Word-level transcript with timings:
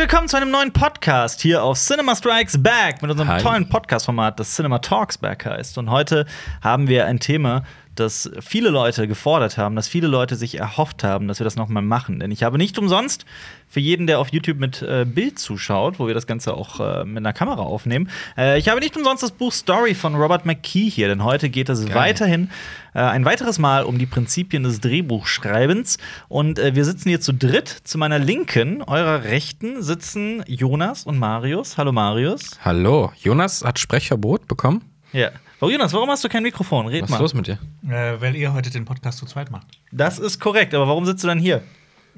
willkommen 0.00 0.28
zu 0.28 0.38
einem 0.38 0.50
neuen 0.50 0.72
Podcast 0.72 1.42
hier 1.42 1.62
auf 1.62 1.78
Cinema 1.78 2.16
Strikes 2.16 2.62
Back 2.62 3.02
mit 3.02 3.10
unserem 3.10 3.28
Hi. 3.28 3.42
tollen 3.42 3.68
Podcast-Format, 3.68 4.40
das 4.40 4.54
Cinema 4.54 4.78
Talks 4.78 5.18
Back 5.18 5.44
heißt. 5.44 5.76
Und 5.76 5.90
heute 5.90 6.24
haben 6.62 6.88
wir 6.88 7.04
ein 7.04 7.20
Thema, 7.20 7.64
das 8.00 8.30
viele 8.40 8.70
Leute 8.70 9.06
gefordert 9.06 9.58
haben, 9.58 9.76
das 9.76 9.88
viele 9.88 10.08
Leute 10.08 10.36
sich 10.36 10.58
erhofft 10.58 11.04
haben, 11.04 11.28
dass 11.28 11.38
wir 11.38 11.44
das 11.44 11.56
nochmal 11.56 11.82
machen. 11.82 12.20
Denn 12.20 12.30
ich 12.30 12.42
habe 12.42 12.58
nicht 12.58 12.78
umsonst 12.78 13.26
für 13.68 13.80
jeden, 13.80 14.06
der 14.06 14.18
auf 14.18 14.32
YouTube 14.32 14.58
mit 14.58 14.82
äh, 14.82 15.04
Bild 15.04 15.38
zuschaut, 15.38 15.98
wo 15.98 16.06
wir 16.08 16.14
das 16.14 16.26
Ganze 16.26 16.54
auch 16.54 16.80
äh, 16.80 17.04
mit 17.04 17.18
einer 17.18 17.32
Kamera 17.32 17.62
aufnehmen, 17.62 18.10
äh, 18.36 18.58
ich 18.58 18.68
habe 18.68 18.80
nicht 18.80 18.96
umsonst 18.96 19.22
das 19.22 19.30
Buch 19.30 19.52
Story 19.52 19.94
von 19.94 20.16
Robert 20.16 20.44
McKee 20.44 20.90
hier, 20.90 21.08
denn 21.08 21.22
heute 21.22 21.50
geht 21.50 21.68
es 21.68 21.86
Geil. 21.86 21.94
weiterhin 21.94 22.50
äh, 22.94 23.00
ein 23.00 23.24
weiteres 23.24 23.58
Mal 23.58 23.84
um 23.84 23.98
die 23.98 24.06
Prinzipien 24.06 24.62
des 24.62 24.80
Drehbuchschreibens. 24.80 25.98
Und 26.28 26.58
äh, 26.58 26.74
wir 26.74 26.84
sitzen 26.84 27.08
hier 27.08 27.20
zu 27.20 27.32
dritt. 27.32 27.68
Zu 27.68 27.98
meiner 27.98 28.18
Linken, 28.18 28.82
eurer 28.82 29.24
Rechten, 29.24 29.82
sitzen 29.82 30.42
Jonas 30.46 31.04
und 31.04 31.18
Marius. 31.18 31.78
Hallo 31.78 31.92
Marius. 31.92 32.58
Hallo, 32.64 33.12
Jonas 33.18 33.64
hat 33.64 33.78
Sprechverbot 33.78 34.48
bekommen. 34.48 34.82
Ja. 35.12 35.30
Oh, 35.62 35.68
Jonas, 35.68 35.92
warum 35.92 36.08
hast 36.08 36.24
du 36.24 36.28
kein 36.28 36.42
Mikrofon? 36.42 36.86
Red 36.86 37.02
Was 37.02 37.10
mal. 37.10 37.16
ist 37.16 37.20
los 37.20 37.34
mit 37.34 37.46
dir? 37.46 37.58
Äh, 37.86 38.20
weil 38.20 38.34
ihr 38.34 38.52
heute 38.54 38.70
den 38.70 38.86
Podcast 38.86 39.18
zu 39.18 39.26
zweit 39.26 39.50
macht. 39.50 39.66
Das 39.92 40.18
ist 40.18 40.40
korrekt, 40.40 40.72
aber 40.74 40.88
warum 40.88 41.04
sitzt 41.04 41.22
du 41.22 41.28
dann 41.28 41.38
hier? 41.38 41.62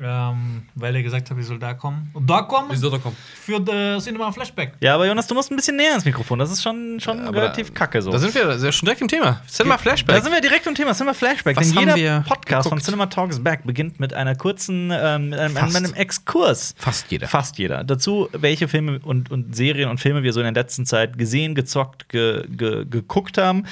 Ähm, 0.01 0.62
weil 0.74 0.96
ihr 0.96 1.02
gesagt 1.02 1.30
habt, 1.30 1.41
ich 1.41 1.46
soll 1.46 1.59
da 1.59 1.74
kommen. 1.74 2.10
Und 2.12 2.28
da 2.28 2.42
kommen? 2.42 2.69
da 2.70 2.98
kommen? 2.98 3.16
Für 3.34 3.60
das 3.60 4.05
Cinema 4.05 4.32
Flashback. 4.32 4.74
Ja, 4.80 4.95
aber 4.95 5.06
Jonas, 5.06 5.27
du 5.27 5.34
musst 5.34 5.51
ein 5.51 5.56
bisschen 5.56 5.77
näher 5.77 5.95
ins 5.95 6.05
Mikrofon. 6.05 6.38
Das 6.38 6.51
ist 6.51 6.62
schon, 6.62 6.98
schon 7.01 7.28
relativ 7.28 7.74
kacke 7.74 8.01
so. 8.01 8.10
Da 8.10 8.18
sind 8.18 8.34
wir 8.34 8.59
sehr 8.59 8.73
schon 8.73 8.87
direkt 8.87 9.02
im 9.02 9.09
Thema. 9.09 9.42
Cinema 9.46 9.78
Flashback. 9.78 10.16
Da 10.16 10.23
sind 10.23 10.32
wir 10.32 10.41
direkt 10.41 10.66
im 10.66 10.74
Thema 10.74 10.95
Cinema 10.95 11.15
Flashback. 11.15 11.56
Was 11.56 11.68
denn 11.68 11.77
haben 11.77 11.96
jeder 11.96 11.96
wir 11.96 12.24
Podcast 12.27 12.68
von 12.68 12.78
geguckt? 12.78 12.84
Cinema 12.84 13.06
Talks 13.06 13.42
Back 13.42 13.65
beginnt 13.65 14.01
mit 14.01 14.15
einer 14.15 14.34
kurzen, 14.34 14.90
ähm, 14.93 15.30
mit 15.30 15.38
einem, 15.38 15.76
einem 15.76 15.95
Exkurs. 15.95 16.74
Fast 16.79 17.10
jeder. 17.10 17.29
Fast 17.29 17.59
jeder. 17.59 17.85
Dazu, 17.85 18.29
welche 18.32 18.68
Filme 18.68 19.01
und, 19.04 19.30
und 19.30 19.54
Serien 19.54 19.90
und 19.90 19.98
Filme 19.98 20.23
wir 20.23 20.32
so 20.32 20.40
in 20.40 20.52
der 20.52 20.63
letzten 20.63 20.87
Zeit 20.87 21.18
gesehen, 21.18 21.54
gezockt, 21.54 22.09
ge, 22.09 22.46
ge, 22.48 22.85
geguckt 22.87 23.38
haben. 23.38 23.66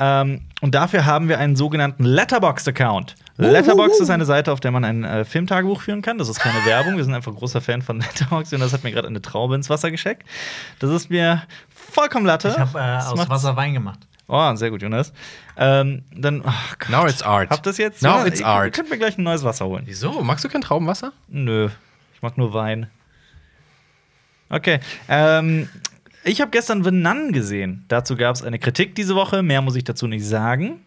Ähm, 0.00 0.42
und 0.60 0.74
dafür 0.74 1.06
haben 1.06 1.28
wir 1.28 1.38
einen 1.38 1.56
sogenannten 1.56 2.04
Letterboxd-Account. 2.04 3.14
Letterboxd 3.36 4.00
ist 4.00 4.10
eine 4.10 4.24
Seite, 4.24 4.52
auf 4.52 4.60
der 4.60 4.70
man 4.70 4.84
ein 4.84 5.04
äh, 5.04 5.24
Filmtagebuch 5.24 5.80
führen 5.80 6.02
kann. 6.02 6.18
Das 6.18 6.28
ist 6.28 6.38
keine 6.38 6.64
Werbung. 6.64 6.96
Wir 6.96 7.04
sind 7.04 7.14
einfach 7.14 7.34
großer 7.34 7.60
Fan 7.60 7.82
von 7.82 8.00
Letterboxd 8.00 8.54
und 8.54 8.60
das 8.60 8.72
hat 8.72 8.84
mir 8.84 8.92
gerade 8.92 9.08
eine 9.08 9.22
Traube 9.22 9.54
ins 9.54 9.70
Wasser 9.70 9.90
gescheckt. 9.90 10.26
Das 10.78 10.90
ist 10.90 11.10
mir 11.10 11.42
vollkommen 11.68 12.26
Latte. 12.26 12.48
Ich 12.48 12.58
habe 12.58 12.78
äh, 12.78 12.98
aus 12.98 13.28
Wasser 13.28 13.56
Wein 13.56 13.74
gemacht. 13.74 14.00
Oh, 14.26 14.54
sehr 14.54 14.70
gut, 14.70 14.80
Jonas. 14.80 15.12
Ähm, 15.56 16.02
dann, 16.14 16.42
Gott. 16.42 16.88
Now 16.88 17.06
it's 17.06 17.22
art. 17.22 17.50
Habt 17.50 17.66
ihr 17.66 17.70
das 17.70 17.78
jetzt? 17.78 18.02
Now 18.02 18.18
Jonas, 18.18 18.28
it's 18.28 18.42
art. 18.42 18.66
Ihr 18.66 18.70
könnt 18.70 18.90
mir 18.90 18.98
gleich 18.98 19.18
ein 19.18 19.22
neues 19.22 19.44
Wasser 19.44 19.66
holen. 19.66 19.82
Wieso? 19.86 20.22
Magst 20.22 20.44
du 20.44 20.48
kein 20.48 20.62
Traubenwasser? 20.62 21.12
Nö, 21.28 21.68
ich 22.14 22.22
mag 22.22 22.38
nur 22.38 22.54
Wein. 22.54 22.88
Okay. 24.48 24.80
Ähm, 25.08 25.68
ich 26.24 26.40
habe 26.40 26.50
gestern 26.50 26.82
The 26.84 26.90
Nun 26.90 27.32
gesehen. 27.32 27.84
Dazu 27.88 28.16
gab 28.16 28.34
es 28.36 28.42
eine 28.42 28.58
Kritik 28.58 28.94
diese 28.94 29.14
Woche. 29.14 29.42
Mehr 29.42 29.62
muss 29.62 29.76
ich 29.76 29.84
dazu 29.84 30.06
nicht 30.06 30.24
sagen. 30.24 30.80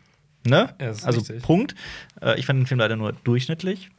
Ne? 0.46 0.74
Ja, 0.80 0.88
also 0.88 1.10
richtig. 1.20 1.42
Punkt. 1.42 1.76
Äh, 2.22 2.40
ich 2.40 2.46
fand 2.46 2.60
den 2.60 2.66
Film 2.68 2.80
leider 2.80 2.96
nur 2.96 3.14
durchschnittlich. 3.24 3.90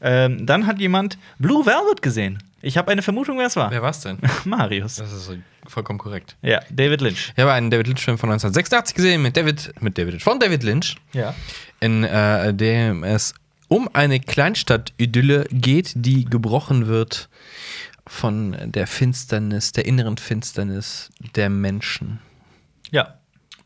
Ähm, 0.00 0.46
dann 0.46 0.66
hat 0.66 0.78
jemand 0.78 1.18
Blue 1.38 1.64
Velvet 1.66 2.02
gesehen. 2.02 2.42
Ich 2.62 2.76
habe 2.76 2.90
eine 2.90 3.02
Vermutung, 3.02 3.38
wer 3.38 3.46
es 3.46 3.56
war. 3.56 3.70
Wer 3.70 3.82
war's 3.82 4.00
denn? 4.00 4.18
Marius. 4.44 4.96
Das 4.96 5.12
ist 5.12 5.30
vollkommen 5.66 5.98
korrekt. 5.98 6.36
Ja, 6.42 6.60
David 6.70 7.00
Lynch. 7.00 7.32
Ich 7.34 7.40
habe 7.42 7.52
einen 7.52 7.70
David 7.70 7.88
Lynch-Film 7.88 8.18
von 8.18 8.30
1986 8.30 8.94
gesehen 8.94 9.22
mit 9.22 9.36
David, 9.36 9.72
mit 9.80 9.98
David 9.98 10.12
Lynch, 10.14 10.24
von 10.24 10.38
David 10.38 10.62
Lynch, 10.62 10.96
Ja. 11.12 11.34
in 11.80 12.04
äh, 12.04 12.54
dem 12.54 13.02
es 13.04 13.34
um 13.68 13.88
eine 13.92 14.20
Kleinstadt-Idylle 14.20 15.46
geht, 15.50 15.92
die 15.96 16.24
gebrochen 16.24 16.86
wird 16.86 17.28
von 18.06 18.56
der 18.64 18.86
Finsternis, 18.86 19.72
der 19.72 19.86
inneren 19.86 20.16
Finsternis 20.16 21.10
der 21.34 21.50
Menschen. 21.50 22.20
Ja. 22.90 23.14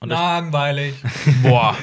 Und 0.02 0.08
Langweilig. 0.08 0.94
Boah, 1.42 1.76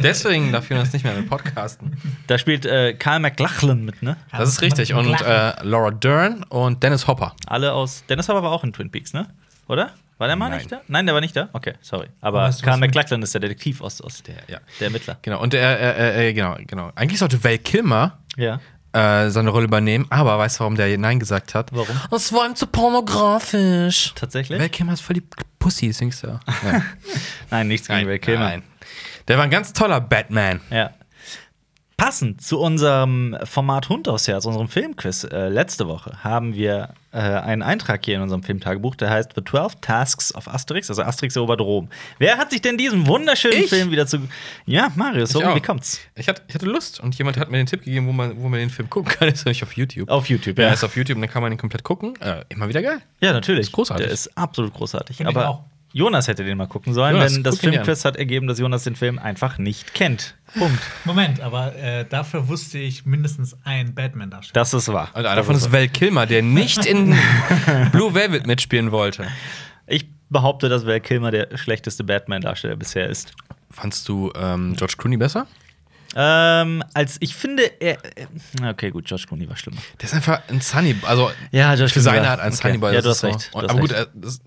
deswegen 0.00 0.52
darf 0.52 0.70
Jonas 0.70 0.92
nicht 0.92 1.04
mehr 1.04 1.14
mit 1.14 1.28
podcasten. 1.28 1.96
da 2.28 2.38
spielt 2.38 2.64
äh, 2.66 2.94
Karl 2.94 3.18
McLachlan 3.18 3.84
mit, 3.84 4.00
ne? 4.00 4.16
Das 4.30 4.48
ist 4.48 4.62
richtig. 4.62 4.94
Und 4.94 5.20
äh, 5.20 5.60
Laura 5.62 5.90
Dern 5.90 6.44
und 6.44 6.84
Dennis 6.84 7.08
Hopper. 7.08 7.34
Alle 7.46 7.72
aus. 7.72 8.04
Dennis 8.08 8.28
Hopper 8.28 8.44
war 8.44 8.52
auch 8.52 8.62
in 8.62 8.72
Twin 8.72 8.92
Peaks, 8.92 9.12
ne? 9.12 9.26
Oder? 9.66 9.90
War 10.18 10.28
der 10.28 10.36
mal 10.36 10.48
Nein. 10.48 10.58
nicht 10.58 10.70
da? 10.70 10.80
Nein, 10.86 11.06
der 11.06 11.14
war 11.14 11.20
nicht 11.20 11.34
da? 11.34 11.48
Okay, 11.52 11.74
sorry. 11.80 12.06
Aber 12.20 12.48
du, 12.48 12.64
Karl 12.64 12.78
McLachlan 12.78 13.20
ist 13.22 13.34
der 13.34 13.40
Detektiv 13.40 13.80
aus, 13.80 14.00
aus 14.00 14.22
der, 14.22 14.36
ja. 14.46 14.58
der 14.78 14.86
Ermittler. 14.86 15.18
Genau. 15.22 15.42
Und 15.42 15.52
der, 15.52 15.98
äh, 15.98 16.28
äh, 16.28 16.32
genau, 16.32 16.56
genau. 16.66 16.92
Eigentlich 16.94 17.18
sollte 17.18 17.42
Val 17.42 17.58
Kilmer 17.58 18.18
Ja. 18.36 18.60
Äh, 18.94 19.30
seine 19.30 19.50
Rolle 19.50 19.66
übernehmen, 19.66 20.06
aber 20.10 20.38
weißt 20.38 20.56
du, 20.56 20.60
warum 20.60 20.76
der 20.76 20.96
Nein 20.96 21.18
gesagt 21.18 21.54
hat? 21.54 21.70
Warum? 21.72 21.96
Das 22.10 22.32
war 22.32 22.46
ihm 22.46 22.54
zu 22.54 22.66
pornografisch. 22.66 24.12
Tatsächlich? 24.14 24.60
Val 24.60 24.68
Kilmer 24.68 24.92
ist 24.92 25.00
voll 25.00 25.14
die 25.14 25.24
Pussy, 25.58 25.92
singst 25.92 26.22
du. 26.22 26.38
Nein, 27.50 27.68
nichts 27.68 27.88
gegen 27.88 28.08
Val 28.08 28.18
Kilmer. 28.18 28.44
Nein. 28.44 28.62
Der 29.28 29.36
war 29.36 29.44
ein 29.44 29.50
ganz 29.50 29.72
toller 29.72 30.00
Batman. 30.00 30.60
Ja. 30.70 30.90
Passend 31.96 32.42
zu 32.42 32.58
unserem 32.58 33.36
Format 33.44 33.88
Hund 33.88 34.08
aus 34.08 34.26
Herz, 34.26 34.46
unserem 34.46 34.66
Filmquiz 34.68 35.24
äh, 35.24 35.48
letzte 35.48 35.86
Woche, 35.86 36.24
haben 36.24 36.54
wir 36.54 36.90
äh, 37.12 37.18
einen 37.18 37.62
Eintrag 37.62 38.04
hier 38.04 38.16
in 38.16 38.20
unserem 38.22 38.42
Filmtagebuch, 38.42 38.96
der 38.96 39.10
heißt 39.10 39.30
The 39.36 39.44
12 39.44 39.76
Tasks 39.80 40.34
of 40.34 40.48
Asterix, 40.48 40.90
also 40.90 41.02
Asterix 41.02 41.36
erobert 41.36 41.60
Rom. 41.60 41.88
Wer 42.18 42.36
hat 42.36 42.50
sich 42.50 42.60
denn 42.60 42.76
diesem 42.76 43.06
wunderschönen 43.06 43.62
Ich? 43.62 43.70
Film 43.70 43.92
wieder 43.92 44.08
zu. 44.08 44.18
Ja, 44.66 44.90
Marius, 44.96 45.30
so, 45.30 45.40
wie 45.40 45.60
kommt's? 45.60 46.00
Ich 46.16 46.28
hatte, 46.28 46.42
ich 46.48 46.54
hatte 46.56 46.66
Lust 46.66 46.98
und 46.98 47.16
jemand 47.16 47.36
hat 47.36 47.50
mir 47.50 47.58
den 47.58 47.66
Tipp 47.66 47.84
gegeben, 47.84 48.08
wo 48.08 48.12
man, 48.12 48.42
wo 48.42 48.48
man 48.48 48.58
den 48.58 48.70
Film 48.70 48.90
gucken 48.90 49.12
kann. 49.12 49.28
Das 49.34 49.38
ist 49.40 49.44
nämlich 49.46 49.62
auf 49.62 49.72
YouTube. 49.76 50.10
Auf 50.10 50.28
YouTube, 50.28 50.58
Ja, 50.58 50.66
ja. 50.66 50.72
ist 50.72 50.82
auf 50.84 50.96
YouTube 50.96 51.16
und 51.16 51.22
dann 51.22 51.30
kann 51.30 51.42
man 51.42 51.52
ihn 51.52 51.58
komplett 51.58 51.84
gucken. 51.84 52.14
Äh, 52.20 52.44
immer 52.48 52.68
wieder 52.68 52.82
geil. 52.82 53.00
Ja, 53.20 53.32
natürlich. 53.32 53.62
Ist 53.68 53.72
großartig. 53.72 54.04
Der 54.06 54.12
ist 54.12 54.36
absolut 54.36 54.74
großartig. 54.74 55.16
Find 55.16 55.28
Aber 55.28 55.48
auch. 55.48 55.60
Jonas 55.96 56.26
hätte 56.26 56.42
den 56.42 56.58
mal 56.58 56.66
gucken 56.66 56.92
sollen, 56.92 57.14
Jonas, 57.14 57.34
denn 57.34 57.44
das. 57.44 57.60
Filmquiz 57.60 58.04
hat 58.04 58.16
ergeben, 58.16 58.48
dass 58.48 58.58
Jonas 58.58 58.82
den 58.82 58.96
Film 58.96 59.16
einfach 59.18 59.58
nicht 59.58 59.94
kennt. 59.94 60.34
Punkt. 60.58 60.82
Moment, 61.04 61.40
aber 61.40 61.74
äh, 61.76 62.04
dafür 62.04 62.48
wusste 62.48 62.78
ich 62.78 63.06
mindestens 63.06 63.56
ein 63.62 63.94
Batman-Darsteller. 63.94 64.54
Das 64.54 64.74
ist 64.74 64.92
wahr. 64.92 65.10
Und 65.14 65.24
einer 65.24 65.36
davon 65.36 65.54
ist 65.54 65.70
Val 65.72 65.86
Kilmer, 65.88 66.26
der 66.26 66.42
nicht 66.42 66.84
in 66.84 67.16
Blue 67.92 68.12
Velvet 68.12 68.44
mitspielen 68.46 68.90
wollte. 68.90 69.28
Ich 69.86 70.06
behaupte, 70.30 70.68
dass 70.68 70.84
Val 70.84 71.00
Kilmer 71.00 71.30
der 71.30 71.56
schlechteste 71.56 72.02
Batman-Darsteller 72.02 72.74
bisher 72.74 73.08
ist. 73.08 73.32
Fandst 73.70 74.08
du 74.08 74.32
ähm, 74.36 74.74
George 74.76 74.94
Clooney 74.98 75.16
besser? 75.16 75.46
Ähm, 76.16 76.82
als 76.92 77.16
ich 77.20 77.34
finde, 77.34 77.64
er. 77.80 77.98
er- 78.16 78.70
Okay, 78.70 78.90
gut, 78.90 79.04
George 79.06 79.24
Clooney 79.28 79.48
war 79.48 79.56
schlimmer. 79.56 79.78
Der 80.00 80.04
ist 80.08 80.14
einfach 80.14 80.40
ein 80.48 80.60
Sunny, 80.60 80.94
also 81.02 81.30
Ja, 81.50 81.74
George 81.74 81.92
für 81.92 82.00
seine 82.00 82.28
Art 82.28 82.40
ein 82.40 82.52
okay. 82.52 82.62
Sunny 82.62 82.78
Boy. 82.78 82.94
Ja, 82.94 83.00
du 83.00 83.10
ist 83.10 83.22
hast 83.22 83.24
recht, 83.24 83.50
du 83.52 83.58
hast 83.60 83.70
Aber 83.70 83.80
gut, 83.80 83.92
recht. 83.92 84.00
er, 84.00 84.20
das 84.20 84.40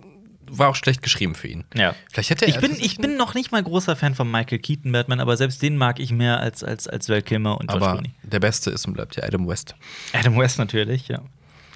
war 0.50 0.70
auch 0.70 0.76
schlecht 0.76 1.02
geschrieben 1.02 1.36
für 1.36 1.48
ihn. 1.48 1.64
Ja. 1.74 1.96
Vielleicht 2.12 2.30
hätte 2.30 2.46
er. 2.46 2.50
Ich 2.50 2.60
bin, 2.60 2.72
ich 2.80 2.98
bin 2.98 3.18
noch 3.18 3.34
nicht 3.34 3.52
mal 3.52 3.62
großer 3.62 3.96
Fan 3.96 4.16
von 4.16 4.30
Michael 4.30 4.60
Keaton 4.60 4.92
Batman, 4.92 5.20
aber 5.20 5.38
selbst 5.38 5.62
den 5.62 5.78
mag 5.78 6.00
ich 6.00 6.12
mehr 6.12 6.40
als, 6.40 6.64
als, 6.64 6.88
als 6.88 7.10
Val 7.10 7.22
Kilmer 7.22 7.60
und 7.60 7.68
George 7.68 7.86
aber 7.86 7.94
Clooney. 8.00 8.12
der 8.24 8.40
Beste 8.40 8.72
ist 8.72 8.86
und 8.88 8.94
bleibt 8.94 9.16
ja 9.16 9.24
Adam 9.24 9.48
West. 9.48 9.76
Adam 10.14 10.38
West 10.38 10.58
natürlich, 10.60 11.08
ja. 11.08 11.22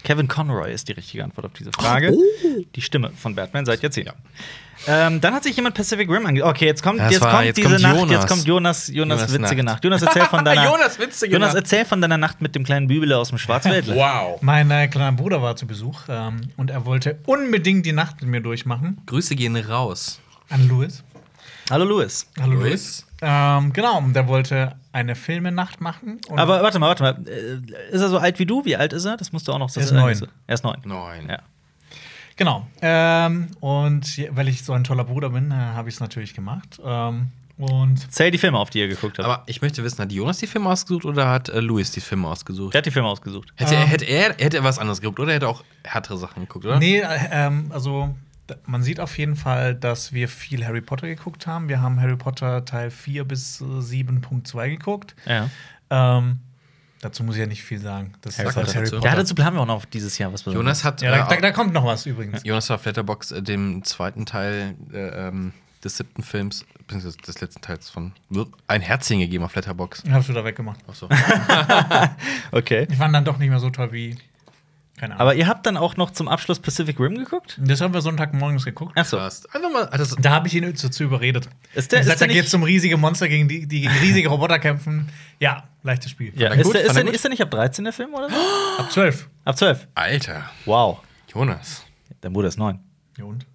Kevin 0.04 0.28
Conroy 0.28 0.74
ist 0.74 0.88
die 0.88 0.94
richtige 0.94 1.24
Antwort 1.24 1.46
auf 1.46 1.54
diese 1.54 1.72
Frage. 1.72 2.14
Oh. 2.14 2.22
Die 2.76 2.82
Stimme 2.82 3.12
von 3.12 3.36
Batman 3.36 3.66
seit 3.66 3.84
Jahrzehnten. 3.84 4.14
Ähm, 4.88 5.22
dann 5.22 5.34
hat 5.34 5.44
sich 5.44 5.56
jemand 5.56 5.76
Pacific 5.76 6.10
Rim 6.10 6.26
ange... 6.26 6.44
Okay, 6.44 6.66
jetzt 6.66 6.82
kommt, 6.82 7.00
Das 7.00 7.12
jetzt 7.12 7.22
war- 7.22 7.32
kommt 7.32 7.46
jetzt 7.46 7.58
diese 7.58 7.70
kommt 7.70 7.82
Nacht, 7.82 7.96
Jonas. 7.98 8.12
jetzt 8.12 8.28
kommt 8.28 8.46
Jonas, 8.46 8.88
Jonas, 8.88 9.20
Jonas 9.22 9.34
witzige 9.34 9.64
Nacht. 9.64 9.76
Nacht. 9.76 9.84
Jonas, 9.84 10.02
erzähl 10.02 10.26
von 10.26 10.46
deiner... 10.46 10.66
Jonas 10.66 11.00
witzige 11.00 11.34
Jonas, 11.34 11.50
Nacht. 11.54 11.64
erzähl 11.64 11.86
von 11.86 12.02
deiner 12.02 12.18
Nacht 12.18 12.42
mit 12.42 12.56
dem 12.56 12.64
kleinen 12.64 12.88
Bübele 12.88 13.18
aus 13.18 13.30
dem 13.30 13.38
Schwarzwäldle. 13.38 13.96
Wow. 14.02 14.42
Mein 14.42 14.72
äh, 14.72 14.88
kleiner 14.88 15.12
Bruder 15.12 15.42
war 15.42 15.56
zu 15.56 15.68
Besuch 15.68 16.02
ähm, 16.10 16.42
und 16.58 16.72
er 16.72 16.86
wollte 16.86 17.20
unbedingt 17.26 17.86
die 17.86 17.94
Nacht 17.94 18.22
mit 18.22 18.30
mir 18.32 18.42
durchmachen. 18.42 19.02
Grüße 19.06 19.36
gehen 19.36 19.56
raus. 19.56 20.20
An 20.50 20.68
Louis. 20.68 21.04
Hallo 21.70 21.86
Louis. 21.86 22.28
Hallo 22.42 22.54
Louis? 22.54 23.06
Ähm, 23.22 23.72
genau, 23.72 24.00
und 24.00 24.14
der 24.14 24.28
wollte 24.28 24.76
eine 24.94 25.16
Filmenacht 25.16 25.80
machen. 25.80 26.20
Und 26.28 26.40
Aber 26.40 26.64
warte 26.64 26.80
mal, 26.80 26.88
warte 26.88 27.04
mal. 27.04 27.18
Äh, 27.28 27.94
Ist 27.94 28.02
er 28.02 28.10
so 28.10 28.18
alt 28.18 28.40
wie 28.40 28.46
du? 28.48 28.66
Wie 28.66 28.76
alt 28.76 28.94
ist 28.94 29.06
er? 29.06 29.16
Das 29.16 29.32
musst 29.32 29.48
du 29.48 29.54
auch 29.54 29.60
noch 29.60 29.70
Er 29.76 29.82
ist 29.84 29.90
sagen. 29.90 30.02
neun. 30.02 30.28
Er 30.48 30.54
ist 30.56 30.64
neun. 30.64 30.78
Neun. 30.84 31.30
Ja. 31.30 31.40
Genau. 32.38 32.68
Ähm, 32.82 33.50
und 33.60 34.28
weil 34.32 34.48
ich 34.48 34.64
so 34.64 34.74
ein 34.74 34.84
toller 34.84 35.04
Bruder 35.04 35.30
bin, 35.30 35.52
äh, 35.52 35.56
habe 35.56 35.90
ich 35.90 35.96
es 35.96 36.02
natürlich 36.02 36.34
gemacht. 36.34 36.80
Ähm, 36.84 37.30
und 37.58 38.12
Zähl 38.12 38.32
die 38.32 38.38
Filme 38.40 38.58
auf, 38.58 38.70
die 38.72 38.80
ihr 38.80 38.88
geguckt 38.88 39.20
habt. 39.20 39.26
Aber 39.28 39.44
ich 39.46 39.62
möchte 39.62 39.84
wissen, 39.84 40.00
hat 40.00 40.12
Jonas 40.12 40.40
die 40.40 40.48
Filme 40.48 40.70
ausgesucht 40.70 41.06
oder 41.06 41.30
hat 41.30 41.50
äh, 41.50 41.60
Louis 41.60 41.92
die 41.92 42.02
Filme 42.02 42.28
ausgesucht? 42.28 42.74
Der 42.74 42.80
hat 42.80 42.86
die 42.86 42.92
Filme 42.92 43.08
ausgesucht. 43.08 43.54
Hätte, 43.56 43.76
er, 43.76 43.82
Ähm. 43.84 43.88
hätte, 43.88 44.06
er, 44.06 44.36
hätte 44.38 44.58
er 44.58 44.64
was 44.64 44.80
anderes 44.80 45.00
geguckt 45.02 45.20
oder 45.20 45.34
hätte 45.34 45.46
er 45.46 45.50
auch 45.50 45.64
härtere 45.84 46.18
Sachen 46.18 46.44
geguckt, 46.44 46.66
oder? 46.66 46.80
nee, 46.80 47.00
äh, 47.00 47.06
ähm, 47.32 47.68
also 47.70 48.16
man 48.66 48.82
sieht 48.82 49.00
auf 49.00 49.18
jeden 49.18 49.36
Fall, 49.36 49.76
dass 49.76 50.12
wir 50.12 50.28
viel 50.28 50.66
Harry 50.66 50.82
Potter 50.82 51.08
geguckt 51.08 51.46
haben. 51.48 51.70
Wir 51.70 51.82
haben 51.82 52.02
Harry 52.02 52.18
Potter 52.18 52.66
Teil 52.66 52.90
4 52.90 53.26
bis 53.26 53.62
äh, 53.62 53.64
7.2 53.66 54.70
geguckt. 54.70 55.16
Ja. 55.26 55.50
Ähm, 55.90 56.40
dazu 57.02 57.24
muss 57.24 57.36
ich 57.36 57.42
ja 57.42 57.48
nicht 57.48 57.64
viel 57.64 57.80
sagen. 57.80 58.14
Das 58.22 58.38
Harry 58.38 58.50
ist 58.50 58.56
halt 58.56 58.66
Potter 58.66 58.76
Harry 58.78 58.86
dazu. 58.86 58.96
Potter. 58.98 59.10
Ja, 59.10 59.16
dazu 59.16 59.36
planen 59.36 59.56
wir 59.56 59.62
auch 59.62 59.68
noch 59.68 59.86
dieses 59.86 60.18
Jahr 60.18 60.32
was 60.32 60.44
Besonderes. 60.44 60.64
Jonas 60.64 60.84
hat. 60.84 61.02
Ja, 61.02 61.12
da, 61.12 61.26
äh, 61.26 61.36
da, 61.36 61.42
da 61.42 61.52
kommt 61.52 61.74
noch 61.74 61.86
was 61.86 62.06
übrigens. 62.06 62.44
Jonas 62.44 62.70
hat 62.70 62.80
auf 62.80 62.86
Letterbox 62.86 63.32
äh, 63.32 63.42
dem 63.42 63.84
zweiten 63.84 64.26
Teil 64.26 64.76
äh, 64.94 65.28
ähm, 65.28 65.54
des 65.84 65.98
siebten 65.98 66.24
Films, 66.24 66.66
beziehungsweise 66.78 67.18
des 67.18 67.42
letzten 67.42 67.62
Teils 67.62 67.90
von 67.90 68.14
ein 68.68 68.82
Herzchen 68.82 69.20
gegeben 69.20 69.44
auf 69.44 69.56
Letterbox. 69.56 70.04
Hab's 70.10 70.30
wieder 70.30 70.46
weggemacht. 70.46 70.80
Ach 70.88 70.96
so. 70.96 71.10
Okay. 72.52 72.88
Ich 72.90 72.98
fand 72.98 73.16
dann 73.16 73.26
doch 73.26 73.38
nicht 73.38 73.50
mehr 73.50 73.60
so 73.60 73.70
toll 73.70 73.92
wie 73.92 74.18
Keine 75.02 75.16
Ahnung. 75.16 75.22
Aber 75.22 75.34
ihr 75.36 75.48
habt 75.48 75.66
dann 75.66 75.78
auch 75.78 75.98
noch 75.98 76.12
zum 76.12 76.28
Abschluss 76.28 76.60
Pacific 76.60 77.00
Rim 77.00 77.16
geguckt? 77.16 77.58
das 77.60 77.82
haben 77.82 77.92
wir 77.92 78.02
Sonntagmorgens 78.02 78.66
geguckt. 78.66 78.96
Achso. 78.96 79.18
Krass. 79.18 79.48
Einfach 79.52 79.72
mal. 79.72 79.90
Das, 79.98 80.16
Da 80.20 80.30
habe 80.30 80.48
ich 80.48 80.54
ihn 80.54 80.64
dazu 80.80 81.04
überredet. 81.04 81.50
Ist 81.74 81.92
der- 81.92 82.02
ich 82.02 82.06
ist 82.06 82.12
sag, 82.12 82.20
der 82.20 82.28
da 82.28 82.34
geht 82.36 82.46
es 82.46 82.54
um 82.54 82.62
riesige 82.62 82.98
Monster, 82.98 83.28
gegen 83.28 83.48
die, 83.48 83.66
die 83.66 83.82
gegen 83.82 83.94
riesige 83.96 84.30
Roboter 84.30 84.60
kämpfen. 84.60 85.08
Ja, 85.40 85.64
leichtes 85.82 86.12
Spiel. 86.12 86.32
Ja. 86.36 86.50
er 86.50 86.56
Ist, 86.60 86.66
gut? 86.66 86.76
der, 86.76 86.84
ist, 86.84 86.96
er 86.96 87.04
der, 87.04 87.14
ist 87.16 87.24
der 87.24 87.32
nicht 87.32 87.42
ab 87.42 87.50
13 87.50 87.84
der 87.84 87.94
Film 87.94 88.14
oder 88.14 88.30
so? 88.30 88.36
Ab 88.78 88.92
12. 88.92 89.28
Ab 89.44 89.58
12. 89.58 89.88
Alter. 89.96 90.52
Wow. 90.66 91.00
Jonas. 91.34 91.84
Dein 92.22 92.34
Bruder 92.34 92.50
ist 92.50 92.60
9. 92.60 92.80
Ja, 93.18 93.26
und? 93.26 93.48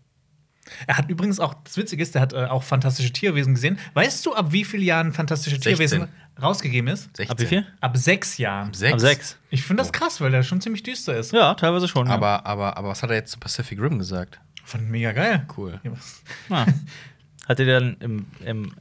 Er 0.89 0.99
hat 0.99 1.09
übrigens 1.09 1.39
auch, 1.39 1.55
das 1.63 1.77
Witzige 1.77 2.03
ist, 2.03 2.17
der 2.17 2.23
hat 2.23 2.33
äh, 2.33 2.47
auch 2.47 2.65
fantastische 2.65 3.13
Tierwesen 3.13 3.55
gesehen. 3.55 3.79
Weißt 3.95 4.27
du, 4.27 4.35
ab 4.35 4.47
wie 4.51 4.65
vielen 4.65 4.83
Jahren 4.83 5.13
fantastische 5.13 5.55
16. 5.57 5.73
Tierwesen 5.75 6.09
rausgegeben 6.41 6.89
ist? 6.89 7.17
16. 7.17 7.31
Ab 7.31 7.41
wie 7.41 7.47
viel? 7.47 7.67
Ab 7.81 7.97
sechs 7.97 8.39
Jahren. 8.39 8.73
Sechs. 8.75 8.95
Ab 8.95 9.01
6. 9.01 9.39
Ich 9.51 9.63
finde 9.63 9.83
das 9.83 9.93
krass, 9.93 10.21
weil 10.21 10.31
der 10.31 10.43
schon 10.43 10.61
ziemlich 10.61 10.83
düster 10.83 11.17
ist. 11.17 11.33
Ja, 11.33 11.55
teilweise 11.55 11.89
schon. 11.89 12.07
ja. 12.07 12.15
Aber, 12.15 12.45
aber, 12.47 12.77
aber 12.77 12.89
was 12.89 13.03
hat 13.03 13.11
er 13.11 13.17
jetzt 13.17 13.33
zu 13.33 13.39
Pacific 13.39 13.81
Rim 13.81 13.99
gesagt? 13.99 14.39
Fand 14.65 14.91
mega 14.91 15.13
geil. 15.13 15.47
Cool. 15.57 15.81
Ja, 15.85 15.93
Ah. 16.51 16.67
Hat 17.49 17.59
ihr 17.61 17.67
dann 17.67 17.97
im, 18.01 18.27
im 18.45 18.73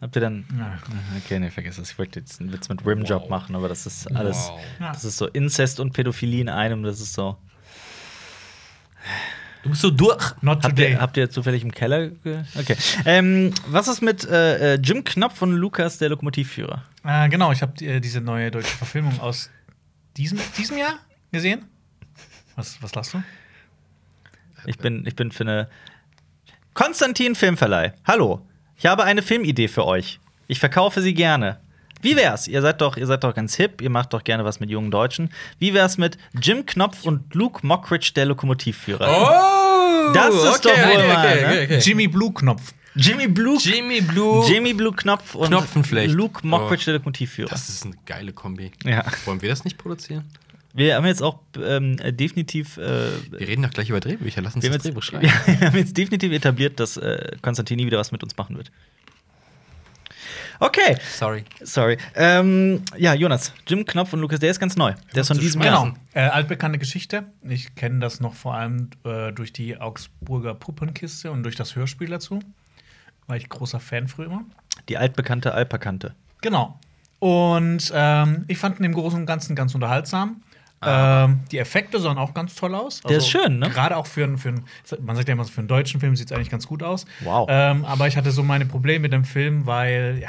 Habt 0.00 0.14
ihr 0.16 0.20
dann. 0.20 0.44
Ja. 0.58 0.78
Okay, 1.24 1.38
nee, 1.38 1.50
vergiss 1.50 1.76
das. 1.76 1.90
Ich 1.90 1.98
wollte 1.98 2.20
jetzt 2.20 2.40
einen 2.40 2.52
Witz 2.52 2.68
mit 2.68 2.84
Rimjob 2.84 3.22
Wow. 3.22 3.30
machen, 3.30 3.54
aber 3.56 3.68
das 3.68 3.86
ist 3.86 4.06
alles. 4.14 4.48
Wow. 4.48 4.60
Das 4.92 5.04
ist 5.04 5.16
so 5.16 5.26
Inzest 5.26 5.80
und 5.80 5.92
Pädophilie 5.92 6.40
in 6.40 6.48
einem. 6.48 6.82
Das 6.82 7.00
ist 7.00 7.14
so. 7.14 7.38
Du 9.66 9.70
bist 9.70 9.82
so 9.82 9.90
durch. 9.90 10.32
Not 10.42 10.62
Habt 10.62 10.76
today. 10.76 10.92
ihr, 10.92 11.00
habt 11.00 11.16
ihr 11.16 11.28
zufällig 11.28 11.64
im 11.64 11.72
Keller? 11.72 12.12
Okay. 12.56 12.76
Ähm, 13.04 13.52
was 13.66 13.88
ist 13.88 14.00
mit 14.00 14.24
äh, 14.24 14.74
äh, 14.74 14.78
Jim 14.80 15.02
Knopf 15.02 15.36
von 15.36 15.50
Lukas, 15.50 15.98
der 15.98 16.08
Lokomotivführer? 16.10 16.84
äh, 17.04 17.28
genau, 17.28 17.50
ich 17.50 17.62
habe 17.62 17.84
äh, 17.84 17.98
diese 17.98 18.20
neue 18.20 18.52
deutsche 18.52 18.76
Verfilmung 18.76 19.18
aus 19.18 19.50
diesem, 20.16 20.38
diesem 20.56 20.78
Jahr 20.78 21.00
gesehen. 21.32 21.64
Was, 22.54 22.80
was 22.80 22.94
lachst 22.94 23.14
du? 23.14 23.22
Ich 24.66 24.78
bin, 24.78 25.04
ich 25.04 25.16
bin 25.16 25.32
für 25.32 25.42
eine. 25.42 25.68
Konstantin 26.72 27.34
Filmverleih. 27.34 27.92
Hallo. 28.06 28.46
Ich 28.76 28.86
habe 28.86 29.02
eine 29.02 29.22
Filmidee 29.22 29.66
für 29.66 29.84
euch. 29.84 30.20
Ich 30.46 30.60
verkaufe 30.60 31.02
sie 31.02 31.12
gerne. 31.14 31.58
Wie 32.02 32.14
wär's? 32.16 32.46
Ihr 32.48 32.62
seid 32.62 32.80
doch, 32.80 32.96
ihr 32.96 33.06
seid 33.06 33.24
doch 33.24 33.34
ganz 33.34 33.56
hip, 33.56 33.80
ihr 33.80 33.90
macht 33.90 34.12
doch 34.12 34.22
gerne 34.24 34.44
was 34.44 34.60
mit 34.60 34.70
jungen 34.70 34.90
Deutschen. 34.90 35.30
Wie 35.58 35.74
wär's 35.74 35.98
mit 35.98 36.18
Jim 36.40 36.66
Knopf 36.66 37.04
und 37.04 37.34
Luke 37.34 37.66
Mockridge, 37.66 38.12
der 38.14 38.26
Lokomotivführer? 38.26 39.08
Oh! 39.08 40.12
Das 40.14 40.34
ist 40.34 40.64
doch 40.64 40.70
wohl 40.70 41.08
mal, 41.08 41.66
ne? 41.68 41.78
Jimmy 41.78 42.06
Blue 42.08 42.32
Knopf. 42.32 42.72
Jimmy 42.94 43.26
Blue. 43.28 43.58
Jimmy 43.60 44.00
Blue. 44.00 44.46
Jimmy 44.48 44.72
Blue 44.72 44.92
Knopf 44.94 45.34
und. 45.34 45.50
Luke 45.50 46.46
Mockridge, 46.46 46.82
Oh. 46.82 46.84
der 46.86 46.94
Lokomotivführer. 46.94 47.48
Das 47.50 47.68
ist 47.68 47.84
eine 47.84 47.94
geile 48.06 48.32
Kombi. 48.32 48.72
Ja. 48.84 49.04
Wollen 49.24 49.42
wir 49.42 49.48
das 49.50 49.64
nicht 49.64 49.76
produzieren? 49.78 50.24
Wir 50.72 50.96
haben 50.96 51.06
jetzt 51.06 51.22
auch 51.22 51.40
ähm, 51.62 51.98
äh, 52.00 52.12
definitiv. 52.12 52.76
Äh, 52.76 53.08
Wir 53.30 53.48
reden 53.48 53.62
doch 53.62 53.70
gleich 53.70 53.88
über 53.88 53.98
Drehbücher. 54.00 54.42
Lass 54.42 54.54
uns 54.54 54.66
das 54.68 54.78
Drehbuch 54.78 55.02
jetzt, 55.02 55.04
schreiben. 55.06 55.60
wir 55.60 55.66
haben 55.68 55.76
jetzt 55.78 55.96
definitiv 55.96 56.32
etabliert, 56.32 56.78
dass 56.80 56.96
äh, 56.98 57.32
Konstantin 57.42 57.78
nie 57.78 57.86
wieder 57.86 57.98
was 57.98 58.12
mit 58.12 58.22
uns 58.22 58.36
machen 58.36 58.56
wird. 58.56 58.70
Okay, 60.60 60.96
Sorry. 61.12 61.44
sorry. 61.62 61.98
Ähm, 62.14 62.82
ja, 62.96 63.14
Jonas, 63.14 63.52
Jim 63.66 63.84
Knopf 63.84 64.12
und 64.12 64.20
Lukas, 64.20 64.40
der 64.40 64.50
ist 64.50 64.58
ganz 64.60 64.76
neu. 64.76 64.94
Der 65.14 65.22
ist 65.22 65.28
von 65.28 65.38
diesem 65.38 65.60
Genau. 65.60 65.84
Jahr. 65.86 65.94
Äh, 66.14 66.20
altbekannte 66.28 66.78
Geschichte. 66.78 67.24
Ich 67.42 67.74
kenne 67.74 67.98
das 68.00 68.20
noch 68.20 68.34
vor 68.34 68.54
allem 68.54 68.90
äh, 69.04 69.32
durch 69.32 69.52
die 69.52 69.78
Augsburger 69.78 70.54
Puppenkiste 70.54 71.30
und 71.30 71.42
durch 71.42 71.56
das 71.56 71.76
Hörspiel 71.76 72.08
dazu. 72.08 72.40
War 73.26 73.36
ich 73.36 73.48
großer 73.48 73.80
Fan 73.80 74.08
früher 74.08 74.26
immer. 74.26 74.44
Die 74.88 74.96
altbekannte 74.98 75.52
Alpakante. 75.52 76.14
Genau. 76.42 76.78
Und 77.18 77.90
ähm, 77.94 78.44
ich 78.46 78.58
fand 78.58 78.78
ihn 78.78 78.84
im 78.84 78.92
Großen 78.94 79.18
und 79.20 79.26
Ganzen 79.26 79.56
ganz 79.56 79.74
unterhaltsam. 79.74 80.42
Ah. 80.80 81.24
Ähm, 81.24 81.40
die 81.50 81.58
Effekte 81.58 81.98
sahen 81.98 82.18
auch 82.18 82.34
ganz 82.34 82.54
toll 82.54 82.74
aus. 82.74 82.96
Also 82.96 83.08
Der 83.08 83.18
ist 83.18 83.28
schön, 83.28 83.58
ne? 83.58 83.70
Gerade 83.70 83.96
auch 83.96 84.06
für 84.06 84.24
einen, 84.24 84.36
für 84.38 84.50
einen, 84.50 84.64
man 85.00 85.16
sagt 85.16 85.28
ja 85.28 85.32
immer, 85.32 85.44
für 85.44 85.58
einen 85.60 85.68
deutschen 85.68 86.00
Film 86.00 86.14
sieht 86.16 86.30
es 86.30 86.36
eigentlich 86.36 86.50
ganz 86.50 86.66
gut 86.66 86.82
aus. 86.82 87.06
Wow. 87.20 87.46
Ähm, 87.50 87.84
aber 87.84 88.06
ich 88.08 88.16
hatte 88.16 88.30
so 88.30 88.42
meine 88.42 88.66
Probleme 88.66 89.00
mit 89.00 89.12
dem 89.12 89.24
Film, 89.24 89.64
weil, 89.66 90.18
ja, 90.20 90.28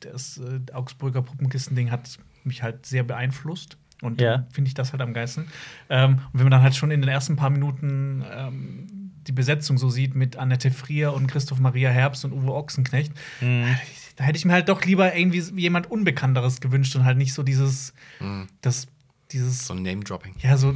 das 0.00 0.38
äh, 0.38 0.72
Augsburger 0.72 1.22
Puppenkisten-Ding 1.22 1.90
hat 1.90 2.18
mich 2.44 2.62
halt 2.62 2.86
sehr 2.86 3.02
beeinflusst. 3.04 3.76
Und 4.00 4.20
dann 4.20 4.46
finde 4.50 4.68
ich 4.68 4.74
das 4.74 4.92
halt 4.92 5.00
am 5.00 5.14
geilsten. 5.14 5.46
Ähm, 5.88 6.14
und 6.32 6.34
wenn 6.34 6.42
man 6.44 6.50
dann 6.50 6.62
halt 6.62 6.74
schon 6.74 6.90
in 6.90 7.00
den 7.00 7.08
ersten 7.08 7.36
paar 7.36 7.50
Minuten 7.50 8.24
ähm, 8.32 8.86
die 9.28 9.32
Besetzung 9.32 9.78
so 9.78 9.90
sieht 9.90 10.16
mit 10.16 10.36
Annette 10.36 10.72
Frier 10.72 11.12
und 11.14 11.28
Christoph 11.28 11.60
Maria 11.60 11.90
Herbst 11.90 12.24
und 12.24 12.32
Uwe 12.32 12.52
Ochsenknecht, 12.52 13.12
Mhm. 13.40 13.76
Da 14.22 14.26
hätte 14.28 14.36
ich 14.38 14.44
mir 14.44 14.52
halt 14.52 14.68
doch 14.68 14.84
lieber 14.84 15.16
irgendwie 15.16 15.40
jemand 15.60 15.90
Unbekannteres 15.90 16.60
gewünscht 16.60 16.94
und 16.94 17.04
halt 17.04 17.18
nicht 17.18 17.34
so 17.34 17.42
dieses, 17.42 17.92
das, 18.60 18.86
dieses, 19.32 19.66
So 19.66 19.74
ein 19.74 19.82
Name-Dropping. 19.82 20.34
ja, 20.40 20.56
so, 20.56 20.74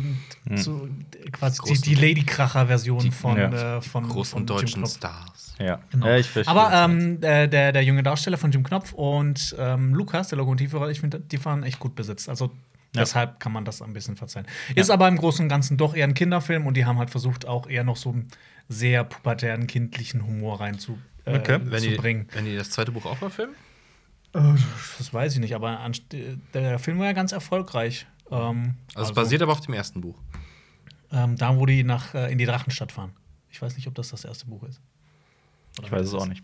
so 0.56 0.88
quasi 1.30 1.62
die, 1.74 1.80
die 1.80 1.94
Lady-Kracher-Version 1.94 3.12
von, 3.12 3.36
ja. 3.36 3.76
äh, 3.76 3.80
von 3.82 4.08
Großen 4.08 4.32
von 4.38 4.46
deutschen 4.46 4.82
Knopf. 4.82 4.96
Stars. 4.96 5.54
Ja, 5.60 5.78
Genau. 5.90 6.06
ja 6.08 6.16
ich 6.16 6.26
verstehe. 6.28 6.54
Aber 6.56 6.72
ähm, 6.74 7.20
der, 7.20 7.46
der, 7.46 7.70
der 7.72 7.82
junge 7.84 8.02
Darsteller 8.02 8.36
von 8.36 8.50
Jim 8.50 8.64
Knopf 8.64 8.92
und 8.94 9.54
ähm, 9.58 9.94
Lukas, 9.94 10.26
der 10.28 10.38
Lokomotivführer, 10.38 10.90
ich 10.90 11.00
finde, 11.00 11.20
die 11.20 11.42
waren 11.44 11.62
echt 11.62 11.78
gut 11.78 11.94
besetzt. 11.94 12.28
Also 12.28 12.46
Ja. 12.96 13.02
deshalb 13.02 13.38
kann 13.38 13.52
man 13.52 13.64
das 13.64 13.80
ein 13.80 13.92
bisschen 13.92 14.16
verzeihen. 14.16 14.46
Ist 14.74 14.90
aber 14.90 15.06
im 15.06 15.16
Großen 15.18 15.44
und 15.44 15.48
Ganzen 15.48 15.76
doch 15.76 15.94
eher 15.94 16.04
ein 16.08 16.14
Kinderfilm 16.14 16.66
und 16.66 16.76
die 16.76 16.84
haben 16.84 16.98
halt 16.98 17.10
versucht, 17.10 17.46
auch 17.46 17.68
eher 17.68 17.84
noch 17.84 17.96
so 17.96 18.10
einen 18.10 18.26
sehr 18.68 19.04
pubertären, 19.04 19.68
kindlichen 19.68 20.26
Humor 20.26 20.60
reinzubringen. 20.60 21.04
Äh, 21.26 21.36
Okay. 21.38 21.58
Wenn 21.62 21.82
zu 21.82 21.88
die, 21.90 21.96
bringen. 21.96 22.28
wenn 22.32 22.44
die 22.46 22.56
das 22.56 22.70
zweite 22.70 22.92
Buch 22.92 23.04
auch 23.04 23.18
verfilmen? 23.18 23.54
Äh, 24.32 24.54
das 24.98 25.12
weiß 25.12 25.34
ich 25.34 25.40
nicht, 25.40 25.54
aber 25.54 25.78
der 26.54 26.78
Film 26.78 26.98
war 26.98 27.06
ja 27.06 27.12
ganz 27.12 27.32
erfolgreich. 27.32 28.06
Ähm, 28.30 28.74
Also, 28.94 29.10
es 29.10 29.14
basiert 29.14 29.42
aber 29.42 29.52
auf 29.52 29.60
dem 29.60 29.74
ersten 29.74 30.00
Buch. 30.00 30.18
ähm, 31.12 31.36
da, 31.36 31.56
wo 31.56 31.66
die 31.66 31.84
nach, 31.84 32.14
äh, 32.14 32.32
in 32.32 32.38
die 32.38 32.46
Drachenstadt 32.46 32.92
fahren. 32.92 33.12
Ich 33.50 33.60
weiß 33.62 33.76
nicht, 33.76 33.86
ob 33.86 33.94
das 33.94 34.08
das 34.08 34.24
erste 34.24 34.46
Buch 34.46 34.62
ist. 34.64 34.80
Oder 35.78 35.86
ich 35.86 35.92
weiß 35.92 36.06
es 36.08 36.14
auch 36.14 36.26
nicht. 36.26 36.42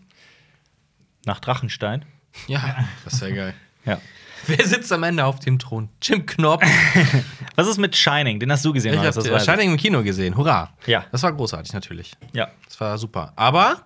Nach 1.25 1.39
Drachenstein? 1.39 2.05
Ja, 2.47 2.85
das 3.03 3.13
ist 3.15 3.21
ja 3.21 3.29
geil. 3.29 3.53
Ja. 3.85 3.99
Wer 4.47 4.65
sitzt 4.65 4.93
am 4.93 5.03
Ende 5.03 5.25
auf 5.25 5.39
dem 5.39 5.59
Thron? 5.59 5.89
Jim 6.01 6.25
Knopf. 6.25 6.63
Was 7.55 7.67
ist 7.67 7.77
mit 7.77 7.97
Shining? 7.97 8.39
Den 8.39 8.49
hast 8.49 8.63
du 8.63 8.71
gesehen, 8.71 8.93
Ich 8.93 8.97
habe 8.99 9.07
das 9.07 9.17
weiß 9.29 9.41
ich. 9.41 9.43
Shining 9.43 9.71
im 9.71 9.77
Kino 9.77 10.01
gesehen. 10.03 10.37
Hurra. 10.37 10.71
Ja. 10.85 11.05
Das 11.11 11.21
war 11.23 11.33
großartig, 11.33 11.73
natürlich. 11.73 12.13
Ja. 12.31 12.47
Das 12.65 12.79
war 12.79 12.97
super. 12.97 13.33
Aber 13.35 13.83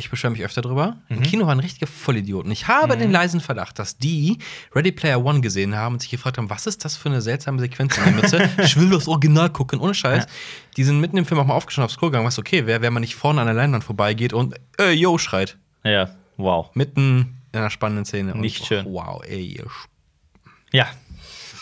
ich 0.00 0.10
beschwere 0.10 0.30
mich 0.30 0.44
öfter 0.44 0.62
drüber. 0.62 0.96
Mhm. 1.08 1.16
Im 1.16 1.22
Kino 1.22 1.46
waren 1.46 1.58
richtige 1.58 1.88
Vollidioten. 1.88 2.52
Ich 2.52 2.68
habe 2.68 2.96
den 2.96 3.10
leisen 3.10 3.40
Verdacht, 3.40 3.80
dass 3.80 3.98
die 3.98 4.38
Ready 4.72 4.92
Player 4.92 5.22
One 5.24 5.40
gesehen 5.40 5.74
haben 5.74 5.94
und 5.94 6.00
sich 6.00 6.10
gefragt 6.10 6.38
haben, 6.38 6.48
was 6.48 6.66
ist 6.68 6.84
das 6.84 6.96
für 6.96 7.08
eine 7.08 7.20
seltsame 7.20 7.58
Sequenz 7.58 7.98
in 7.98 8.04
der 8.04 8.12
Mitte? 8.12 8.50
ich 8.62 8.76
will 8.76 8.90
das 8.90 9.08
Original 9.08 9.50
gucken, 9.50 9.80
ohne 9.80 9.94
Scheiß. 9.94 10.24
Ja. 10.24 10.30
Die 10.76 10.84
sind 10.84 11.00
mitten 11.00 11.16
im 11.16 11.26
Film 11.26 11.40
auch 11.40 11.46
mal 11.46 11.54
aufgestanden 11.54 11.86
aufs 11.86 11.98
Klo 11.98 12.08
gegangen, 12.08 12.26
was 12.26 12.38
okay 12.38 12.64
wäre, 12.66 12.80
wenn 12.80 12.92
man 12.92 13.00
nicht 13.00 13.16
vorne 13.16 13.40
an 13.40 13.48
der 13.48 13.56
Leinwand 13.56 13.82
vorbeigeht 13.82 14.32
und 14.32 14.54
äh, 14.78 14.92
yo 14.92 15.18
schreit. 15.18 15.58
Ja, 15.82 16.10
wow. 16.36 16.70
Mitten 16.74 17.40
in 17.50 17.58
einer 17.58 17.70
spannenden 17.70 18.04
Szene. 18.04 18.34
Und, 18.34 18.40
Nicht 18.40 18.66
schön. 18.66 18.86
Wow, 18.86 19.22
ey, 19.26 19.58
ihr 19.58 19.66
Ja. 20.72 20.86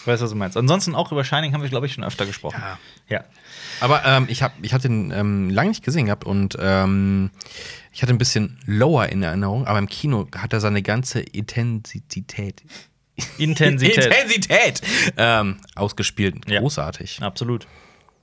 Ich 0.07 0.09
weiß, 0.09 0.21
was 0.21 0.31
du 0.31 0.37
meinst. 0.37 0.57
Ansonsten 0.57 0.95
auch 0.95 1.11
über 1.11 1.25
Shining 1.25 1.53
haben 1.53 1.63
wir, 1.63 1.69
glaube 1.69 1.87
ich, 1.87 1.95
schon 1.95 2.05
öfter 2.05 2.27
gesprochen. 2.27 2.63
Ja. 3.09 3.17
Ja. 3.17 3.25
Aber 3.81 4.05
ähm, 4.05 4.27
ich 4.29 4.41
habe 4.41 4.55
ich 4.63 4.73
hab 4.73 4.81
den 4.81 5.11
ähm, 5.11 5.51
lange 5.51 5.71
nicht 5.71 5.85
gesehen 5.85 6.07
gehabt 6.07 6.23
und 6.23 6.57
ähm, 6.61 7.33
ich 7.91 8.03
hatte 8.03 8.13
ein 8.13 8.19
bisschen 8.19 8.57
lower 8.67 9.09
in 9.09 9.25
Erinnerung, 9.25 9.67
aber 9.67 9.81
im 9.81 9.89
Kino 9.89 10.29
hat 10.37 10.53
er 10.53 10.61
seine 10.61 10.81
ganze 10.83 11.19
Intensität. 11.19 12.63
Intensität. 13.39 13.97
Intensität 14.07 14.81
ähm, 15.17 15.57
ausgespielt. 15.75 16.49
Ja. 16.49 16.61
Großartig. 16.61 17.21
Absolut. 17.21 17.67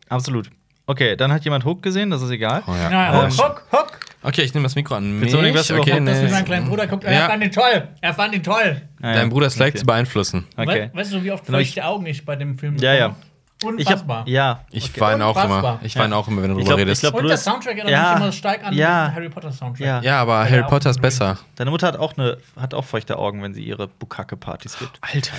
Absolut. 0.07 0.51
Okay, 0.85 1.15
dann 1.15 1.31
hat 1.31 1.43
jemand 1.45 1.63
Hook 1.65 1.81
gesehen, 1.81 2.09
das 2.09 2.21
ist 2.21 2.29
egal. 2.29 2.61
Oh, 2.67 2.71
ja. 2.73 2.91
Ja, 2.91 3.23
Ähm, 3.23 3.31
Hook, 3.31 3.39
Hook, 3.39 3.63
Hook. 3.71 3.99
Okay, 4.21 4.41
ich 4.41 4.53
nehme 4.53 4.63
das 4.63 4.75
Mikro 4.75 4.95
an. 4.95 5.19
Willst 5.21 5.33
du 5.33 5.41
mich. 5.41 5.53
was 5.53 5.69
über 5.69 5.79
okay, 5.79 5.99
nee. 5.99 6.25
ist 6.25 6.31
mein 6.31 6.45
kleiner 6.45 6.65
Bruder. 6.65 6.87
Guckt, 6.87 7.03
Ja. 7.03 7.09
er 7.11 7.27
fand 7.27 7.43
ihn 7.43 7.51
toll. 7.51 7.87
Er 8.01 8.13
fand 8.13 8.33
ihn 8.35 8.43
toll. 8.43 8.81
Ah, 9.01 9.07
ja. 9.09 9.13
Dein 9.15 9.29
Bruder 9.29 9.47
ist 9.47 9.57
leicht 9.59 9.71
Okay. 9.75 9.79
zu 9.79 9.85
beeinflussen. 9.85 10.45
Okay. 10.57 10.89
We 10.93 10.97
weißt 10.99 11.13
du, 11.13 11.23
wie 11.23 11.31
oft 11.31 11.45
feuchte 11.45 11.85
Augen 11.85 12.05
ich 12.05 12.25
bei 12.25 12.35
dem 12.35 12.57
Film 12.57 12.77
Ja, 12.77 12.93
ja. 12.93 13.07
bekomme? 13.09 13.79
Ich 13.81 13.87
Unfassbar. 13.87 14.19
hab, 14.21 14.27
ja. 14.27 14.65
Ich 14.71 14.89
okay. 14.89 14.99
weine 15.01 15.25
auch 15.25 15.35
immer. 15.35 15.43
Unfassbar. 15.55 15.79
Ich 15.83 15.95
weine 15.97 16.13
Ja. 16.15 16.19
auch 16.19 16.27
immer, 16.27 16.41
wenn 16.43 16.53
du 16.57 16.63
glaub- 16.63 16.77
redest. 16.79 17.01
ich 17.03 17.09
glaub- 17.09 17.21
Und 17.21 17.29
der 17.29 17.37
Soundtrack 17.37 17.77
erinnert 17.77 17.91
Ja. 17.91 18.13
mich 18.15 18.21
immer 18.23 18.31
stark 18.33 18.65
an 18.65 18.73
Ja. 18.73 19.07
den 19.07 19.15
Harry 19.15 19.29
Potter 19.29 19.51
Soundtrack. 19.53 19.87
Ja. 19.87 20.01
ja, 20.01 20.19
aber 20.21 20.43
Ja, 20.43 20.49
Harry 20.51 20.63
Potter 20.63 20.89
ist 20.89 21.01
besser. 21.01 21.39
Deine 21.55 21.71
Mutter 21.71 21.87
hat 21.87 21.95
auch, 21.97 22.17
eine, 22.17 22.37
hat 22.59 22.73
auch 22.73 22.83
feuchte 22.83 23.17
Augen, 23.17 23.41
wenn 23.41 23.53
sie 23.53 23.63
ihre 23.63 23.87
Bukake-Partys 23.87 24.79
gibt. 24.79 24.99
Alter. 25.01 25.31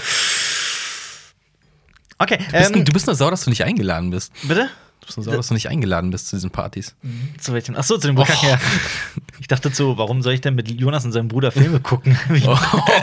Okay, 2.18 2.38
Du 2.38 2.52
bist, 2.58 2.76
ähm, 2.76 2.84
du 2.84 2.92
bist 2.92 3.06
nur 3.06 3.16
sauer, 3.16 3.30
dass 3.32 3.44
du 3.44 3.50
nicht 3.50 3.64
eingeladen 3.64 4.10
bist. 4.10 4.32
bitte? 4.42 4.68
Du 5.04 5.08
bist 5.08 5.18
nur 5.18 5.25
sauer, 5.25 5.37
dass 5.37 5.49
du 5.49 5.54
nicht 5.54 5.68
eingeladen 5.68 6.11
bist 6.11 6.28
zu 6.28 6.37
diesen 6.37 6.50
Partys. 6.50 6.94
Zu 7.38 7.52
welchem? 7.52 7.76
Achso, 7.76 7.99
zu 7.99 8.06
dem 8.06 8.16
Bukake. 8.16 8.46
Ja. 8.46 8.58
Ich 9.38 9.49
dachte 9.49 9.68
so, 9.68 9.99
warum 9.99 10.23
soll 10.23 10.32
ich 10.32 10.40
denn 10.40 10.54
mit 10.54 10.70
Jonas 10.80 11.04
und 11.04 11.12
seinem 11.12 11.28
Bruder 11.28 11.52
Filme 11.52 11.80
gucken? 11.80 12.16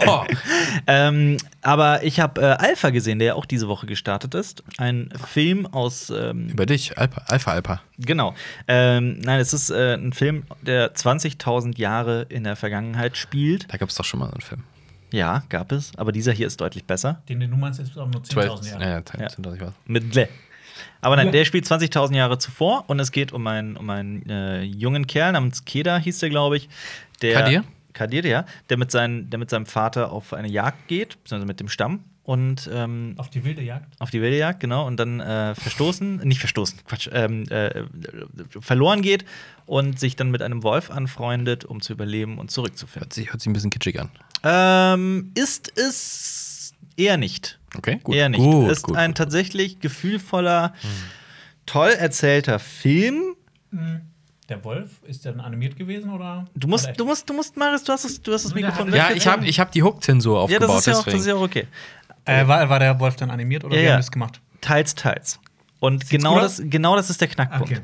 Oh. 0.08 0.24
ähm, 0.88 1.38
aber 1.62 2.04
ich 2.04 2.20
habe 2.20 2.42
äh, 2.42 2.46
Alpha 2.46 2.90
gesehen, 2.90 3.20
der 3.20 3.28
ja 3.30 3.34
auch 3.36 3.46
diese 3.46 3.68
Woche 3.68 3.86
gestartet 3.86 4.34
ist. 4.34 4.64
Ein 4.78 5.10
Film 5.28 5.68
aus 5.68 6.10
ähm, 6.10 6.50
Über 6.50 6.66
dich, 6.66 6.98
Alpha, 6.98 7.22
Alpha, 7.28 7.52
Alpha. 7.52 7.82
Genau. 8.00 8.34
Ähm, 8.68 9.20
nein, 9.20 9.40
es 9.40 9.54
ist 9.54 9.70
äh, 9.70 9.94
ein 9.96 10.14
Film, 10.14 10.44
der 10.62 10.94
20.000 10.96 11.78
Jahre 11.78 12.26
in 12.30 12.44
der 12.44 12.56
Vergangenheit 12.56 13.16
spielt. 13.18 13.72
Da 13.72 13.78
gab 13.78 13.90
es 13.90 13.96
doch 13.96 14.06
schon 14.06 14.20
mal 14.20 14.28
so 14.28 14.34
einen 14.34 14.42
Film. 14.42 14.64
Ja, 15.12 15.44
gab 15.50 15.72
es. 15.72 15.92
Aber 15.98 16.12
dieser 16.12 16.32
hier 16.32 16.48
ist 16.48 16.60
deutlich 16.62 16.86
besser. 16.86 17.22
Den, 17.28 17.40
den 17.42 17.52
du 17.52 17.58
meinst, 17.58 17.80
ist 17.80 17.98
auch 17.98 18.08
nur 18.10 18.24
12, 18.24 18.52
10.000 18.52 18.70
Jahre. 18.70 18.82
ja, 18.84 18.90
ja, 18.90 18.96
Ja. 19.20 19.28
10.000 19.28 19.62
was. 19.62 19.74
Mit 19.86 20.16
Le. 20.16 20.30
Aber 21.02 21.16
nein, 21.16 21.28
Ja. 21.28 21.32
der 21.32 21.46
spielt 21.46 21.66
20.000 21.66 22.16
Jahre 22.16 22.38
zuvor 22.38 22.86
und 22.88 23.00
es 23.00 23.12
geht 23.12 23.32
um 23.32 23.46
einen, 23.48 23.78
um 23.78 23.90
einen 23.90 24.28
äh, 24.30 24.62
jungen 24.64 25.08
Kerl 25.08 25.32
namens 25.34 25.66
Keda, 25.66 25.98
hieß 25.98 26.20
der, 26.20 26.30
glaube 26.30 26.58
ich. 26.58 26.70
Der, 27.22 27.34
Kadir? 27.42 27.64
Kadir, 27.94 28.26
ja. 28.26 28.46
Der 28.70 28.78
mit, 28.78 28.92
seinen, 28.92 29.30
der 29.30 29.40
mit 29.40 29.50
seinem 29.50 29.66
Vater 29.66 30.12
auf 30.12 30.34
eine 30.34 30.48
Jagd 30.48 30.88
geht, 30.88 31.22
beziehungsweise 31.24 31.48
mit 31.48 31.60
dem 31.60 31.68
Stamm. 31.70 32.04
Und 32.24 32.70
ähm, 32.72 33.16
Auf 33.18 33.30
die 33.32 33.44
wilde 33.44 33.64
Jagd. 33.64 33.96
auf 34.00 34.12
die 34.12 34.22
Wildjagd, 34.22 34.60
genau, 34.60 34.86
und 34.86 34.98
dann 34.98 35.20
äh, 35.20 35.56
verstoßen, 35.56 36.18
nicht 36.18 36.40
verstoßen, 36.40 36.80
Quatsch, 36.86 37.10
ähm, 37.12 37.46
äh, 37.50 37.84
verloren 38.60 39.02
geht 39.02 39.26
und 39.66 40.00
sich 40.00 40.16
dann 40.16 40.30
mit 40.30 40.44
einem 40.44 40.62
Wolf 40.62 40.92
anfreundet, 40.92 41.66
um 41.66 41.82
zu 41.82 41.94
überleben 41.94 42.38
und 42.38 42.52
zurückzufinden. 42.52 43.02
Hört 43.08 43.14
sich, 43.14 43.32
hört 43.32 43.42
sich 43.42 43.50
ein 43.50 43.54
bisschen 43.54 43.72
kitschig 43.72 44.00
an. 44.00 44.10
Ähm, 44.44 45.32
ist 45.34 45.72
es 45.78 46.74
eher 46.96 47.18
nicht. 47.18 47.60
Okay, 47.78 48.00
gut. 48.04 48.16
Eher 48.16 48.30
nicht. 48.30 48.42
Gut, 48.42 48.72
ist 48.72 48.84
gut, 48.84 48.98
ein 48.98 49.12
gut. 49.12 49.18
tatsächlich 49.18 49.80
gefühlvoller, 49.80 50.74
toll 51.66 51.92
erzählter 51.92 52.60
Film. 52.60 53.36
Der 54.50 54.64
Wolf, 54.66 55.02
ist 55.04 55.24
der 55.24 55.32
denn 55.32 55.42
animiert 55.42 55.78
gewesen 55.78 56.12
oder? 56.12 56.46
Du 56.56 56.68
musst, 56.68 56.86
Oder 56.86 56.94
du 56.96 57.06
musst, 57.06 57.30
du 57.30 57.34
musst, 57.34 57.56
Marius, 57.56 57.86
du 57.86 57.94
hast 57.94 58.04
es, 58.04 58.22
du 58.22 58.34
hast 58.34 58.44
das 58.44 58.54
Mikrofon 58.54 58.94
Ja, 58.94 59.12
ich 59.12 59.26
habe 59.26 59.46
ich 59.46 59.60
hab 59.62 59.72
die 59.72 59.82
Hook-Zensur 59.82 60.36
Ja, 60.36 60.42
aufgebaut, 60.42 60.70
das 60.70 60.80
ist 60.80 60.86
ja, 60.88 60.94
auch, 61.00 61.06
das 61.06 61.14
ist 61.14 61.28
ja 61.28 61.36
auch 61.36 61.42
okay. 61.42 61.68
Äh, 62.26 62.46
war, 62.48 62.68
war 62.70 62.80
der 62.80 63.00
Wolf 63.00 63.16
dann 63.16 63.32
animiert 63.32 63.64
oder 63.64 63.76
Ja, 63.76 63.82
wie 63.82 63.86
ja. 63.86 63.92
haben 63.92 63.98
die 64.00 64.04
das 64.04 64.12
gemacht? 64.12 64.42
Teils, 64.60 64.94
teils. 64.96 65.40
Und 65.80 66.10
genau 66.10 66.36
cool 66.36 66.42
das, 66.42 66.62
genau 66.66 66.96
das 66.98 67.10
ist 67.10 67.22
der 67.22 67.30
Knackpunkt. 67.30 67.72
Okay. 67.72 67.82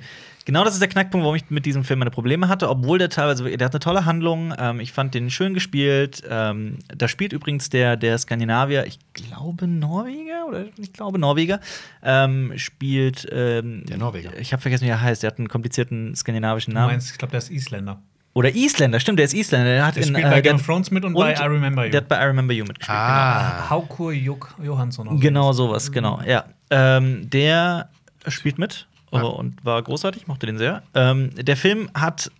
Genau 0.48 0.63
das 0.63 0.75
ist 0.75 0.80
der 0.80 0.88
Knackpunkt, 0.88 1.25
warum 1.25 1.36
ich 1.36 1.50
mit 1.50 1.66
diesem 1.66 1.84
Film 1.84 2.00
meine 2.00 2.10
Probleme 2.10 2.48
hatte, 2.48 2.70
obwohl 2.70 2.98
der 3.00 3.10
teilweise, 3.10 3.44
der 3.44 3.66
hat 3.66 3.74
eine 3.74 3.82
tolle 3.82 4.06
Handlung. 4.06 4.54
Ähm, 4.58 4.80
ich 4.80 4.94
fand 4.94 5.13
den 5.13 5.30
schön 5.30 5.54
gespielt. 5.54 6.24
Ähm, 6.30 6.80
da 6.88 7.10
spielt 7.10 7.34
übrigens 7.34 7.70
der, 7.70 7.98
der 7.98 8.18
Skandinavier, 8.18 8.86
ich 8.86 8.98
glaube 9.12 9.68
Norweger 9.68 10.46
oder 10.48 10.63
ich 10.77 10.94
glaube 10.94 11.20
Norweger, 11.20 11.60
ähm, 12.01 12.54
spielt 12.56 13.27
ähm, 13.30 13.84
Der 13.89 13.98
Norweger. 13.98 14.39
Ich 14.39 14.54
habe 14.54 14.62
vergessen, 14.62 14.86
wie 14.86 14.89
er 14.89 15.01
heißt. 15.01 15.22
Der 15.22 15.32
hat 15.32 15.38
einen 15.38 15.50
komplizierten 15.50 16.16
skandinavischen 16.16 16.72
Du 16.74 16.80
Namen. 16.80 16.94
meinst, 16.94 17.12
ich 17.12 17.18
glaube, 17.18 17.32
der 17.32 17.39
ist 17.39 17.51
Isländer. 17.51 18.01
Oder 18.34 18.56
Isländer, 18.56 19.01
stimmt, 19.01 19.20
der 19.20 19.25
ist 19.25 19.34
Isländer. 19.34 19.66
Der 19.68 19.86
hat 19.86 19.96
Der 19.98 20.04
in, 20.04 20.10
spielt 20.10 20.30
bei 20.30 20.38
äh, 20.39 20.42
Game 20.42 20.56
of 20.56 20.66
Thrones 20.66 20.92
mit 20.92 21.04
und, 21.04 21.13
bei 21.13 21.34
I 21.34 21.42
Remember 21.42 21.84
You. 21.86 21.92
Der 21.92 22.01
hat 22.01 22.08
bei 22.08 22.22
I 22.22 22.25
Remember 22.25 22.54
You 22.54 22.63
mitgespielt. 22.63 22.98
Ah. 22.98 23.70
Haukur 23.70 24.13
Juk 24.13 24.56
Johansson. 24.63 25.10
oder 25.10 25.20
Genau 25.20 25.51
sowas. 25.51 25.84
sowas, 25.88 25.92
genau. 25.92 26.22
Ja. 26.25 26.46
Ähm, 26.70 27.30
der 27.30 27.89
spielt 28.30 28.58
mit 28.60 28.88
äh, 29.12 29.20
und 29.20 29.64
war 29.66 29.82
großartig, 29.82 30.28
mochte 30.28 30.46
den 30.46 30.58
sehr. 30.58 30.84
Ähm, 30.94 31.32
der 31.36 31.58
Film 31.58 31.90
hat 31.94 32.32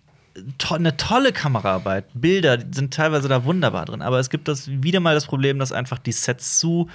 to 0.57 0.75
eine 0.75 0.97
tolle 0.97 1.31
Kameraarbeit. 1.31 2.05
Bilder 2.13 2.59
sind 2.71 2.93
teilweise 2.93 3.27
da 3.27 3.43
wunderbar 3.43 3.86
drin, 3.86 4.01
aber 4.01 4.19
es 4.19 4.29
gibt 4.29 4.47
das 4.47 4.69
wieder 4.69 5.00
mal 5.00 5.15
das 5.15 5.25
Problem, 5.25 5.59
dass 5.59 5.71
einfach 5.71 6.00
die 6.00 6.12
Sets 6.12 6.59
zu 6.59 6.88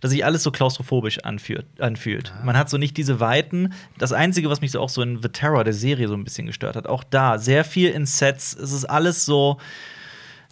dass 0.00 0.10
sich 0.10 0.24
alles 0.24 0.42
so 0.42 0.50
klaustrophobisch 0.50 1.18
anfühlt. 1.24 1.66
anfühlt. 1.80 2.32
Man 2.44 2.56
hat 2.56 2.70
so 2.70 2.78
nicht 2.78 2.96
diese 2.96 3.20
Weiten. 3.20 3.72
Das 3.98 4.12
Einzige, 4.12 4.48
was 4.48 4.60
mich 4.60 4.70
so 4.70 4.80
auch 4.80 4.88
so 4.88 5.02
in 5.02 5.20
The 5.22 5.28
Terror, 5.28 5.64
der 5.64 5.72
Serie, 5.72 6.08
so 6.08 6.14
ein 6.14 6.24
bisschen 6.24 6.46
gestört 6.46 6.76
hat, 6.76 6.86
auch 6.86 7.04
da, 7.04 7.38
sehr 7.38 7.64
viel 7.64 7.90
in 7.90 8.06
Sets. 8.06 8.54
Es 8.54 8.72
ist 8.72 8.84
alles 8.84 9.24
so. 9.24 9.58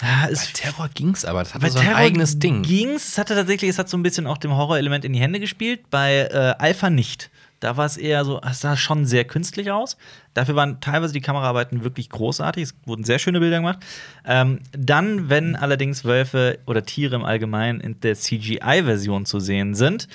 ah, 0.02 0.26
Es 0.30 0.52
Terror 0.52 0.88
ging's 0.92 1.24
aber, 1.24 1.40
das 1.44 1.52
bei 1.52 1.60
hatte 1.60 1.70
so 1.70 1.78
ein 1.78 1.84
Terror 1.84 1.98
eigenes 1.98 2.38
Ding. 2.38 2.62
Ging's, 2.62 3.10
es 3.10 3.18
hatte 3.18 3.34
tatsächlich, 3.34 3.70
es 3.70 3.78
hat 3.78 3.88
so 3.88 3.96
ein 3.96 4.02
bisschen 4.02 4.26
auch 4.26 4.38
dem 4.38 4.52
Horrorelement 4.52 5.04
in 5.04 5.12
die 5.12 5.20
Hände 5.20 5.40
gespielt. 5.40 5.90
Bei 5.90 6.28
äh, 6.32 6.54
Alpha 6.58 6.90
nicht. 6.90 7.30
Da 7.60 7.76
war 7.76 7.86
es 7.86 7.96
eher 7.96 8.24
so, 8.24 8.40
es 8.42 8.60
sah 8.60 8.76
schon 8.76 9.06
sehr 9.06 9.24
künstlich 9.24 9.70
aus. 9.70 9.96
Dafür 10.34 10.56
waren 10.56 10.80
teilweise 10.80 11.14
die 11.14 11.20
Kameraarbeiten 11.20 11.84
wirklich 11.84 12.10
großartig. 12.10 12.62
Es 12.64 12.74
wurden 12.84 13.04
sehr 13.04 13.18
schöne 13.18 13.40
Bilder 13.40 13.56
gemacht. 13.56 13.78
Ähm, 14.26 14.60
dann, 14.72 15.30
wenn 15.30 15.56
allerdings 15.56 16.04
Wölfe 16.04 16.58
oder 16.66 16.84
Tiere 16.84 17.16
im 17.16 17.24
Allgemeinen 17.24 17.80
in 17.80 18.00
der 18.00 18.14
CGI-Version 18.14 19.24
zu 19.24 19.40
sehen 19.40 19.74
sind, 19.74 20.08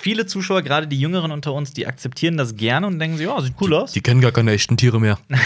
viele 0.00 0.26
Zuschauer, 0.26 0.62
gerade 0.62 0.86
die 0.86 0.98
Jüngeren 0.98 1.30
unter 1.30 1.52
uns, 1.52 1.72
die 1.72 1.86
akzeptieren 1.86 2.36
das 2.36 2.56
gerne 2.56 2.86
und 2.86 2.98
denken 2.98 3.18
sich, 3.18 3.26
ja, 3.26 3.40
sieht 3.40 3.54
cool 3.60 3.74
aus. 3.74 3.92
Die 3.92 4.00
kennen 4.00 4.20
gar 4.20 4.32
keine 4.32 4.52
echten 4.52 4.76
Tiere 4.76 5.00
mehr. 5.00 5.18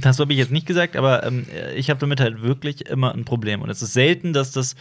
Das 0.00 0.18
habe 0.18 0.32
ich 0.32 0.38
jetzt 0.38 0.52
nicht 0.52 0.66
gesagt, 0.66 0.96
aber 0.96 1.24
ähm, 1.24 1.46
ich 1.76 1.90
habe 1.90 2.00
damit 2.00 2.20
halt 2.20 2.42
wirklich 2.42 2.86
immer 2.86 3.12
ein 3.12 3.24
Problem. 3.24 3.60
Und 3.60 3.68
es 3.68 3.82
ist 3.82 3.92
selten, 3.92 4.32
dass 4.32 4.52
das 4.52 4.76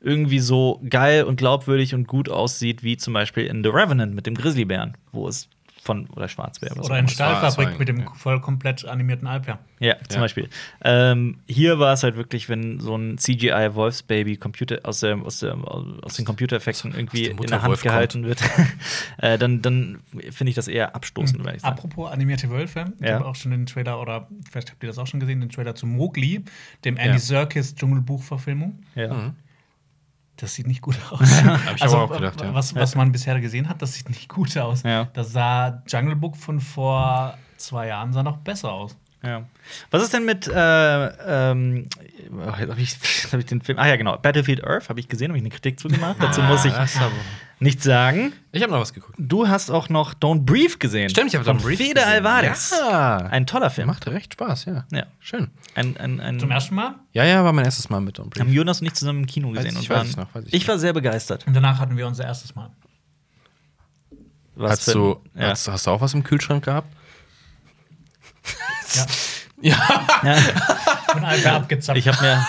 irgendwie 0.00 0.38
so 0.38 0.80
geil 0.88 1.24
und 1.24 1.36
glaubwürdig 1.36 1.94
und 1.94 2.06
gut 2.06 2.28
aussieht, 2.28 2.82
wie 2.82 2.96
zum 2.96 3.14
Beispiel 3.14 3.46
in 3.46 3.62
The 3.62 3.70
Revenant 3.70 4.14
mit 4.14 4.26
dem 4.26 4.34
Grizzlybären, 4.34 4.96
wo 5.12 5.26
es 5.28 5.48
von 5.80 6.06
oder 6.10 6.28
Schwarzbär. 6.28 6.72
Oder 6.72 6.98
in 6.98 7.06
das 7.06 7.18
war 7.18 7.38
Stahlfabrik 7.38 7.78
mit 7.78 7.88
dem 7.88 8.00
ja. 8.00 8.12
voll 8.14 8.40
komplett 8.40 8.84
animierten 8.84 9.26
Alper. 9.26 9.58
Ja, 9.78 9.94
zum 10.08 10.16
Ja. 10.16 10.20
Beispiel. 10.20 10.48
Ähm, 10.84 11.38
hier 11.46 11.78
war 11.78 11.94
es 11.94 12.02
halt 12.02 12.16
wirklich, 12.16 12.48
wenn 12.50 12.78
so 12.80 12.94
ein 12.94 13.16
CGI 13.16 13.70
Wolfsbaby 13.74 14.36
Computer 14.36 14.80
aus, 14.82 15.00
der, 15.00 15.16
aus, 15.16 15.38
der, 15.38 15.56
aus 15.56 16.14
den 16.16 16.26
Computereffekten 16.26 16.92
irgendwie 16.94 17.22
der 17.22 17.30
in 17.30 17.36
der 17.38 17.62
Hand 17.62 17.70
Mutterwolf 17.70 17.82
gehalten 17.82 18.24
wird, 18.24 18.40
äh, 19.18 19.38
dann, 19.38 19.62
dann 19.62 20.00
finde 20.30 20.50
ich 20.50 20.56
das 20.56 20.68
eher 20.68 20.94
abstoßend, 20.94 21.38
würde 21.42 21.56
ich 21.56 21.62
sagen. 21.62 21.78
Apropos 21.78 22.10
animierte 22.10 22.50
Wölfe, 22.50 22.92
ich 23.00 23.06
Ja. 23.06 23.14
habe 23.14 23.26
auch 23.26 23.36
schon 23.36 23.52
den 23.52 23.64
Trailer, 23.64 23.98
oder 24.00 24.28
vielleicht 24.50 24.70
habt 24.70 24.82
ihr 24.82 24.88
das 24.88 24.98
auch 24.98 25.06
schon 25.06 25.20
gesehen, 25.20 25.40
den 25.40 25.48
Trailer 25.48 25.74
zu 25.74 25.86
Mowgli, 25.86 26.44
dem 26.84 26.96
Andy 26.98 27.12
Ja. 27.12 27.18
Serkis 27.18 27.74
Dschungelbuch-Verfilmung. 27.76 28.80
Ja. 28.94 29.14
Mhm. 29.14 29.36
Das 30.38 30.54
sieht 30.54 30.68
nicht 30.68 30.82
gut 30.82 30.96
aus. 31.10 31.20
Hab 31.44 31.76
ich 31.76 31.82
also, 31.82 31.96
aber 31.98 32.14
auch 32.14 32.16
gedacht, 32.16 32.40
ja. 32.40 32.54
was, 32.54 32.74
was 32.74 32.94
man 32.94 33.10
bisher 33.10 33.40
gesehen 33.40 33.68
hat, 33.68 33.82
das 33.82 33.94
sieht 33.94 34.08
nicht 34.08 34.28
gut 34.28 34.56
aus. 34.56 34.84
Ja. 34.84 35.08
Das 35.12 35.32
sah 35.32 35.82
Jungle 35.86 36.14
Book 36.14 36.36
von 36.36 36.60
vor 36.60 37.36
zwei 37.56 37.88
Jahren 37.88 38.12
sah 38.12 38.22
noch 38.22 38.38
besser 38.38 38.72
aus. 38.72 38.96
Ja. 39.22 39.42
Was 39.90 40.02
ist 40.02 40.12
denn 40.12 40.24
mit, 40.24 40.46
äh, 40.46 40.52
ähm, 41.50 41.86
oh, 42.32 42.52
jetzt 42.58 42.70
hab 42.70 42.78
ich, 42.78 42.96
hab 43.32 43.38
ich 43.40 43.46
den 43.46 43.60
Film, 43.62 43.78
ah 43.78 43.86
ja, 43.88 43.96
genau, 43.96 44.16
Battlefield 44.16 44.62
Earth 44.64 44.88
habe 44.88 45.00
ich 45.00 45.08
gesehen, 45.08 45.28
habe 45.28 45.38
ich 45.38 45.42
eine 45.42 45.50
Kritik 45.50 45.80
zugemacht. 45.80 46.16
Dazu 46.20 46.40
muss 46.42 46.64
ich 46.64 46.72
Ah, 46.72 46.86
nichts 47.58 47.82
sagen. 47.82 48.32
Ich 48.52 48.62
habe 48.62 48.72
noch 48.72 48.78
was 48.80 48.94
geguckt. 48.94 49.16
Du 49.18 49.48
hast 49.48 49.70
auch 49.70 49.88
noch 49.88 50.14
Don't 50.14 50.44
Breathe 50.44 50.78
gesehen. 50.78 51.10
Stimmt, 51.10 51.34
ich 51.34 51.36
habe 51.36 51.50
Don't 51.50 51.60
Breathe 51.60 51.82
Fede. 51.82 52.06
Alvarez. 52.06 52.72
Ja. 52.78 53.16
Ein 53.16 53.46
toller 53.46 53.70
Film. 53.70 53.88
Machte 53.88 54.12
recht 54.12 54.34
Spaß, 54.34 54.66
ja. 54.66 54.84
Ja. 54.92 55.06
Schön. 55.18 55.48
Ein, 55.74 55.96
ein, 55.96 56.20
ein, 56.20 56.38
Zum 56.38 56.52
ersten 56.52 56.76
Mal. 56.76 56.94
Ja, 57.12 57.24
ja, 57.24 57.42
war 57.42 57.52
mein 57.52 57.64
erstes 57.64 57.90
Mal 57.90 58.00
mit 58.00 58.18
Don't 58.18 58.22
haben 58.22 58.30
Breathe. 58.30 58.50
Jonas 58.50 58.80
und 58.80 58.86
ich 58.86 58.94
zusammen 58.94 59.20
im 59.22 59.26
Kino 59.26 59.48
Weiß 59.48 59.64
gesehen. 59.64 59.80
ich, 59.82 59.90
und 59.90 59.96
weiß 59.96 60.08
ich 60.10 60.16
waren, 60.16 60.26
noch, 60.26 60.34
weiß 60.36 60.44
ich 60.46 60.54
ich 60.54 60.68
war 60.68 60.78
sehr 60.78 60.92
begeistert. 60.92 61.44
Und 61.48 61.54
danach 61.54 61.80
hatten 61.80 61.96
wir 61.96 62.06
unser 62.06 62.24
erstes 62.24 62.54
Mal. 62.54 62.70
Was 64.54 64.70
Hast 64.72 64.94
du, 64.94 65.20
ja. 65.34 65.50
hast, 65.50 65.66
hast 65.68 65.86
du 65.86 65.90
auch 65.90 66.00
was 66.00 66.14
im 66.14 66.22
Kühlschrank 66.22 66.64
gehabt? 66.64 66.92
Ja. 68.94 69.06
Ja. 69.60 69.76
ja. 70.22 70.36
Von 71.08 71.24
Alper 71.24 71.52
abgezapft. 71.54 71.98
Ich 71.98 72.06
habe 72.08 72.20
mir, 72.22 72.46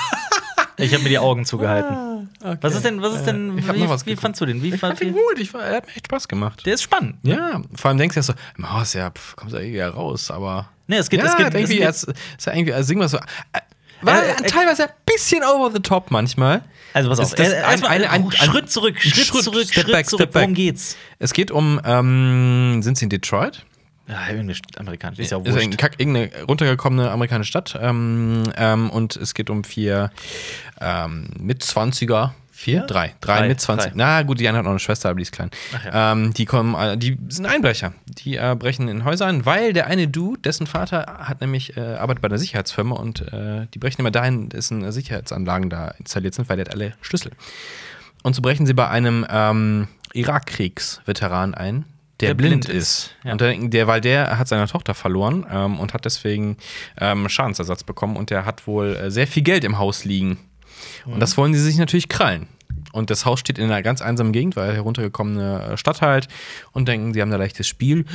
ich 0.78 0.94
hab 0.94 1.02
mir 1.02 1.10
die 1.10 1.20
Augen 1.20 1.46
zugehalten. 1.46 2.30
Was 2.62 2.76
ist 2.76 2.86
denn, 2.86 3.02
was 3.02 3.16
ist 3.16 3.26
denn, 3.26 3.58
Ich 3.58 3.68
hab 3.68 3.76
wie, 3.76 4.06
wie 4.12 4.16
fandst 4.16 4.40
du 4.40 4.46
den? 4.46 4.62
Wie 4.64 4.74
Ich 4.74 4.80
fand 4.80 5.02
ihn 5.02 5.14
gut. 5.14 5.38
Ich 5.40 5.54
er 5.54 5.78
hat 5.78 5.88
mir 5.88 5.94
echt 5.96 6.06
Spaß 6.06 6.28
gemacht. 6.28 6.66
Der 6.66 6.76
ist 6.76 6.84
spannend. 6.84 7.18
Ja, 7.24 7.62
vor 7.76 7.90
allem 7.90 7.98
denkst 7.98 8.14
du 8.14 8.20
ja 8.20 8.24
so, 8.24 8.34
im 8.58 8.72
Haus, 8.72 8.94
ja, 8.94 9.10
pff, 9.10 9.36
kommst 9.36 9.54
du 9.54 9.58
irgendwie 9.58 9.74
wieder 9.76 9.90
raus, 9.90 10.32
aber. 10.32 10.70
Nee, 10.88 10.98
es 10.98 11.10
geht, 11.10 11.20
ja, 11.20 11.26
es 11.28 11.36
geht, 11.38 11.54
irgendwie, 11.54 11.82
es 11.82 12.08
als, 12.08 12.18
ist 12.38 12.46
ja 12.48 12.54
irgendwie, 12.54 12.74
als 12.74 12.90
irgendwas 12.90 13.12
so. 13.12 13.18
Äh, 13.18 13.60
war 14.02 14.24
Äh, 14.24 14.32
äh, 14.32 14.36
teilweise 14.48 14.84
ein 14.86 14.90
bisschen 15.06 15.44
over 15.44 15.72
the 15.74 15.80
top 15.82 16.10
manchmal. 16.12 16.64
Also 16.94 17.10
pass 17.10 17.20
auf, 17.20 17.26
Ist 17.34 17.40
das 17.40 17.50
äh, 17.54 17.58
ein- 17.62 17.84
ein- 17.84 18.04
ein- 18.06 18.24
ein- 18.26 18.32
Schritt 18.32 18.72
zurück, 18.72 19.00
Schritt, 19.00 19.26
Schritt, 19.26 19.44
zurück, 19.44 19.64
Step 19.70 19.84
Schritt 19.84 19.92
back, 19.92 20.06
zurück. 20.10 20.22
Step 20.22 20.32
back. 20.34 20.42
Worum 20.44 20.54
geht's? 20.54 20.96
Es 21.20 21.34
geht 21.34 21.52
um, 21.52 21.80
ähm, 21.84 22.80
sind 22.82 22.98
sie 22.98 23.04
in 23.06 23.10
Detroit? 23.10 23.66
Ja, 24.10 24.18
irgendwie 24.30 24.56
amerikanisch, 24.78 25.20
ist 25.20 25.32
ja 25.32 25.38
ist 25.38 25.48
eine, 25.48 25.56
wurscht. 25.66 25.78
kack, 25.78 26.00
irgendeine 26.00 26.32
runtergekommene 26.48 27.12
amerikanische 27.12 27.50
Stadt. 27.50 27.78
Ähm, 27.80 28.52
ähm, 28.58 28.90
und 28.90 29.16
es 29.16 29.34
geht 29.36 29.50
um 29.52 29.64
vier 29.64 30.12
ähm, 30.82 31.28
Mitzwanziger. 31.40 32.34
Vier? 32.52 32.82
Drei. 32.82 33.14
Drei, 33.22 33.38
Drei, 33.40 33.48
Mitzwanzig. 33.48 33.92
drei. 33.92 33.98
Na 33.98 34.22
gut, 34.24 34.40
die 34.40 34.50
eine 34.50 34.58
hat 34.58 34.66
noch 34.66 34.72
eine 34.72 34.80
Schwester, 34.80 35.10
aber 35.10 35.18
die 35.18 35.22
ist 35.22 35.32
klein. 35.32 35.50
Ja. 35.86 36.12
ähm, 36.12 36.34
die 36.34 36.44
kommen, 36.44 36.76
äh, 36.76 36.98
die 36.98 37.18
sind 37.30 37.46
Einbrecher. 37.46 37.94
Die 38.08 38.36
äh, 38.36 38.54
brechen 38.60 38.90
in 38.90 39.06
Häuser 39.06 39.28
ein, 39.28 39.46
weil 39.46 39.72
der 39.72 39.88
eine 39.88 40.10
Dude, 40.10 40.42
dessen 40.42 40.68
Vater 40.68 41.20
hat 41.22 41.40
nämlich, 41.40 41.78
äh, 41.78 41.80
arbeitet 41.96 42.22
bei 42.22 42.28
einer 42.28 42.38
Sicherheitsfirma 42.38 42.96
und 42.96 43.22
äh, 43.32 43.68
die 43.74 43.80
brechen 43.80 44.02
immer 44.02 44.12
dahin, 44.12 44.50
dessen 44.50 44.92
Sicherheitsanlagen 44.92 45.70
da 45.70 45.90
installiert 46.00 46.34
sind, 46.34 46.50
weil 46.50 46.58
der 46.58 46.66
hat 46.66 46.74
alle 46.74 46.96
Schlüssel. 47.00 47.32
Und 48.24 48.36
so 48.36 48.42
brechen 48.42 48.66
sie 48.66 48.74
bei 48.74 48.90
einem 48.90 49.26
ähm, 49.30 49.88
Irakkriegsveteran 50.14 51.54
ein, 51.54 51.86
der, 52.20 52.30
Der 52.30 52.34
blind, 52.36 52.66
blind 52.66 52.78
ist, 52.78 53.06
ist. 53.06 53.16
ja. 53.24 53.32
Und 53.32 53.42
der, 53.42 53.56
der, 53.58 53.88
weil 53.88 54.02
der 54.02 54.38
hat 54.38 54.48
seine 54.48 54.68
Tochter 54.68 54.94
verloren 54.94 55.46
ähm, 55.50 55.80
und 55.80 55.94
hat 55.94 56.06
deswegen 56.06 56.58
ähm, 57.00 57.30
Schadensersatz 57.30 57.84
bekommen 57.84 58.18
und 58.18 58.30
der 58.30 58.46
hat 58.46 58.68
wohl 58.68 58.96
äh, 58.96 59.12
sehr 59.12 59.28
viel 59.28 59.44
Geld 59.44 59.64
im 59.64 59.78
Haus 59.78 60.06
liegen. 60.06 60.38
Und 61.06 61.20
das 61.20 61.38
wollen 61.38 61.54
sie 61.54 61.60
sich 61.62 61.78
natürlich 61.78 62.10
krallen. 62.10 62.48
Und 62.92 63.10
das 63.10 63.26
Haus 63.26 63.40
steht 63.40 63.60
in 63.60 63.66
einer 63.66 63.82
ganz 63.84 64.02
einsamen 64.02 64.32
Gegend, 64.32 64.56
weil 64.56 64.74
heruntergekommene 64.74 65.74
äh, 65.74 65.78
Stadt 65.78 66.02
halt 66.02 66.28
und 66.72 66.88
denken, 66.88 67.14
sie 67.14 67.22
haben 67.22 67.30
da 67.30 67.38
leichtes 67.38 67.68
Spiel. 67.68 68.06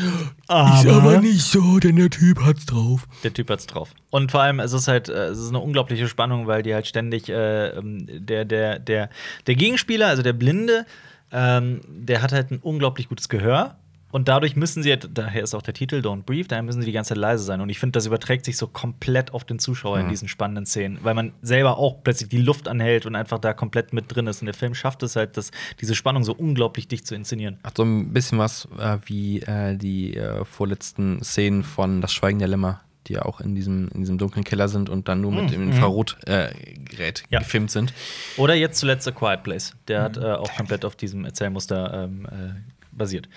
Aber 0.49 1.20
nicht 1.20 1.42
so, 1.42 1.78
denn 1.78 1.96
der 1.96 2.11
Typ 2.11 2.40
hat's 2.44 2.66
drauf. 2.66 3.06
der 3.23 3.32
Typ 3.32 3.50
hat's 3.50 3.66
drauf. 3.66 3.90
Und 4.11 4.30
vor 4.32 4.42
allem, 4.42 4.61
es 4.61 4.73
ist 4.73 4.88
halt, 4.88 5.08
äh, 5.08 5.26
es 5.26 5.38
ist 5.38 5.49
eine 5.50 5.61
unglaubliche 5.61 6.08
Spannung, 6.08 6.46
weil 6.46 6.62
die 6.62 6.75
halt 6.75 6.87
ständig 6.87 7.28
äh, 7.28 7.68
ähm, 7.68 8.06
der, 8.08 8.44
der, 8.44 8.78
der, 8.78 9.11
der 9.46 9.54
Gegenspieler, 9.54 10.08
also 10.08 10.23
der 10.23 10.32
Blinde, 10.32 10.87
ähm, 11.30 11.80
der 11.88 12.23
hat 12.23 12.32
halt 12.32 12.50
ein 12.50 12.58
unglaublich 12.61 13.08
gutes 13.08 13.28
Gehör. 13.28 13.76
Und 14.14 14.28
dadurch 14.28 14.54
müssen 14.54 14.85
sie, 14.85 14.97
daher 14.97 15.42
ist 15.42 15.56
auch 15.56 15.62
der 15.62 15.75
Titel 15.75 15.97
Don't 15.97 16.23
Brief, 16.23 16.47
daher 16.47 16.62
müssen 16.62 16.80
sie 16.83 16.87
die 16.87 16.92
ganze 16.92 17.09
Zeit 17.09 17.18
leise 17.18 17.42
sein. 17.42 17.61
Und 17.61 17.68
ich 17.68 17.80
finde, 17.80 17.97
das 17.97 18.06
überträgt 18.06 18.44
sich 18.44 18.56
so 18.56 18.68
komplett 18.68 19.35
auf 19.35 19.42
den 19.42 19.59
Zuschauer 19.59 19.99
in 19.99 20.09
diesen 20.09 20.28
spannenden 20.28 20.66
Szenen, 20.66 21.00
weil 21.02 21.14
man 21.14 21.33
selber 21.42 21.78
auch 21.78 22.04
plötzlich 22.04 22.28
die 22.28 22.38
Luft 22.38 22.68
anhält 22.68 23.06
und 23.06 23.16
einfach 23.16 23.40
da 23.40 23.52
komplett 23.52 23.92
mit 23.92 24.14
drin 24.14 24.28
ist. 24.28 24.40
Und 24.40 24.47
der 24.47 24.54
Film 24.54 24.73
schafft 24.76 25.02
es 25.02 25.16
halt, 25.16 25.37
das, 25.37 25.50
diese 25.80 25.97
Spannung 25.97 26.23
so 26.23 26.33
unglaublich 26.33 26.87
dicht 26.87 27.09
zu 27.09 27.16
inszenieren. 27.16 27.59
Hat 27.64 27.76
so 27.76 27.83
ein 27.83 28.12
bisschen 28.12 28.38
was 28.38 28.68
äh, 28.78 28.99
wie 29.06 29.40
äh, 29.42 29.76
die 29.76 30.16
äh, 30.16 30.44
vorletzten 30.44 31.21
Szenen 31.25 31.64
von 31.64 32.00
Das 32.00 32.12
Schweigen 32.12 32.38
der 32.38 32.47
Lämmer, 32.47 32.83
die 33.09 33.14
ja 33.14 33.23
auch 33.23 33.40
in 33.40 33.56
diesem, 33.56 33.88
in 33.94 33.99
diesem 34.02 34.16
dunklen 34.16 34.44
Keller 34.44 34.68
sind 34.68 34.90
und 34.90 35.09
dann 35.09 35.23
nur 35.23 35.33
mit 35.33 35.50
dem 35.50 35.64
Infrarotgerät 35.73 36.25
äh, 36.28 37.12
Ja. 37.30 37.40
gefilmt 37.40 37.73
sind. 37.73 37.92
Oder 38.37 38.54
jetzt 38.54 38.78
zuletzt 38.78 39.09
A 39.09 39.11
Quiet 39.11 39.42
Place. 39.42 39.75
Der 39.88 40.02
hat 40.02 40.16
äh, 40.18 40.35
auch 40.35 40.54
komplett 40.54 40.85
auf 40.85 40.94
diesem 40.94 41.25
Erzählmuster 41.25 42.04
ähm, 42.04 42.26
äh, 42.26 42.54
basiert. 42.92 43.28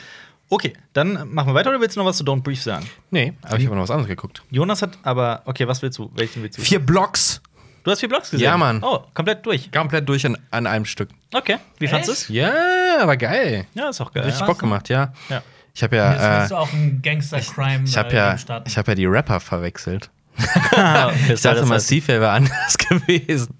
Okay, 0.50 0.74
dann 0.94 1.34
machen 1.34 1.50
wir 1.50 1.54
weiter 1.56 1.70
oder 1.70 1.82
willst 1.82 1.96
du 1.96 2.00
noch 2.00 2.08
was 2.08 2.18
zu 2.18 2.24
Don't 2.24 2.42
Brief 2.42 2.62
sagen? 2.62 2.90
Nee, 3.12 3.34
aber 3.42 3.58
ich 3.58 3.66
habe 3.66 3.76
noch 3.76 3.84
was 3.84 3.92
anderes 3.92 4.08
geguckt. 4.08 4.44
Jonas 4.50 4.82
hat 4.82 4.98
aber, 5.04 5.42
okay, 5.46 5.68
was 5.68 5.82
willst 5.82 5.98
du? 5.98 6.10
Welchen 6.16 6.42
willst 6.42 6.58
du? 6.58 6.62
Vier 6.62 6.80
Blocks. 6.80 7.42
Du 7.84 7.92
hast 7.92 8.02
vier 8.02 8.10
Blogs 8.10 8.32
gesehen? 8.32 8.44
Ja, 8.44 8.58
Mann. 8.58 8.84
Oh, 8.84 9.00
komplett 9.14 9.46
durch. 9.46 9.72
Komplett 9.72 10.08
durch 10.10 10.26
an, 10.26 10.38
an 10.52 10.68
einem 10.68 10.84
Stück. 10.84 11.10
Okay, 11.34 11.56
wie 11.80 11.88
fandest 11.88 12.10
du 12.10 12.12
es? 12.14 12.28
Ja, 12.28 12.52
aber 13.00 13.16
geil. 13.16 13.66
Ja, 13.76 13.90
ist 13.90 14.02
auch 14.02 14.12
geil. 14.12 14.24
Richtig 14.24 14.42
Ja. 14.42 14.46
Bock 14.46 14.60
gemacht, 14.60 14.90
ja. 14.90 15.14
Ja. 15.30 15.42
Ich 15.74 15.84
habe 15.84 15.96
Jetzt 15.96 16.22
ja, 16.22 16.40
willst 16.40 16.52
äh, 16.52 16.56
du 16.56 16.58
auch 16.58 16.74
einen 16.74 17.02
Gangster-Crime 17.02 17.84
ich 17.86 17.98
habe 17.98 18.10
äh, 18.10 18.16
ja, 18.16 18.36
ich 18.66 18.78
habe 18.78 18.92
ja 18.92 18.96
die 18.96 19.06
Rapper 19.06 19.40
verwechselt. 19.40 20.10
Ich 21.34 21.42
dachte, 21.42 21.60
das 21.62 21.66
heißt- 21.66 21.66
Massiv 21.66 22.08
wäre 22.08 22.30
anders 22.30 22.78
gewesen. 22.90 23.54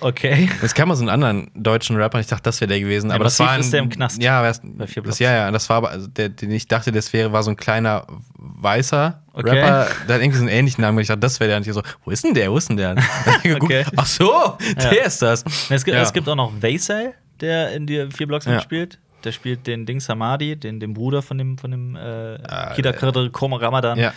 Okay. 0.00 0.48
Es 0.62 0.74
kam 0.74 0.88
mal 0.88 0.94
so 0.96 1.02
einen 1.02 1.08
anderen 1.10 1.50
deutschen 1.54 1.96
Rapper, 1.96 2.20
ich 2.20 2.26
dachte, 2.26 2.42
das 2.42 2.60
wäre 2.60 2.68
der 2.68 2.80
gewesen. 2.80 3.08
Ja, 3.10 3.16
aber 3.16 3.24
das 3.24 3.38
Massiv 3.38 3.46
war 3.46 3.54
ein, 3.54 3.60
ist 3.60 3.72
der 3.72 3.80
im 3.80 3.88
Knast. 3.88 4.22
Ja, 4.22 4.42
das, 4.42 4.60
das, 4.64 5.18
ja, 5.18 5.32
ja, 5.32 5.50
das 5.50 5.68
war 5.68 5.76
aber, 5.78 5.90
also 5.90 6.06
der, 6.08 6.28
den 6.28 6.50
ich 6.50 6.66
dachte, 6.68 6.92
das 6.92 7.12
wäre, 7.12 7.32
war 7.32 7.42
so 7.42 7.50
ein 7.50 7.56
kleiner 7.56 8.06
weißer 8.36 9.20
Okay. 9.36 9.48
Rapper, 9.50 9.88
der 10.06 10.14
hat 10.14 10.22
irgendwie 10.22 10.38
so 10.38 10.42
einen 10.44 10.48
ähnlichen 10.52 10.82
Namen. 10.82 10.98
Ich 11.00 11.08
dachte, 11.08 11.18
das 11.20 11.40
wäre 11.40 11.48
der. 11.48 11.56
Und 11.56 11.66
ich 11.66 11.72
so, 11.72 11.82
wo 12.04 12.10
ist 12.12 12.22
denn 12.22 12.34
der? 12.34 12.52
Wo 12.52 12.56
ist 12.56 12.68
denn 12.68 12.76
der? 12.76 12.94
Okay. 13.56 13.84
Ach 13.96 14.06
so, 14.06 14.56
der 14.80 14.94
Ja. 14.94 15.02
ist 15.04 15.20
das. 15.22 15.42
Es 15.70 15.84
gibt, 15.84 15.96
es 15.96 16.12
gibt 16.12 16.28
auch 16.28 16.36
noch 16.36 16.52
Vaisal, 16.62 17.14
der 17.40 17.72
in 17.72 17.84
die 17.86 18.06
vier 18.16 18.28
Blocks 18.28 18.44
Ja. 18.44 18.52
mitspielt. 18.52 18.98
Der 19.24 19.32
spielt 19.32 19.66
den 19.66 19.86
Ding 19.86 19.98
Samadi, 20.00 20.54
den, 20.54 20.78
den 20.78 20.94
Bruder 20.94 21.20
von 21.22 21.38
dem, 21.38 21.58
von 21.58 21.70
dem 21.72 21.96
äh, 21.96 22.34
Ah, 22.46 22.74
Kida 22.74 22.92
Kadir 22.92 23.30
Koma 23.30 23.56
Ramadan. 23.56 23.98
Ja. 23.98 24.12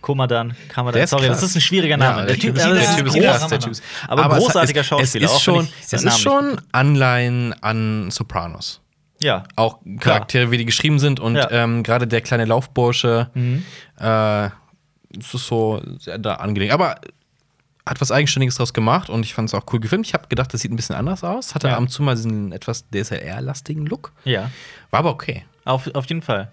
Komadan, 0.00 0.54
Kamadan. 0.68 0.98
Der 1.00 1.06
Sorry, 1.06 1.26
krass. 1.26 1.40
das 1.40 1.50
ist 1.50 1.56
ein 1.56 1.60
schwieriger 1.60 1.96
Name. 1.96 2.20
Ja, 2.20 2.26
der 2.26 2.36
Typ, 2.38 2.56
ist- 2.56 2.64
aber 2.64 2.74
der 2.74 2.84
das 2.84 2.96
Typ 2.96 3.06
ist 3.06 3.14
krass, 3.20 3.46
der 3.48 3.60
Typ 3.60 3.70
ist- 3.72 3.82
aber, 4.08 4.36
es- 4.36 4.42
großartiger 4.44 4.80
es, 4.80 4.86
Schauspieler. 4.86 5.24
Es 5.26 5.32
ist 5.32 5.42
schon, 5.42 5.68
es 5.82 5.92
ist 5.92 6.18
schon 6.20 6.60
Anleihen 6.72 7.54
an 7.62 8.10
Sopranos. 8.10 8.80
Ja. 9.22 9.44
Auch 9.56 9.78
Charaktere, 10.00 10.50
wie 10.50 10.56
die 10.58 10.64
geschrieben 10.64 10.98
sind 10.98 11.20
und 11.20 11.36
Ja. 11.36 11.50
ähm, 11.50 11.82
gerade 11.82 12.06
der 12.06 12.22
kleine 12.22 12.46
Laufbursche, 12.46 13.30
Mhm. 13.34 13.64
äh, 14.00 14.46
es 14.46 15.34
ist 15.34 15.46
so 15.46 15.82
sehr 15.98 16.18
da 16.18 16.36
angelegt. 16.36 16.72
Aber 16.72 16.94
hat 17.86 18.00
was 18.00 18.12
Eigenständiges 18.12 18.54
draus 18.56 18.72
gemacht 18.72 19.10
und 19.10 19.24
ich 19.26 19.34
fand 19.34 19.48
es 19.48 19.54
auch 19.54 19.64
cool 19.72 19.80
gefilmt. 19.80 20.06
Ich 20.06 20.14
habe 20.14 20.28
gedacht, 20.28 20.54
das 20.54 20.60
sieht 20.60 20.70
ein 20.72 20.76
bisschen 20.76 20.94
anders 20.96 21.24
aus. 21.24 21.54
Hatte 21.54 21.68
Ja. 21.68 21.74
ab 21.74 21.80
und 21.80 21.88
zu 21.88 22.02
mal 22.02 22.14
diesen 22.14 22.52
etwas 22.52 22.84
DSLR-lastigen 22.90 23.84
Look. 23.86 24.12
Ja. 24.24 24.50
War 24.90 25.00
aber 25.00 25.10
okay. 25.10 25.44
Auf, 25.64 25.92
auf 25.94 26.06
jeden 26.06 26.22
Fall. 26.22 26.50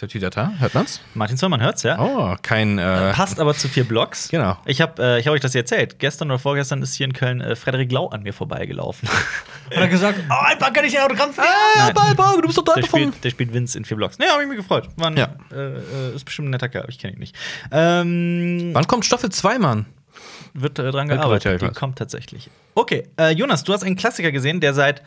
Tatütata, 0.00 0.52
hört 0.58 0.72
man's? 0.74 1.00
Martin 1.14 1.36
Zollmann 1.36 1.60
hört's, 1.60 1.82
ja. 1.82 1.98
Oh, 2.00 2.34
kein. 2.42 2.78
Äh, 2.78 3.12
Passt 3.12 3.38
aber 3.38 3.54
zu 3.54 3.68
vier 3.68 3.84
Blocks. 3.84 4.28
Genau. 4.30 4.56
Ich 4.64 4.80
habe 4.80 5.02
äh, 5.02 5.20
ich 5.20 5.26
hab 5.26 5.34
euch 5.34 5.42
das 5.42 5.54
erzählt. 5.54 5.98
Gestern 5.98 6.30
oder 6.30 6.38
vorgestern 6.38 6.80
ist 6.80 6.94
hier 6.94 7.04
in 7.06 7.12
Köln 7.12 7.40
äh, 7.42 7.54
Frederik 7.54 7.92
Lau 7.92 8.08
an 8.08 8.22
mir 8.22 8.32
vorbeigelaufen. 8.32 9.08
Hat 9.70 9.76
er 9.76 9.88
gesagt, 9.88 10.18
oh, 10.28 10.32
Alba, 10.32 10.70
kann 10.70 10.84
ich 10.86 10.98
ein 10.98 11.04
Autogramm 11.04 11.30
dir? 11.32 11.42
Nein. 11.76 12.16
du 12.40 12.46
bist 12.46 12.56
doch 12.58 12.64
der, 12.64 12.82
spielt, 12.82 13.22
der 13.22 13.30
spielt 13.30 13.52
Vince 13.52 13.76
in 13.76 13.84
vier 13.84 13.96
Blocks. 13.98 14.18
Nee, 14.18 14.24
hab 14.26 14.40
ich 14.40 14.48
mich 14.48 14.56
gefreut. 14.56 14.88
Ein, 15.00 15.16
Ja. 15.16 15.28
äh, 15.52 15.56
äh, 15.56 16.14
ist 16.16 16.24
bestimmt 16.24 16.48
ein 16.48 16.52
netter 16.52 16.68
Kerl, 16.70 16.86
ich 16.88 16.98
kenne 16.98 17.12
ihn 17.12 17.18
nicht. 17.20 17.36
Ähm, 17.70 18.70
Wann 18.72 18.86
kommt 18.86 19.04
Staffel 19.04 19.30
2, 19.30 19.58
Mann? 19.58 19.86
wird 20.54 20.78
äh, 20.78 20.90
dran 20.90 21.08
gearbeitet. 21.08 21.62
ja, 21.62 21.68
Die 21.68 21.74
kommt 21.74 21.98
tatsächlich. 21.98 22.50
Okay, 22.74 23.04
äh, 23.18 23.30
Jonas, 23.32 23.64
du 23.64 23.72
hast 23.72 23.84
einen 23.84 23.96
Klassiker 23.96 24.32
gesehen, 24.32 24.60
der 24.60 24.74
seit, 24.74 25.02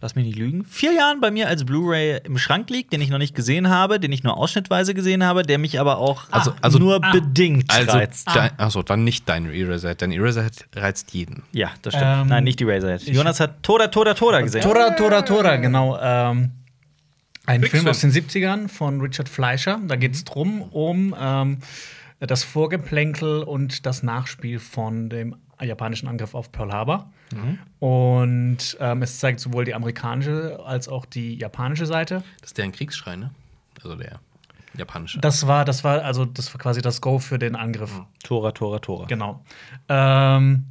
lass 0.00 0.14
mich 0.14 0.26
nicht 0.26 0.38
lügen, 0.38 0.64
vier 0.64 0.92
Jahren 0.92 1.20
bei 1.20 1.30
mir 1.30 1.48
als 1.48 1.64
Blu-ray 1.64 2.20
im 2.24 2.38
Schrank 2.38 2.70
liegt, 2.70 2.92
den 2.92 3.00
ich 3.00 3.08
noch 3.08 3.18
nicht 3.18 3.34
gesehen 3.34 3.68
habe, 3.68 3.98
den 3.98 4.12
ich 4.12 4.22
nur 4.22 4.36
ausschnittweise 4.36 4.94
gesehen 4.94 5.24
habe, 5.24 5.42
der 5.42 5.58
mich 5.58 5.80
aber 5.80 5.98
auch 5.98 6.24
Also- 6.30 6.52
also- 6.60 6.78
nur 6.78 7.02
ah. 7.02 7.10
bedingt 7.12 7.70
Also, 7.70 7.92
reizt. 7.92 8.28
dein, 8.34 8.50
achso, 8.58 8.82
dann 8.82 9.04
nicht 9.04 9.28
dein 9.28 9.46
Eraserhead. 9.50 10.02
Dein 10.02 10.12
Eraserhead 10.12 10.66
reizt 10.74 11.12
jeden. 11.14 11.42
Ja, 11.52 11.70
das 11.82 11.94
stimmt. 11.94 12.06
Ähm, 12.22 12.26
Nein, 12.28 12.44
nicht 12.44 12.60
die 12.60 12.64
Razorhead. 12.64 13.02
Jonas 13.02 13.40
hat 13.40 13.62
Toda, 13.62 13.88
Toda, 13.88 14.14
Toda 14.14 14.40
gesehen. 14.40 14.60
Tora, 14.62 14.90
Tora, 14.90 15.22
Tora, 15.22 15.56
genau. 15.56 15.98
Ähm, 16.00 16.52
ein. 17.46 17.62
Film 17.62 17.86
aus 17.86 18.00
den 18.00 18.10
70ern 18.10 18.68
von 18.68 19.00
Richard 19.00 19.28
Fleischer. 19.28 19.80
Da 19.86 19.96
geht 19.96 20.14
es 20.14 20.24
drum 20.24 20.62
um 20.62 21.14
ähm, 21.18 21.58
das 22.18 22.42
Vorgeplänkel 22.44 23.42
und 23.42 23.86
das 23.86 24.02
Nachspiel 24.02 24.58
von 24.58 25.08
dem 25.08 25.36
japanischen 25.62 26.08
Angriff 26.08 26.34
auf 26.34 26.50
Pearl 26.52 26.72
Harbor. 26.72 27.12
Und 27.80 28.76
ähm, 28.80 29.02
es 29.02 29.18
zeigt 29.18 29.40
sowohl 29.40 29.64
die 29.64 29.74
amerikanische 29.74 30.60
als 30.64 30.88
auch 30.88 31.04
die 31.04 31.36
japanische 31.36 31.86
Seite. 31.86 32.22
Das 32.40 32.50
ist 32.50 32.58
deren 32.58 32.72
Kriegsschrei, 32.72 33.16
ne? 33.16 33.30
Also 33.82 33.96
der 33.96 34.20
japanische. 34.76 35.18
Das 35.20 35.46
war, 35.46 35.64
das 35.64 35.84
war 35.84 36.02
also 36.02 36.24
das 36.24 36.52
war 36.52 36.60
quasi 36.60 36.82
das 36.82 37.00
Go 37.00 37.18
für 37.18 37.38
den 37.38 37.56
Angriff. 37.56 38.00
Tora, 38.22 38.52
Tora, 38.52 38.78
Tora. 38.78 39.06
Genau. 39.06 39.44
Ähm, 39.88 40.66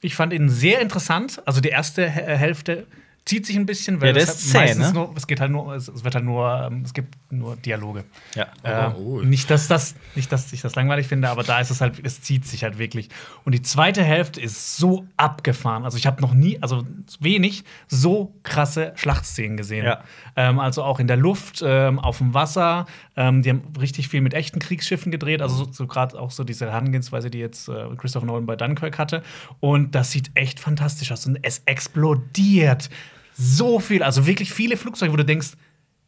ich 0.00 0.14
fand 0.14 0.32
ihn 0.32 0.48
sehr 0.48 0.80
interessant. 0.80 1.42
Also 1.46 1.60
die 1.60 1.70
erste 1.70 2.08
Hälfte 2.08 2.86
zieht 3.26 3.46
sich 3.46 3.56
ein 3.56 3.64
bisschen, 3.64 4.00
weil 4.00 4.14
Ja, 4.14 4.22
es 4.22 4.34
ist 4.34 4.50
zäh, 4.50 4.58
meistens 4.58 4.88
ne? 4.88 4.92
nur, 4.92 5.14
es 5.16 5.26
geht 5.26 5.40
halt 5.40 5.50
nur, 5.50 5.74
es, 5.74 6.04
wird 6.04 6.14
halt 6.14 6.24
nur, 6.24 6.68
ähm, 6.70 6.82
es 6.84 6.92
gibt 6.92 7.16
nur 7.30 7.56
Dialoge. 7.56 8.04
Ja. 8.34 8.48
Äh, 8.62 8.94
oh. 8.94 9.22
nicht, 9.22 9.50
dass 9.50 9.66
das, 9.66 9.94
nicht, 10.14 10.30
dass 10.30 10.52
ich 10.52 10.60
das 10.60 10.74
langweilig 10.74 11.06
finde, 11.06 11.30
aber 11.30 11.42
da 11.42 11.58
ist 11.58 11.70
es 11.70 11.80
halt, 11.80 12.04
es 12.04 12.20
zieht 12.20 12.46
sich 12.46 12.64
halt 12.64 12.78
wirklich. 12.78 13.08
Und 13.44 13.52
die 13.52 13.62
zweite 13.62 14.04
Hälfte 14.04 14.42
ist 14.42 14.76
so 14.76 15.06
abgefahren. 15.16 15.84
Also 15.84 15.96
ich 15.96 16.06
habe 16.06 16.20
noch 16.20 16.34
nie, 16.34 16.58
also 16.60 16.84
wenig 17.18 17.64
so 17.88 18.34
krasse 18.42 18.92
Schlachtszenen 18.96 19.56
gesehen. 19.56 19.86
Ja. 19.86 20.04
Ähm, 20.36 20.58
also 20.58 20.82
auch 20.82 21.00
in 21.00 21.06
der 21.06 21.16
Luft, 21.16 21.62
ähm, 21.64 21.98
auf 21.98 22.18
dem 22.18 22.34
Wasser. 22.34 22.84
Ähm, 23.16 23.42
die 23.42 23.50
haben 23.50 23.62
richtig 23.80 24.08
viel 24.08 24.20
mit 24.20 24.34
echten 24.34 24.58
Kriegsschiffen 24.58 25.10
gedreht. 25.10 25.40
Also 25.40 25.64
so, 25.64 25.72
so 25.72 25.86
gerade 25.86 26.20
auch 26.20 26.30
so 26.30 26.44
diese 26.44 26.66
Herangehensweise, 26.66 27.30
die 27.30 27.38
jetzt 27.38 27.70
äh, 27.70 27.86
Christopher 27.96 28.26
Nolan 28.26 28.44
bei 28.44 28.56
Dunkirk 28.56 28.98
hatte. 28.98 29.22
Und 29.60 29.94
das 29.94 30.10
sieht 30.10 30.30
echt 30.34 30.60
fantastisch 30.60 31.10
aus. 31.10 31.24
Und 31.24 31.38
es 31.40 31.62
explodiert 31.64 32.90
so 33.34 33.80
viel, 33.80 34.02
also 34.02 34.26
wirklich 34.26 34.52
viele 34.52 34.76
Flugzeuge, 34.76 35.12
wo 35.12 35.16
du 35.16 35.24
denkst, 35.24 35.52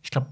ich 0.03 0.11
glaube, 0.11 0.29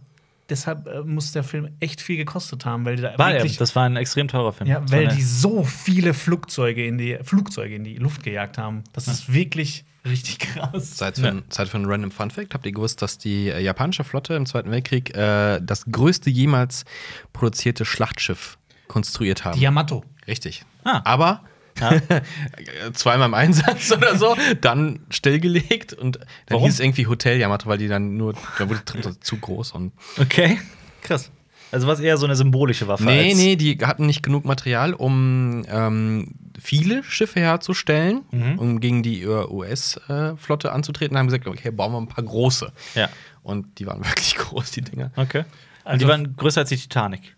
deshalb 0.48 0.87
äh, 0.87 1.00
muss 1.02 1.33
der 1.33 1.42
Film 1.42 1.70
echt 1.80 2.00
viel 2.00 2.16
gekostet 2.16 2.64
haben, 2.64 2.85
weil 2.85 2.96
die 2.96 3.02
da 3.02 3.18
War 3.18 3.30
er. 3.33 3.38
wirklich, 3.40 3.57
Das 3.57 3.74
war 3.74 3.85
ein 3.85 3.96
extrem 3.96 4.28
teurer 4.28 4.52
Film. 4.52 4.68
ja, 4.68 4.83
weil 4.90 5.09
die 5.09 5.22
so 5.22 5.64
viele 5.64 6.14
Flugzeuge 6.14 6.87
in 6.87 6.98
die 6.98 7.18
Flugzeuge 7.22 7.74
in 7.74 7.85
die 7.85 7.96
Luft 7.96 8.22
gejagt 8.22 8.59
haben. 8.59 8.85
Das 8.92 9.09
ist 9.09 9.33
wirklich 9.33 9.85
richtig 10.07 10.38
krass. 10.40 10.96
Zeit 10.96 11.16
für, 11.18 11.28
ein, 11.28 11.42
Zeit 11.48 11.68
für 11.68 11.78
einen 11.78 11.87
random 11.87 12.11
Fun 12.11 12.30
Fact. 12.30 12.52
Habt 12.54 12.66
ihr 12.66 12.72
gewusst, 12.72 13.00
dass 13.02 13.16
die 13.18 13.48
äh, 13.48 13.61
japanische 13.61 14.04
Flotte 14.04 14.35
im 14.35 14.44
Zweiten 14.46 14.70
Weltkrieg 14.70 15.16
äh, 15.16 15.61
das 15.62 15.87
größte 15.87 16.28
jemals 16.30 16.85
produzierte 17.33 17.85
Schlachtschiff 17.87 18.59
konstruiert 18.87 19.44
haben? 19.44 19.57
Die 19.57 19.62
Yamato. 19.64 20.04
Richtig. 20.28 20.64
Ah. 20.85 21.00
Aber 21.04 21.42
zweimal 22.94 23.28
im 23.28 23.34
Einsatz 23.34 23.90
oder 23.92 24.16
so, 24.16 24.37
dann 24.60 25.00
stillgelegt 25.10 25.92
und 25.92 26.16
dann 26.16 26.26
Warum? 26.48 26.64
hieß 26.64 26.74
es 26.74 26.80
irgendwie 26.80 27.06
Hotel 27.06 27.38
Yamato, 27.38 27.68
weil 27.68 27.78
die 27.78 27.88
dann 27.88 28.16
nur, 28.16 28.34
da 28.58 28.68
wurde 28.68 28.80
die 28.94 29.20
zu 29.20 29.37
groß 29.38 29.72
und. 29.72 29.92
Okay, 30.20 30.58
krass. 31.02 31.30
Also 31.72 31.88
was 31.88 31.98
eher 31.98 32.16
so 32.18 32.26
eine 32.26 32.37
symbolische 32.37 32.87
Waffe. 32.87 33.02
Nee, 33.04 33.34
nee, 33.34 33.56
die 33.56 33.78
hatten 33.84 34.06
nicht 34.06 34.22
genug 34.22 34.44
Material, 34.44 34.92
um 34.94 35.64
ähm, 35.68 36.34
viele 36.60 37.02
Schiffe 37.02 37.40
herzustellen, 37.40 38.20
Mhm. 38.30 38.58
um 38.60 38.80
gegen 38.80 39.02
die 39.02 39.22
äh, 39.22 39.44
US-Flotte 39.50 40.70
anzutreten. 40.70 41.18
haben 41.18 41.26
gesagt, 41.26 41.48
okay, 41.48 41.72
bauen 41.72 41.90
wir 41.92 41.98
ein 41.98 42.06
paar 42.06 42.22
große. 42.22 42.72
Ja. 42.94 43.08
Und 43.42 43.80
die 43.80 43.87
waren 43.87 43.98
wirklich 44.04 44.37
groß, 44.37 44.70
die 44.70 44.82
Dinger. 44.82 45.10
Okay. 45.16 45.44
Also- 45.82 45.98
die 45.98 46.08
waren 46.08 46.37
größer 46.37 46.60
als 46.60 46.68
die 46.68 46.76
Titanic. 46.76 47.34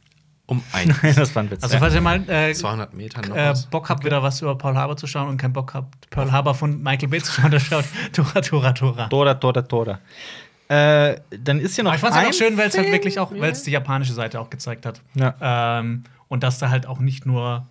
Um 0.49 0.63
ein 0.73 0.95
das 1.17 1.35
war 1.35 1.43
ein 1.43 1.51
Witz. 1.51 1.63
Also, 1.65 1.79
falls 1.79 1.95
ihr 1.95 2.01
mal 2.01 2.23
äh, 2.31 2.55
200 2.55 2.95
Meter 2.95 3.21
noch 3.29 3.37
äh. 3.37 3.55
Bock 3.71 3.89
habt, 3.89 4.05
wieder 4.05 4.23
was 4.23 4.41
über 4.43 4.57
Paul 4.57 4.77
Haber 4.77 4.97
zu 4.97 5.07
schauen 5.09 5.29
und 5.29 5.37
keinen 5.39 5.53
Bock 5.53 5.75
habt, 5.75 6.09
Pearl 6.11 6.31
Harbor 6.31 6.55
von 6.55 6.81
Michael 6.83 7.09
Bay 7.09 7.21
zu 7.21 7.33
schauen, 7.33 7.51
dann 7.51 7.61
schaut 7.61 7.85
Tora, 8.13 8.41
Tora, 8.41 8.73
Tora. 8.73 9.09
Tora, 9.09 9.35
Tora, 9.35 9.63
Tora. 9.63 9.99
Äh, 10.69 11.17
dann 11.39 11.61
ist 11.61 11.75
hier 11.75 11.85
noch 11.85 11.91
Aber 11.93 11.97
ich 11.97 12.01
fand 12.01 12.17
es 12.17 12.29
auch 12.29 12.33
schön, 12.45 12.57
weil 12.57 12.69
es 12.69 12.77
halt 12.77 12.91
wirklich 12.91 13.19
auch, 13.19 13.31
weil 13.33 13.53
es 13.53 13.63
die 13.63 13.71
japanische 13.71 14.13
Seite 14.13 14.41
auch 14.41 14.51
gezeigt 14.51 14.87
hat. 14.87 15.01
Ja. 15.15 15.35
Ähm, 15.81 16.05
und 16.29 16.43
dass 16.43 16.59
da 16.59 16.71
halt 16.71 16.87
auch 16.87 16.99
nicht 16.99 17.25
nur, 17.27 17.67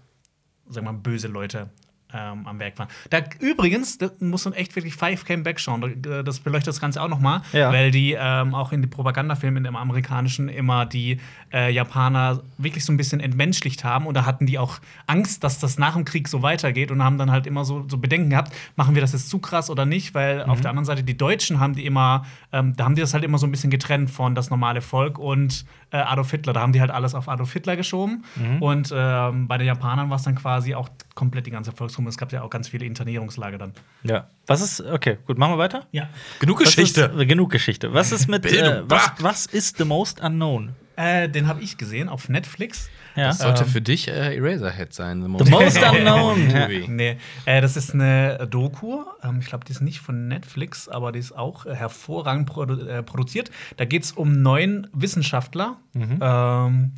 sagen 0.70 0.88
wir 0.88 0.94
mal, 0.94 1.00
böse 1.00 1.28
Leute 1.28 1.70
ähm, 2.14 2.48
am 2.48 2.58
Werk 2.60 2.80
waren. 2.80 2.88
Da 3.10 3.20
übrigens, 3.40 3.98
da 3.98 4.10
muss 4.22 4.46
man 4.46 4.54
echt 4.54 4.74
wirklich 4.78 4.96
Five 4.96 5.26
Came 5.26 5.44
Back 5.44 5.60
schauen. 5.60 6.02
Da- 6.02 6.24
Das 6.24 6.40
beleuchtet 6.40 6.68
das 6.70 6.80
Ganze 6.80 7.02
auch 7.02 7.10
noch 7.10 7.20
mal, 7.20 7.42
Ja. 7.52 7.74
weil 7.74 7.92
die 7.92 8.16
ähm, 8.18 8.56
auch 8.56 8.72
in 8.72 8.82
die 8.82 8.88
Propagandafilmen 8.88 9.66
im 9.66 9.76
amerikanischen 9.76 10.48
immer 10.48 10.86
die 10.86 11.20
äh, 11.56 11.72
Japaner 11.72 12.42
wirklich 12.58 12.84
so 12.84 12.92
ein 12.92 12.98
bisschen 12.98 13.22
entmenschlicht 13.22 13.84
haben. 13.84 14.06
Und 14.06 14.14
da 14.16 14.26
hatten 14.26 14.46
die 14.46 14.60
auch 14.60 14.80
Angst, 15.08 15.44
dass 15.44 15.58
das 15.58 15.78
nach 15.78 15.94
dem 15.94 16.04
Krieg 16.04 16.28
so 16.28 16.42
weitergeht 16.42 16.92
und 16.92 17.02
haben 17.02 17.18
dann 17.18 17.32
halt 17.32 17.48
immer 17.48 17.64
so, 17.64 17.86
so 17.88 17.98
Bedenken 17.98 18.30
gehabt, 18.30 18.54
machen 18.76 18.94
wir 18.94 19.02
das 19.02 19.14
jetzt 19.14 19.30
zu 19.30 19.40
krass 19.40 19.70
oder 19.70 19.86
nicht? 19.86 20.14
Weil 20.14 20.44
auf 20.44 20.60
der 20.60 20.70
anderen 20.70 20.86
Seite 20.86 21.04
die 21.04 21.18
Deutschen 21.18 21.60
haben 21.60 21.74
die 21.74 21.86
immer, 21.86 22.26
ähm, 22.52 22.76
da 22.76 22.84
haben 22.84 22.96
die 22.96 23.02
das 23.02 23.14
halt 23.14 23.24
immer 23.24 23.38
so 23.38 23.48
ein 23.48 23.52
bisschen 23.52 23.70
getrennt 23.72 24.10
von 24.10 24.36
das 24.36 24.50
normale 24.50 24.82
Volk 24.82 25.18
und 25.18 25.66
äh, 25.92 25.98
Adolf 25.98 26.32
Hitler. 26.32 26.54
Da 26.54 26.62
haben 26.62 26.74
die 26.74 26.82
halt 26.82 26.92
alles 26.92 27.16
auf 27.16 27.30
Adolf 27.30 27.54
Hitler 27.54 27.78
geschoben. 27.78 28.26
Und 28.60 28.94
ähm, 28.94 29.48
bei 29.48 29.58
den 29.58 29.68
Japanern 29.68 30.10
war 30.10 30.18
es 30.18 30.24
dann 30.24 30.36
quasi 30.36 30.76
auch 30.76 30.90
komplett 31.14 31.46
die 31.46 31.52
ganze 31.52 31.72
Volksgruppe. 31.72 32.10
Es 32.10 32.18
gab 32.18 32.32
ja 32.34 32.42
auch 32.42 32.50
ganz 32.50 32.68
viele 32.68 32.86
Internierungslager 32.86 33.58
dann. 33.58 33.74
Ja. 34.04 34.28
Was 34.46 34.62
ist, 34.62 34.82
okay, 34.82 35.18
gut, 35.26 35.38
machen 35.38 35.54
wir 35.54 35.58
weiter? 35.58 35.86
Ja. 35.92 36.10
Genug 36.40 36.60
Geschichte. 36.60 37.14
Ist, 37.16 37.28
genug 37.28 37.52
Geschichte. 37.52 37.94
Was 37.94 38.12
ist 38.12 38.28
mit, 38.28 38.46
äh, 38.46 38.84
was, 38.88 39.12
was 39.20 39.46
ist 39.46 39.78
The 39.78 39.86
Most 39.86 40.22
Unknown? 40.22 40.74
Äh, 40.98 41.30
den 41.30 41.48
habe 41.48 41.62
ich 41.62 41.78
gesehen 41.78 42.10
auf 42.10 42.30
Netflix. 42.30 42.90
Ja. 43.16 43.28
Das 43.28 43.40
sollte 43.40 43.64
Ähm, 43.64 43.70
für 43.70 43.82
dich 43.82 44.08
äh, 44.08 44.36
Eraserhead 44.36 44.94
sein. 44.94 45.22
The 45.22 45.28
Most 45.50 45.78
Unknown. 45.82 46.50
Ja. 46.50 46.62
Movie. 46.68 46.86
Nee, 46.88 47.18
äh, 47.46 47.62
das 47.62 47.78
ist 47.78 47.94
eine 47.94 48.48
Doku. 48.50 49.04
Ähm, 49.24 49.40
ich 49.40 49.48
glaube, 49.48 49.64
die 49.66 49.72
ist 49.72 49.82
nicht 49.82 50.00
von 50.00 50.28
Netflix, 50.28 50.90
aber 50.90 51.12
die 51.12 51.20
ist 51.20 51.32
auch 51.32 51.66
äh, 51.66 51.76
hervorragend 51.76 52.48
produ 52.48 52.86
äh, 52.88 53.04
produziert. 53.04 53.52
Da 53.78 53.86
geht 53.86 54.04
es 54.04 54.12
um 54.12 54.42
neun 54.42 54.88
Wissenschaftler, 54.94 55.78
ähm, 55.96 56.92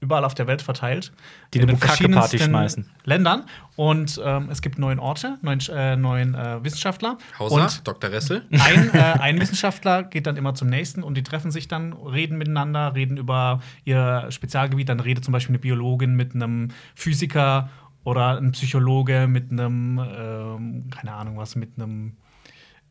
überall 0.00 0.24
auf 0.24 0.34
der 0.34 0.46
Welt 0.46 0.62
verteilt. 0.62 1.12
Die 1.52 1.58
in 1.58 1.64
eine 1.64 1.72
den 1.72 1.80
Bukake-Party 1.80 2.38
verschiedensten 2.38 2.50
schmeißen. 2.50 2.90
Ländern. 3.04 3.44
Und 3.76 4.20
ähm, 4.24 4.48
es 4.50 4.62
gibt 4.62 4.78
neun 4.78 4.98
Orte, 4.98 5.38
neun, 5.42 5.60
äh, 5.70 5.96
neun 5.96 6.34
äh, 6.34 6.64
Wissenschaftler. 6.64 7.18
Hauser, 7.38 7.54
Und 7.62 7.86
Dr. 7.86 8.10
Ressel. 8.10 8.46
ein, 8.50 8.90
äh, 8.94 8.98
ein 8.98 9.40
Wissenschaftler 9.40 10.02
geht 10.02 10.26
dann 10.26 10.36
immer 10.36 10.54
zum 10.54 10.68
nächsten 10.68 11.02
und 11.02 11.14
die 11.16 11.22
treffen 11.22 11.50
sich 11.50 11.68
dann, 11.68 11.92
reden 11.92 12.38
miteinander, 12.38 12.94
reden 12.94 13.16
über 13.16 13.60
ihr 13.84 14.26
Spezialgebiet. 14.30 14.88
Dann 14.88 15.00
redet 15.00 15.24
zum 15.24 15.32
Beispiel 15.32 15.52
eine 15.52 15.58
Biologin 15.58 16.14
mit 16.14 16.34
einem 16.34 16.68
Physiker 16.94 17.68
oder 18.04 18.38
ein 18.38 18.52
Psychologe 18.52 19.26
mit 19.28 19.50
einem, 19.50 19.98
ähm, 19.98 20.90
keine 20.90 21.12
Ahnung 21.12 21.36
was, 21.36 21.54
mit 21.54 21.72
einem 21.76 22.16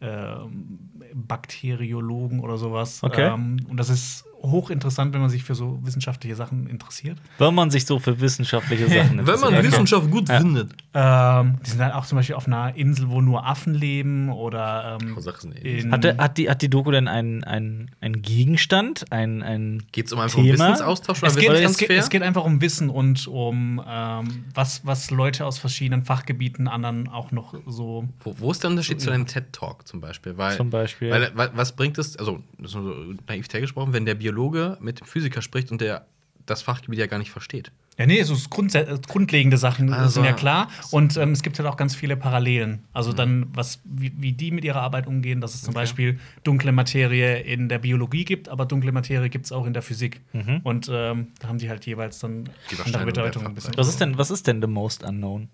ähm, 0.02 0.80
Bakteriologen 1.14 2.40
oder 2.40 2.58
sowas. 2.58 3.04
Okay. 3.04 3.28
Ähm, 3.34 3.66
und 3.70 3.78
das 3.78 3.90
ist 3.90 4.26
hochinteressant, 4.42 5.14
wenn 5.14 5.22
man 5.22 5.30
sich 5.30 5.44
für 5.44 5.56
so 5.56 5.80
wissenschaftliche 5.84 6.36
Sachen 6.36 6.68
interessiert. 6.68 7.18
Wenn 7.38 7.54
man 7.54 7.70
sich 7.72 7.86
so 7.86 8.00
für 8.00 8.20
wissenschaftliche 8.20 8.88
Sachen 8.88 9.18
Wenn 9.26 9.40
man 9.40 9.54
interessiert. 9.54 9.64
Wissenschaft 9.74 10.12
gut 10.12 10.30
Ja. 10.30 10.40
findet. 10.40 10.72
Ähm, 10.94 11.58
die 11.66 11.70
sind 11.70 11.80
dann 11.80 11.92
auch 11.92 12.06
zum 12.06 12.18
Beispiel 12.18 12.36
auf 12.36 12.48
einer 12.48 12.76
Insel, 12.76 13.10
wo 13.10 13.22
nur 13.22 13.46
Affen 13.46 13.74
leben 13.74 14.30
oder 14.30 14.98
ähm, 15.02 15.16
es 15.18 15.26
in- 15.62 15.92
Hat, 15.92 16.04
der, 16.04 16.18
hat, 16.18 16.38
die, 16.38 16.50
hat 16.50 16.62
die 16.62 16.70
Doku 16.70 16.92
denn 16.92 17.08
einen, 17.08 17.44
einen, 17.44 17.92
einen 18.02 18.22
Gegenstand? 18.22 19.06
Ein, 19.12 19.42
ein 19.44 19.84
Geht 19.92 20.08
es 20.08 20.14
um 20.14 20.20
einfach 20.20 20.38
um 20.38 20.44
Thema? 20.44 20.72
Wissensaustausche 20.74 21.26
Es 21.26 21.34
oder 21.38 21.42
geht, 21.42 21.52
es, 21.70 21.78
geht, 21.78 21.90
es 21.92 22.10
geht 22.10 22.24
einfach 22.24 22.44
um 22.44 22.62
Wissen 22.62 22.90
und 22.90 23.28
um 23.28 23.82
ähm, 23.88 24.46
was, 24.54 24.86
was 24.86 25.12
Leute 25.12 25.46
aus 25.46 25.60
verschiedenen 25.60 26.04
Fachgebieten 26.04 26.68
anderen 26.68 27.08
auch 27.08 27.32
noch 27.32 27.54
so. 27.68 28.06
Wo, 28.24 28.36
wo 28.38 28.52
ist 28.52 28.64
der 28.64 28.70
Unterschied 28.72 29.00
zu 29.02 29.12
einem 29.12 29.28
TED-Talk 29.28 29.88
zum 29.88 30.02
Beispiel? 30.02 30.38
Weil, 30.38 30.56
Zum 30.58 30.70
Beispiel. 30.70 31.10
Weil, 31.12 31.32
weil, 31.36 31.52
was 31.54 31.74
bringt 31.76 31.98
es, 31.98 32.18
also 32.18 32.40
das 32.58 32.72
ist 32.72 32.76
nur 32.76 32.94
so 32.94 33.14
naiv 33.28 33.48
gesprochen, 33.48 33.94
wenn 33.94 34.06
der 34.06 34.20
Biologe 34.32 34.78
mit 34.82 35.00
dem 35.02 35.08
Physiker 35.08 35.42
spricht 35.42 35.72
und 35.72 35.82
der 35.82 36.06
das 36.46 36.62
Fachgebiet 36.62 37.00
ja 37.00 37.06
gar 37.08 37.20
nicht 37.20 37.32
versteht? 37.32 37.72
Ja, 37.98 38.06
nee, 38.08 38.24
so 38.24 38.34
grundsä- 38.34 38.80
äh, 38.88 38.98
grundlegende 39.08 39.58
Sachen 39.58 39.94
Also- 39.94 40.16
sind 40.16 40.24
ja 40.26 40.32
klar. 40.34 40.70
Und 40.92 41.18
ähm, 41.18 41.34
es 41.34 41.44
gibt 41.44 41.60
halt 41.60 41.68
auch 41.70 41.76
ganz 41.78 41.94
viele 41.94 42.16
Parallelen. 42.16 42.80
Also 42.94 43.12
dann, 43.14 43.48
was, 43.54 43.80
wie, 43.84 44.12
wie 44.18 44.32
die 44.32 44.50
mit 44.52 44.64
ihrer 44.64 44.82
Arbeit 44.82 45.06
umgehen, 45.08 45.40
dass 45.42 45.54
es 45.54 45.62
zum 45.62 45.72
Okay. 45.72 45.82
Beispiel 45.82 46.20
dunkle 46.44 46.72
Materie 46.72 47.40
in 47.42 47.68
der 47.70 47.80
Biologie 47.80 48.24
gibt, 48.26 48.48
aber 48.50 48.66
dunkle 48.66 48.92
Materie 48.92 49.30
gibt 49.30 49.46
es 49.46 49.52
auch 49.52 49.66
in 49.68 49.74
der 49.74 49.82
Physik. 49.84 50.22
Und 50.64 50.90
ähm, 50.92 51.28
da 51.40 51.48
haben 51.50 51.58
die 51.60 51.70
halt 51.70 51.86
jeweils 51.86 52.20
dann 52.20 52.46
Die 52.72 52.78
andere 52.84 53.02
was 53.02 53.06
Bedeutungen. 53.06 53.48
ein 53.48 53.54
bisschen. 53.56 53.68
Fachbereiche. 53.74 53.90
ist 53.90 54.00
denn, 54.02 54.18
was 54.18 54.32
ist 54.32 54.48
denn 54.48 54.62
The 54.62 54.68
Most 54.68 55.04
Unknown? 55.04 55.50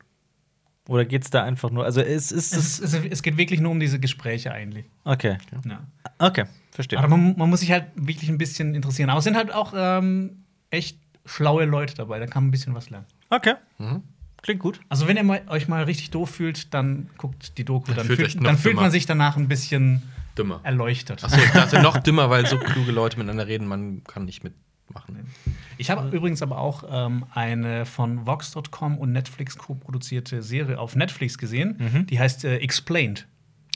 Oder 0.88 1.06
geht 1.06 1.24
es 1.24 1.30
da 1.30 1.44
einfach 1.44 1.70
nur? 1.70 1.86
Also 1.86 2.02
es 2.02 2.32
ist. 2.32 2.54
Es, 2.56 2.80
es, 2.80 2.94
es 2.94 3.24
geht 3.24 3.38
wirklich 3.38 3.60
nur 3.60 3.72
um 3.72 3.80
diese 3.80 4.00
Gespräche 4.00 4.52
eigentlich. 4.52 4.86
okay. 5.04 5.38
Ja. 5.66 5.82
Okay, 6.20 6.46
verstehe. 6.72 6.98
Aber 7.00 7.10
man, 7.10 7.36
man 7.38 7.50
muss 7.50 7.60
sich 7.60 7.72
halt 7.72 7.86
wirklich 7.96 8.30
ein 8.30 8.38
bisschen 8.38 8.74
interessieren. 8.74 9.10
Aber 9.10 9.20
es 9.20 9.24
sind 9.24 9.36
halt 9.36 9.54
auch 9.54 9.74
ähm, 9.76 10.44
echt 10.70 10.98
schlaue 11.26 11.66
Leute 11.66 11.94
dabei. 11.94 12.20
Da 12.20 12.26
kann 12.26 12.44
man 12.44 12.48
ein 12.48 12.52
bisschen 12.52 12.74
was 12.74 12.90
lernen. 12.90 13.06
Okay. 13.30 13.56
Mhm. 13.78 14.04
Klingt 14.42 14.62
gut. 14.62 14.80
Also, 14.88 15.08
wenn 15.08 15.18
ihr 15.18 15.24
mal, 15.24 15.42
euch 15.48 15.68
mal 15.68 15.84
richtig 15.84 16.12
doof 16.12 16.30
fühlt, 16.30 16.74
dann 16.74 17.10
guckt 17.18 17.58
die 17.58 17.66
Doku. 17.66 17.94
Dann, 17.94 18.06
fühlt 18.06 18.44
dann 18.44 18.58
fühlt 18.58 18.76
man 18.76 18.92
sich 18.92 19.06
danach 19.06 19.36
ein 19.36 19.48
bisschen 19.48 20.04
Dümmer. 20.38 20.62
erleuchtet. 20.64 21.24
Achso, 21.24 21.38
ich 21.38 21.52
dachte 21.52 21.82
noch 21.82 21.98
dümmer, 22.04 22.30
weil 22.30 22.46
so 22.46 22.58
kluge 22.58 22.92
Leute 22.92 23.18
miteinander 23.18 23.48
reden, 23.48 23.68
man 23.68 24.04
kann 24.06 24.26
nicht 24.26 24.44
mitmachen. 24.44 25.28
Ich 25.78 25.90
habe 25.92 26.16
übrigens 26.16 26.42
aber 26.42 26.58
auch 26.58 26.84
ähm, 26.90 27.26
eine 27.34 27.86
von 27.86 28.26
Vox.com 28.26 28.98
und 28.98 29.12
Netflix 29.12 29.58
co-produzierte 29.58 30.42
Serie 30.42 30.80
auf 30.80 30.96
Netflix 30.96 31.38
gesehen. 31.38 32.06
Die 32.10 32.20
heißt 32.20 32.46
äh, 32.46 32.58
Explained. 32.58 33.28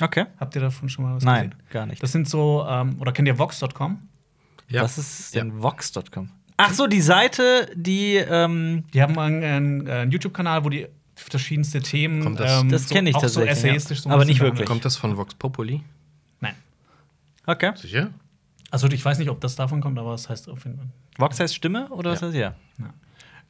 Okay. 0.01 0.25
Habt 0.39 0.55
ihr 0.55 0.61
davon 0.61 0.89
schon 0.89 1.05
mal 1.05 1.15
was 1.15 1.23
Nein, 1.23 1.51
gesehen? 1.51 1.63
gar 1.69 1.85
nicht. 1.85 2.01
Das 2.01 2.11
sind 2.11 2.27
so, 2.27 2.65
ähm, 2.67 2.95
oder 2.99 3.11
kennt 3.11 3.27
ihr 3.27 3.37
Vox.com? 3.37 3.99
Ja. 4.67 4.81
Was 4.83 4.97
ist 4.97 5.35
denn 5.35 5.61
Vox.com? 5.61 6.29
Ach 6.57 6.73
so, 6.73 6.87
die 6.87 7.01
Seite, 7.01 7.69
die. 7.75 8.15
Ähm, 8.15 8.83
Die 8.93 9.01
haben 9.01 9.17
einen, 9.19 9.43
einen, 9.43 9.87
einen 9.89 10.11
YouTube-Kanal, 10.11 10.63
wo 10.63 10.69
die 10.69 10.87
verschiedenste 11.15 11.81
Themen. 11.81 12.23
Kommt 12.23 12.39
das- 12.39 12.63
Das 12.69 12.87
so- 12.87 12.95
kenn 12.95 13.05
ich 13.07 13.15
auch 13.15 13.21
tatsächlich, 13.21 13.55
So 13.55 13.67
essayistisch 13.67 14.01
so 14.01 14.09
ein 14.09 14.13
aber 14.13 14.25
nicht 14.25 14.39
wirklich. 14.39 14.67
Kommt 14.67 14.85
das 14.85 14.97
von 14.97 15.17
Vox 15.17 15.35
Populi? 15.35 15.83
Nein. 16.39 16.55
okay. 17.45 17.71
Sicher? 17.75 18.09
Also 18.71 18.87
ich 18.87 19.03
weiß 19.03 19.17
nicht, 19.19 19.29
ob 19.29 19.41
das 19.41 19.55
davon 19.55 19.81
kommt, 19.81 19.99
aber 19.99 20.13
es 20.13 20.29
heißt 20.29 20.49
auf 20.49 20.63
jeden 20.65 20.77
Fall. 20.77 20.87
Vox 21.21 21.39
heißt 21.39 21.55
Stimme 21.55 21.87
oder 21.89 22.11
was 22.11 22.19
Ja. 22.21 22.27
heißt 22.27 22.35
ja? 22.37 22.55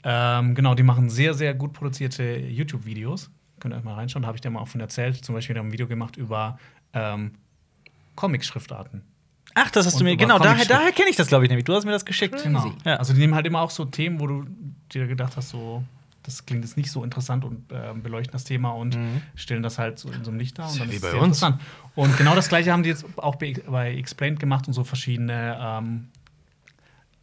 Ähm, 0.03 0.55
genau, 0.55 0.73
die 0.75 0.83
machen 0.83 1.09
sehr, 1.09 1.33
sehr 1.33 1.53
gut 1.53 1.73
produzierte 1.73 2.23
YouTube-Videos. 2.37 3.29
Könnt 3.59 3.73
ihr 3.73 3.77
euch 3.77 3.83
mal 3.83 3.93
reinschauen. 3.93 4.23
Da 4.23 4.27
habe 4.27 4.37
ich 4.37 4.41
dir 4.41 4.49
mal 4.49 4.59
auch 4.59 4.67
von 4.67 4.81
erzählt. 4.81 5.23
Zum 5.23 5.35
Beispiel 5.35 5.55
haben 5.55 5.65
wir 5.65 5.69
ein 5.69 5.73
Video 5.73 5.87
gemacht 5.87 6.17
über 6.17 6.57
ähm, 6.93 7.31
Comic-Schriftarten. 8.15 9.03
Ach, 9.53 9.69
das 9.69 9.85
hast 9.85 9.99
du 9.99 10.03
mir. 10.03 10.15
Genau, 10.15 10.39
daher, 10.39 10.65
daher 10.65 10.91
kenne 10.91 11.09
ich 11.09 11.17
das, 11.17 11.27
glaube 11.27 11.43
ich, 11.45 11.49
nämlich. 11.49 11.65
Du 11.65 11.73
hast 11.73 11.85
mir 11.85 11.91
das 11.91 12.05
geschickt. 12.05 12.41
Genau. 12.43 12.73
Ja. 12.85 12.95
Also 12.95 13.13
die 13.13 13.19
nehmen 13.19 13.35
halt 13.35 13.45
immer 13.45 13.61
auch 13.61 13.69
so 13.69 13.85
Themen, 13.85 14.19
wo 14.19 14.27
du 14.27 14.45
dir 14.93 15.07
gedacht 15.07 15.35
hast, 15.35 15.49
so, 15.49 15.83
das 16.23 16.45
klingt 16.45 16.63
jetzt 16.63 16.77
nicht 16.77 16.89
so 16.89 17.03
interessant 17.03 17.43
und 17.43 17.65
ähm, 17.71 18.01
beleuchten 18.01 18.31
das 18.31 18.43
Thema 18.45 18.71
und 18.71 18.97
stellen 19.35 19.61
das 19.61 19.77
halt 19.77 19.99
so 19.99 20.09
in 20.09 20.23
so 20.23 20.31
einem 20.31 20.39
Licht 20.39 20.57
dar. 20.57 20.65
Und 20.65 20.71
Ist 20.71 20.77
ja 20.79 20.83
dann 20.85 20.91
wie 20.91 20.95
ist 20.95 21.01
bei 21.01 21.07
es 21.09 21.13
sehr 21.13 21.21
uns. 21.21 21.43
Und 21.95 22.17
genau 22.17 22.33
das 22.33 22.47
gleiche 22.49 22.71
haben 22.71 22.83
die 22.83 22.89
jetzt 22.89 23.05
auch 23.17 23.35
bei, 23.35 23.53
bei 23.67 23.93
Explained 23.95 24.39
gemacht 24.39 24.67
und 24.67 24.73
so 24.73 24.83
verschiedene 24.83 25.57
ähm, 25.61 26.07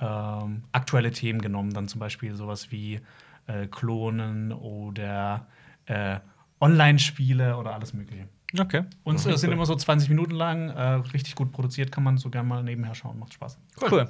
ähm, 0.01 0.63
aktuelle 0.73 1.11
Themen 1.13 1.41
genommen. 1.41 1.73
Dann 1.73 1.89
zum 1.89 1.99
Beispiel 2.01 2.35
sowas 2.35 2.71
wie 2.71 3.01
äh, 3.47 3.67
Klonen 3.67 4.53
oder 4.53 5.47
äh, 5.87 6.19
Online-Spiele 6.61 7.57
oder 7.57 7.75
alles 7.75 7.93
Mögliche. 7.95 8.29
Okay. 8.59 8.83
Und 9.05 9.17
es 9.17 9.41
sind 9.41 9.53
immer 9.53 9.67
so 9.67 9.75
20 9.75 10.09
Minuten 10.09 10.33
lang, 10.35 10.71
äh, 10.71 10.83
richtig 11.13 11.35
gut 11.35 11.53
produziert, 11.53 11.93
kann 11.93 12.03
man 12.03 12.17
so 12.17 12.31
gerne 12.31 12.49
mal 12.49 12.63
nebenher 12.63 12.95
schauen, 12.95 13.19
macht 13.19 13.35
Spaß. 13.35 13.59
Cool. 13.91 14.09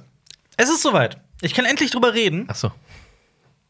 Es 0.57 0.69
ist 0.71 0.83
soweit. 0.83 1.19
Ich 1.41 1.55
kann 1.55 1.65
endlich 1.65 1.91
drüber 1.91 2.15
reden. 2.15 2.49
Achso. 2.49 2.73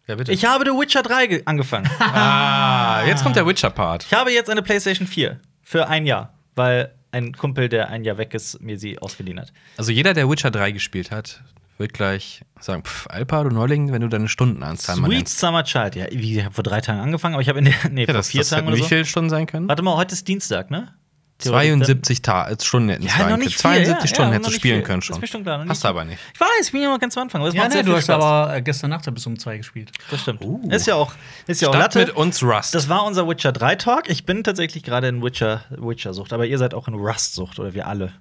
Ja, 0.06 0.14
bitte. 0.16 0.32
Ich 0.32 0.44
habe 0.44 0.64
The 0.64 0.70
Witcher 0.72 1.02
3 1.02 1.26
ge- 1.26 1.42
angefangen. 1.44 1.86
ah, 2.00 3.02
jetzt 3.06 3.22
kommt 3.22 3.36
der 3.36 3.46
Witcher-Part. 3.46 4.04
ich 4.04 4.12
habe 4.14 4.30
jetzt 4.32 4.48
eine 4.50 4.62
PlayStation 4.62 5.06
4 5.06 5.38
für 5.62 5.86
ein 5.88 6.06
Jahr, 6.06 6.32
weil 6.54 6.94
ein 7.12 7.32
Kumpel, 7.34 7.68
der 7.68 7.88
ein 7.88 8.04
Jahr 8.04 8.16
weg 8.18 8.32
ist, 8.34 8.60
mir 8.62 8.78
sie 8.78 8.98
ausgeliehen 8.98 9.38
hat. 9.40 9.52
Also 9.76 9.92
jeder, 9.92 10.14
der 10.14 10.28
Witcher 10.28 10.50
3 10.50 10.72
gespielt 10.72 11.10
hat, 11.10 11.42
wird 11.78 11.92
gleich 11.92 12.42
sagen, 12.60 12.82
pff, 12.84 13.06
Alpa, 13.08 13.44
du 13.44 13.50
Neuling, 13.50 13.92
wenn 13.92 14.02
du 14.02 14.08
deine 14.08 14.28
Stundenanzahl 14.28 14.96
mal 14.96 15.06
Sweet 15.08 15.18
nennst. 15.18 15.38
Summer 15.38 15.64
Child. 15.64 15.94
Ja, 15.96 16.06
wie, 16.10 16.38
ich 16.38 16.44
habe 16.44 16.54
vor 16.54 16.64
drei 16.64 16.80
Tagen 16.80 17.00
angefangen, 17.00 17.34
aber 17.34 17.42
ich 17.42 17.48
habe 17.48 17.58
in 17.60 17.66
der. 17.66 17.74
Nee, 17.90 18.02
Ja, 18.02 18.06
vor 18.06 18.14
das, 18.14 18.28
vier 18.28 18.40
das 18.40 18.50
Tagen 18.50 18.66
oder 18.66 18.76
wie 18.76 18.80
so. 18.82 18.88
viele 18.88 19.04
Stunden 19.04 19.30
sein 19.30 19.46
können? 19.46 19.68
Warte 19.68 19.82
mal, 19.82 19.96
heute 19.96 20.12
ist 20.14 20.26
Dienstag, 20.26 20.70
ne? 20.70 20.94
Theoretisch 21.40 21.68
72 21.78 22.22
Ta 22.22 22.48
äh, 22.50 22.56
Stunden 22.60 22.88
hätten 22.88 23.04
Ja, 23.04 23.12
noch 23.18 23.26
können. 23.28 23.38
nicht 23.38 23.52
viel, 23.52 23.60
72 23.60 24.10
ja, 24.10 24.14
Stunden 24.16 24.30
ja, 24.32 24.34
hättest 24.38 24.50
du 24.50 24.54
spielen 24.58 24.78
viel. 24.78 24.82
können 24.84 24.98
Das 24.98 25.06
schon. 25.06 25.24
schon 25.28 25.42
klar, 25.44 25.64
Hast 25.68 25.84
du 25.84 25.88
aber 25.88 26.04
nicht. 26.04 26.18
Ich 26.34 26.40
weiß, 26.40 26.48
ich 26.66 26.72
bin 26.72 26.82
ja 26.82 26.90
noch 26.90 26.98
ganz 26.98 27.16
am 27.16 27.22
Anfang. 27.22 27.42
aber 27.42 27.54
Ja, 27.54 27.62
macht 27.62 27.74
nee, 27.74 27.82
du 27.84 27.94
hast 27.94 28.04
Spaß. 28.06 28.16
aber 28.24 28.56
äh, 28.56 28.60
gestern 28.62 28.90
Nacht 28.90 29.14
bis 29.14 29.24
um 29.24 29.38
zwei 29.38 29.56
gespielt. 29.56 29.92
Das 30.10 30.22
stimmt. 30.22 30.42
Uh. 30.42 30.68
Ist 30.68 30.88
ja 30.88 30.96
auch, 30.96 31.12
ist 31.46 31.60
ja 31.62 31.68
auch 31.68 31.74
Latte. 31.74 32.00
mit 32.00 32.10
uns 32.10 32.42
Rust. 32.42 32.74
Das 32.74 32.88
war 32.88 33.04
unser 33.04 33.28
Witcher 33.28 33.52
3 33.52 33.76
Talk. 33.76 34.10
Ich 34.10 34.26
bin 34.26 34.42
tatsächlich 34.42 34.82
gerade 34.82 35.06
in 35.06 35.22
Witcher, 35.22 35.60
Witcher-Sucht, 35.70 36.32
aber 36.32 36.44
ihr 36.44 36.58
seid 36.58 36.74
auch 36.74 36.88
in 36.88 36.94
Rust-Sucht 36.94 37.60
oder 37.60 37.72
wir 37.72 37.86
alle. 37.86 38.12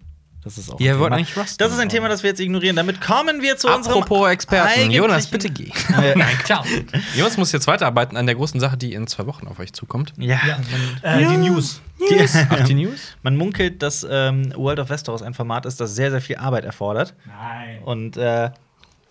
Das 0.48 0.58
ist 0.58 0.72
auch. 0.72 0.80
Ihr 0.80 0.94
ein 0.94 1.00
wollt 1.00 1.10
Thema. 1.10 1.16
eigentlich 1.18 1.38
Rust 1.38 1.60
Das 1.62 1.72
ist 1.72 1.80
ein. 1.80 1.90
Thema, 1.90 2.10
das 2.10 2.24
wir 2.24 2.30
jetzt 2.30 2.40
ignorieren. 2.40 2.76
Damit 2.76 3.02
kommen 3.02 3.42
wir 3.42 3.58
zu 3.58 3.68
unserem. 3.68 3.98
Apropos 4.02 4.30
Experten, 4.30 4.90
Jonas, 4.92 5.28
bitte 5.28 5.50
geh. 5.50 5.72
Äh, 6.02 6.16
Ciao. 6.46 6.64
Jonas 7.16 7.38
muss 7.38 7.52
jetzt 7.52 7.68
weiterarbeiten 7.68 8.18
an 8.18 8.26
der 8.26 8.36
großen 8.36 8.60
Sache, 8.60 8.78
die 8.78 8.94
in 8.94 9.08
zwei 9.08 9.26
Wochen 9.26 9.48
auf 9.48 9.60
euch 9.60 9.74
zukommt. 9.74 10.14
ja. 10.18 10.40
Äh, 11.02 11.20
Die 11.28 11.38
News. 11.38 11.82
Ach, 12.50 12.64
die 12.66 12.76
News? 12.76 13.16
Man 13.24 13.36
munkelt, 13.36 13.82
dass 13.82 14.06
ähm, 14.10 14.54
World 14.56 14.80
of 14.80 14.90
Westeros 14.90 15.22
ein 15.22 15.34
Format 15.34 15.66
ist, 15.66 15.80
das 15.82 15.96
sehr, 15.96 16.12
sehr 16.12 16.22
viel 16.22 16.38
Arbeit 16.38 16.64
erfordert. 16.66 17.14
Nein. 17.26 17.82
Und 17.84 18.18
äh, 18.18 18.52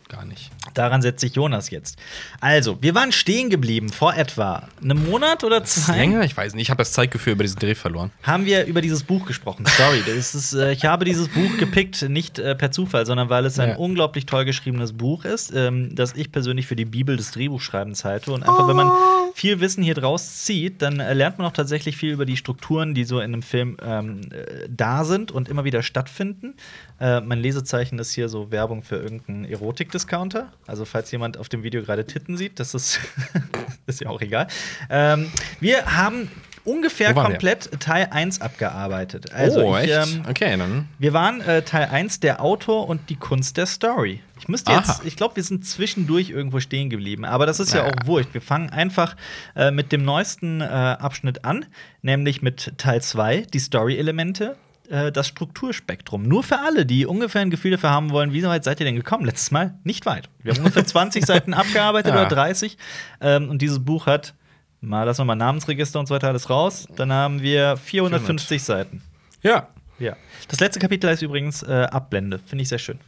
gar 0.08 0.24
nicht. 0.24 0.50
Daran 0.74 1.02
setzt 1.02 1.20
sich 1.20 1.34
Jonas 1.34 1.70
jetzt. 1.70 1.98
Also, 2.40 2.80
wir 2.80 2.94
waren 2.94 3.10
stehen 3.12 3.50
geblieben 3.50 3.88
vor 3.88 4.14
etwa 4.14 4.68
einem 4.82 5.04
Monat 5.08 5.42
oder 5.42 5.64
zwei. 5.64 5.96
Länger? 5.96 6.22
Ich 6.22 6.36
weiß 6.36 6.54
nicht. 6.54 6.62
Ich 6.62 6.70
habe 6.70 6.78
das 6.78 6.92
Zeitgefühl 6.92 7.32
über 7.32 7.42
diesen 7.44 7.58
Dreh 7.58 7.74
verloren. 7.74 8.10
haben 8.22 8.46
wir 8.46 8.66
über 8.66 8.80
dieses 8.80 9.02
Buch 9.02 9.26
gesprochen. 9.26 9.64
Sorry, 9.76 10.02
das 10.06 10.34
ist, 10.34 10.52
äh, 10.54 10.72
ich 10.72 10.84
habe 10.84 11.04
dieses 11.04 11.28
Buch 11.28 11.56
gepickt, 11.58 12.08
nicht 12.08 12.38
äh, 12.38 12.54
per 12.54 12.70
Zufall, 12.70 13.04
sondern 13.06 13.30
weil 13.30 13.44
es 13.46 13.58
ein 13.58 13.70
Ja. 13.70 13.76
unglaublich 13.76 14.26
toll 14.26 14.44
geschriebenes 14.44 14.92
Buch 14.92 15.24
ist, 15.24 15.52
ähm, 15.54 15.94
das 15.94 16.14
ich 16.14 16.30
persönlich 16.30 16.66
für 16.66 16.76
die 16.76 16.84
Bibel 16.84 17.16
des 17.16 17.32
Drehbuchschreibens 17.32 18.04
halte. 18.04 18.32
Und 18.32 18.42
einfach, 18.42 18.68
wenn 18.68 18.76
man 18.76 18.90
viel 19.34 19.60
Wissen 19.60 19.82
hier 19.82 19.94
draus 19.94 20.44
zieht, 20.44 20.82
dann 20.82 21.00
äh, 21.00 21.14
lernt 21.14 21.38
man 21.38 21.46
auch 21.48 21.52
tatsächlich 21.52 21.96
viel 21.96 22.12
über 22.12 22.26
die 22.26 22.36
Strukturen, 22.36 22.94
die 22.94 23.04
so 23.04 23.18
in 23.18 23.32
einem 23.32 23.42
Film 23.42 23.76
ähm, 23.82 24.20
äh, 24.30 24.68
da 24.68 25.04
sind 25.04 25.32
und 25.32 25.48
immer 25.48 25.64
wieder 25.64 25.82
stattfinden. 25.82 26.54
Äh, 26.98 27.20
mein 27.20 27.40
Lesezeichen 27.40 27.98
ist 27.98 28.12
hier 28.12 28.28
so 28.28 28.50
Werbung 28.50 28.82
für 28.82 28.96
irgendeinen 28.96 29.44
Erotik-Discounter. 29.44 30.52
Also, 30.66 30.84
falls 30.84 31.10
jemand 31.10 31.36
auf 31.38 31.48
dem 31.48 31.62
Video 31.62 31.82
gerade 31.82 32.06
Titten 32.06 32.36
sieht, 32.36 32.58
das 32.58 32.74
ist, 32.74 33.00
ist 33.86 34.00
ja 34.00 34.08
auch 34.08 34.20
egal. 34.20 34.46
Ähm, 34.88 35.30
wir 35.60 35.96
haben 35.96 36.30
ungefähr 36.64 37.14
waren 37.14 37.24
wir? 37.24 37.30
komplett 37.32 37.70
Teil 37.80 38.08
1 38.10 38.40
abgearbeitet. 38.40 39.32
Also 39.32 39.62
oh, 39.62 39.76
ich, 39.76 39.90
echt? 39.90 40.14
ähm, 40.14 40.22
okay, 40.28 40.56
dann. 40.56 40.88
wir 40.98 41.12
waren 41.12 41.40
äh, 41.40 41.62
Teil 41.62 41.88
1 41.90 42.20
der 42.20 42.42
Autor 42.42 42.88
und 42.88 43.08
die 43.08 43.16
Kunst 43.16 43.56
der 43.56 43.66
Story. 43.66 44.20
Ich 44.38 44.48
müsste 44.48 44.72
jetzt, 44.72 44.90
Aha. 44.90 45.02
ich 45.04 45.16
glaube, 45.16 45.36
wir 45.36 45.42
sind 45.42 45.64
zwischendurch 45.66 46.30
irgendwo 46.30 46.60
stehen 46.60 46.90
geblieben, 46.90 47.24
aber 47.24 47.46
das 47.46 47.60
ist 47.60 47.72
ja 47.72 47.82
Naja. 47.82 47.94
auch 47.94 48.06
wurscht. 48.06 48.34
Wir 48.34 48.42
fangen 48.42 48.68
einfach 48.70 49.16
äh, 49.54 49.70
mit 49.70 49.92
dem 49.92 50.04
neuesten 50.04 50.60
äh, 50.60 50.64
Abschnitt 50.64 51.44
an, 51.44 51.64
nämlich 52.02 52.42
mit 52.42 52.72
Teil 52.76 53.00
2, 53.00 53.42
die 53.52 53.58
Story-Elemente. 53.58 54.56
Äh, 54.90 55.10
Das 55.12 55.26
Strukturspektrum. 55.28 56.22
Nur 56.22 56.42
für 56.42 56.58
alle, 56.58 56.86
die 56.86 57.06
ungefähr 57.06 57.40
ein 57.42 57.50
Gefühl 57.50 57.72
dafür 57.72 57.90
haben 57.90 58.10
wollen, 58.10 58.32
wie 58.32 58.42
weit 58.44 58.64
seid 58.64 58.80
ihr 58.80 58.86
denn 58.86 58.96
gekommen? 58.96 59.24
Letztes 59.24 59.50
Mal 59.50 59.74
nicht 59.84 60.06
weit. 60.06 60.28
Wir 60.42 60.52
haben 60.52 60.60
ungefähr 60.60 60.84
20 60.86 61.24
Seiten 61.26 61.54
abgearbeitet 61.54 62.12
Ja. 62.14 62.20
oder 62.20 62.28
30. 62.28 62.76
Ähm, 63.20 63.48
und 63.50 63.62
dieses 63.62 63.84
Buch 63.84 64.06
hat, 64.06 64.34
mal 64.80 65.04
lassen 65.04 65.20
wir 65.20 65.24
mal 65.26 65.34
Namensregister 65.36 65.98
und 66.00 66.06
so 66.06 66.14
weiter 66.14 66.28
alles 66.28 66.48
raus. 66.50 66.86
Dann 66.96 67.12
haben 67.12 67.42
wir 67.42 67.76
450 67.76 68.62
Seiten. 68.62 69.02
Ja. 69.42 69.68
Ja. 69.98 70.14
Das 70.48 70.60
letzte 70.60 70.78
Kapitel 70.78 71.08
heißt 71.08 71.22
übrigens 71.22 71.62
äh, 71.62 71.86
Abblende. 71.90 72.38
Finde 72.38 72.62
ich 72.62 72.68
sehr 72.68 72.78
schön. 72.78 72.98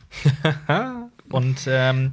und 1.30 1.58
ähm, 1.66 2.12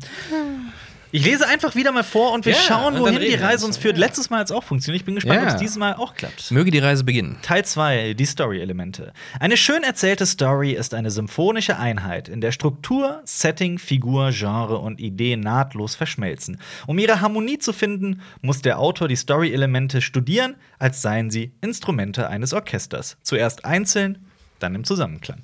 ich 1.11 1.23
lese 1.25 1.47
einfach 1.47 1.75
wieder 1.75 1.91
mal 1.91 2.03
vor 2.03 2.33
und 2.33 2.45
wir 2.45 2.53
Ja, 2.53 2.59
schauen, 2.59 2.99
wohin 2.99 3.19
die 3.19 3.33
Reise 3.35 3.65
uns. 3.65 3.75
uns 3.75 3.77
führt. 3.77 3.97
Letztes 3.97 4.29
Mal 4.29 4.39
hat 4.39 4.47
es 4.47 4.51
auch 4.51 4.63
funktioniert. 4.63 5.01
Ich 5.01 5.05
bin 5.05 5.15
gespannt, 5.15 5.41
Ja. 5.41 5.47
ob 5.47 5.53
es 5.53 5.59
dieses 5.59 5.77
Mal 5.77 5.93
auch 5.95 6.13
klappt. 6.15 6.51
Möge 6.51 6.71
die 6.71 6.79
Reise 6.79 7.03
beginnen. 7.03 7.37
Teil 7.41 7.63
2, 7.63 8.13
die 8.13 8.25
Story-Elemente. 8.25 9.13
Eine 9.39 9.57
schön 9.57 9.83
erzählte 9.83 10.25
Story 10.25 10.71
ist 10.73 10.93
eine 10.93 11.11
symphonische 11.11 11.77
Einheit, 11.77 12.27
in 12.29 12.41
der 12.41 12.51
Struktur, 12.51 13.21
Setting, 13.25 13.77
Figur, 13.79 14.31
Genre 14.31 14.77
und 14.79 14.99
Idee 14.99 15.35
nahtlos 15.37 15.95
verschmelzen. 15.95 16.59
Um 16.87 16.99
ihre 16.99 17.21
Harmonie 17.21 17.59
zu 17.59 17.71
finden, 17.73 18.21
muss 18.41 18.61
der 18.61 18.79
Autor 18.79 19.07
die 19.07 19.15
Story-Elemente 19.15 20.01
studieren, 20.01 20.55
als 20.79 21.01
seien 21.01 21.29
sie 21.31 21.53
Instrumente 21.61 22.27
eines 22.29 22.53
Orchesters. 22.53 23.17
Zuerst 23.21 23.63
einzeln, 23.65 24.25
dann 24.59 24.75
im 24.75 24.83
Zusammenklang. 24.83 25.39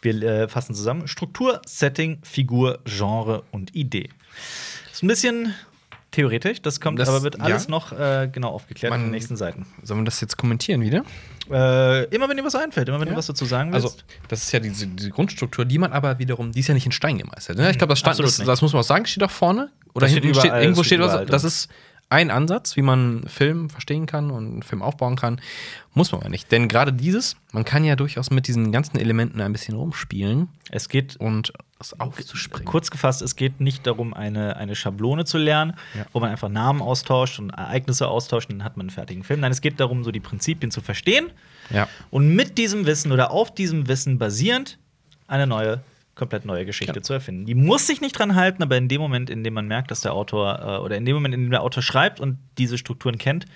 Wir 0.00 0.22
äh, 0.22 0.48
fassen 0.48 0.74
zusammen: 0.74 1.08
Struktur, 1.08 1.60
Setting, 1.66 2.18
Figur, 2.22 2.78
Genre 2.84 3.42
und 3.50 3.74
Idee. 3.74 4.10
Ist 4.92 5.02
ein 5.02 5.08
bisschen 5.08 5.54
theoretisch, 6.10 6.62
das 6.62 6.80
kommt 6.80 6.98
Das- 6.98 7.08
aber 7.08 7.22
wird 7.22 7.40
alles 7.40 7.64
ja. 7.64 7.70
noch 7.70 7.92
äh, 7.92 8.28
genau 8.32 8.48
aufgeklärt 8.48 8.92
in 8.94 8.98
Man- 9.00 9.06
den 9.08 9.10
nächsten 9.12 9.36
Seiten. 9.36 9.66
Sollen 9.82 10.00
wir 10.00 10.04
das 10.04 10.20
jetzt 10.20 10.36
kommentieren 10.36 10.80
wieder? 10.80 11.04
Äh, 11.50 12.04
immer 12.14 12.28
wenn 12.28 12.36
dir 12.36 12.44
was 12.44 12.54
einfällt, 12.54 12.88
immer 12.88 12.98
wenn 13.00 13.08
Ja. 13.08 13.12
du 13.14 13.18
was 13.18 13.26
dazu 13.26 13.44
sagen 13.44 13.72
willst. 13.72 13.84
Also, 13.86 13.98
das 14.28 14.42
ist 14.44 14.52
ja 14.52 14.60
diese, 14.60 14.86
diese 14.86 15.10
Grundstruktur, 15.10 15.64
die 15.64 15.78
man 15.78 15.92
aber 15.92 16.18
wiederum, 16.18 16.52
die 16.52 16.60
ist 16.60 16.66
ja 16.68 16.74
nicht 16.74 16.86
in 16.86 16.92
Stein 16.92 17.18
gemeißelt. 17.18 17.58
Ne? 17.58 17.70
Ich 17.70 17.78
glaube, 17.78 17.92
das, 17.92 17.98
stand- 18.00 18.18
das, 18.20 18.36
das 18.38 18.62
muss 18.62 18.72
man 18.72 18.80
auch 18.80 18.86
sagen, 18.86 19.06
steht 19.06 19.22
auch 19.22 19.30
vorne. 19.30 19.70
Oder 19.94 20.04
Das 20.04 20.10
steht 20.12 20.22
hinten 20.24 20.38
steht, 20.38 20.46
überall, 20.50 20.62
irgendwo 20.62 20.80
das 20.80 20.86
steht 20.86 20.98
steht 21.00 21.08
was. 21.12 21.26
Das 21.26 21.44
ist 21.44 21.68
ein 22.10 22.30
Ansatz, 22.30 22.76
wie 22.76 22.82
man 22.82 23.24
Film 23.28 23.68
verstehen 23.68 24.06
kann 24.06 24.30
und 24.30 24.46
einen 24.52 24.62
Film 24.62 24.80
aufbauen 24.82 25.16
kann. 25.16 25.40
Muss 25.92 26.10
man 26.12 26.22
aber 26.22 26.30
nicht. 26.30 26.50
Denn 26.50 26.68
gerade 26.68 26.92
dieses, 26.92 27.36
man 27.52 27.64
kann 27.66 27.84
ja 27.84 27.96
durchaus 27.96 28.30
mit 28.30 28.46
diesen 28.48 28.72
ganzen 28.72 28.98
Elementen 28.98 29.40
ein 29.42 29.52
bisschen 29.52 29.76
rumspielen 29.76 30.48
es 30.70 30.88
geht, 30.88 31.16
und 31.16 31.52
das 31.78 31.98
aufzuspringen. 32.00 32.64
kurz 32.66 32.90
gefasst, 32.90 33.20
es 33.22 33.36
geht 33.36 33.60
nicht 33.60 33.86
darum, 33.86 34.12
eine, 34.14 34.56
eine 34.56 34.74
Schablone 34.74 35.24
zu 35.26 35.38
lernen, 35.38 35.74
Ja. 35.94 36.06
wo 36.12 36.20
man 36.20 36.30
einfach 36.30 36.48
Namen 36.48 36.80
austauscht 36.82 37.38
und 37.38 37.50
Ereignisse 37.50 38.08
austauscht 38.08 38.48
und 38.50 38.58
dann 38.58 38.64
hat 38.64 38.76
man 38.76 38.84
einen 38.84 38.90
fertigen 38.90 39.22
Film. 39.22 39.40
Nein, 39.40 39.52
es 39.52 39.60
geht 39.60 39.78
darum, 39.78 40.02
so 40.02 40.10
die 40.10 40.20
Prinzipien 40.20 40.70
zu 40.70 40.80
verstehen 40.80 41.30
Ja. 41.70 41.88
und 42.10 42.34
mit 42.34 42.56
diesem 42.58 42.86
Wissen 42.86 43.12
oder 43.12 43.30
auf 43.30 43.54
diesem 43.54 43.86
Wissen 43.86 44.18
basierend 44.18 44.78
eine 45.26 45.46
neue, 45.46 45.80
komplett 46.18 46.44
neue 46.44 46.66
Geschichte 46.66 46.96
Ja. 46.96 47.02
zu 47.02 47.14
erfinden. 47.14 47.46
Die 47.46 47.54
muss 47.54 47.86
sich 47.86 48.00
nicht 48.02 48.18
dran 48.18 48.34
halten, 48.34 48.62
aber 48.62 48.76
in 48.76 48.88
dem 48.88 49.00
Moment, 49.00 49.30
in 49.30 49.42
dem 49.44 49.54
man 49.54 49.66
merkt, 49.66 49.90
dass 49.90 50.02
der 50.02 50.12
Autor 50.12 50.58
äh, 50.60 50.84
oder 50.84 50.96
in 50.96 51.04
dem 51.06 51.14
Moment, 51.14 51.34
in 51.34 51.44
dem 51.44 51.50
der 51.50 51.62
Autor 51.62 51.82
schreibt 51.82 52.20
und 52.20 52.38
diese 52.58 52.76
Strukturen 52.76 53.16
kennt, 53.16 53.46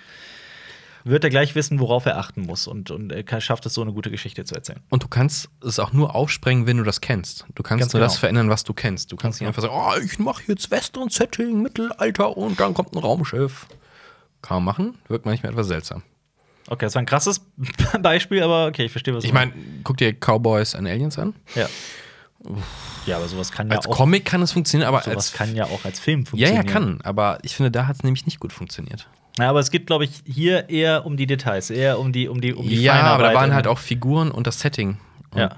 wird 1.03 1.23
er 1.23 1.29
gleich 1.29 1.53
wissen, 1.53 1.79
worauf 1.79 2.05
er 2.05 2.17
achten 2.17 2.41
muss 2.43 2.65
und, 2.65 2.89
und 2.89 3.11
er 3.11 3.41
schafft 3.41 3.65
es, 3.65 3.73
so 3.73 3.81
eine 3.81 3.91
gute 3.91 4.09
Geschichte 4.09 4.45
zu 4.45 4.55
erzählen. 4.55 4.79
Und 4.89 5.03
du 5.03 5.07
kannst 5.09 5.49
es 5.61 5.77
auch 5.79 5.91
nur 5.91 6.15
aufsprengen, 6.15 6.65
wenn 6.65 6.77
du 6.77 6.83
das 6.83 7.01
kennst. 7.01 7.45
Du 7.55 7.63
kannst 7.63 7.81
Ganz 7.81 7.93
nur 7.93 7.99
das 7.99 8.13
genau. 8.13 8.19
verändern, 8.21 8.49
was 8.49 8.63
du 8.63 8.73
kennst. 8.73 9.11
Du 9.11 9.17
kannst 9.17 9.41
nicht 9.41 9.47
einfach 9.47 9.61
sagen, 9.61 9.73
oh, 9.75 10.01
ich 10.03 10.17
mache 10.19 10.43
jetzt 10.47 10.71
Western-Setting, 10.71 11.61
Mittelalter 11.61 12.37
und 12.37 12.59
dann 12.59 12.73
kommt 12.73 12.93
ein 12.93 12.99
Raumschiff. 12.99 13.67
Kann 14.41 14.57
man 14.57 14.63
machen, 14.63 14.97
wirkt 15.09 15.25
manchmal 15.25 15.51
etwas 15.51 15.67
seltsam. 15.67 16.03
Okay, 16.67 16.85
das 16.85 16.95
war 16.95 17.01
ein 17.01 17.05
krasses 17.05 17.41
Beispiel, 18.01 18.41
aber 18.41 18.67
okay, 18.67 18.85
ich 18.85 18.91
verstehe, 18.91 19.13
was 19.13 19.23
du 19.23 19.27
Ich 19.27 19.33
meine, 19.33 19.51
guck 19.83 19.97
dir 19.97 20.13
Cowboys 20.13 20.73
and 20.75 20.87
Aliens 20.87 21.19
an. 21.19 21.35
Ja. 21.55 21.67
Ja, 23.05 23.17
aber 23.17 23.27
sowas 23.27 23.51
kann 23.51 23.69
ja 23.69 23.77
Als 23.77 23.87
auch. 23.87 23.95
Comic 23.95 24.25
kann 24.25 24.41
es 24.41 24.51
funktionieren, 24.51 24.87
aber 24.87 25.01
sowas 25.01 25.15
als 25.15 25.33
kann 25.33 25.55
ja 25.55 25.65
auch 25.65 25.85
als 25.85 25.99
Film 25.99 26.21
ja, 26.21 26.25
funktionieren. 26.25 26.65
ja, 26.65 26.71
kann. 26.71 26.99
Aber 27.03 27.39
ich 27.41 27.55
finde, 27.55 27.71
da 27.71 27.87
hat 27.87 27.97
es 27.97 28.03
nämlich 28.03 28.25
nicht 28.25 28.39
gut 28.39 28.53
funktioniert. 28.53 29.07
Ja, 29.39 29.49
aber 29.49 29.59
es 29.59 29.71
geht, 29.71 29.87
glaube 29.87 30.03
ich, 30.05 30.21
hier 30.25 30.69
eher 30.69 31.05
um 31.05 31.17
die 31.17 31.25
Details, 31.25 31.69
eher 31.69 31.99
um 31.99 32.11
die, 32.11 32.27
um 32.27 32.39
die, 32.39 32.53
um 32.53 32.67
die 32.67 32.81
ja, 32.81 33.01
aber 33.01 33.23
da 33.23 33.33
waren 33.33 33.53
halt 33.53 33.67
auch 33.67 33.79
Figuren 33.79 34.29
und 34.31 34.45
das 34.47 34.59
Setting. 34.59 34.97
Und 35.31 35.39
Ja. 35.39 35.57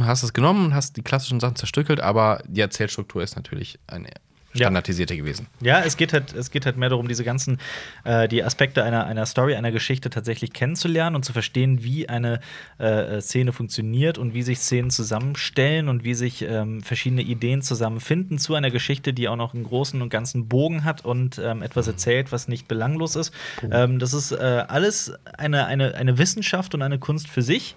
Hast 0.00 0.24
es 0.24 0.32
genommen 0.32 0.66
und 0.66 0.74
hast 0.74 0.96
die 0.96 1.02
klassischen 1.02 1.38
Sachen 1.38 1.56
zerstückelt, 1.56 2.00
aber 2.00 2.42
die 2.48 2.60
Erzählstruktur 2.60 3.22
ist 3.22 3.36
natürlich 3.36 3.78
eine 3.86 4.08
Ja. 4.54 4.66
standardisierte 4.66 5.16
gewesen. 5.16 5.48
Ja, 5.60 5.80
es 5.80 5.96
geht 5.96 6.12
halt, 6.12 6.32
es 6.32 6.52
geht 6.52 6.64
halt 6.64 6.76
mehr 6.76 6.88
darum, 6.88 7.08
diese 7.08 7.24
ganzen, 7.24 7.58
äh, 8.04 8.28
die 8.28 8.44
Aspekte 8.44 8.84
einer, 8.84 9.04
einer 9.04 9.26
Story, 9.26 9.56
einer 9.56 9.72
Geschichte 9.72 10.10
tatsächlich 10.10 10.52
kennenzulernen 10.52 11.16
und 11.16 11.24
zu 11.24 11.32
verstehen, 11.32 11.82
wie 11.82 12.08
eine 12.08 12.40
äh, 12.78 13.16
äh, 13.16 13.20
Szene 13.20 13.52
funktioniert 13.52 14.16
und 14.16 14.32
wie 14.32 14.42
sich 14.42 14.60
Szenen 14.60 14.90
zusammenstellen 14.90 15.88
und 15.88 16.04
wie 16.04 16.14
sich 16.14 16.42
ähm, 16.42 16.82
verschiedene 16.82 17.22
Ideen 17.22 17.62
zusammenfinden 17.62 18.38
zu 18.38 18.54
einer 18.54 18.70
Geschichte, 18.70 19.12
die 19.12 19.28
auch 19.28 19.36
noch 19.36 19.54
einen 19.54 19.64
großen 19.64 20.00
und 20.00 20.08
ganzen 20.08 20.46
Bogen 20.46 20.84
hat 20.84 21.04
und 21.04 21.40
ähm, 21.42 21.62
etwas 21.62 21.88
erzählt, 21.88 22.30
was 22.30 22.46
nicht 22.46 22.68
belanglos 22.68 23.16
ist. 23.16 23.34
Ähm, 23.70 23.98
das 23.98 24.12
ist 24.14 24.30
äh, 24.30 24.64
alles 24.68 25.12
eine, 25.36 25.66
eine, 25.66 25.96
eine 25.96 26.16
Wissenschaft 26.18 26.74
und 26.74 26.82
eine 26.82 26.98
Kunst 27.00 27.28
für 27.28 27.42
sich. 27.42 27.74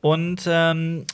Und 0.00 0.42
ähm, 0.46 1.06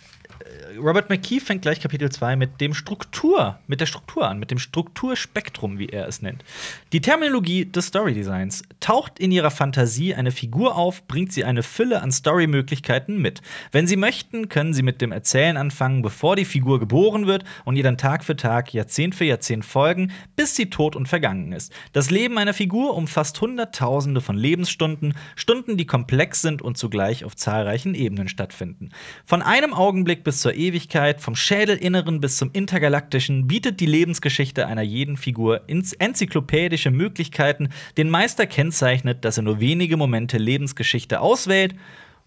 Robert 0.78 1.10
McKee 1.10 1.40
fängt 1.40 1.62
gleich 1.62 1.80
Kapitel 1.80 2.10
2 2.10 2.36
mit 2.36 2.60
dem 2.60 2.74
Struktur, 2.74 3.58
mit 3.66 3.80
der 3.80 3.86
Struktur 3.86 4.28
an, 4.28 4.38
mit 4.38 4.50
dem 4.50 4.58
Strukturspektrum, 4.58 5.78
wie 5.78 5.88
er 5.88 6.08
es 6.08 6.22
nennt. 6.22 6.44
Die 6.92 7.00
Terminologie 7.00 7.64
des 7.64 7.86
Storydesigns 7.86 8.62
taucht 8.78 9.18
in 9.18 9.32
ihrer 9.32 9.50
Fantasie 9.50 10.14
eine 10.14 10.30
Figur 10.30 10.76
auf, 10.76 11.06
bringt 11.06 11.32
sie 11.32 11.44
eine 11.44 11.62
Fülle 11.62 12.02
an 12.02 12.12
Storymöglichkeiten 12.12 13.20
mit. 13.20 13.42
Wenn 13.72 13.86
Sie 13.86 13.96
möchten, 13.96 14.48
können 14.48 14.74
Sie 14.74 14.82
mit 14.82 15.00
dem 15.00 15.12
Erzählen 15.12 15.56
anfangen, 15.56 16.02
bevor 16.02 16.36
die 16.36 16.44
Figur 16.44 16.78
geboren 16.78 17.26
wird 17.26 17.44
und 17.64 17.76
ihr 17.76 17.82
dann 17.82 17.98
Tag 17.98 18.24
für 18.24 18.36
Tag, 18.36 18.72
Jahrzehnt 18.72 19.14
für 19.14 19.24
Jahrzehnt 19.24 19.64
folgen, 19.64 20.12
bis 20.36 20.56
sie 20.56 20.70
tot 20.70 20.96
und 20.96 21.08
vergangen 21.08 21.52
ist. 21.52 21.72
Das 21.92 22.10
Leben 22.10 22.38
einer 22.38 22.54
Figur 22.54 22.96
umfasst 22.96 23.40
Hunderttausende 23.40 24.20
von 24.20 24.36
Lebensstunden, 24.36 25.14
Stunden, 25.36 25.76
die 25.76 25.86
komplex 25.86 26.42
sind 26.42 26.62
und 26.62 26.78
zugleich 26.78 27.24
auf 27.24 27.36
zahlreichen 27.36 27.94
Ebenen 27.94 28.28
stattfinden. 28.28 28.90
Von 29.26 29.42
einem 29.42 29.74
Augenblick 29.74 30.24
bis 30.24 30.29
zur 30.38 30.54
Ewigkeit, 30.54 31.20
vom 31.20 31.34
Schädelinneren 31.34 32.20
bis 32.20 32.36
zum 32.36 32.50
Intergalaktischen, 32.52 33.48
bietet 33.48 33.80
die 33.80 33.86
Lebensgeschichte 33.86 34.66
einer 34.66 34.82
jeden 34.82 35.16
Figur 35.16 35.68
ins 35.68 35.92
enzyklopädische 35.92 36.90
Möglichkeiten. 36.90 37.70
Den 37.96 38.10
Meister 38.10 38.46
kennzeichnet, 38.46 39.24
dass 39.24 39.36
er 39.36 39.42
nur 39.42 39.58
wenige 39.58 39.96
Momente 39.96 40.38
Lebensgeschichte 40.38 41.20
auswählt, 41.20 41.74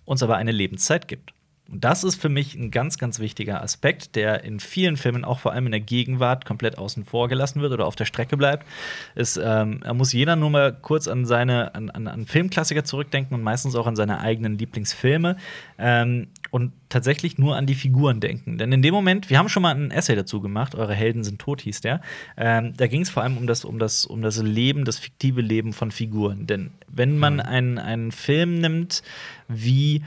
uns 0.05 0.21
aber 0.21 0.35
eine 0.35 0.51
Lebenszeit 0.51 1.07
gibt. 1.07 1.33
Und 1.71 1.83
das 1.83 2.03
ist 2.03 2.21
für 2.21 2.29
mich 2.29 2.55
ein 2.55 2.71
ganz, 2.71 2.97
ganz 2.97 3.19
wichtiger 3.19 3.61
Aspekt, 3.61 4.15
der 4.15 4.43
in 4.43 4.59
vielen 4.59 4.97
Filmen, 4.97 5.23
auch 5.23 5.39
vor 5.39 5.53
allem 5.53 5.65
in 5.65 5.71
der 5.71 5.81
Gegenwart, 5.81 6.45
komplett 6.45 6.77
außen 6.77 7.05
vor 7.05 7.29
gelassen 7.29 7.61
wird 7.61 7.71
oder 7.71 7.87
auf 7.87 7.95
der 7.95 8.05
Strecke 8.05 8.35
bleibt. 8.35 8.67
Ist, 9.15 9.39
ähm, 9.43 9.79
da 9.81 9.93
muss 9.93 10.11
jeder 10.11 10.35
nur 10.35 10.49
mal 10.49 10.73
kurz 10.73 11.07
an 11.07 11.25
seine 11.25 11.73
an, 11.73 11.89
an 11.89 12.25
Filmklassiker 12.25 12.83
zurückdenken 12.83 13.33
und 13.33 13.43
meistens 13.43 13.75
auch 13.75 13.87
an 13.87 13.95
seine 13.95 14.19
eigenen 14.19 14.57
Lieblingsfilme 14.57 15.37
ähm, 15.79 16.27
und 16.53 16.71
tatsächlich 16.87 17.39
nur 17.39 17.55
an 17.55 17.65
die 17.65 17.73
Figuren 17.73 18.19
denken. 18.19 18.59
Denn 18.59 18.71
in 18.71 18.83
dem 18.83 18.93
Moment, 18.93 19.31
wir 19.31 19.39
haben 19.39 19.49
schon 19.49 19.63
mal 19.63 19.73
ein 19.73 19.89
Essay 19.89 20.15
dazu 20.15 20.39
gemacht, 20.39 20.75
Eure 20.75 20.93
Helden 20.93 21.23
sind 21.23 21.39
tot, 21.41 21.61
hieß 21.61 21.81
der. 21.81 21.99
Ähm, 22.37 22.73
da 22.77 22.85
ging 22.85 23.01
es 23.01 23.09
vor 23.09 23.23
allem 23.23 23.37
um 23.37 23.47
das, 23.47 23.65
um, 23.65 23.79
das, 23.79 24.05
um 24.05 24.21
das 24.21 24.37
Leben, 24.37 24.85
das 24.85 24.99
fiktive 24.99 25.41
Leben 25.41 25.73
von 25.73 25.89
Figuren. 25.89 26.45
Denn 26.45 26.69
wenn 26.87 27.17
man 27.17 27.39
einen, 27.39 27.79
einen 27.79 28.11
Film 28.11 28.59
nimmt, 28.59 29.01
wie 29.47 30.03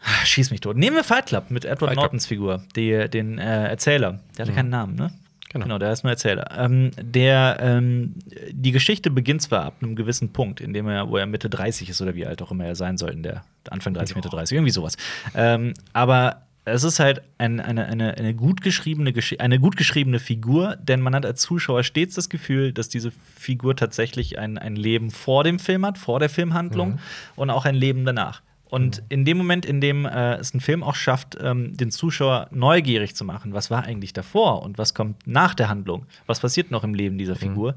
Ah, 0.00 0.24
Schieß 0.24 0.50
mich 0.50 0.60
tot. 0.60 0.76
Nehmen 0.76 0.96
wir 0.96 1.04
Fight 1.04 1.26
Club 1.26 1.50
mit 1.50 1.64
Edward 1.64 1.90
Fight. 1.90 1.96
Nortons 1.96 2.26
Figur, 2.26 2.62
die, 2.76 3.08
den 3.08 3.38
äh, 3.38 3.68
Erzähler. 3.68 4.20
Der 4.36 4.44
hatte 4.44 4.54
keinen 4.54 4.70
Namen, 4.70 4.94
ne? 4.94 5.10
Genau. 5.48 5.64
Genau, 5.64 5.78
der 5.78 5.92
ist 5.92 6.02
nur 6.02 6.10
Erzähler. 6.10 6.50
Ähm, 6.58 6.90
der, 7.00 7.58
ähm, 7.60 8.14
die 8.50 8.72
Geschichte 8.72 9.10
beginnt 9.10 9.42
zwar 9.42 9.64
ab 9.64 9.76
einem 9.80 9.94
gewissen 9.96 10.32
Punkt, 10.32 10.60
in 10.60 10.72
dem 10.72 10.88
er, 10.88 11.08
wo 11.08 11.16
er 11.16 11.26
Mitte 11.26 11.48
30 11.48 11.88
ist 11.88 12.00
oder 12.02 12.14
wie 12.14 12.26
alt 12.26 12.42
auch 12.42 12.50
immer 12.50 12.64
er 12.66 12.74
sein 12.74 12.96
soll, 12.98 13.10
in 13.10 13.22
der 13.22 13.44
Anfang 13.70 13.94
30, 13.94 14.16
Mitte 14.16 14.28
30, 14.28 14.56
irgendwie 14.56 14.72
sowas. 14.72 14.96
Ähm, 15.34 15.74
aber 15.92 16.42
es 16.68 16.82
ist 16.82 16.98
halt 16.98 17.22
ein, 17.38 17.60
eine, 17.60 17.86
eine, 17.86 18.14
eine, 18.16 18.34
gut 18.34 18.60
geschriebene, 18.60 19.10
Gesch- 19.12 19.38
eine 19.38 19.60
gut 19.60 19.76
geschriebene 19.76 20.18
Figur, 20.18 20.74
denn 20.82 21.00
man 21.00 21.14
hat 21.14 21.24
als 21.24 21.40
Zuschauer 21.42 21.84
stets 21.84 22.16
das 22.16 22.28
Gefühl, 22.28 22.72
dass 22.72 22.88
diese 22.88 23.12
Figur 23.36 23.76
tatsächlich 23.76 24.38
ein, 24.40 24.58
ein 24.58 24.74
Leben 24.74 25.12
vor 25.12 25.44
dem 25.44 25.60
Film 25.60 25.86
hat, 25.86 25.96
vor 25.96 26.18
der 26.18 26.28
Filmhandlung 26.28 26.98
und 27.36 27.50
auch 27.50 27.66
ein 27.66 27.76
Leben 27.76 28.04
danach. 28.04 28.42
Und 28.68 29.02
in 29.08 29.24
dem 29.24 29.36
Moment, 29.36 29.64
in 29.64 29.80
dem 29.80 30.06
äh, 30.06 30.34
es 30.36 30.52
ein 30.52 30.60
Film 30.60 30.82
auch 30.82 30.96
schafft, 30.96 31.36
ähm, 31.40 31.76
den 31.76 31.90
Zuschauer 31.90 32.48
neugierig 32.50 33.14
zu 33.14 33.24
machen, 33.24 33.52
was 33.54 33.70
war 33.70 33.84
eigentlich 33.84 34.12
davor 34.12 34.62
und 34.62 34.76
was 34.76 34.92
kommt 34.94 35.24
nach 35.26 35.54
der 35.54 35.68
Handlung, 35.68 36.06
was 36.26 36.40
passiert 36.40 36.70
noch 36.72 36.82
im 36.82 36.92
Leben 36.94 37.16
dieser 37.16 37.36
Figur, 37.36 37.76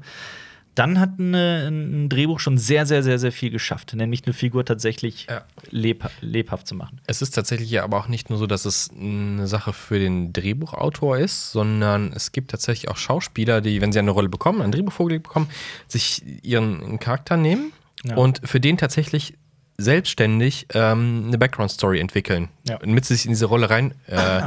dann 0.76 1.00
hat 1.00 1.10
eine, 1.18 1.66
ein 1.68 2.08
Drehbuch 2.08 2.38
schon 2.40 2.56
sehr, 2.56 2.86
sehr, 2.86 3.02
sehr, 3.02 3.18
sehr 3.18 3.32
viel 3.32 3.50
geschafft, 3.50 3.92
nämlich 3.94 4.24
eine 4.24 4.32
Figur 4.32 4.64
tatsächlich 4.64 5.26
Ja. 5.28 5.42
lebha 5.70 6.10
lebhaft 6.20 6.66
zu 6.66 6.74
machen. 6.76 7.00
Es 7.06 7.22
ist 7.22 7.32
tatsächlich 7.32 7.70
ja 7.70 7.82
aber 7.84 7.98
auch 7.98 8.08
nicht 8.08 8.30
nur 8.30 8.38
so, 8.38 8.46
dass 8.46 8.64
es 8.64 8.88
eine 8.90 9.46
Sache 9.48 9.72
für 9.72 9.98
den 9.98 10.32
Drehbuchautor 10.32 11.18
ist, 11.18 11.50
sondern 11.52 12.12
es 12.12 12.30
gibt 12.32 12.50
tatsächlich 12.52 12.88
auch 12.90 12.96
Schauspieler, 12.96 13.60
die, 13.60 13.80
wenn 13.80 13.92
sie 13.92 13.98
eine 13.98 14.12
Rolle 14.12 14.28
bekommen, 14.28 14.62
ein 14.62 14.70
Drehbuch 14.72 14.92
vorgelegt 14.92 15.24
bekommen, 15.24 15.48
sich 15.88 16.22
ihren 16.44 16.98
Charakter 17.00 17.36
nehmen 17.36 17.72
Ja. 18.04 18.16
und 18.16 18.40
für 18.44 18.60
den 18.60 18.76
tatsächlich 18.78 19.34
selbstständig 19.80 20.66
ähm, 20.74 21.24
eine 21.28 21.38
Background-Story 21.38 22.00
entwickeln, 22.00 22.48
Ja. 22.68 22.78
damit 22.78 23.04
sie 23.04 23.14
sich 23.14 23.24
in 23.26 23.32
diese 23.32 23.46
Rolle 23.46 23.70
rein 23.70 23.94
äh, 24.06 24.42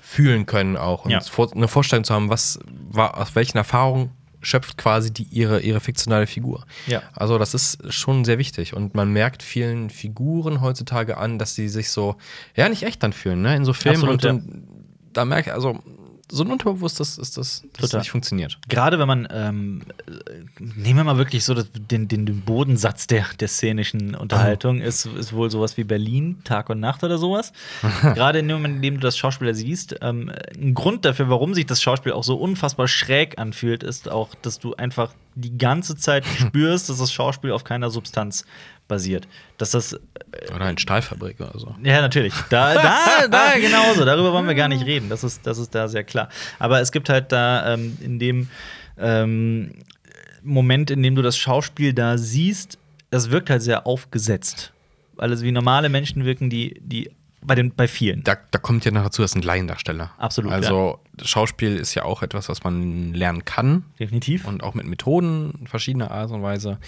fühlen 0.00 0.46
können 0.46 0.76
auch 0.76 1.04
und 1.04 1.10
Ja. 1.10 1.20
eine 1.54 1.68
Vorstellung 1.68 2.04
zu 2.04 2.12
haben, 2.14 2.28
was 2.28 2.58
war, 2.90 3.16
aus 3.18 3.34
welchen 3.34 3.56
Erfahrungen 3.58 4.10
schöpft 4.44 4.76
quasi 4.76 5.12
die, 5.12 5.22
ihre, 5.30 5.60
ihre 5.60 5.78
fiktionale 5.78 6.26
Figur. 6.26 6.66
Ja. 6.88 7.00
Also 7.14 7.38
das 7.38 7.54
ist 7.54 7.78
schon 7.92 8.24
sehr 8.24 8.38
wichtig 8.38 8.74
und 8.74 8.94
man 8.94 9.12
merkt 9.12 9.42
vielen 9.42 9.88
Figuren 9.88 10.60
heutzutage 10.60 11.16
an, 11.16 11.38
dass 11.38 11.54
sie 11.54 11.68
sich 11.68 11.90
so, 11.90 12.16
ja, 12.56 12.68
nicht 12.68 12.82
echt 12.82 13.04
anfühlen, 13.04 13.40
ne, 13.40 13.54
in 13.54 13.64
so 13.64 13.72
Filmen 13.72 13.98
Absolut, 14.08 14.24
und, 14.24 14.24
ja. 14.24 14.30
und 14.32 14.68
da 15.12 15.24
merke 15.24 15.50
ich, 15.50 15.54
also 15.54 15.78
so 16.32 16.44
ein 16.44 16.50
Unterbewusstes 16.50 17.18
ist 17.18 17.36
das, 17.36 17.62
dass 17.74 17.90
das 17.90 18.00
nicht 18.00 18.10
funktioniert. 18.10 18.58
Gerade 18.66 18.98
wenn 18.98 19.06
man, 19.06 19.28
ähm, 19.30 19.82
äh, 20.06 20.12
nehmen 20.58 21.00
wir 21.00 21.04
mal 21.04 21.18
wirklich 21.18 21.44
so 21.44 21.54
den, 21.54 22.08
den, 22.08 22.24
den 22.24 22.40
Bodensatz 22.40 23.06
der, 23.06 23.26
der 23.38 23.48
szenischen 23.48 24.14
Unterhaltung, 24.14 24.80
ist, 24.80 25.04
ist 25.04 25.34
wohl 25.34 25.50
sowas 25.50 25.76
wie 25.76 25.84
Berlin, 25.84 26.40
Tag 26.44 26.70
und 26.70 26.80
Nacht 26.80 27.04
oder 27.04 27.18
sowas. 27.18 27.52
Gerade 28.02 28.38
in 28.38 28.48
dem 28.48 28.56
Moment, 28.56 28.76
in 28.76 28.82
dem 28.82 28.94
du 28.94 29.00
das 29.00 29.18
Schauspieler 29.18 29.52
siehst, 29.52 29.96
ähm, 30.00 30.32
ein 30.56 30.72
Grund 30.72 31.04
dafür, 31.04 31.28
warum 31.28 31.52
sich 31.52 31.66
das 31.66 31.82
Schauspiel 31.82 32.12
auch 32.12 32.24
so 32.24 32.36
unfassbar 32.36 32.88
schräg 32.88 33.38
anfühlt, 33.38 33.82
ist 33.82 34.10
auch, 34.10 34.34
dass 34.40 34.58
du 34.58 34.74
einfach 34.74 35.12
die 35.34 35.58
ganze 35.58 35.96
Zeit 35.96 36.24
spürst, 36.38 36.88
dass 36.88 36.98
das 36.98 37.12
Schauspiel 37.12 37.52
auf 37.52 37.64
keiner 37.64 37.90
Substanz 37.90 38.46
basiert. 38.88 39.26
Dass 39.58 39.70
das 39.70 39.98
Oder 40.54 40.70
in 40.70 40.78
Stahlfabrik 40.78 41.40
oder 41.40 41.58
so. 41.58 41.74
ja, 41.82 42.00
natürlich. 42.00 42.34
Da, 42.50 42.74
da, 42.82 43.28
da 43.28 43.58
genauso. 43.58 44.04
Darüber 44.04 44.32
wollen 44.32 44.46
wir 44.46 44.54
gar 44.54 44.68
nicht 44.68 44.84
reden. 44.84 45.08
Das 45.08 45.24
ist, 45.24 45.46
das 45.46 45.58
ist 45.58 45.74
da 45.74 45.88
sehr 45.88 46.04
klar. 46.04 46.28
Aber 46.58 46.80
es 46.80 46.92
gibt 46.92 47.08
halt 47.08 47.32
da 47.32 47.74
ähm, 47.74 47.96
in 48.00 48.18
dem 48.18 48.48
ähm, 48.98 49.72
Moment, 50.42 50.90
in 50.90 51.02
dem 51.02 51.14
du 51.14 51.22
das 51.22 51.36
Schauspiel 51.36 51.92
da 51.92 52.18
siehst, 52.18 52.78
das 53.10 53.30
wirkt 53.30 53.50
halt 53.50 53.62
sehr 53.62 53.86
aufgesetzt. 53.86 54.72
Weil 55.14 55.32
es 55.32 55.42
wie 55.42 55.52
normale 55.52 55.88
Menschen 55.88 56.24
wirken, 56.24 56.50
die, 56.50 56.80
die 56.80 57.10
bei, 57.44 57.54
den, 57.54 57.74
bei 57.74 57.88
vielen. 57.88 58.22
Da, 58.24 58.36
da 58.50 58.58
kommt 58.58 58.84
ja 58.84 58.90
noch 58.90 59.04
dazu, 59.04 59.22
das 59.22 59.32
sind 59.32 59.44
Laiendarsteller. 59.44 60.12
Absolut, 60.18 60.52
Also 60.52 61.00
Schauspiel 61.22 61.76
ist 61.76 61.94
ja 61.94 62.04
auch 62.04 62.22
etwas, 62.22 62.48
was 62.48 62.64
man 62.64 63.12
lernen 63.12 63.44
kann. 63.44 63.84
Definitiv. 63.98 64.46
Und 64.46 64.62
auch 64.62 64.74
mit 64.74 64.86
Methoden 64.86 65.66
verschiedener 65.66 66.10
Art 66.10 66.30
und 66.30 66.42
Weise. 66.42 66.78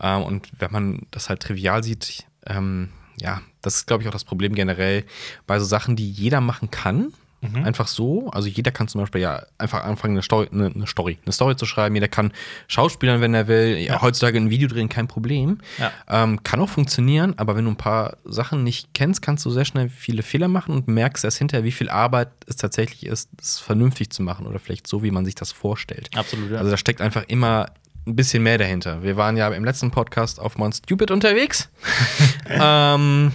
Ähm, 0.00 0.22
und 0.22 0.48
wenn 0.58 0.72
man 0.72 1.06
das 1.10 1.28
halt 1.28 1.40
trivial 1.40 1.82
sieht, 1.84 2.24
ähm, 2.46 2.90
ja, 3.20 3.42
das 3.62 3.76
ist, 3.76 3.86
glaube 3.86 4.02
ich, 4.02 4.08
auch 4.08 4.12
das 4.12 4.24
Problem 4.24 4.54
generell 4.54 5.04
bei 5.46 5.58
so 5.58 5.64
Sachen, 5.64 5.96
die 5.96 6.10
jeder 6.10 6.40
machen 6.40 6.70
kann. 6.70 7.12
Mhm. 7.40 7.64
Einfach 7.64 7.86
so. 7.86 8.30
Also 8.30 8.48
jeder 8.48 8.72
kann 8.72 8.88
zum 8.88 9.00
Beispiel 9.00 9.20
ja 9.20 9.44
einfach 9.58 9.84
anfangen, 9.84 10.14
eine 10.14 10.22
Story, 10.22 10.48
eine, 10.52 10.66
eine 10.66 10.86
Story, 10.86 11.18
eine 11.24 11.32
Story 11.32 11.56
zu 11.56 11.66
schreiben. 11.66 11.94
Jeder 11.94 12.08
kann 12.08 12.32
Schauspielern, 12.66 13.20
wenn 13.20 13.32
er 13.34 13.46
will. 13.46 13.78
Ja, 13.78 14.02
heutzutage 14.02 14.38
ein 14.38 14.50
Video 14.50 14.68
drehen, 14.68 14.88
kein 14.88 15.06
Problem. 15.06 15.58
Ja. 15.78 15.92
Ähm, 16.08 16.42
kann 16.42 16.60
auch 16.60 16.68
funktionieren, 16.68 17.34
aber 17.36 17.54
wenn 17.56 17.64
du 17.64 17.70
ein 17.70 17.76
paar 17.76 18.16
Sachen 18.24 18.64
nicht 18.64 18.92
kennst, 18.92 19.22
kannst 19.22 19.44
du 19.44 19.50
sehr 19.50 19.64
schnell 19.64 19.88
viele 19.88 20.22
Fehler 20.22 20.48
machen 20.48 20.74
und 20.74 20.88
merkst 20.88 21.24
erst 21.24 21.38
hinterher, 21.38 21.64
wie 21.64 21.72
viel 21.72 21.88
Arbeit 21.88 22.28
es 22.46 22.56
tatsächlich 22.56 23.06
ist, 23.06 23.30
es 23.40 23.58
vernünftig 23.58 24.10
zu 24.10 24.22
machen 24.22 24.46
oder 24.46 24.58
vielleicht 24.58 24.86
so, 24.86 25.02
wie 25.02 25.10
man 25.12 25.24
sich 25.24 25.36
das 25.36 25.52
vorstellt. 25.52 26.10
Absolut, 26.16 26.50
ja. 26.50 26.58
Also 26.58 26.70
da 26.72 26.76
steckt 26.76 27.00
einfach 27.00 27.24
immer 27.28 27.66
ein 28.06 28.16
bisschen 28.16 28.42
mehr 28.42 28.58
dahinter. 28.58 29.02
Wir 29.02 29.16
waren 29.16 29.36
ja 29.36 29.48
im 29.48 29.64
letzten 29.64 29.90
Podcast 29.90 30.40
auf 30.40 30.56
Mon 30.56 30.72
Stupid 30.72 31.10
unterwegs. 31.10 31.68
ähm, 32.48 33.32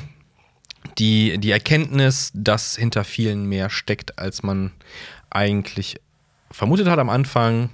die, 0.98 1.38
die 1.38 1.52
Erkenntnis, 1.52 2.32
dass 2.34 2.76
hinter 2.76 3.04
vielen 3.04 3.46
mehr 3.46 3.70
steckt, 3.70 4.20
als 4.20 4.44
man 4.44 4.72
eigentlich 5.30 6.00
vermutet 6.52 6.88
hat 6.88 7.00
am 7.00 7.10
Anfang. 7.10 7.70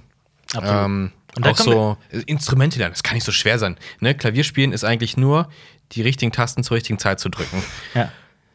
Ähm, 0.60 1.12
Und 1.36 1.46
auch 1.46 1.56
so 1.56 1.96
Instrumente 2.26 2.78
lernen, 2.78 2.92
das 2.92 3.02
kann 3.02 3.14
nicht 3.14 3.24
so 3.24 3.32
schwer 3.32 3.58
sein. 3.58 3.76
Ne? 4.00 4.14
Klavierspielen 4.14 4.72
ist 4.72 4.84
eigentlich 4.84 5.16
nur, 5.16 5.48
die 5.92 6.02
richtigen 6.02 6.32
Tasten 6.32 6.62
zur 6.62 6.76
richtigen 6.76 6.98
Zeit 6.98 7.20
zu 7.20 7.28
drücken. 7.28 7.62
ja. 7.94 8.10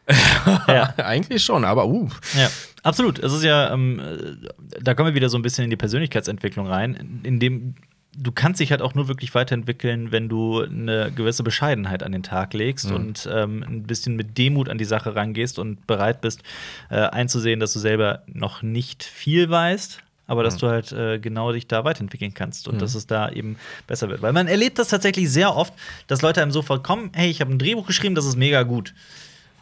ja. 0.68 0.94
eigentlich 0.98 1.42
schon, 1.42 1.64
aber 1.64 1.86
uh. 1.86 2.08
Ja, 2.36 2.48
absolut. 2.84 3.18
Es 3.18 3.32
ist 3.32 3.42
ja, 3.42 3.72
ähm, 3.72 3.98
äh, 3.98 4.80
da 4.80 4.94
kommen 4.94 5.08
wir 5.08 5.14
wieder 5.14 5.28
so 5.28 5.36
ein 5.36 5.42
bisschen 5.42 5.64
in 5.64 5.70
die 5.70 5.76
Persönlichkeitsentwicklung 5.76 6.68
rein, 6.68 7.20
in 7.24 7.40
dem 7.40 7.74
du 8.16 8.32
kannst 8.32 8.60
dich 8.60 8.70
halt 8.70 8.82
auch 8.82 8.94
nur 8.94 9.08
wirklich 9.08 9.34
weiterentwickeln, 9.34 10.12
wenn 10.12 10.28
du 10.28 10.62
eine 10.62 11.12
gewisse 11.12 11.42
Bescheidenheit 11.42 12.02
an 12.02 12.12
den 12.12 12.22
Tag 12.22 12.54
legst 12.54 12.90
und 12.90 13.28
ähm, 13.30 13.64
ein 13.66 13.82
bisschen 13.82 14.16
mit 14.16 14.38
Demut 14.38 14.68
an 14.68 14.78
die 14.78 14.84
Sache 14.84 15.14
rangehst 15.14 15.58
und 15.58 15.86
bereit 15.86 16.20
bist, 16.20 16.42
äh, 16.90 16.96
einzusehen, 16.96 17.60
dass 17.60 17.72
du 17.72 17.78
selber 17.78 18.22
noch 18.26 18.62
nicht 18.62 19.04
viel 19.04 19.50
weißt. 19.50 20.02
Aber 20.28 20.42
dass 20.42 20.56
du 20.56 20.66
halt 20.66 20.90
äh, 20.90 21.20
genau 21.20 21.52
dich 21.52 21.68
da 21.68 21.84
weiterentwickeln 21.84 22.34
kannst 22.34 22.66
und 22.66 22.82
dass 22.82 22.96
es 22.96 23.06
da 23.06 23.30
eben 23.30 23.56
besser 23.86 24.08
wird. 24.08 24.22
Weil 24.22 24.32
man 24.32 24.48
erlebt 24.48 24.76
das 24.76 24.88
tatsächlich 24.88 25.30
sehr 25.30 25.54
oft, 25.54 25.72
dass 26.08 26.20
Leute 26.20 26.42
einem 26.42 26.50
sofort 26.50 26.82
kommen, 26.82 27.10
hey, 27.14 27.30
ich 27.30 27.40
habe 27.40 27.52
ein 27.52 27.60
Drehbuch 27.60 27.86
geschrieben, 27.86 28.16
das 28.16 28.26
ist 28.26 28.34
mega 28.34 28.64
gut. 28.64 28.92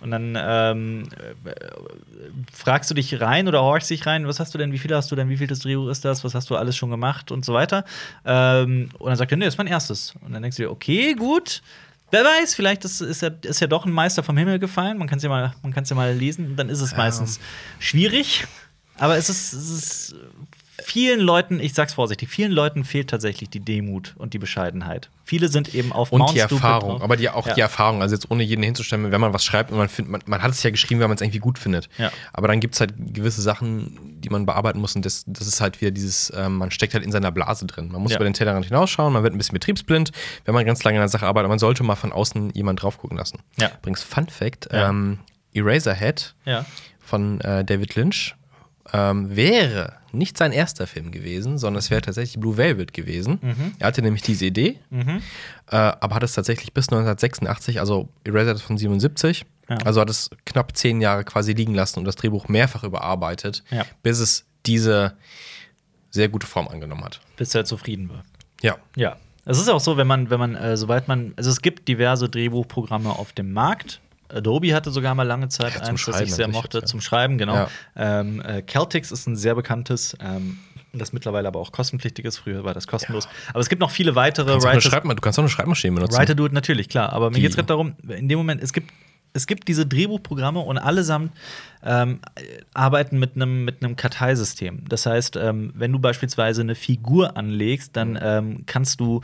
Und 0.04 0.10
dann 0.10 0.36
ähm, 0.38 1.08
fragst 2.52 2.90
du 2.90 2.94
dich 2.94 3.22
rein 3.22 3.48
oder 3.48 3.62
horchst 3.62 3.88
dich 3.88 4.04
rein, 4.04 4.26
was 4.28 4.38
hast 4.38 4.52
du 4.52 4.58
denn, 4.58 4.70
wie 4.70 4.78
viel 4.78 4.94
hast 4.94 5.10
du 5.10 5.16
denn, 5.16 5.30
wie 5.30 5.38
viel 5.38 5.46
das 5.46 5.60
Drehbuch 5.60 5.88
ist 5.88 6.04
das, 6.04 6.22
was 6.24 6.34
hast 6.34 6.50
du 6.50 6.56
alles 6.56 6.76
schon 6.76 6.90
gemacht 6.90 7.30
und 7.30 7.42
so 7.42 7.54
weiter. 7.54 7.86
Ähm, 8.26 8.90
und 8.98 9.08
dann 9.08 9.16
sagt 9.16 9.32
er, 9.32 9.38
nee, 9.38 9.46
das 9.46 9.54
ist 9.54 9.58
mein 9.58 9.66
erstes. 9.66 10.12
Und 10.20 10.34
dann 10.34 10.42
denkst 10.42 10.58
du 10.58 10.64
dir, 10.64 10.70
okay, 10.70 11.14
gut. 11.14 11.62
Wer 12.10 12.22
weiß, 12.22 12.54
vielleicht 12.54 12.84
ist, 12.84 13.00
ist, 13.00 13.22
ja, 13.22 13.30
ist 13.42 13.60
ja 13.60 13.66
doch 13.66 13.86
ein 13.86 13.92
Meister 13.92 14.22
vom 14.22 14.36
Himmel 14.36 14.58
gefallen. 14.58 14.98
Man 14.98 15.08
kann 15.08 15.16
es 15.16 15.22
ja, 15.24 15.30
mal- 15.30 15.54
man 15.62 15.72
ja 15.74 15.96
mal 15.96 16.12
lesen. 16.12 16.48
Und 16.48 16.56
dann 16.56 16.68
ist 16.68 16.82
es 16.82 16.94
meistens 16.94 17.40
schwierig. 17.78 18.46
Aber 18.98 19.16
es 19.16 19.30
ist, 19.30 19.54
es 19.54 19.70
ist 19.70 20.14
vielen 20.84 21.20
Leuten, 21.20 21.60
ich 21.60 21.74
sag's 21.74 21.94
vorsichtig, 21.94 22.28
vielen 22.28 22.52
Leuten 22.52 22.84
fehlt 22.84 23.08
tatsächlich 23.10 23.48
die 23.50 23.60
Demut 23.60 24.14
und 24.18 24.34
die 24.34 24.38
Bescheidenheit. 24.38 25.08
Viele 25.24 25.48
sind 25.48 25.74
eben 25.74 25.92
auf 25.92 26.12
Und 26.12 26.18
Mount 26.20 26.34
die 26.34 26.40
Erfahrung, 26.40 27.00
aber 27.00 27.16
die, 27.16 27.30
auch 27.30 27.46
Ja. 27.46 27.54
die 27.54 27.60
Erfahrung, 27.62 28.02
also 28.02 28.14
jetzt 28.14 28.30
ohne 28.30 28.42
jeden 28.42 28.62
hinzustellen, 28.62 29.10
wenn 29.10 29.20
man 29.20 29.32
was 29.32 29.44
schreibt 29.44 29.70
und 29.70 29.78
man 29.78 29.88
findet, 29.88 30.12
man, 30.12 30.20
man 30.26 30.42
hat 30.42 30.50
es 30.50 30.62
ja 30.62 30.70
geschrieben, 30.70 31.00
weil 31.00 31.08
man 31.08 31.14
es 31.16 31.22
irgendwie 31.22 31.38
gut 31.38 31.58
findet. 31.58 31.88
Ja. 31.96 32.12
Aber 32.32 32.48
dann 32.48 32.60
gibt 32.60 32.74
es 32.74 32.80
halt 32.80 32.92
gewisse 32.98 33.40
Sachen, 33.40 34.20
die 34.20 34.28
man 34.28 34.44
bearbeiten 34.46 34.78
muss 34.80 34.94
und 34.94 35.04
das, 35.06 35.24
das 35.26 35.46
ist 35.46 35.60
halt 35.62 35.80
wieder 35.80 35.90
dieses, 35.90 36.30
ähm, 36.36 36.56
man 36.58 36.70
steckt 36.70 36.92
halt 36.94 37.02
in 37.04 37.10
seiner 37.12 37.32
Blase 37.32 37.66
drin. 37.66 37.88
Man 37.90 38.02
muss 38.02 38.12
Ja. 38.12 38.18
über 38.18 38.24
den 38.26 38.34
Tellerrand 38.34 38.66
hinausschauen, 38.66 39.12
man 39.12 39.22
wird 39.22 39.34
ein 39.34 39.38
bisschen 39.38 39.54
betriebsblind, 39.54 40.12
wenn 40.44 40.54
man 40.54 40.66
ganz 40.66 40.84
lange 40.84 40.98
an 40.98 41.02
der 41.02 41.08
Sache 41.08 41.26
arbeitet, 41.26 41.48
man 41.48 41.58
sollte 41.58 41.82
mal 41.82 41.96
von 41.96 42.12
außen 42.12 42.50
jemand 42.50 42.82
drauf 42.82 42.98
gucken 42.98 43.16
lassen. 43.16 43.38
Ja. 43.58 43.70
Übrigens, 43.80 44.02
Fun 44.02 44.28
Fact: 44.28 44.68
ähm, 44.70 45.18
Eraserhead 45.54 46.34
von 47.00 47.40
äh, 47.40 47.64
David 47.64 47.94
Lynch 47.96 48.34
ähm, 48.92 49.34
wäre 49.34 49.94
nicht 50.12 50.38
sein 50.38 50.52
erster 50.52 50.86
Film 50.86 51.10
gewesen, 51.10 51.58
sondern 51.58 51.78
es 51.80 51.90
wäre 51.90 52.00
tatsächlich 52.02 52.38
Blue 52.40 52.56
Velvet 52.56 52.92
gewesen. 52.92 53.38
Mhm. 53.42 53.72
Er 53.78 53.88
hatte 53.88 54.02
nämlich 54.02 54.22
diese 54.22 54.44
Idee, 54.46 54.78
äh, 54.92 55.06
aber 55.70 56.14
hat 56.16 56.22
es 56.22 56.34
tatsächlich 56.34 56.72
bis 56.72 56.86
1986, 56.88 57.80
also 57.80 58.08
Eraser 58.24 58.52
ist 58.52 58.62
von 58.62 58.78
77, 58.78 59.44
Ja. 59.68 59.78
also 59.78 60.00
hat 60.00 60.10
es 60.10 60.30
knapp 60.44 60.76
zehn 60.76 61.00
Jahre 61.00 61.24
quasi 61.24 61.52
liegen 61.52 61.74
lassen 61.74 61.98
und 62.00 62.04
das 62.04 62.16
Drehbuch 62.16 62.48
mehrfach 62.48 62.84
überarbeitet, 62.84 63.64
Ja. 63.70 63.84
bis 64.02 64.20
es 64.20 64.44
diese 64.66 65.16
sehr 66.10 66.28
gute 66.28 66.46
Form 66.46 66.68
angenommen 66.68 67.02
hat. 67.04 67.20
Bis 67.36 67.54
er 67.54 67.64
zufrieden 67.64 68.08
war. 68.10 68.22
Ja. 68.62 68.76
Ja. 68.96 69.16
Es 69.46 69.58
ist 69.58 69.68
auch 69.68 69.80
so, 69.80 69.96
wenn 69.98 70.06
man, 70.06 70.30
wenn 70.30 70.38
man, 70.38 70.54
äh, 70.54 70.76
sobald 70.76 71.06
man, 71.08 71.34
also 71.36 71.50
es 71.50 71.60
gibt 71.60 71.88
diverse 71.88 72.28
Drehbuchprogramme 72.30 73.10
auf 73.10 73.32
dem 73.32 73.52
Markt. 73.52 74.00
Adobe 74.34 74.74
hatte 74.74 74.90
sogar 74.90 75.14
mal 75.14 75.22
lange 75.22 75.48
Zeit 75.48 75.74
Ja, 75.74 75.80
eins, 75.82 76.04
das 76.04 76.20
ich 76.20 76.34
sehr 76.34 76.48
mochte, 76.48 76.78
jetzt, 76.78 76.84
ja. 76.84 76.90
zum 76.90 77.00
Schreiben, 77.00 77.38
genau. 77.38 77.54
Ja. 77.54 77.68
Ähm, 77.96 78.40
äh, 78.40 78.62
Celtics 78.68 79.10
ist 79.12 79.26
ein 79.26 79.36
sehr 79.36 79.54
bekanntes, 79.54 80.16
ähm, 80.20 80.58
das 80.92 81.12
mittlerweile 81.12 81.48
aber 81.48 81.60
auch 81.60 81.72
kostenpflichtig 81.72 82.24
ist. 82.24 82.38
Früher 82.38 82.64
war 82.64 82.74
das 82.74 82.86
kostenlos. 82.86 83.28
Aber 83.50 83.60
es 83.60 83.68
gibt 83.68 83.80
noch 83.80 83.90
viele 83.90 84.14
weitere 84.14 84.46
Du 84.46 84.52
kannst, 84.60 84.86
Writers- 84.90 85.02
du 85.02 85.20
kannst 85.20 85.38
auch 85.38 85.42
eine 85.42 85.48
Schreibmaschine 85.50 85.94
benutzen. 85.94 86.16
Writer 86.18 86.34
do 86.34 86.46
it 86.46 86.52
natürlich, 86.52 86.88
klar. 86.88 87.12
Aber 87.12 87.30
mir 87.30 87.40
geht 87.40 87.50
es 87.50 87.56
gerade 87.56 87.66
darum, 87.68 87.94
in 88.08 88.28
dem 88.28 88.38
Moment, 88.38 88.62
es 88.62 88.72
gibt 88.72 88.92
es 89.36 89.48
gibt 89.48 89.66
diese 89.66 89.84
Drehbuchprogramme 89.84 90.60
und 90.60 90.78
allesamt 90.78 91.32
ähm, 91.82 92.20
arbeiten 92.72 93.18
mit 93.18 93.34
einem 93.34 93.64
mit 93.64 93.82
einem 93.82 93.96
Karteisystem. 93.96 94.84
Das 94.88 95.06
heißt, 95.06 95.34
ähm, 95.34 95.72
wenn 95.74 95.90
du 95.90 95.98
beispielsweise 95.98 96.60
eine 96.60 96.76
Figur 96.76 97.36
anlegst, 97.36 97.96
dann 97.96 98.16
ähm, 98.22 98.62
kannst 98.66 99.00
du 99.00 99.22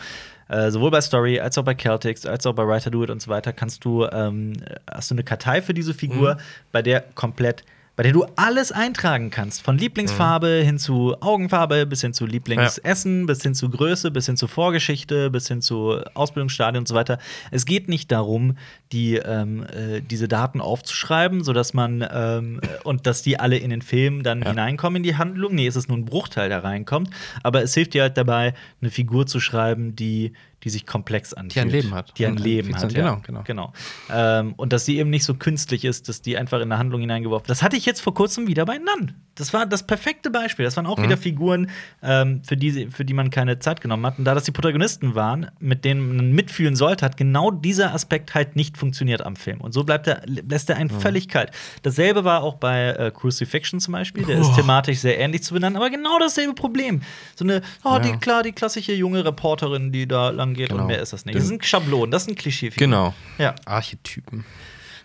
äh, 0.51 0.71
sowohl 0.71 0.91
bei 0.91 1.01
Story 1.01 1.39
als 1.39 1.57
auch 1.59 1.65
bei 1.65 1.75
Celtics, 1.75 2.27
als 2.27 2.45
auch 2.45 2.55
bei 2.55 2.67
Writer 2.67 2.91
Do 2.91 3.05
It 3.05 3.11
und 3.11 3.23
so 3.23 3.31
weiter, 3.31 3.53
kannst 3.53 3.85
du, 3.85 4.07
ähm, 4.07 4.55
hast 4.91 5.11
du 5.11 5.15
eine 5.15 5.23
Kartei 5.23 5.63
für 5.63 5.75
diese 5.75 5.95
Figur, 5.95 6.39
bei 6.73 6.83
der 6.83 7.05
komplett 7.15 7.65
bei 8.01 8.05
der 8.05 8.15
du 8.15 8.25
alles 8.35 8.73
eintragen 8.73 9.29
kannst. 9.29 9.61
Von 9.61 9.77
Lieblingsfarbe 9.77 10.63
hin 10.65 10.79
zu 10.79 11.17
Augenfarbe, 11.21 11.85
bis 11.85 12.01
hin 12.01 12.15
zu 12.15 12.25
Lieblingsessen, 12.25 13.27
bis 13.27 13.43
hin 13.43 13.55
zu 13.55 13.69
Größe, 13.69 14.11
bis 14.11 14.25
hin 14.25 14.39
zu 14.39 14.47
Vorgeschichte, 14.47 15.29
bis 15.29 15.49
hin 15.49 15.61
zu 15.61 16.01
Ausbildungsstadien 16.15 16.81
und 16.81 16.89
so 16.89 16.95
weiter. 16.95 17.19
Es 17.51 17.67
geht 17.67 17.91
nicht 17.91 18.11
darum, 18.11 18.57
die, 18.93 19.17
ähm, 19.17 19.65
äh, 19.65 20.01
diese 20.01 20.29
Daten 20.29 20.63
aufzuschreiben, 20.63 21.45
sodass 21.45 21.75
man 21.75 22.03
ähm, 22.11 22.63
und 22.85 23.07
dass 23.07 23.21
die 23.21 23.39
alle 23.39 23.59
in 23.59 23.69
den 23.69 23.83
Film 23.83 24.23
dann 24.23 24.41
hineinkommen 24.41 24.97
in 24.97 25.03
die 25.03 25.17
Handlung. 25.17 25.55
Nee, 25.55 25.67
es 25.67 25.77
ist 25.77 25.91
nur 25.91 25.99
ein 25.99 26.07
Bruchteil, 26.07 26.49
der 26.49 26.65
reinkommt. 26.65 27.11
Aber 27.43 27.63
es 27.63 27.75
hilft 27.75 27.93
dir 27.93 28.01
halt 28.01 28.17
dabei, 28.17 28.55
eine 28.81 28.91
Figur 28.91 29.27
zu 29.27 29.41
schreiben, 29.41 29.95
die 29.95 30.33
die 30.65 30.71
sich 30.71 30.87
komplex 30.87 31.33
anfühlt. 31.33 31.67
ein 31.67 31.71
Leben 31.71 31.95
hat. 31.95 32.13
Die 32.19 32.27
ein 32.27 32.33
Und 32.33 32.41
Leben 32.41 32.77
hat, 32.77 32.93
ja. 32.93 33.15
genau, 33.27 33.43
genau. 33.45 33.73
Ähm, 34.13 34.55
und 34.57 34.73
dass 34.73 34.85
sie 34.85 34.99
eben 34.99 35.11
nicht 35.11 35.25
so 35.25 35.35
künstlich 35.35 35.85
ist, 35.85 36.09
dass 36.09 36.21
die 36.23 36.37
einfach 36.37 36.59
in 36.59 36.65
eine 36.65 36.79
Handlung 36.79 37.01
hineingeworfen 37.01 37.47
Das 37.49 37.63
hatte 37.63 37.77
ich 37.77 37.87
jetzt 37.87 38.01
vor 38.01 38.15
kurzem 38.15 38.47
wieder 38.47 38.65
bei 38.67 38.79
Nun. 38.79 39.15
Das 39.37 39.55
war 39.55 39.65
das 39.65 39.87
perfekte 39.87 40.29
Beispiel. 40.31 40.65
Das 40.67 40.77
waren 40.77 40.87
auch 40.87 40.99
Mhm. 40.99 41.05
wieder 41.05 41.17
Figuren, 41.17 41.71
ähm, 42.03 42.43
für, 42.45 42.57
die, 42.57 42.89
für 42.91 43.05
die 43.07 43.15
man 43.15 43.31
keine 43.31 43.59
Zeit 43.59 43.81
genommen 43.81 44.05
hat. 44.05 44.19
Und 44.19 44.25
da 44.27 44.35
das 44.35 44.45
die 44.45 44.51
Protagonisten 44.53 45.15
waren, 45.15 45.51
mit 45.61 45.85
denen 45.87 46.17
man 46.17 46.33
mitfühlen 46.33 46.77
sollte, 46.77 47.07
hat 47.07 47.17
genau 47.17 47.51
dieser 47.51 47.95
Aspekt 47.95 48.35
halt 48.35 48.55
nicht 48.57 48.77
funktioniert 48.77 49.25
am 49.25 49.37
Film. 49.37 49.61
Und 49.63 49.73
so 49.73 49.85
bleibt 49.85 50.07
er, 50.09 50.23
lässt 50.27 50.69
er 50.69 50.77
einen 50.77 50.91
völlig 50.91 51.29
kalt. 51.29 51.53
Dasselbe 51.83 52.25
war 52.25 52.43
auch 52.43 52.57
bei 52.57 52.89
äh, 52.91 53.11
Crucifixion 53.11 53.81
zum 53.81 53.93
Beispiel. 53.93 54.25
Der 54.27 54.39
ist 54.39 54.55
thematisch 54.55 54.99
sehr 54.99 55.19
ähnlich 55.19 55.43
zu 55.43 55.55
benennen, 55.55 55.77
aber 55.77 55.89
genau 55.89 56.19
dasselbe 56.19 56.53
Problem. 56.53 57.01
So 57.35 57.45
eine, 57.45 57.63
oh, 57.85 57.99
die, 58.03 58.11
Ja. 58.11 58.17
klar, 58.19 58.43
die 58.43 58.53
klassische 58.53 58.93
junge 58.93 59.25
Reporterin, 59.25 59.91
die 59.93 60.07
da 60.07 60.29
lang 60.31 60.50
geht 60.55 60.69
Genau. 60.71 60.83
und 60.83 60.89
mehr 60.89 61.01
ist 61.01 61.13
das 61.13 61.25
nicht. 61.25 61.37
Das 61.39 61.47
sind 61.47 61.65
Schablonen, 61.65 62.11
das 62.11 62.25
sind 62.25 62.39
Klischeefiguren. 62.39 62.91
Genau. 62.91 63.15
Ja, 63.39 63.55
Archetypen. 63.65 64.45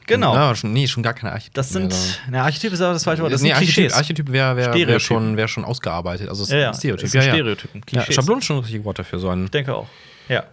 genau. 0.08 0.36
Ja, 0.36 0.56
schon, 0.56 0.74
nee, 0.74 0.88
schon 0.88 1.04
gar 1.04 1.14
keine 1.14 1.32
Archetypen. 1.34 1.54
Das 1.56 1.70
sind, 1.70 1.94
na, 2.30 2.44
Archetyp 2.44 2.74
ist 2.74 2.82
aber 2.82 2.94
das 2.94 3.04
falsche 3.04 3.24
Wort. 3.24 3.34
Das 3.34 3.42
nee, 3.42 3.48
sind 3.50 3.56
Archetyp, 3.58 3.76
Klischees. 3.76 3.94
Archetyp 3.94 4.32
wäre 4.32 4.56
wär, 4.56 4.74
wär 4.74 5.00
schon, 5.00 5.38
wär 5.38 5.48
schon 5.48 5.66
ausgearbeitet. 5.66 6.30
Also 6.30 6.46
Ja, 6.54 6.60
ja. 6.62 6.74
Stereotyp. 6.74 7.14
Ja, 7.14 7.24
ja. 7.24 7.34
Stereotypen, 7.34 7.82
Ja, 7.82 7.86
Klischees. 7.86 8.16
Schablon 8.16 8.40
ist 8.40 8.46
schon 8.46 8.58
ein 8.58 8.62
richtiges 8.64 8.86
Wort 8.86 9.00
dafür. 9.00 9.20
So 9.20 9.30
ein, 9.30 9.46
Ich 9.46 9.52
denke 9.52 9.74
auch. 9.76 9.88
Ja. 10.30 10.44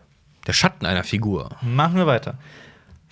der 0.46 0.52
Schatten 0.52 0.86
einer 0.86 1.04
Figur. 1.04 1.50
Machen 1.62 1.96
wir 1.96 2.06
weiter. 2.06 2.34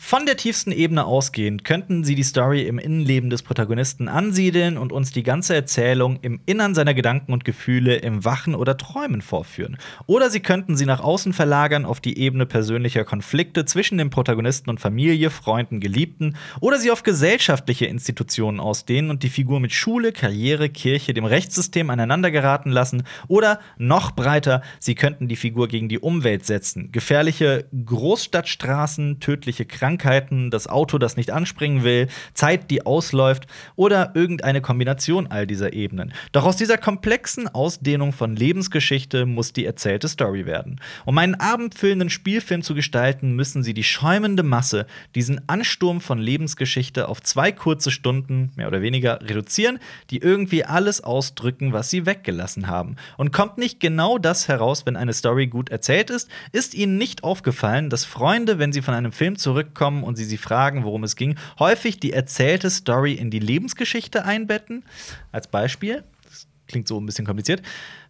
Von 0.03 0.27
der 0.27 0.39
tiefsten 0.39 0.73
Ebene 0.73 1.05
ausgehend 1.05 1.63
könnten 1.63 2.05
sie 2.05 2.17
die 2.17 2.25
Story 2.25 2.63
im 2.63 2.79
Innenleben 2.79 3.31
des 3.31 3.43
Protagonisten 3.43 4.09
ansiedeln 4.09 4.77
und 4.77 4.93
uns 4.93 5.13
die 5.13 5.23
ganze 5.23 5.55
Erzählung 5.55 6.19
im 6.23 6.41
Innern 6.47 6.75
seiner 6.75 6.95
Gedanken 6.95 7.33
und 7.33 7.45
Gefühle 7.45 7.97
im 7.97 8.25
Wachen 8.25 8.57
oder 8.57 8.77
Träumen 8.77 9.21
vorführen. 9.21 9.77
Oder 10.07 10.29
sie 10.31 10.41
könnten 10.41 10.75
sie 10.75 10.87
nach 10.87 11.01
außen 11.01 11.33
verlagern 11.33 11.85
auf 11.85 12.01
die 12.01 12.19
Ebene 12.19 12.47
persönlicher 12.47 13.05
Konflikte 13.05 13.67
zwischen 13.67 13.99
dem 13.99 14.11
Protagonisten 14.11 14.71
und 14.71 14.81
Familie, 14.81 15.31
Freunden, 15.31 15.79
Geliebten. 15.79 16.35
Oder 16.61 16.79
sie 16.79 16.91
auf 16.91 17.05
gesellschaftliche 17.05 17.87
Institutionen 17.87 18.59
ausdehnen 18.59 19.11
und 19.11 19.23
die 19.23 19.29
Figur 19.29 19.61
mit 19.61 19.73
Schule, 19.73 20.11
Karriere, 20.13 20.71
Kirche, 20.71 21.15
dem 21.15 21.27
Rechtssystem 21.27 21.89
aneinander 21.89 22.33
geraten 22.33 22.71
lassen. 22.71 23.05
Oder 23.29 23.61
noch 23.77 24.13
breiter, 24.13 24.63
sie 24.81 24.97
könnten 24.97 25.29
die 25.29 25.37
Figur 25.37 25.69
gegen 25.69 25.89
die 25.89 26.01
Umwelt 26.01 26.47
setzen. 26.47 26.91
Gefährliche 26.91 27.67
Großstadtstraßen, 27.85 29.21
tödliche 29.21 29.67
Krankheiten, 29.67 29.90
das 29.99 30.67
Auto, 30.67 30.99
das 30.99 31.17
nicht 31.17 31.31
anspringen 31.31 31.83
will, 31.83 32.09
Zeit, 32.35 32.71
die 32.71 32.87
ausläuft 32.87 33.47
oder 33.77 34.13
irgendeine 34.15 34.61
Kombination 34.61 35.27
all 35.27 35.47
dieser 35.47 35.73
Ebenen. 35.73 36.13
Doch 36.33 36.45
aus 36.45 36.57
dieser 36.57 36.79
komplexen 36.79 37.49
Ausdehnung 37.49 38.13
von 38.13 38.37
Lebensgeschichte 38.37 39.27
muss 39.27 39.53
die 39.53 39.65
erzählte 39.65 40.09
Story 40.09 40.47
werden. 40.47 40.81
Um 41.05 41.19
einen 41.19 41.35
abendfüllenden 41.35 42.11
Spielfilm 42.11 42.63
zu 42.63 42.75
gestalten, 42.75 43.35
müssen 43.35 43.63
sie 43.63 43.75
die 43.75 43.85
schäumende 43.85 44.43
Masse, 44.43 44.87
diesen 45.15 45.49
Ansturm 45.49 46.01
von 46.01 46.19
Lebensgeschichte 46.19 47.09
auf 47.09 47.23
zwei 47.23 47.53
kurze 47.53 47.91
Stunden, 47.91 48.53
mehr 48.57 48.69
oder 48.69 48.83
weniger, 48.83 49.21
reduzieren, 49.23 49.79
die 50.11 50.19
irgendwie 50.19 50.65
alles 50.65 51.03
ausdrücken, 51.03 51.73
was 51.73 51.91
sie 51.91 52.07
weggelassen 52.07 52.69
haben. 52.69 52.97
Und 53.17 53.33
kommt 53.33 53.59
nicht 53.59 53.81
genau 53.81 54.19
das 54.19 54.49
heraus, 54.49 54.87
wenn 54.87 54.97
eine 54.97 55.13
Story 55.13 55.47
gut 55.47 55.71
erzählt 55.71 56.11
ist? 56.11 56.29
Ist 56.53 56.75
ihnen 56.75 56.99
nicht 56.99 57.25
aufgefallen, 57.25 57.91
dass 57.91 58.05
Freunde, 58.05 58.59
wenn 58.59 58.73
sie 58.73 58.83
von 58.83 58.95
einem 58.95 59.13
Film 59.13 59.37
zurückkommen 59.37 59.80
und 59.89 60.17
sie 60.17 60.25
sie 60.25 60.37
fragen, 60.37 60.85
worum 60.85 61.05
es 61.05 61.17
ging, 61.17 61.37
häufig 61.59 62.01
die 62.01 62.13
erzählte 62.13 62.71
Story 62.71 63.15
in 63.15 63.31
die 63.31 63.39
Lebensgeschichte 63.39 64.25
einbetten? 64.25 64.85
Als 65.33 65.49
Beispiel, 65.49 66.05
das 66.29 66.47
klingt 66.69 66.89
so 66.89 67.01
ein 67.01 67.07
bisschen 67.07 67.27
kompliziert. 67.27 67.63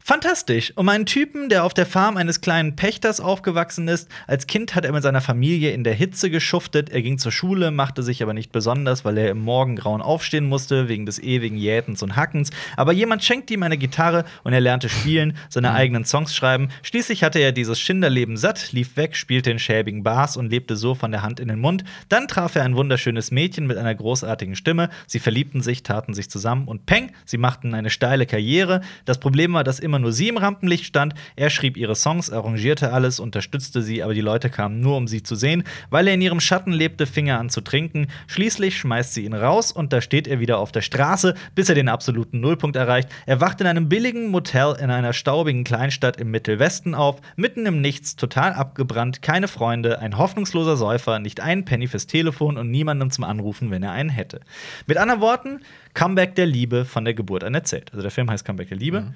Fantastisch. 0.03 0.73
Um 0.77 0.89
einen 0.89 1.05
Typen, 1.05 1.51
der 1.51 1.63
auf 1.63 1.75
der 1.75 1.85
Farm 1.85 2.17
eines 2.17 2.41
kleinen 2.41 2.75
Pächters 2.75 3.21
aufgewachsen 3.21 3.87
ist. 3.87 4.09
Als 4.27 4.47
Kind 4.47 4.75
hat 4.75 4.87
er 4.87 4.93
mit 4.93 5.03
seiner 5.03 5.21
Familie 5.21 5.73
in 5.73 5.85
der 5.85 5.93
Hitze 5.93 6.31
geschuftet. 6.31 6.89
Er 6.89 7.03
ging 7.03 7.19
zur 7.19 7.31
Schule, 7.31 7.71
machte 7.71 8.03
sich 8.03 8.23
aber 8.23 8.33
nicht 8.33 8.51
besonders, 8.51 9.05
weil 9.05 9.19
er 9.19 9.31
im 9.31 9.41
Morgengrauen 9.43 10.01
aufstehen 10.01 10.47
musste, 10.47 10.89
wegen 10.89 11.05
des 11.05 11.19
ewigen 11.19 11.57
Jätens 11.57 12.03
und 12.03 12.17
Hackens. 12.17 12.51
Aber 12.77 12.93
jemand 12.93 13.23
schenkte 13.23 13.53
ihm 13.53 13.63
eine 13.63 13.77
Gitarre 13.77 14.25
und 14.43 14.55
er 14.55 14.61
lernte 14.61 14.89
spielen, 14.89 15.37
seine 15.51 15.73
eigenen 15.75 16.07
Songs 16.07 16.35
schreiben. 16.35 16.71
Schließlich 16.83 17.23
hatte 17.23 17.39
er 17.39 17.53
dieses 17.53 17.79
Schinderleben 17.79 18.39
satt, 18.39 18.73
lief 18.73 18.97
weg, 18.97 19.15
spielte 19.15 19.51
in 19.51 19.59
schäbigen 19.59 20.03
Bars 20.03 20.37
und 20.39 20.51
lebte 20.51 20.77
so 20.77 20.95
von 20.95 21.13
der 21.13 21.23
Hand 21.23 21.41
in 21.41 21.49
den 21.49 21.61
Mund. 21.61 21.85
Dann 22.09 22.27
traf 22.27 22.57
er 22.57 22.65
ein 22.65 22.75
wunderschönes 22.75 23.31
Mädchen 23.33 23.67
mit 23.67 23.77
einer 23.77 23.95
großartigen 23.95 24.57
Stimme. 24.57 24.89
Sie 25.07 25.19
verliebten 25.19 25.61
sich, 25.61 25.83
taten 25.83 26.15
sich 26.15 26.31
zusammen 26.31 26.69
und 26.69 26.87
peng, 26.87 27.13
sie 27.27 27.39
machten 27.39 27.75
eine 27.75 27.91
steile 27.91 28.25
Karriere. 28.25 28.81
Das 29.05 29.21
Problem 29.21 29.53
war, 29.53 29.63
dass 29.63 29.79
immer 29.79 29.90
nur 29.99 30.13
sie 30.13 30.29
im 30.29 30.37
Rampenlicht 30.37 30.85
stand. 30.85 31.15
Er 31.37 31.51
schrieb 31.51 31.77
ihre 31.77 31.95
Songs, 31.95 32.31
arrangierte 32.31 32.93
alles, 32.93 33.21
unterstützte 33.21 33.83
sie, 33.83 34.03
aber 34.03 34.15
die 34.15 34.21
Leute 34.21 34.51
kamen 34.51 34.81
nur, 34.81 34.97
um 34.97 35.09
sie 35.09 35.23
zu 35.23 35.35
sehen. 35.35 35.65
Weil 35.91 36.09
er 36.09 36.15
in 36.15 36.23
ihrem 36.23 36.41
Schatten 36.41 36.73
lebte, 36.73 37.07
fing 37.07 37.27
er 37.27 37.39
an 37.39 37.51
zu 37.51 37.61
trinken. 37.61 38.07
Schließlich 38.27 38.79
schmeißt 38.79 39.15
sie 39.15 39.25
ihn 39.25 39.35
raus 39.35 39.73
und 39.73 39.93
da 39.93 40.01
steht 40.01 40.29
er 40.29 40.41
wieder 40.41 40.59
auf 40.59 40.73
der 40.73 40.83
Straße, 40.83 41.35
bis 41.55 41.69
er 41.69 41.75
den 41.75 41.89
absoluten 41.89 42.41
Nullpunkt 42.41 42.77
erreicht. 42.77 43.09
Er 43.27 43.41
wacht 43.41 43.61
in 43.61 43.67
einem 43.67 43.89
billigen 43.89 44.29
Motel 44.29 44.77
in 44.81 44.91
einer 44.91 45.13
staubigen 45.13 45.65
Kleinstadt 45.65 46.21
im 46.21 46.31
Mittelwesten 46.31 46.95
auf, 46.95 47.21
mitten 47.37 47.67
im 47.67 47.81
Nichts, 47.81 48.17
total 48.17 48.53
abgebrannt, 48.53 49.23
keine 49.23 49.49
Freunde, 49.49 49.99
ein 49.99 50.19
hoffnungsloser 50.19 50.77
Säufer, 50.77 51.19
nicht 51.19 51.41
einen 51.41 51.65
Penny 51.65 51.87
fürs 51.87 52.07
Telefon 52.07 52.57
und 52.57 52.71
niemandem 52.71 53.11
zum 53.11 53.25
Anrufen, 53.25 53.71
wenn 53.71 53.83
er 53.83 53.93
einen 53.93 54.11
hätte. 54.11 54.41
Mit 54.87 54.97
anderen 54.97 55.21
Worten, 55.21 55.61
Comeback 55.95 56.35
der 56.35 56.47
Liebe 56.47 56.85
von 56.85 57.05
der 57.05 57.15
Geburt 57.15 57.45
an 57.45 57.55
erzählt. 57.55 57.91
Also 57.91 58.03
der 58.03 58.11
Film 58.11 58.31
heißt 58.31 58.45
Comeback 58.45 58.69
der 58.69 58.79
Liebe. 58.79 59.13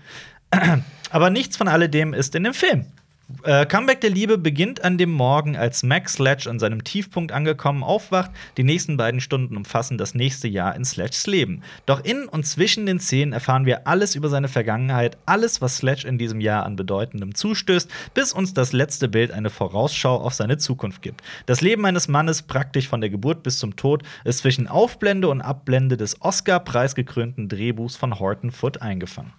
Aber 1.10 1.30
nichts 1.30 1.56
von 1.56 1.68
alledem 1.68 2.12
ist 2.14 2.34
in 2.34 2.44
dem 2.44 2.54
Film. 2.54 2.86
Äh, 3.42 3.64
Comeback 3.64 4.02
der 4.02 4.10
Liebe 4.10 4.36
beginnt 4.36 4.84
an 4.84 4.98
dem 4.98 5.10
Morgen, 5.10 5.56
als 5.56 5.82
Max 5.82 6.14
Sledge 6.14 6.48
an 6.48 6.58
seinem 6.58 6.84
Tiefpunkt 6.84 7.32
angekommen 7.32 7.82
aufwacht. 7.82 8.30
Die 8.58 8.64
nächsten 8.64 8.98
beiden 8.98 9.20
Stunden 9.20 9.56
umfassen 9.56 9.96
das 9.96 10.14
nächste 10.14 10.46
Jahr 10.46 10.76
in 10.76 10.84
Sledges 10.84 11.26
Leben. 11.26 11.62
Doch 11.86 12.04
in 12.04 12.26
und 12.26 12.46
zwischen 12.46 12.84
den 12.84 13.00
Szenen 13.00 13.32
erfahren 13.32 13.64
wir 13.64 13.86
alles 13.86 14.14
über 14.14 14.28
seine 14.28 14.48
Vergangenheit, 14.48 15.16
alles, 15.24 15.62
was 15.62 15.78
Sledge 15.78 16.06
in 16.06 16.18
diesem 16.18 16.40
Jahr 16.40 16.66
an 16.66 16.76
Bedeutendem 16.76 17.34
zustößt, 17.34 17.90
bis 18.12 18.32
uns 18.32 18.52
das 18.52 18.72
letzte 18.72 19.08
Bild 19.08 19.32
eine 19.32 19.50
Vorausschau 19.50 20.16
auf 20.16 20.34
seine 20.34 20.58
Zukunft 20.58 21.00
gibt. 21.00 21.22
Das 21.46 21.62
Leben 21.62 21.86
eines 21.86 22.08
Mannes, 22.08 22.42
praktisch 22.42 22.88
von 22.88 23.00
der 23.00 23.10
Geburt 23.10 23.42
bis 23.42 23.58
zum 23.58 23.74
Tod, 23.76 24.02
ist 24.24 24.38
zwischen 24.38 24.68
Aufblende 24.68 25.28
und 25.28 25.40
Abblende 25.40 25.96
des 25.96 26.20
Oscar-preisgekrönten 26.20 27.48
Drehbuchs 27.48 27.96
von 27.96 28.18
Horton 28.18 28.50
Foote 28.50 28.82
eingefangen. 28.82 29.32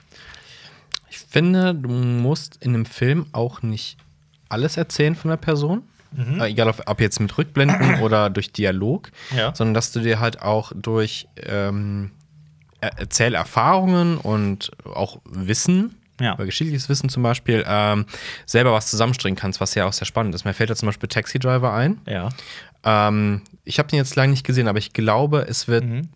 Ich 1.16 1.22
finde, 1.30 1.74
du 1.74 1.88
musst 1.90 2.58
in 2.62 2.74
einem 2.74 2.86
Film 2.86 3.26
auch 3.32 3.62
nicht 3.62 3.98
alles 4.50 4.76
erzählen 4.78 5.16
von 5.16 5.30
der 5.30 5.38
Person. 5.38 5.84
Äh, 6.18 6.52
egal, 6.52 6.74
ob, 6.86 7.02
jetzt 7.02 7.20
mit 7.20 7.38
Rückblenden 7.38 7.96
oder 8.02 8.30
durch 8.30 8.52
Dialog, 8.54 9.12
Ja. 9.36 9.54
sondern 9.56 9.74
dass 9.74 9.92
du 9.92 10.00
dir 10.00 10.20
halt 10.20 10.42
auch 10.42 10.72
durch 10.76 11.28
ähm, 11.38 12.12
Er- 12.82 12.98
Erzählerfahrungen 13.00 14.18
und 14.18 14.72
auch 14.86 15.20
Wissen, 15.26 15.96
Ja. 16.22 16.36
geschichtliches 16.36 16.88
Wissen 16.90 17.10
zum 17.10 17.24
Beispiel, 17.24 17.64
ähm, 17.68 18.06
selber 18.46 18.72
was 18.74 18.88
zusammenstringen 18.90 19.38
kannst, 19.38 19.60
was 19.62 19.76
ja 19.76 19.86
auch 19.86 19.94
sehr 19.94 20.06
spannend 20.06 20.36
ist. 20.36 20.46
Mir 20.46 20.54
fällt 20.54 20.70
da 20.70 20.76
zum 20.76 20.86
Beispiel 20.88 21.10
Taxi 21.10 21.40
Driver 21.40 21.74
ein. 21.74 22.00
Ja. 22.08 22.30
Ähm, 22.84 23.42
ich 23.66 23.80
habe 23.80 23.90
den 23.90 23.98
jetzt 23.98 24.16
lange 24.16 24.32
nicht 24.32 24.46
gesehen, 24.46 24.68
aber 24.68 24.80
ich 24.80 24.94
glaube, 24.94 25.46
es 25.50 25.68
wird 25.68 25.84
Mhm. 25.86 26.10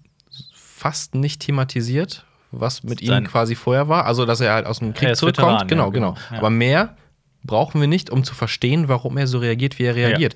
fast 0.54 1.16
nicht 1.16 1.42
thematisiert, 1.42 2.26
was 2.52 2.84
mit 2.84 3.02
ihm 3.02 3.26
quasi 3.26 3.56
vorher 3.56 3.88
war. 3.90 4.06
Also, 4.06 4.26
dass 4.26 4.40
er 4.42 4.54
halt 4.54 4.66
aus 4.66 4.80
dem 4.80 4.94
Krieg 4.94 5.16
zurückkommt. 5.16 5.48
Veteran, 5.50 5.68
genau, 5.68 5.86
ja, 5.86 5.90
genau. 5.92 6.12
genau, 6.14 6.26
ja. 6.32 6.38
Aber 6.38 6.50
mehr 6.50 6.96
brauchen 7.44 7.80
wir 7.82 7.88
nicht, 7.88 8.10
um 8.10 8.24
zu 8.24 8.34
verstehen, 8.36 8.88
warum 8.88 9.18
er 9.18 9.28
so 9.28 9.38
reagiert, 9.40 9.80
wie 9.80 9.84
er 9.84 9.96
reagiert. 9.96 10.36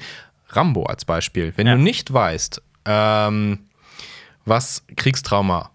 Rambo 0.49 0.83
als 0.83 1.05
Beispiel. 1.05 1.53
Wenn 1.55 1.67
Ja. 1.67 1.75
du 1.75 1.81
nicht 1.81 2.13
weißt, 2.13 2.61
ähm, 2.85 3.59
was 4.45 4.85
Kriegstrauma 4.95 5.71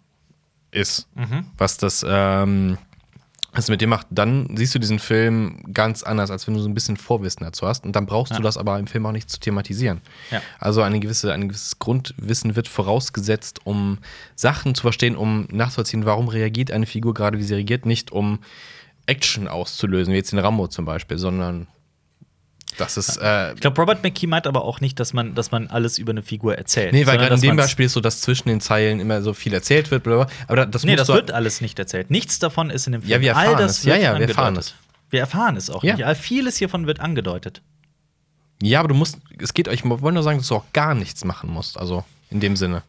ist, 0.71 1.09
Mhm. 1.15 1.47
was 1.57 1.77
das 1.79 2.05
ähm, 2.09 2.79
es 3.59 3.69
mit 3.69 3.81
dir 3.81 3.87
macht, 3.89 4.07
dann 4.11 4.57
siehst 4.57 4.75
du 4.75 4.79
diesen 4.79 4.99
Film 4.99 5.61
ganz 5.73 6.03
anders, 6.03 6.31
als 6.31 6.47
wenn 6.47 6.55
du 6.55 6.61
so 6.61 6.69
ein 6.69 6.75
bisschen 6.75 6.97
Vorwissen 6.97 7.45
dazu 7.45 7.67
hast. 7.67 7.85
Und 7.85 7.95
dann 7.97 8.07
brauchst 8.07 8.31
Ja. 8.33 8.37
du 8.39 8.43
das 8.43 8.57
aber 8.57 8.79
im 8.79 8.87
Film 8.87 9.07
auch 9.07 9.13
nicht 9.13 9.31
zu 9.31 9.39
thematisieren. 9.41 10.01
Ja. 10.31 10.41
Also 10.59 10.83
eine 10.83 11.01
gewisse, 11.01 11.33
ein 11.33 11.49
gewisses 11.49 11.79
Grundwissen 11.79 12.57
wird 12.57 12.69
vorausgesetzt, 12.69 13.61
um 13.65 13.99
Sachen 14.35 14.75
zu 14.75 14.83
verstehen, 14.83 15.17
um 15.17 15.47
nachzuvollziehen, 15.51 16.05
warum 16.05 16.29
reagiert 16.29 16.71
eine 16.71 16.87
Figur 16.87 17.15
gerade, 17.15 17.39
wie 17.39 17.43
sie 17.45 17.55
reagiert, 17.55 17.87
nicht 17.87 18.13
um 18.13 18.41
Action 19.07 19.49
auszulösen, 19.49 20.13
wie 20.13 20.19
jetzt 20.19 20.33
in 20.33 20.39
Rambo 20.39 20.69
zum 20.69 20.85
Beispiel, 20.85 21.19
sondern 21.19 21.67
das 22.77 22.97
ist. 22.97 23.17
Äh, 23.17 23.55
Ich 23.55 23.61
glaube, 23.61 23.81
Robert 23.81 24.03
McKee 24.03 24.27
meint 24.27 24.47
aber 24.47 24.65
auch 24.65 24.81
nicht, 24.81 25.01
dass 25.01 25.13
man, 25.13 25.35
dass 25.35 25.51
man 25.51 25.67
alles 25.69 25.99
über 25.99 26.11
eine 26.11 26.23
Figur 26.23 26.57
erzählt. 26.57 26.93
nee, 26.93 27.07
weil 27.07 27.19
gerade 27.19 27.35
in 27.35 27.41
dem 27.41 27.57
Beispiel 27.57 27.87
ist 27.87 27.95
so, 27.95 28.01
dass 28.01 28.21
zwischen 28.21 28.49
den 28.49 28.61
Zeilen 28.61 29.01
immer 29.01 29.23
so 29.23 29.33
viel 29.35 29.53
erzählt 29.55 29.91
wird, 29.91 30.03
blablabla. 30.05 30.33
aber 30.47 30.57
da- 30.57 30.67
das 30.67 30.85
Nee, 30.85 30.95
das 30.97 31.09
wird 31.09 31.31
alles 31.33 31.61
nicht 31.61 31.79
erzählt. 31.79 32.11
Nichts 32.11 32.39
davon 32.39 32.71
ist 32.71 32.87
in 32.87 32.93
dem 32.93 33.03
Film. 33.03 33.11
Ja, 33.13 33.21
wir 33.21 33.37
All 33.37 33.47
erfahren 33.47 33.63
das 33.67 33.79
es. 33.79 33.85
Ja, 33.85 33.95
ja, 33.95 34.01
wir 34.01 34.09
angedeutet. 34.11 34.37
erfahren 34.37 34.57
es. 34.57 34.75
Wir 35.11 35.21
erfahren 35.21 35.57
es 35.57 35.71
auch 35.71 35.83
Ja. 35.83 35.95
nicht. 35.97 36.05
All- 36.05 36.15
Vieles 36.15 36.57
hiervon 36.59 36.87
wird 36.87 37.01
angedeutet. 37.01 37.63
Ja, 38.63 38.81
aber 38.81 38.89
du 38.89 38.95
musst, 38.95 39.19
es 39.39 39.55
geht 39.55 39.69
euch, 39.69 39.81
ich 39.81 39.85
wollte 39.89 40.13
nur 40.13 40.23
sagen, 40.23 40.39
dass 40.39 40.49
du 40.49 40.57
auch 40.57 40.65
gar 40.73 40.95
nichts 40.95 41.25
machen 41.25 41.49
musst, 41.51 41.79
also 41.79 42.05
in 42.31 42.41
dem 42.41 42.57
Sinne. 42.57 42.83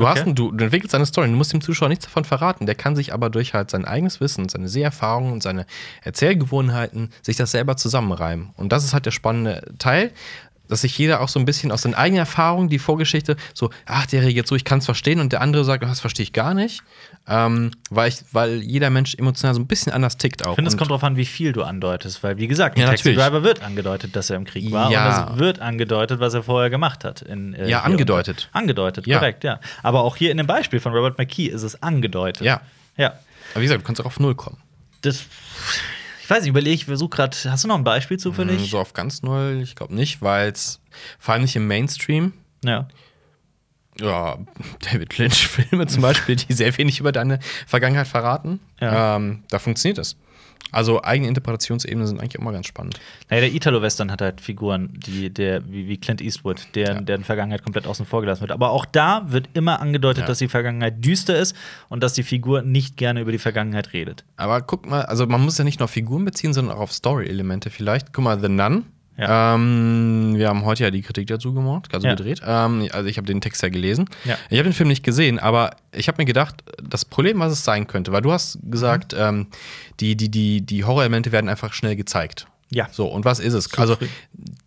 Du, 0.00 0.06
Okay. 0.06 0.18
hast, 0.20 0.26
ein- 0.26 0.34
du, 0.34 0.50
du 0.50 0.64
entwickelst 0.64 0.94
eine 0.94 1.04
Story, 1.04 1.28
du 1.28 1.34
musst 1.36 1.52
dem 1.52 1.60
Zuschauer 1.60 1.88
nichts 1.90 2.06
davon 2.06 2.24
verraten. 2.24 2.64
Der 2.64 2.74
kann 2.74 2.96
sich 2.96 3.12
aber 3.12 3.28
durch 3.28 3.52
halt 3.54 3.70
sein 3.70 3.84
eigenes 3.84 4.18
Wissen, 4.20 4.48
seine 4.48 4.66
Seherfahrungen 4.68 5.32
und 5.32 5.42
seine 5.42 5.66
Erzählgewohnheiten 6.02 7.10
sich 7.22 7.36
das 7.36 7.50
selber 7.50 7.76
zusammenreimen. 7.76 8.50
Und 8.56 8.72
das 8.72 8.84
ist 8.84 8.92
halt 8.94 9.06
der 9.06 9.10
spannende 9.10 9.62
Teil, 9.78 10.12
dass 10.68 10.82
sich 10.82 10.96
jeder 10.96 11.20
auch 11.20 11.28
so 11.28 11.40
ein 11.40 11.44
bisschen 11.44 11.72
aus 11.72 11.82
seinen 11.82 11.94
eigenen 11.94 12.20
Erfahrungen, 12.20 12.68
die 12.68 12.78
Vorgeschichte, 12.78 13.36
so, 13.54 13.70
ach, 13.86 14.06
der 14.06 14.22
reagiert 14.22 14.46
so, 14.46 14.54
ich 14.54 14.64
kann 14.64 14.78
es 14.78 14.84
verstehen, 14.84 15.18
und 15.18 15.32
der 15.32 15.40
andere 15.40 15.64
sagt, 15.64 15.82
"Ah, 15.82 15.88
das 15.88 15.98
verstehe 16.00 16.22
ich 16.22 16.32
gar 16.32 16.54
nicht. 16.54 16.82
Ähm, 17.28 17.70
weil, 17.90 18.08
ich, 18.08 18.24
weil 18.32 18.60
jeder 18.62 18.90
Mensch 18.90 19.14
emotional 19.14 19.54
so 19.54 19.60
ein 19.60 19.66
bisschen 19.66 19.92
anders 19.92 20.16
tickt 20.16 20.44
auch. 20.44 20.50
Ich 20.52 20.54
finde, 20.56 20.70
es 20.70 20.76
kommt 20.76 20.90
darauf 20.90 21.04
an, 21.04 21.16
wie 21.16 21.24
viel 21.24 21.52
du 21.52 21.62
andeutest, 21.62 22.22
weil, 22.24 22.38
wie 22.38 22.48
gesagt, 22.48 22.76
Ja, 22.78 22.86
Taxi. 22.86 23.14
Driver 23.14 23.42
wird 23.44 23.62
angedeutet, 23.62 24.16
dass 24.16 24.30
er 24.30 24.36
im 24.36 24.44
Krieg 24.44 24.72
war. 24.72 24.90
Ja. 24.90 25.26
Und 25.26 25.34
es 25.34 25.38
wird 25.38 25.60
angedeutet, 25.60 26.18
was 26.18 26.34
er 26.34 26.42
vorher 26.42 26.70
gemacht 26.70 27.04
hat. 27.04 27.22
In, 27.22 27.54
äh, 27.54 27.68
Ja, 27.68 27.82
angedeutet. 27.82 28.48
Angedeutet, 28.52 29.06
Ja. 29.06 29.18
korrekt, 29.18 29.44
ja. 29.44 29.60
Aber 29.82 30.00
auch 30.02 30.16
hier 30.16 30.30
in 30.32 30.38
dem 30.38 30.46
Beispiel 30.48 30.80
von 30.80 30.92
Robert 30.92 31.18
McKee 31.18 31.46
ist 31.46 31.62
es 31.62 31.80
angedeutet. 31.82 32.42
Ja. 32.44 32.62
Ja. 32.96 33.14
Aber 33.52 33.60
wie 33.60 33.62
gesagt, 33.64 33.82
du 33.82 33.86
kannst 33.86 34.00
auch 34.00 34.06
auf 34.06 34.18
Null 34.18 34.34
kommen. 34.34 34.58
Das. 35.02 35.24
Ich 36.22 36.28
weiß 36.30 36.42
nicht, 36.42 36.50
überlege, 36.50 36.74
ich 36.74 36.84
versuche 36.84 37.10
gerade. 37.10 37.36
Hast 37.48 37.64
du 37.64 37.68
noch 37.68 37.76
ein 37.76 37.84
Beispiel 37.84 38.18
zufällig? 38.18 38.70
So 38.70 38.78
auf 38.78 38.92
ganz 38.92 39.22
null, 39.22 39.60
ich 39.62 39.74
glaube 39.76 39.94
nicht, 39.94 40.22
weil 40.22 40.50
es 40.50 40.80
vor 41.18 41.34
allem 41.34 41.42
nicht 41.42 41.56
im 41.56 41.66
Mainstream. 41.66 42.32
Ja. 42.64 42.86
Ja, 44.00 44.38
David 44.92 45.18
Lynch-Filme 45.18 45.86
zum 45.86 46.02
Beispiel, 46.02 46.36
die 46.36 46.52
sehr 46.52 46.76
wenig 46.78 47.00
über 47.00 47.12
deine 47.12 47.38
Vergangenheit 47.66 48.08
verraten. 48.08 48.60
Ja. 48.80 49.16
Ähm, 49.16 49.42
da 49.50 49.58
funktioniert 49.58 49.98
es. 49.98 50.16
Also 50.72 51.02
eigene 51.02 51.26
Interpretationsebenen 51.26 52.06
sind 52.06 52.20
eigentlich 52.20 52.36
immer 52.36 52.52
ganz 52.52 52.66
spannend. 52.66 53.00
Naja, 53.28 53.40
der 53.40 53.52
Italo-Western 53.54 54.12
hat 54.12 54.20
halt 54.22 54.40
Figuren, 54.40 54.90
die, 55.04 55.28
der, 55.28 55.68
wie, 55.68 55.88
wie 55.88 55.96
Clint 55.96 56.20
Eastwood, 56.20 56.68
der, 56.76 56.94
Ja. 56.94 57.00
deren 57.00 57.24
Vergangenheit 57.24 57.64
komplett 57.64 57.88
außen 57.88 58.06
vor 58.06 58.20
gelassen 58.20 58.42
wird. 58.42 58.52
Aber 58.52 58.70
auch 58.70 58.84
da 58.84 59.24
wird 59.26 59.48
immer 59.54 59.80
angedeutet, 59.80 60.20
Ja. 60.22 60.26
dass 60.28 60.38
die 60.38 60.46
Vergangenheit 60.46 61.04
düster 61.04 61.36
ist 61.36 61.56
und 61.88 62.04
dass 62.04 62.12
die 62.12 62.22
Figur 62.22 62.62
nicht 62.62 62.96
gerne 62.96 63.20
über 63.20 63.32
die 63.32 63.38
Vergangenheit 63.38 63.92
redet. 63.94 64.24
Aber 64.36 64.60
guck 64.60 64.88
mal, 64.88 65.02
also 65.02 65.26
man 65.26 65.40
muss 65.42 65.58
ja 65.58 65.64
nicht 65.64 65.80
nur 65.80 65.84
auf 65.86 65.90
Figuren 65.90 66.24
beziehen, 66.24 66.52
sondern 66.52 66.76
auch 66.76 66.80
auf 66.82 66.92
Story-Elemente 66.92 67.70
vielleicht. 67.70 68.12
Guck 68.12 68.22
mal, 68.22 68.38
The 68.40 68.48
Nun. 68.48 68.84
Ja. 69.20 69.54
Ähm, 69.54 70.34
wir 70.36 70.48
haben 70.48 70.64
heute 70.64 70.84
ja 70.84 70.90
die 70.90 71.02
Kritik 71.02 71.26
dazu 71.28 71.52
gemacht, 71.54 71.88
also 71.94 72.06
Ja. 72.06 72.14
gedreht. 72.14 72.40
Ähm, 72.44 72.88
also 72.92 73.08
ich 73.08 73.16
habe 73.18 73.26
den 73.26 73.40
Text 73.40 73.62
ja 73.62 73.68
gelesen. 73.68 74.06
Ja. 74.24 74.36
Ich 74.48 74.58
habe 74.58 74.68
den 74.68 74.72
Film 74.72 74.88
nicht 74.88 75.04
gesehen, 75.04 75.38
aber 75.38 75.70
ich 75.92 76.08
habe 76.08 76.16
mir 76.20 76.24
gedacht, 76.26 76.62
das 76.82 77.04
Problem, 77.04 77.38
was 77.40 77.52
es 77.52 77.64
sein 77.64 77.86
könnte, 77.86 78.12
weil 78.12 78.22
du 78.22 78.32
hast 78.32 78.58
gesagt, 78.62 79.12
Mhm. 79.12 79.18
ähm, 79.20 79.46
die, 80.00 80.16
die, 80.16 80.30
die, 80.30 80.60
die 80.62 80.84
Horrorelemente 80.84 81.32
werden 81.32 81.48
einfach 81.48 81.72
schnell 81.74 81.96
gezeigt. 81.96 82.46
Ja. 82.70 82.88
So, 82.90 83.06
und 83.06 83.24
was 83.24 83.40
ist 83.40 83.52
es? 83.54 83.72
also, 83.78 83.96
früh. 83.96 84.06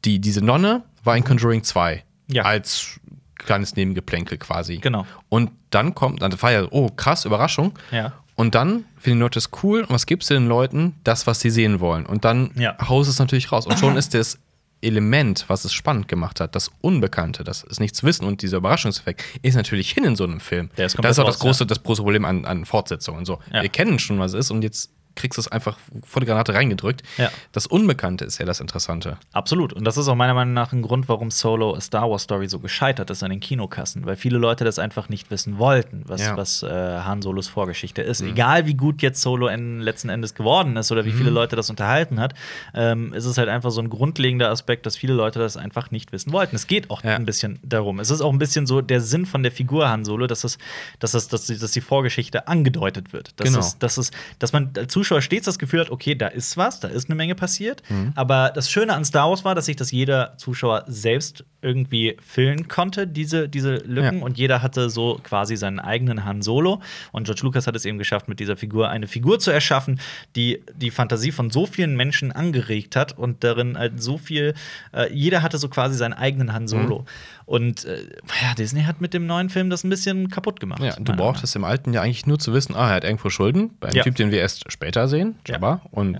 die, 0.05 0.19
diese 0.19 0.43
Nonne 0.43 0.83
war 1.03 1.17
in 1.17 1.23
Conjuring 1.23 1.63
2. 1.63 2.03
Mhm. 2.27 2.35
Ja. 2.35 2.43
Als 2.43 2.99
kleines 3.35 3.75
Nebengeplänkel 3.75 4.37
quasi. 4.37 4.77
Genau. 4.77 5.05
Und 5.29 5.51
dann 5.69 5.95
kommt, 5.95 6.21
dann 6.21 6.39
war 6.41 6.51
ja, 6.51 6.65
oh, 6.69 6.89
krass, 6.89 7.25
Überraschung. 7.25 7.73
Ja. 7.91 8.13
Und 8.35 8.55
dann 8.55 8.85
finden 8.97 9.19
die 9.19 9.23
Leute 9.23 9.39
es 9.39 9.49
cool. 9.63 9.81
Und 9.81 9.91
was 9.91 10.05
gibst 10.05 10.29
du 10.29 10.33
den 10.33 10.47
Leuten? 10.47 10.95
Das, 11.03 11.27
was 11.27 11.39
sie 11.39 11.49
sehen 11.49 11.79
wollen. 11.79 12.05
Und 12.05 12.25
dann 12.25 12.51
Ja. 12.55 12.75
haust 12.87 13.09
es 13.09 13.19
natürlich 13.19 13.51
raus. 13.51 13.65
Und 13.67 13.77
schon 13.79 13.95
ist 13.97 14.13
das 14.13 14.39
Element, 14.81 15.45
was 15.47 15.63
es 15.65 15.71
spannend 15.73 16.07
gemacht 16.07 16.39
hat, 16.41 16.55
das 16.55 16.69
Unbekannte, 16.81 17.43
das 17.45 17.63
ist 17.63 17.79
nichts 17.79 18.03
wissen 18.03 18.25
und 18.25 18.41
dieser 18.41 18.57
Überraschungseffekt, 18.57 19.23
ist 19.41 19.55
natürlich 19.55 19.91
hin 19.91 20.03
in 20.03 20.15
so 20.17 20.25
einem 20.25 20.41
Film. 20.41 20.69
Der 20.77 20.87
ist 20.87 20.97
das 21.01 21.11
ist 21.11 21.19
auch 21.19 21.25
das 21.25 21.39
große, 21.39 21.63
raus, 21.63 21.67
das 21.69 21.83
große 21.83 22.01
Problem 22.01 22.25
an, 22.25 22.43
an 22.45 22.65
Fortsetzungen. 22.65 23.23
So, 23.23 23.39
Ja. 23.53 23.61
Wir 23.61 23.69
kennen 23.69 23.97
schon, 23.99 24.19
was 24.19 24.33
es 24.33 24.39
ist, 24.47 24.51
und 24.51 24.61
jetzt 24.61 24.91
kriegst 25.15 25.37
du 25.37 25.41
es 25.41 25.47
einfach 25.47 25.77
vor 26.05 26.19
die 26.21 26.25
Granate 26.25 26.53
reingedrückt. 26.53 27.03
Ja. 27.17 27.29
Das 27.51 27.67
Unbekannte 27.67 28.25
ist 28.25 28.39
ja 28.39 28.45
das 28.45 28.59
Interessante. 28.59 29.17
Absolut. 29.31 29.73
Und 29.73 29.83
das 29.85 29.97
ist 29.97 30.07
auch 30.07 30.15
meiner 30.15 30.33
Meinung 30.33 30.53
nach 30.53 30.71
ein 30.73 30.81
Grund, 30.81 31.07
warum 31.09 31.31
Solo 31.31 31.75
A 31.75 31.81
Star 31.81 32.09
Wars 32.09 32.23
Story 32.23 32.47
so 32.47 32.59
gescheitert 32.59 33.09
ist 33.09 33.23
an 33.23 33.29
den 33.29 33.39
Kinokassen. 33.39 34.05
Weil 34.05 34.15
viele 34.15 34.37
Leute 34.37 34.63
das 34.65 34.79
einfach 34.79 35.09
nicht 35.09 35.29
wissen 35.31 35.57
wollten, 35.59 36.03
was, 36.05 36.21
Ja. 36.21 36.37
was 36.37 36.63
äh, 36.63 36.67
Han 36.69 37.21
Solos 37.21 37.47
Vorgeschichte 37.47 38.01
ist. 38.01 38.21
Egal 38.21 38.65
wie 38.65 38.73
gut 38.73 39.01
jetzt 39.01 39.21
Solo 39.21 39.47
en 39.47 39.79
letzten 39.81 40.09
Endes 40.09 40.33
geworden 40.35 40.77
ist 40.77 40.91
oder 40.91 41.05
wie 41.05 41.11
viele 41.11 41.29
Leute 41.29 41.55
das 41.55 41.69
unterhalten 41.69 42.19
hat, 42.19 42.33
ähm, 42.73 43.13
ist 43.13 43.25
es 43.25 43.37
halt 43.37 43.49
einfach 43.49 43.71
so 43.71 43.81
ein 43.81 43.89
grundlegender 43.89 44.49
Aspekt, 44.49 44.85
dass 44.85 44.97
viele 44.97 45.13
Leute 45.13 45.39
das 45.39 45.57
einfach 45.57 45.91
nicht 45.91 46.11
wissen 46.11 46.31
wollten. 46.31 46.55
Es 46.55 46.67
geht 46.67 46.89
auch 46.89 47.03
Ja. 47.03 47.15
ein 47.15 47.25
bisschen 47.25 47.59
darum. 47.63 47.99
Es 47.99 48.09
ist 48.09 48.21
auch 48.21 48.31
ein 48.31 48.39
bisschen 48.39 48.65
so 48.67 48.81
der 48.81 49.01
Sinn 49.01 49.25
von 49.25 49.43
der 49.43 49.51
Figur 49.51 49.89
Han 49.89 50.05
Solo, 50.05 50.27
dass, 50.27 50.43
es, 50.43 50.57
dass, 50.99 51.13
es, 51.13 51.27
dass, 51.27 51.45
die, 51.47 51.57
dass 51.57 51.71
die 51.71 51.81
Vorgeschichte 51.81 52.47
angedeutet 52.47 53.13
wird. 53.13 53.39
Dass, 53.39 53.47
Genau. 53.47 53.59
es, 53.59 53.77
dass, 53.79 53.97
es, 53.97 54.11
dass 54.39 54.53
man 54.53 54.71
als 54.77 54.93
Zuschauer 55.03 55.21
stets 55.21 55.45
das 55.45 55.59
Gefühl 55.59 55.81
hat, 55.81 55.89
okay, 55.89 56.15
da 56.15 56.27
ist 56.27 56.55
was, 56.55 56.79
da 56.79 56.87
ist 56.87 57.09
eine 57.09 57.15
Menge 57.15 57.35
passiert. 57.35 57.83
Mhm. 57.89 58.13
Aber 58.15 58.51
das 58.55 58.71
Schöne 58.71 58.93
an 58.93 59.03
Star 59.03 59.29
Wars 59.29 59.43
war, 59.43 59.53
dass 59.53 59.65
sich 59.65 59.75
das 59.75 59.91
jeder 59.91 60.37
Zuschauer 60.37 60.85
selbst 60.87 61.43
irgendwie 61.61 62.17
füllen 62.25 62.67
konnte, 62.67 63.05
diese, 63.05 63.49
diese 63.49 63.75
Lücken. 63.75 64.19
Ja. 64.19 64.25
Und 64.25 64.37
jeder 64.37 64.61
hatte 64.61 64.89
so 64.89 65.19
quasi 65.23 65.57
seinen 65.57 65.79
eigenen 65.79 66.23
Han 66.23 66.41
Solo. 66.41 66.81
Und 67.11 67.25
George 67.25 67.41
Lucas 67.43 67.67
hat 67.67 67.75
es 67.75 67.85
eben 67.85 67.97
geschafft, 67.97 68.29
mit 68.29 68.39
dieser 68.39 68.55
Figur 68.55 68.89
eine 68.89 69.07
Figur 69.07 69.39
zu 69.39 69.51
erschaffen, 69.51 69.99
die 70.35 70.61
die 70.75 70.91
Fantasie 70.91 71.31
von 71.31 71.49
so 71.49 71.65
vielen 71.65 71.95
Menschen 71.95 72.31
angeregt 72.31 72.95
hat 72.95 73.17
und 73.17 73.43
darin 73.43 73.77
halt 73.77 74.01
so 74.01 74.17
viel, 74.17 74.53
äh, 74.93 75.11
jeder 75.13 75.41
hatte 75.41 75.57
so 75.57 75.67
quasi 75.67 75.95
seinen 75.95 76.13
eigenen 76.13 76.53
Han 76.53 76.67
Solo. 76.67 76.99
Mhm. 76.99 77.05
Und 77.45 77.85
äh, 77.85 78.03
ja, 78.41 78.53
Disney 78.57 78.83
hat 78.83 79.01
mit 79.01 79.13
dem 79.13 79.25
neuen 79.25 79.49
Film 79.49 79.69
das 79.69 79.83
ein 79.83 79.89
bisschen 79.89 80.29
kaputt 80.29 80.59
gemacht. 80.59 80.81
Ja, 80.81 80.95
du 80.97 81.13
es 81.43 81.55
im 81.55 81.63
Alten 81.63 81.93
ja 81.93 82.01
eigentlich 82.01 82.25
nur 82.25 82.39
zu 82.39 82.53
wissen, 82.53 82.75
ah, 82.75 82.89
er 82.89 82.95
hat 82.95 83.03
irgendwo 83.03 83.29
Schulden, 83.29 83.71
bei 83.79 83.87
einem 83.89 83.97
Ja. 83.97 84.03
Typ, 84.03 84.15
den 84.15 84.31
wir 84.31 84.39
erst 84.39 84.71
später 84.71 85.07
sehen, 85.07 85.35
Ja. 85.47 85.55
Jabba, 85.55 85.81
und 85.91 86.19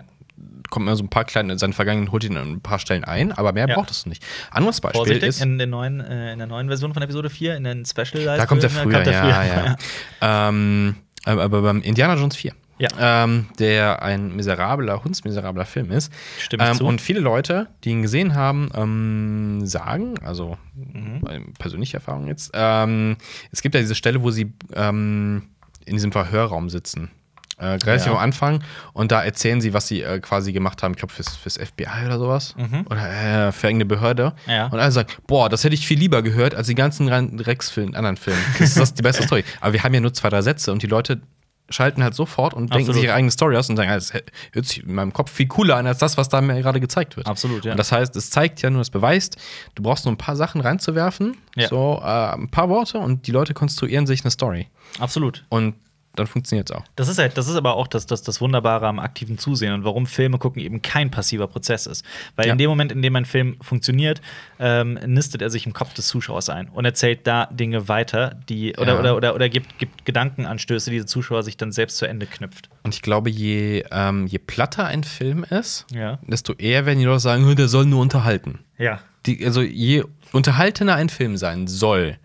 kommt 0.70 0.86
mir 0.86 0.96
so 0.96 1.04
ein 1.04 1.10
paar 1.10 1.26
kleine, 1.26 1.58
seine 1.60 1.74
Vergangenheit 1.74 2.12
holt 2.12 2.24
ihn 2.24 2.36
an 2.36 2.54
ein 2.54 2.62
paar 2.62 2.80
Stellen 2.80 3.04
ein, 3.04 3.32
aber 3.32 3.54
mehr 3.54 3.68
Ja. 3.70 3.76
braucht 3.76 3.92
es 3.92 4.06
nicht. 4.06 4.24
Anderes 4.52 4.82
Beispiel 4.82 4.98
Vorsichtig, 4.98 5.30
ist, 5.30 5.42
in, 5.42 5.58
der 5.58 5.68
neuen, 5.68 6.00
äh, 6.00 6.34
in 6.34 6.40
der 6.40 6.48
neuen 6.48 6.68
Version 6.68 6.94
von 6.94 7.04
Episode 7.04 7.30
4, 7.30 7.56
in 7.58 7.64
den 7.64 7.86
Special 7.86 8.24
da 8.26 8.46
kommt 8.46 8.64
er 8.64 8.70
früher, 8.70 8.94
kommt 8.94 9.08
er 9.08 9.14
ja, 9.14 9.44
ja. 9.66 9.78
ähm, 10.50 10.96
aber 11.26 11.62
beim 11.62 11.82
Indiana 11.82 12.16
Jones 12.16 12.36
4. 12.36 12.54
Ja. 12.80 12.90
Ähm, 13.24 13.48
der 13.60 14.02
ein 14.02 14.36
miserabler, 14.36 15.04
hundsmiserabler 15.04 15.66
Film 15.66 15.92
ist. 15.92 16.12
Stimme 16.40 16.72
ich 16.72 16.80
ähm. 16.80 16.86
Und 16.86 17.02
viele 17.02 17.20
Leute, 17.20 17.68
die 17.84 17.90
ihn 17.92 18.02
gesehen 18.02 18.36
haben, 18.36 18.70
ähm, 18.76 19.66
sagen, 19.66 20.16
also 20.24 20.58
Mhm. 20.76 21.22
äh, 21.30 21.40
persönliche 21.60 21.98
Erfahrung 21.98 22.28
jetzt, 22.28 22.52
ähm, 22.54 23.16
es 23.52 23.62
gibt 23.62 23.76
ja 23.76 23.82
diese 23.82 23.96
Stelle, 23.96 24.24
wo 24.24 24.32
sie 24.32 24.52
ähm, 24.74 25.44
in 25.86 25.94
diesem 25.94 26.12
Verhörraum 26.12 26.70
sitzen. 26.70 27.12
Äh, 27.60 27.66
relativ 27.86 28.08
Ja. 28.08 28.14
am 28.14 28.18
Anfang 28.18 28.64
und 28.94 29.12
da 29.12 29.24
erzählen 29.24 29.62
sie, 29.62 29.74
was 29.76 29.88
sie 29.88 30.02
äh, 30.02 30.20
quasi 30.20 30.52
gemacht 30.52 30.82
haben, 30.82 30.94
ich 30.94 30.98
glaube 30.98 31.14
fürs, 31.14 31.36
fürs 31.36 31.58
FBI 31.58 32.06
oder 32.08 32.18
sowas. 32.18 32.56
Oder 32.90 33.48
äh, 33.48 33.52
für 33.52 33.68
irgendeine 33.68 33.86
Behörde. 33.86 34.34
Mhm. 34.48 34.52
Ja. 34.52 34.66
Und 34.68 34.80
alle 34.80 34.92
sagen, 34.92 35.10
boah, 35.28 35.48
das 35.50 35.64
hätte 35.64 35.76
ich 35.76 35.86
viel 35.86 36.00
lieber 36.00 36.24
gehört 36.24 36.56
als 36.56 36.66
die 36.68 36.76
ganzen 36.76 37.08
Rex-Filme, 37.08 37.96
anderen 37.96 38.18
Filmen. 38.18 38.42
Das 38.58 38.70
ist 38.70 38.80
das 38.80 38.94
die 38.96 39.04
beste 39.04 39.22
Story. 39.28 39.44
Aber 39.62 39.74
wir 39.74 39.84
haben 39.84 39.94
ja 39.94 40.00
nur 40.00 40.14
zwei, 40.14 40.30
drei 40.30 40.42
Sätze 40.42 40.72
und 40.72 40.82
die 40.82 40.88
Leute 40.88 41.22
schalten 41.70 42.04
halt 42.04 42.14
sofort 42.14 42.54
und 42.54 42.74
denken 42.74 42.94
sich 42.94 43.04
ihre 43.04 43.14
eigene 43.14 43.32
Story 43.32 43.56
aus 43.58 43.70
und 43.70 43.78
sagen, 43.78 43.90
das 43.90 44.14
hört 44.14 44.66
sich 44.66 44.84
in 44.84 44.94
meinem 44.94 45.14
Kopf 45.14 45.32
viel 45.32 45.48
cooler 45.48 45.78
an 45.78 45.88
als 45.88 45.98
das, 45.98 46.18
was 46.18 46.30
da 46.30 46.42
mir 46.42 46.62
gerade 46.62 46.80
gezeigt 46.80 47.16
wird. 47.18 47.26
Absolut, 47.28 47.66
ja. 47.66 47.72
Und 47.72 47.78
das 47.78 47.92
heißt, 47.92 48.16
es 48.16 48.30
zeigt 48.30 48.62
ja 48.62 48.70
nur, 48.70 48.82
es 48.82 48.90
beweist, 48.90 49.38
du 49.76 49.84
brauchst 49.84 50.06
nur 50.06 50.14
ein 50.14 50.18
paar 50.18 50.36
Sachen 50.36 50.62
reinzuwerfen, 50.62 51.38
Ja. 51.56 51.68
so 51.70 52.00
äh, 52.04 52.06
ein 52.34 52.50
paar 52.50 52.70
Worte 52.70 53.00
und 53.00 53.28
die 53.28 53.32
Leute 53.32 53.54
konstruieren 53.54 54.06
sich 54.06 54.24
eine 54.24 54.32
Story. 54.32 54.68
Absolut. 55.00 55.46
Und 55.50 55.76
dann 56.16 56.28
funktioniert 56.28 56.70
es 56.70 56.76
auch. 56.76 56.84
Das 56.96 57.08
ist 57.08 57.18
halt, 57.18 57.38
das 57.38 57.48
ist 57.48 57.56
aber 57.56 57.76
auch 57.76 57.88
das, 57.88 58.06
das, 58.06 58.22
das 58.22 58.40
Wunderbare 58.40 58.88
am 58.88 59.00
aktiven 59.00 59.38
Zusehen 59.40 59.74
und 59.74 59.84
warum 59.84 60.06
Filme 60.06 60.38
gucken 60.38 60.62
eben 60.62 60.82
kein 60.82 61.10
passiver 61.10 61.48
Prozess 61.48 61.88
ist. 61.88 62.06
Weil 62.36 62.46
Ja. 62.48 62.52
in 62.54 62.58
dem 62.60 62.70
Moment, 62.70 62.92
in 62.92 63.02
dem 63.02 63.16
ein 63.16 63.26
Film 63.26 63.58
funktioniert, 63.62 64.22
ähm, 64.60 64.94
nistet 65.06 65.42
er 65.42 65.50
sich 65.50 65.66
im 65.66 65.74
Kopf 65.74 65.94
des 65.94 66.08
Zuschauers 66.08 66.50
ein 66.50 66.70
und 66.70 66.86
erzählt 66.86 67.26
da 67.26 67.48
Dinge 67.48 67.88
weiter, 67.88 68.36
die 68.48 68.76
oder, 68.78 68.94
Ja. 68.94 69.00
oder, 69.00 69.16
oder, 69.18 69.36
oder 69.36 69.50
gibt, 69.50 69.80
gibt 69.80 70.06
Gedankenanstöße, 70.06 70.92
die 70.92 70.98
der 70.98 71.08
Zuschauer 71.08 71.44
sich 71.44 71.58
dann 71.58 71.72
selbst 71.72 71.98
zu 71.98 72.06
Ende 72.06 72.26
knüpft. 72.28 72.70
Und 72.84 72.94
ich 72.94 73.02
glaube, 73.02 73.30
je, 73.32 73.84
ähm, 73.92 74.28
je 74.28 74.38
platter 74.38 74.86
ein 74.86 75.04
Film 75.04 75.44
ist, 75.44 75.86
Ja. 75.92 76.20
desto 76.28 76.54
eher 76.54 76.86
werden 76.86 77.00
die 77.00 77.06
Leute 77.06 77.22
sagen, 77.22 77.46
"Hm, 77.48 77.56
der 77.56 77.68
soll 77.68 77.86
nur 77.86 78.02
unterhalten. 78.02 78.60
Ja. 78.78 79.00
Die, 79.26 79.44
also 79.46 79.62
je 79.62 80.04
unterhaltener 80.32 80.96
ein 80.96 81.10
Film 81.10 81.38
sein 81.38 81.68
soll, 81.68 82.18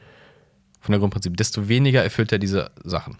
von 0.81 0.93
der 0.93 0.99
Grundprinzip, 1.01 1.37
desto 1.37 1.69
weniger 1.69 2.03
erfüllt 2.03 2.33
er 2.33 2.39
diese 2.39 2.71
Sachen. 2.85 3.19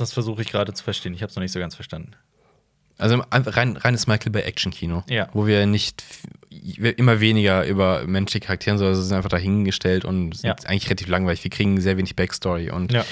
Das 0.00 0.12
versuche 0.12 0.42
ich 0.42 0.50
gerade 0.50 0.72
zu 0.72 0.84
verstehen. 0.84 1.14
Ich 1.14 1.22
habe 1.22 1.30
es 1.30 1.36
noch 1.36 1.42
nicht 1.42 1.52
so 1.52 1.60
ganz 1.60 1.74
verstanden. 1.74 2.12
Also 2.98 3.22
rein, 3.30 3.76
reines 3.76 4.06
Michael 4.08 4.32
Bay 4.32 4.42
Action-Kino. 4.42 5.04
Ja. 5.08 5.28
Wo 5.32 5.46
wir 5.46 5.64
nicht 5.66 6.02
wir 6.50 6.98
immer 6.98 7.20
weniger 7.20 7.64
über 7.66 8.04
menschliche 8.06 8.46
Charaktere, 8.46 8.76
sondern 8.78 8.96
sie 8.96 9.02
sind 9.04 9.16
einfach 9.16 9.28
dahingestellt 9.28 10.04
und 10.04 10.36
sind 10.36 10.48
Ja. 10.48 10.68
eigentlich 10.68 10.86
relativ 10.86 11.06
langweilig. 11.08 11.44
Wir 11.44 11.50
kriegen 11.50 11.80
sehr 11.80 11.96
wenig 11.96 12.16
Backstory 12.16 12.70
und 12.70 12.92
Ja. 12.92 13.04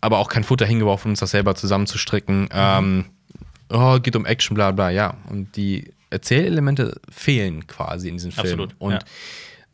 aber 0.00 0.18
auch 0.18 0.28
kein 0.28 0.42
Futter 0.42 0.66
hingeworfen, 0.66 1.08
um 1.08 1.12
uns 1.12 1.20
das 1.20 1.30
selber 1.30 1.54
zusammenzustricken. 1.54 2.48
Ähm, 2.52 3.04
oh, 3.70 4.00
geht 4.00 4.16
um 4.16 4.26
Action, 4.26 4.54
bla 4.56 4.72
bla, 4.72 4.90
ja. 4.90 5.16
Und 5.28 5.54
die 5.56 5.92
Erzählelemente 6.10 7.00
fehlen 7.08 7.66
quasi 7.68 8.08
in 8.08 8.14
diesem 8.16 8.32
Film. 8.32 8.44
Absolut, 8.44 8.74
Und 8.80 9.04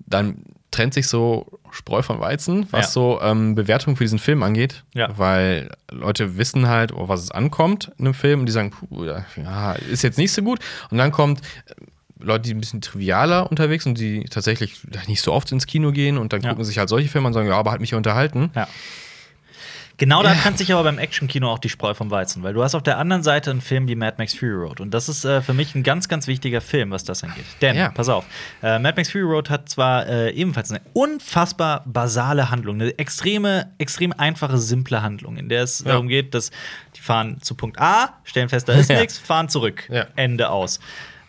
dann 0.06 0.42
trennt 0.70 0.94
sich 0.94 1.06
so 1.08 1.58
Spreu 1.70 2.02
von 2.02 2.20
Weizen, 2.20 2.66
was 2.70 2.86
Ja. 2.86 2.90
so 2.92 3.20
ähm, 3.22 3.54
Bewertung 3.54 3.96
für 3.96 4.04
diesen 4.04 4.18
Film 4.18 4.42
angeht. 4.42 4.84
Ja. 4.94 5.16
Weil 5.16 5.70
Leute 5.90 6.36
wissen 6.36 6.68
halt, 6.68 6.92
auf 6.92 7.08
was 7.08 7.22
es 7.22 7.30
ankommt 7.30 7.90
in 7.98 8.06
einem 8.06 8.14
Film 8.14 8.40
und 8.40 8.46
die 8.46 8.52
sagen, 8.52 8.70
puh, 8.70 9.04
ja, 9.04 9.72
ist 9.72 10.02
jetzt 10.02 10.18
nicht 10.18 10.32
so 10.32 10.42
gut. 10.42 10.60
Und 10.90 10.98
dann 10.98 11.10
kommt 11.12 11.40
äh, 11.40 11.74
Leute, 12.20 12.42
die 12.42 12.54
ein 12.54 12.60
bisschen 12.60 12.80
trivialer 12.80 13.48
unterwegs 13.50 13.84
sind, 13.84 13.98
die 13.98 14.24
tatsächlich 14.24 14.80
nicht 15.06 15.22
so 15.22 15.32
oft 15.32 15.50
ins 15.52 15.66
Kino 15.66 15.92
gehen 15.92 16.18
und 16.18 16.32
dann 16.32 16.40
Ja. 16.42 16.50
gucken 16.50 16.64
sich 16.64 16.78
halt 16.78 16.88
solche 16.88 17.08
Filme 17.08 17.26
an 17.26 17.30
und 17.30 17.34
sagen, 17.34 17.48
ja, 17.48 17.56
aber 17.56 17.70
hat 17.70 17.80
mich 17.80 17.94
unterhalten. 17.94 18.50
Ja. 18.56 18.66
Genau 19.98 20.22
da 20.22 20.32
trennt 20.34 20.56
sich 20.58 20.72
aber 20.72 20.84
beim 20.84 20.98
Actionkino 20.98 21.50
auch 21.52 21.58
die 21.58 21.68
Spreu 21.68 21.92
vom 21.92 22.10
Weizen, 22.10 22.42
weil 22.44 22.54
du 22.54 22.62
hast 22.62 22.74
auf 22.76 22.84
der 22.84 22.98
anderen 22.98 23.22
Seite 23.24 23.50
einen 23.50 23.60
Film 23.60 23.88
wie 23.88 23.96
Mad 23.96 24.14
Max 24.18 24.32
Fury 24.32 24.52
Road 24.54 24.80
und 24.80 24.92
das 24.94 25.08
ist 25.08 25.24
äh, 25.24 25.42
für 25.42 25.54
mich 25.54 25.74
ein 25.74 25.82
ganz, 25.82 26.08
ganz 26.08 26.28
wichtiger 26.28 26.60
Film, 26.60 26.92
was 26.92 27.02
das 27.04 27.24
angeht. 27.24 27.44
Denn, 27.60 27.76
Ja. 27.76 27.90
pass 27.90 28.08
auf, 28.08 28.24
äh, 28.62 28.78
Mad 28.78 28.94
Max 28.96 29.10
Fury 29.10 29.24
Road 29.24 29.50
hat 29.50 29.68
zwar 29.68 30.06
äh, 30.06 30.30
ebenfalls 30.30 30.70
eine 30.70 30.80
unfassbar 30.92 31.82
basale 31.84 32.48
Handlung, 32.50 32.80
eine 32.80 32.96
extreme, 32.98 33.72
extrem 33.78 34.12
einfache, 34.12 34.56
simple 34.58 35.02
Handlung, 35.02 35.36
in 35.36 35.48
der 35.48 35.64
es 35.64 35.82
darum 35.82 36.06
geht, 36.06 36.32
dass 36.32 36.52
die 36.96 37.00
fahren 37.00 37.38
zu 37.42 37.56
Punkt 37.56 37.80
A, 37.80 38.10
stellen 38.22 38.48
fest, 38.48 38.68
da 38.68 38.74
ist 38.74 38.88
Ja. 38.90 39.00
nichts, 39.00 39.18
fahren 39.18 39.48
zurück, 39.48 39.88
Ja. 39.90 40.06
Ende 40.14 40.50
aus. 40.50 40.78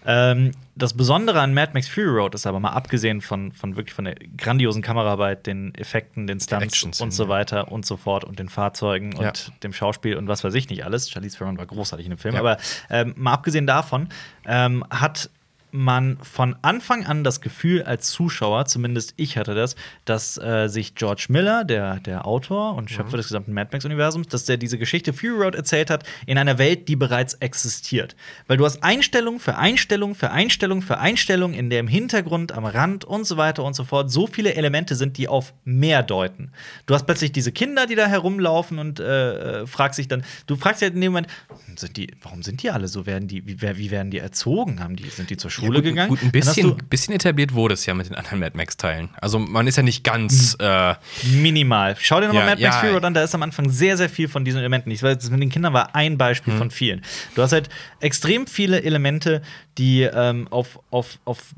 Ähm, 0.05 0.51
das 0.80 0.93
Besondere 0.93 1.39
an 1.41 1.53
Mad 1.53 1.71
Max 1.73 1.88
Fury 1.88 2.07
Road 2.09 2.34
ist 2.36 2.47
aber 2.47 2.59
mal 2.59 2.71
abgesehen 2.71 3.21
von, 3.21 3.51
von 3.51 3.75
wirklich 3.75 3.93
von 3.93 4.05
der 4.05 4.15
grandiosen 4.38 4.82
Kameraarbeit, 4.82 5.45
den 5.45 5.75
Effekten, 5.75 6.25
den 6.25 6.39
Stunts 6.39 7.01
und 7.01 7.11
so 7.11 7.27
weiter 7.27 7.71
und 7.71 7.86
so 7.86 7.97
fort 7.97 8.23
und 8.23 8.39
den 8.39 8.49
Fahrzeugen 8.49 9.11
Ja. 9.13 9.27
und 9.30 9.51
dem 9.63 9.73
Schauspiel 9.73 10.15
und 10.15 10.27
was 10.27 10.43
weiß 10.43 10.53
ich 10.55 10.69
nicht 10.69 10.84
alles. 10.86 11.09
Charlize 11.09 11.38
Theron 11.38 11.57
war 11.57 11.65
großartig 11.65 12.05
in 12.05 12.11
dem 12.11 12.17
Film. 12.17 12.34
Ja. 12.36 12.39
Aber 12.39 12.57
ähm, 12.89 13.13
mal 13.17 13.34
abgesehen 13.34 13.67
davon 13.67 14.09
ähm, 14.45 14.84
hat 14.89 15.30
man 15.72 16.17
von 16.22 16.55
Anfang 16.61 17.05
an 17.05 17.24
das 17.24 17.41
Gefühl 17.41 17.84
als 17.84 18.09
Zuschauer, 18.09 18.65
zumindest 18.65 19.13
ich 19.17 19.38
hatte 19.38 19.55
das, 19.55 19.76
dass 20.05 20.38
äh, 20.38 20.67
sich 20.67 20.95
George 20.95 21.28
Miller, 21.30 21.63
der, 21.63 21.99
der 21.99 22.26
Autor 22.26 22.76
und 22.76 22.89
Schöpfer 22.89 23.17
des 23.17 23.28
gesamten 23.28 23.53
Mad 23.53 23.70
Max-Universums, 23.72 24.28
dass 24.28 24.45
der 24.45 24.57
diese 24.57 24.78
Geschichte 24.78 25.13
Fury 25.13 25.43
Road 25.43 25.55
erzählt 25.55 25.89
hat 25.89 26.03
in 26.26 26.38
einer 26.38 26.57
Welt, 26.57 26.88
die 26.88 26.95
bereits 26.95 27.36
existiert. 27.36 28.15
Weil 28.47 28.57
du 28.57 28.65
hast 28.65 28.84
Einstellung 28.84 29.39
für 29.39 29.57
Einstellung 29.57 30.15
für 30.15 30.32
Einstellung 30.32 30.82
für 30.82 30.97
Einstellung, 30.97 31.53
in 31.53 31.70
der 31.70 31.80
im 31.80 31.88
Hintergrund, 31.88 32.51
am 32.51 32.65
Rand 32.65 33.05
und 33.05 33.26
so 33.26 33.38
weiter 33.38 33.63
und 33.63 33.76
so 33.76 33.84
fort 33.84 34.11
so 34.11 34.28
viele 34.28 34.55
Elemente 34.55 34.95
sind, 34.95 35.17
die 35.17 35.28
auf 35.28 35.53
mehr 35.63 36.03
deuten. 36.03 36.51
Du 36.86 36.93
hast 36.93 37.05
plötzlich 37.05 37.32
diese 37.32 37.51
Kinder, 37.51 37.86
die 37.86 37.95
da 37.95 38.07
herumlaufen 38.07 38.80
und 38.80 38.99
äh, 38.99 39.61
äh, 39.61 39.67
fragst 39.67 39.99
dich 39.99 40.07
dann, 40.07 40.24
du 40.47 40.55
fragst 40.55 40.82
dich 40.82 40.88
halt 40.88 40.95
in 40.95 41.01
dem 41.01 41.11
Moment, 41.11 41.28
sind 41.76 41.97
die, 41.97 42.13
warum 42.22 42.43
sind 42.43 42.63
die 42.63 42.72
alle 42.72 42.88
so? 42.88 43.05
Werden 43.05 43.28
die, 43.28 43.45
wie, 43.47 43.61
wie 43.61 43.91
werden 43.91 44.11
die 44.11 44.20
erzogen? 44.20 44.82
Haben 44.82 44.95
die, 44.95 45.09
sind 45.09 45.30
die 45.30 45.38
zur 45.38 45.51
Schule 45.51 45.59
gut, 45.68 45.84
gegangen? 45.84 46.10
Gut, 46.10 46.22
ein 46.24 46.32
bisschen, 46.32 46.76
bisschen 46.89 47.14
etabliert 47.14 47.53
wurde 47.53 47.74
es 47.74 47.86
ja 47.86 47.93
mit 47.93 48.07
den 48.10 48.16
anderen 48.16 48.39
Mad 48.39 48.55
Max-Teilen. 48.55 49.10
Also 49.22 49.39
man 49.39 49.68
ist 49.68 49.76
ja 49.76 49.84
nicht 49.84 50.03
ganz. 50.03 50.55
Äh, 50.60 50.95
minimal. 51.32 51.95
Schau 51.99 52.20
dir 52.20 52.28
nochmal 52.28 52.43
Ja, 52.43 52.49
Mad 52.51 52.62
Max 52.64 52.76
ja. 52.76 52.82
Fury 52.89 53.03
an, 53.05 53.14
da 53.14 53.24
ist 53.24 53.36
am 53.36 53.43
Anfang 53.43 53.70
sehr, 53.70 53.97
sehr 53.97 54.10
viel 54.10 54.28
von 54.28 54.45
diesen 54.45 54.60
Elementen. 54.60 54.91
Ich 54.91 55.03
weiß, 55.03 55.30
mit 55.30 55.41
den 55.41 55.49
Kindern 55.49 55.74
war 55.74 55.95
ein 55.95 56.18
Beispiel 56.18 56.53
Mhm. 56.53 56.57
von 56.57 56.72
vielen. 56.72 57.01
Du 57.36 57.41
hast 57.41 57.51
halt 57.51 57.70
extrem 57.99 58.47
viele 58.47 58.82
Elemente, 58.84 59.41
die 59.78 60.01
ähm, 60.03 60.47
auf, 60.49 60.80
auf, 60.91 61.20
auf 61.26 61.53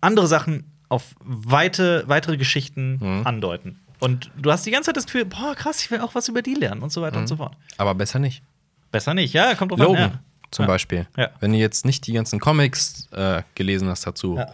andere 0.00 0.26
Sachen, 0.26 0.64
auf 0.88 1.14
weite, 1.20 2.04
weitere 2.06 2.36
Geschichten 2.36 2.98
Mhm. 3.00 3.26
andeuten. 3.26 3.78
Und 3.98 4.30
du 4.36 4.50
hast 4.50 4.66
die 4.66 4.70
ganze 4.72 4.86
Zeit 4.88 4.96
das 4.96 5.06
Gefühl, 5.06 5.24
boah, 5.26 5.54
krass, 5.54 5.80
ich 5.80 5.90
will 5.90 6.00
auch 6.00 6.14
was 6.14 6.28
über 6.28 6.42
die 6.42 6.54
lernen 6.54 6.82
und 6.82 6.90
so 6.90 7.02
weiter 7.02 7.18
und 7.18 7.28
so 7.28 7.36
fort. 7.36 7.56
aber 7.78 7.94
besser 7.94 8.18
nicht. 8.18 8.42
Besser 8.90 9.14
nicht, 9.14 9.32
ja, 9.32 9.54
kommt 9.54 9.70
drauf 9.70 9.78
Logan 9.78 10.02
an. 10.02 10.10
Ja. 10.10 10.20
Zum 10.52 10.64
Ja. 10.64 10.66
Beispiel. 10.68 11.06
Ja. 11.16 11.30
Wenn 11.40 11.52
du 11.52 11.58
jetzt 11.58 11.84
nicht 11.84 12.06
die 12.06 12.12
ganzen 12.12 12.38
Comics 12.38 13.08
äh, 13.12 13.42
gelesen 13.54 13.88
hast 13.88 14.06
dazu 14.06 14.36
Ja. 14.36 14.46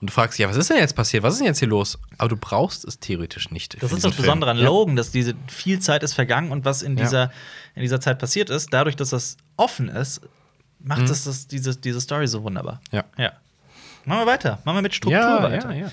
und 0.00 0.10
du 0.10 0.12
fragst, 0.12 0.38
ja, 0.38 0.48
was 0.48 0.56
ist 0.56 0.68
denn 0.68 0.76
jetzt 0.78 0.94
passiert? 0.94 1.22
Was 1.22 1.32
ist 1.34 1.38
denn 1.38 1.46
jetzt 1.46 1.60
hier 1.60 1.68
los? 1.68 1.98
Aber 2.18 2.28
du 2.28 2.36
brauchst 2.36 2.84
es 2.84 2.98
theoretisch 2.98 3.50
nicht. 3.50 3.82
Das 3.82 3.92
ist 3.92 4.04
das 4.04 4.14
Besondere 4.14 4.50
an. 4.50 4.58
Logan, 4.58 4.96
dass 4.96 5.10
diese 5.10 5.34
viel 5.48 5.78
Zeit 5.78 6.02
ist 6.02 6.12
vergangen 6.12 6.50
und 6.52 6.64
was 6.64 6.82
in 6.82 6.96
Ja. 6.98 7.04
dieser, 7.04 7.32
in 7.74 7.82
dieser 7.82 8.00
Zeit 8.00 8.18
passiert 8.18 8.50
ist, 8.50 8.72
dadurch, 8.72 8.96
dass 8.96 9.10
das 9.10 9.36
offen 9.56 9.88
ist, 9.88 10.20
macht 10.80 11.08
es 11.08 11.24
das, 11.24 11.46
diese, 11.46 11.74
diese 11.76 12.00
Story 12.00 12.26
so 12.28 12.42
wunderbar. 12.42 12.80
Mhm. 12.92 12.96
Ja. 12.98 13.04
ja. 13.16 13.32
Machen 14.04 14.20
wir 14.20 14.26
weiter. 14.26 14.58
Machen 14.64 14.76
wir 14.76 14.82
mit 14.82 14.94
Struktur 14.94 15.18
Ja, 15.18 15.42
weiter. 15.42 15.72
ja, 15.74 15.86
ja. 15.86 15.90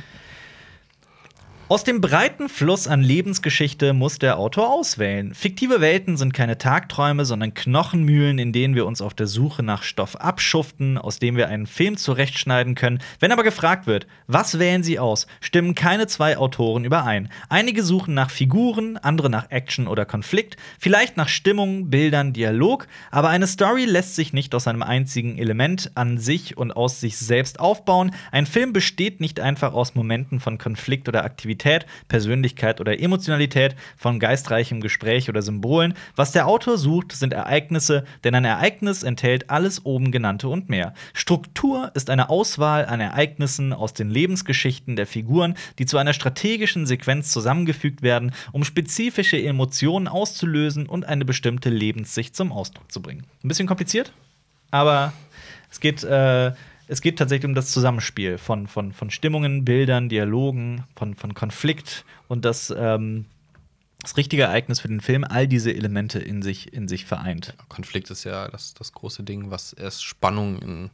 Aus 1.72 1.86
dem 1.86 2.01
breiten 2.01 2.49
Fluss 2.49 2.86
an 2.86 3.01
Lebensgeschichte 3.01 3.93
muss 3.93 4.19
der 4.19 4.38
Autor 4.38 4.69
auswählen. 4.74 5.34
Fiktive 5.34 5.80
Welten 5.80 6.17
sind 6.17 6.34
keine 6.34 6.57
Tagträume, 6.57 7.24
sondern 7.24 7.53
Knochenmühlen, 7.53 8.39
in 8.39 8.51
denen 8.51 8.76
wir 8.76 8.86
uns 8.86 9.01
auf 9.01 9.13
der 9.13 9.28
Suche 9.28 9.63
nach 9.63 9.84
Stoff 9.84 10.17
abschuften, 10.17 10.97
aus 10.97 11.19
dem 11.19 11.38
wir 11.38 11.47
einen 11.47 11.67
Film 11.67 11.95
zurechtschneiden 11.95 12.76
können. 12.76 12.99
Wenn 13.22 13.32
aber 13.32 13.43
gefragt 13.45 13.88
wird, 13.88 14.05
was 14.28 14.59
wählen 14.59 14.84
Sie 14.84 14.99
aus, 14.99 15.28
stimmen 15.39 15.74
keine 15.74 16.07
zwei 16.07 16.38
Autoren 16.38 16.84
überein. 16.84 17.30
Einige 17.47 17.84
suchen 17.84 18.13
nach 18.15 18.32
Figuren, 18.32 18.97
andere 18.97 19.30
nach 19.30 19.49
Action 19.49 19.88
oder 19.88 20.03
Konflikt, 20.03 20.57
vielleicht 20.78 21.15
nach 21.15 21.30
Stimmung, 21.30 21.89
Bildern, 21.89 22.34
Dialog, 22.34 22.86
aber 23.11 23.30
eine 23.30 23.47
Story 23.47 23.86
lässt 23.86 24.17
sich 24.17 24.34
nicht 24.34 24.53
aus 24.55 24.67
einem 24.67 24.84
einzigen 24.84 25.38
Element 25.38 25.91
an 25.95 26.17
sich 26.17 26.57
und 26.57 26.74
aus 26.74 26.99
sich 26.99 27.17
selbst 27.17 27.61
aufbauen. 27.61 28.11
Ein 28.34 28.45
Film 28.45 28.74
besteht 28.74 29.22
nicht 29.22 29.39
einfach 29.39 29.72
aus 29.72 29.95
Momenten 29.95 30.41
von 30.41 30.57
Konflikt 30.57 31.07
oder 31.07 31.24
Aktivität, 31.24 31.61
Persönlichkeit 32.07 32.82
oder 32.82 32.99
Emotionalität, 32.99 33.76
von 33.97 34.20
geistreichem 34.20 34.82
Gespräch 34.82 35.30
oder 35.30 35.41
Symbolen. 35.41 35.93
Was 36.16 36.32
der 36.32 36.47
Autor 36.47 36.78
sucht, 36.78 37.12
sind 37.12 37.34
Ereignisse, 37.34 38.05
denn 38.24 38.36
ein 38.36 38.45
Ereignis 38.45 39.03
enthält 39.03 39.49
alles 39.49 39.86
oben 39.86 40.12
genannte 40.12 40.47
und 40.47 40.70
mehr. 40.70 40.93
Struktur 41.14 41.91
ist 41.93 42.09
eine 42.09 42.30
Auswahl 42.30 42.86
an 42.86 42.99
Ereignissen 42.99 43.74
aus 43.74 43.93
den 43.93 44.09
Lebensgeschichten 44.09 44.95
der 44.95 45.07
Figuren, 45.07 45.55
die 45.80 45.86
zu 45.86 45.97
einer 45.97 46.14
strategischen 46.14 46.86
Sequenz 46.86 47.32
zusammengefügt 47.32 48.01
werden, 48.01 48.34
um 48.51 48.64
spezifische 48.64 49.41
Emotionen 49.41 50.07
auszulösen 50.07 50.88
und 50.88 51.05
eine 51.05 51.26
bestimmte 51.26 51.70
Lebenssicht 51.70 52.36
zum 52.36 52.51
Ausdruck 52.51 52.91
zu 52.91 53.01
bringen. 53.01 53.26
Ein 53.43 53.47
bisschen 53.47 53.68
kompliziert, 53.68 54.14
aber 54.72 55.14
es 55.70 55.80
geht, 55.80 56.03
äh, 56.03 56.51
es 56.92 57.00
geht 57.00 57.18
tatsächlich 57.18 57.48
um 57.48 57.56
das 57.56 57.72
Zusammenspiel 57.72 58.38
von, 58.38 58.68
von, 58.68 58.92
von 58.92 59.10
Stimmungen, 59.10 59.64
Bildern, 59.64 60.10
Dialogen, 60.10 60.84
von, 60.98 61.16
von 61.16 61.34
Konflikt 61.34 62.04
und 62.28 62.44
das, 62.44 62.74
ähm, 62.78 63.28
das 64.02 64.18
richtige 64.18 64.44
Ereignis 64.44 64.82
für 64.82 64.89
den 64.89 65.00
Film 65.00 65.24
all 65.24 65.48
diese 65.48 65.74
Elemente 65.74 66.20
in 66.20 66.42
sich, 66.42 66.74
in 66.74 66.89
sich 66.89 67.06
vereint. 67.06 67.56
Konflikt 67.70 68.12
ist 68.12 68.26
ja 68.26 68.50
das, 68.50 68.74
das 68.74 68.92
große 68.92 69.24
Ding, 69.24 69.52
was 69.52 69.72
erst 69.72 70.04
Spannung 70.04 70.60
in 70.62 70.89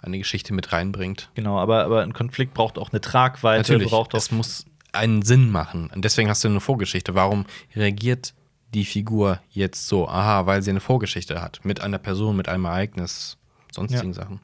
eine 0.00 0.18
Geschichte 0.18 0.54
mit 0.54 0.72
reinbringt. 0.72 1.28
Genau, 1.34 1.58
aber, 1.58 1.84
aber 1.84 2.02
ein 2.02 2.12
Konflikt 2.12 2.54
braucht 2.54 2.78
auch 2.78 2.92
eine 2.92 3.00
Tragweite, 3.00 3.72
Natürlich, 3.72 3.90
braucht 3.90 4.14
auch 4.14 4.18
es 4.18 4.30
muss 4.30 4.64
einen 4.92 5.22
Sinn 5.22 5.50
machen. 5.50 5.90
Und 5.92 6.04
deswegen 6.04 6.28
hast 6.28 6.44
du 6.44 6.48
eine 6.48 6.60
Vorgeschichte. 6.60 7.16
Warum 7.16 7.46
reagiert 7.74 8.32
die 8.74 8.84
Figur 8.84 9.40
jetzt 9.50 9.88
so? 9.88 10.06
Aha, 10.06 10.46
weil 10.46 10.62
sie 10.62 10.70
eine 10.70 10.80
Vorgeschichte 10.80 11.42
hat. 11.42 11.64
Mit 11.64 11.80
einer 11.80 11.98
Person, 11.98 12.36
mit 12.36 12.48
einem 12.48 12.66
Ereignis, 12.66 13.38
sonstigen 13.72 14.12
Ja. 14.12 14.22
Sachen. 14.22 14.40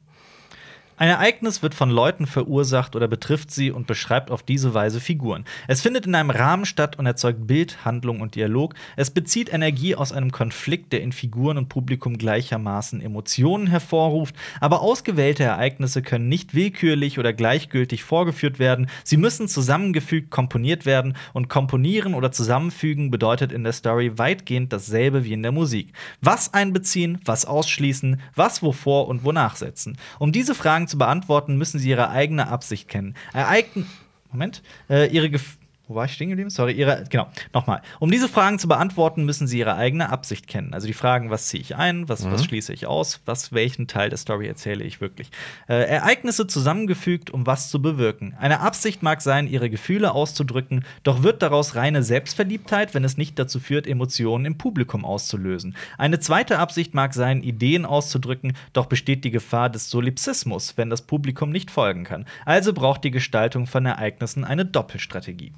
Ein 0.99 1.07
Ereignis 1.07 1.63
wird 1.63 1.75
von 1.75 1.89
Leuten 1.89 2.25
verursacht 2.27 2.93
oder 2.93 3.07
betrifft 3.07 3.51
sie 3.51 3.71
und 3.71 3.87
beschreibt 3.87 4.29
auf 4.31 4.43
diese 4.43 4.73
Weise 4.73 4.99
Figuren. 4.99 5.45
Es 5.69 5.79
findet 5.79 6.05
in 6.05 6.13
einem 6.13 6.29
Rahmen 6.29 6.65
statt 6.65 6.99
und 6.99 7.05
erzeugt 7.05 7.47
Bild, 7.47 7.85
Handlung 7.85 8.19
und 8.19 8.35
Dialog. 8.35 8.73
Es 8.97 9.09
bezieht 9.09 9.53
Energie 9.53 9.95
aus 9.95 10.11
einem 10.11 10.33
Konflikt, 10.33 10.91
der 10.91 11.01
in 11.01 11.13
Figuren 11.13 11.57
und 11.57 11.69
Publikum 11.69 12.17
gleichermaßen 12.17 12.99
Emotionen 12.99 13.67
hervorruft. 13.67 14.35
Aber 14.59 14.81
ausgewählte 14.81 15.43
Ereignisse 15.43 16.01
können 16.01 16.27
nicht 16.27 16.53
willkürlich 16.53 17.17
oder 17.17 17.31
gleichgültig 17.31 18.03
vorgeführt 18.03 18.59
werden. 18.59 18.89
Sie 19.05 19.15
müssen 19.15 19.47
zusammengefügt 19.47 20.31
komponiert 20.31 20.85
werden 20.85 21.15
und 21.31 21.47
komponieren 21.47 22.13
oder 22.13 22.33
zusammenfügen 22.33 23.09
bedeutet 23.09 23.53
in 23.53 23.63
der 23.63 23.71
Story 23.71 24.17
weitgehend 24.17 24.73
dasselbe 24.73 25.23
wie 25.23 25.31
in 25.31 25.43
der 25.43 25.53
Musik. 25.53 25.93
Was 26.19 26.53
einbeziehen, 26.53 27.19
was 27.23 27.45
ausschließen, 27.45 28.19
was 28.35 28.61
wovor 28.61 29.07
und 29.07 29.23
wonach 29.23 29.55
setzen. 29.55 29.97
Um 30.17 30.33
diese 30.33 30.53
Fragen 30.53 30.88
zu 30.89 30.97
beantworten, 30.97 31.57
müssen 31.57 31.79
sie 31.79 31.89
ihre 31.89 32.09
eigene 32.09 32.47
Absicht 32.47 32.87
kennen. 32.89 33.15
Ereign 33.33 33.85
Moment. 34.31 34.61
Äh, 34.89 35.07
ihre 35.07 35.29
Gef 35.29 35.57
Wo 35.89 35.95
war 35.95 36.05
ich 36.05 36.13
stehen 36.13 36.29
geblieben? 36.29 36.51
Sorry, 36.51 36.73
ihre, 36.73 37.03
genau, 37.09 37.27
nochmal. 37.51 37.81
Um 37.97 38.11
diese 38.11 38.29
Fragen 38.29 38.59
zu 38.59 38.67
beantworten, 38.67 39.25
müssen 39.25 39.47
sie 39.47 39.57
ihre 39.57 39.73
eigene 39.73 40.11
Absicht 40.11 40.45
kennen. 40.47 40.75
Also 40.75 40.85
die 40.85 40.93
Fragen, 40.93 41.31
was 41.31 41.47
ziehe 41.47 41.61
ich 41.61 41.75
ein, 41.75 42.07
was, 42.07 42.29
was 42.29 42.45
schließe 42.45 42.71
ich 42.73 42.85
aus, 42.85 43.21
was, 43.25 43.53
welchen 43.53 43.87
Teil 43.87 44.09
der 44.09 44.19
Story 44.19 44.45
erzähle 44.45 44.83
ich 44.83 45.01
wirklich. 45.01 45.31
Äh, 45.67 45.85
Ereignisse 45.85 46.45
zusammengefügt, 46.45 47.31
um 47.31 47.47
was 47.47 47.71
zu 47.71 47.81
bewirken. 47.81 48.35
Eine 48.37 48.59
Absicht 48.59 49.01
mag 49.01 49.23
sein, 49.23 49.47
ihre 49.47 49.71
Gefühle 49.71 50.11
auszudrücken, 50.11 50.85
doch 51.01 51.23
wird 51.23 51.41
daraus 51.41 51.73
reine 51.73 52.03
Selbstverliebtheit, 52.03 52.93
wenn 52.93 53.03
es 53.03 53.17
nicht 53.17 53.39
dazu 53.39 53.59
führt, 53.59 53.87
Emotionen 53.87 54.45
im 54.45 54.59
Publikum 54.59 55.05
auszulösen. 55.05 55.75
Eine 55.97 56.19
zweite 56.19 56.59
Absicht 56.59 56.93
mag 56.93 57.15
sein, 57.15 57.41
Ideen 57.41 57.87
auszudrücken, 57.87 58.53
doch 58.73 58.85
besteht 58.85 59.23
die 59.23 59.31
Gefahr 59.31 59.71
des 59.71 59.89
Solipsismus, 59.89 60.77
wenn 60.77 60.91
das 60.91 61.01
Publikum 61.01 61.49
nicht 61.49 61.71
folgen 61.71 62.03
kann. 62.03 62.25
Also 62.45 62.73
braucht 62.73 63.03
die 63.03 63.09
Gestaltung 63.09 63.65
von 63.65 63.87
Ereignissen 63.87 64.43
eine 64.43 64.65
Doppelstrategie 64.65 65.51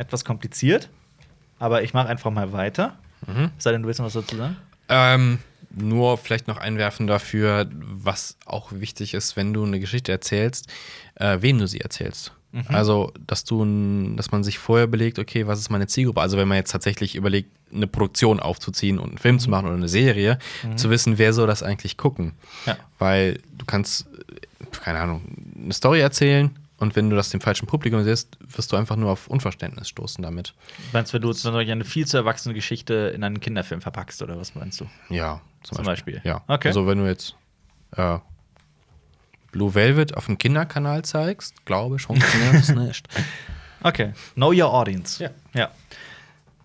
etwas 0.00 0.24
kompliziert, 0.24 0.88
aber 1.58 1.82
ich 1.82 1.92
mache 1.94 2.08
einfach 2.08 2.30
mal 2.30 2.52
weiter. 2.52 2.98
Mhm. 3.26 3.50
Es 3.56 3.64
sei 3.64 3.72
denn, 3.72 3.82
du 3.82 3.88
willst 3.88 4.00
noch 4.00 4.06
was 4.06 4.14
dazu 4.14 4.36
sagen? 4.36 4.56
Ähm, 4.88 5.38
nur 5.70 6.18
vielleicht 6.18 6.48
noch 6.48 6.56
einwerfen 6.56 7.06
dafür, 7.06 7.68
was 7.72 8.36
auch 8.46 8.72
wichtig 8.72 9.14
ist, 9.14 9.36
wenn 9.36 9.52
du 9.52 9.62
eine 9.62 9.78
Geschichte 9.78 10.10
erzählst, 10.10 10.68
äh, 11.16 11.38
wem 11.40 11.58
du 11.58 11.66
sie 11.66 11.80
erzählst. 11.80 12.32
Also, 12.66 13.12
dass 13.28 13.44
du, 13.44 13.64
dass 14.16 14.32
man 14.32 14.42
sich 14.42 14.58
vorher 14.58 14.86
überlegt, 14.86 15.20
okay, 15.20 15.46
was 15.46 15.60
ist 15.60 15.70
meine 15.70 15.86
Zielgruppe? 15.86 16.20
Also, 16.20 16.36
wenn 16.36 16.48
man 16.48 16.56
jetzt 16.56 16.72
tatsächlich 16.72 17.14
überlegt, 17.14 17.48
eine 17.72 17.86
Produktion 17.86 18.40
aufzuziehen 18.40 18.98
und 18.98 19.10
einen 19.10 19.18
Film 19.18 19.38
zu 19.38 19.50
machen 19.50 19.66
oder 19.66 19.76
eine 19.76 19.88
Serie, 19.88 20.36
zu 20.74 20.90
wissen, 20.90 21.18
wer 21.18 21.32
soll 21.32 21.46
das 21.46 21.62
eigentlich 21.62 21.96
gucken? 21.96 22.32
Ja. 22.66 22.76
Weil 22.98 23.38
du 23.56 23.64
kannst, 23.66 24.08
äh, 24.28 24.66
keine 24.82 24.98
Ahnung, 24.98 25.22
eine 25.62 25.72
Story 25.72 26.00
erzählen 26.00 26.50
und 26.80 26.96
wenn 26.96 27.10
du 27.10 27.16
das 27.16 27.28
dem 27.28 27.40
falschen 27.40 27.66
Publikum 27.66 28.02
siehst, 28.02 28.38
wirst 28.40 28.72
du 28.72 28.76
einfach 28.76 28.96
nur 28.96 29.10
auf 29.10 29.28
Unverständnis 29.28 29.88
stoßen 29.88 30.22
damit. 30.22 30.54
Meinst 30.92 31.12
du, 31.12 31.14
wenn 31.14 31.22
du 31.22 31.28
jetzt 31.28 31.44
natürlich 31.44 31.70
eine 31.70 31.84
viel 31.84 32.06
zu 32.06 32.16
erwachsene 32.16 32.54
Geschichte 32.54 33.12
in 33.14 33.22
einen 33.22 33.38
Kinderfilm 33.38 33.82
verpackst, 33.82 34.22
oder 34.22 34.38
was 34.38 34.54
meinst 34.54 34.80
du? 34.80 34.86
Ja, 35.10 35.42
Zum 35.62 35.84
Beispiel. 35.84 36.22
Ja. 36.24 36.42
Okay. 36.48 36.68
Also 36.68 36.86
wenn 36.86 36.98
du 36.98 37.06
jetzt 37.06 37.36
äh, 37.96 38.18
Blue 39.52 39.74
Velvet 39.74 40.16
auf 40.16 40.26
dem 40.26 40.38
Kinderkanal 40.38 41.02
zeigst, 41.04 41.66
glaube 41.66 41.96
ich, 41.96 42.02
funktioniert 42.02 42.54
das 42.54 42.68
nicht. 42.74 43.06
Okay. 43.82 44.12
Know 44.34 44.52
your 44.52 44.72
audience. 44.72 45.22
Ja. 45.22 45.30
ja. 45.52 45.70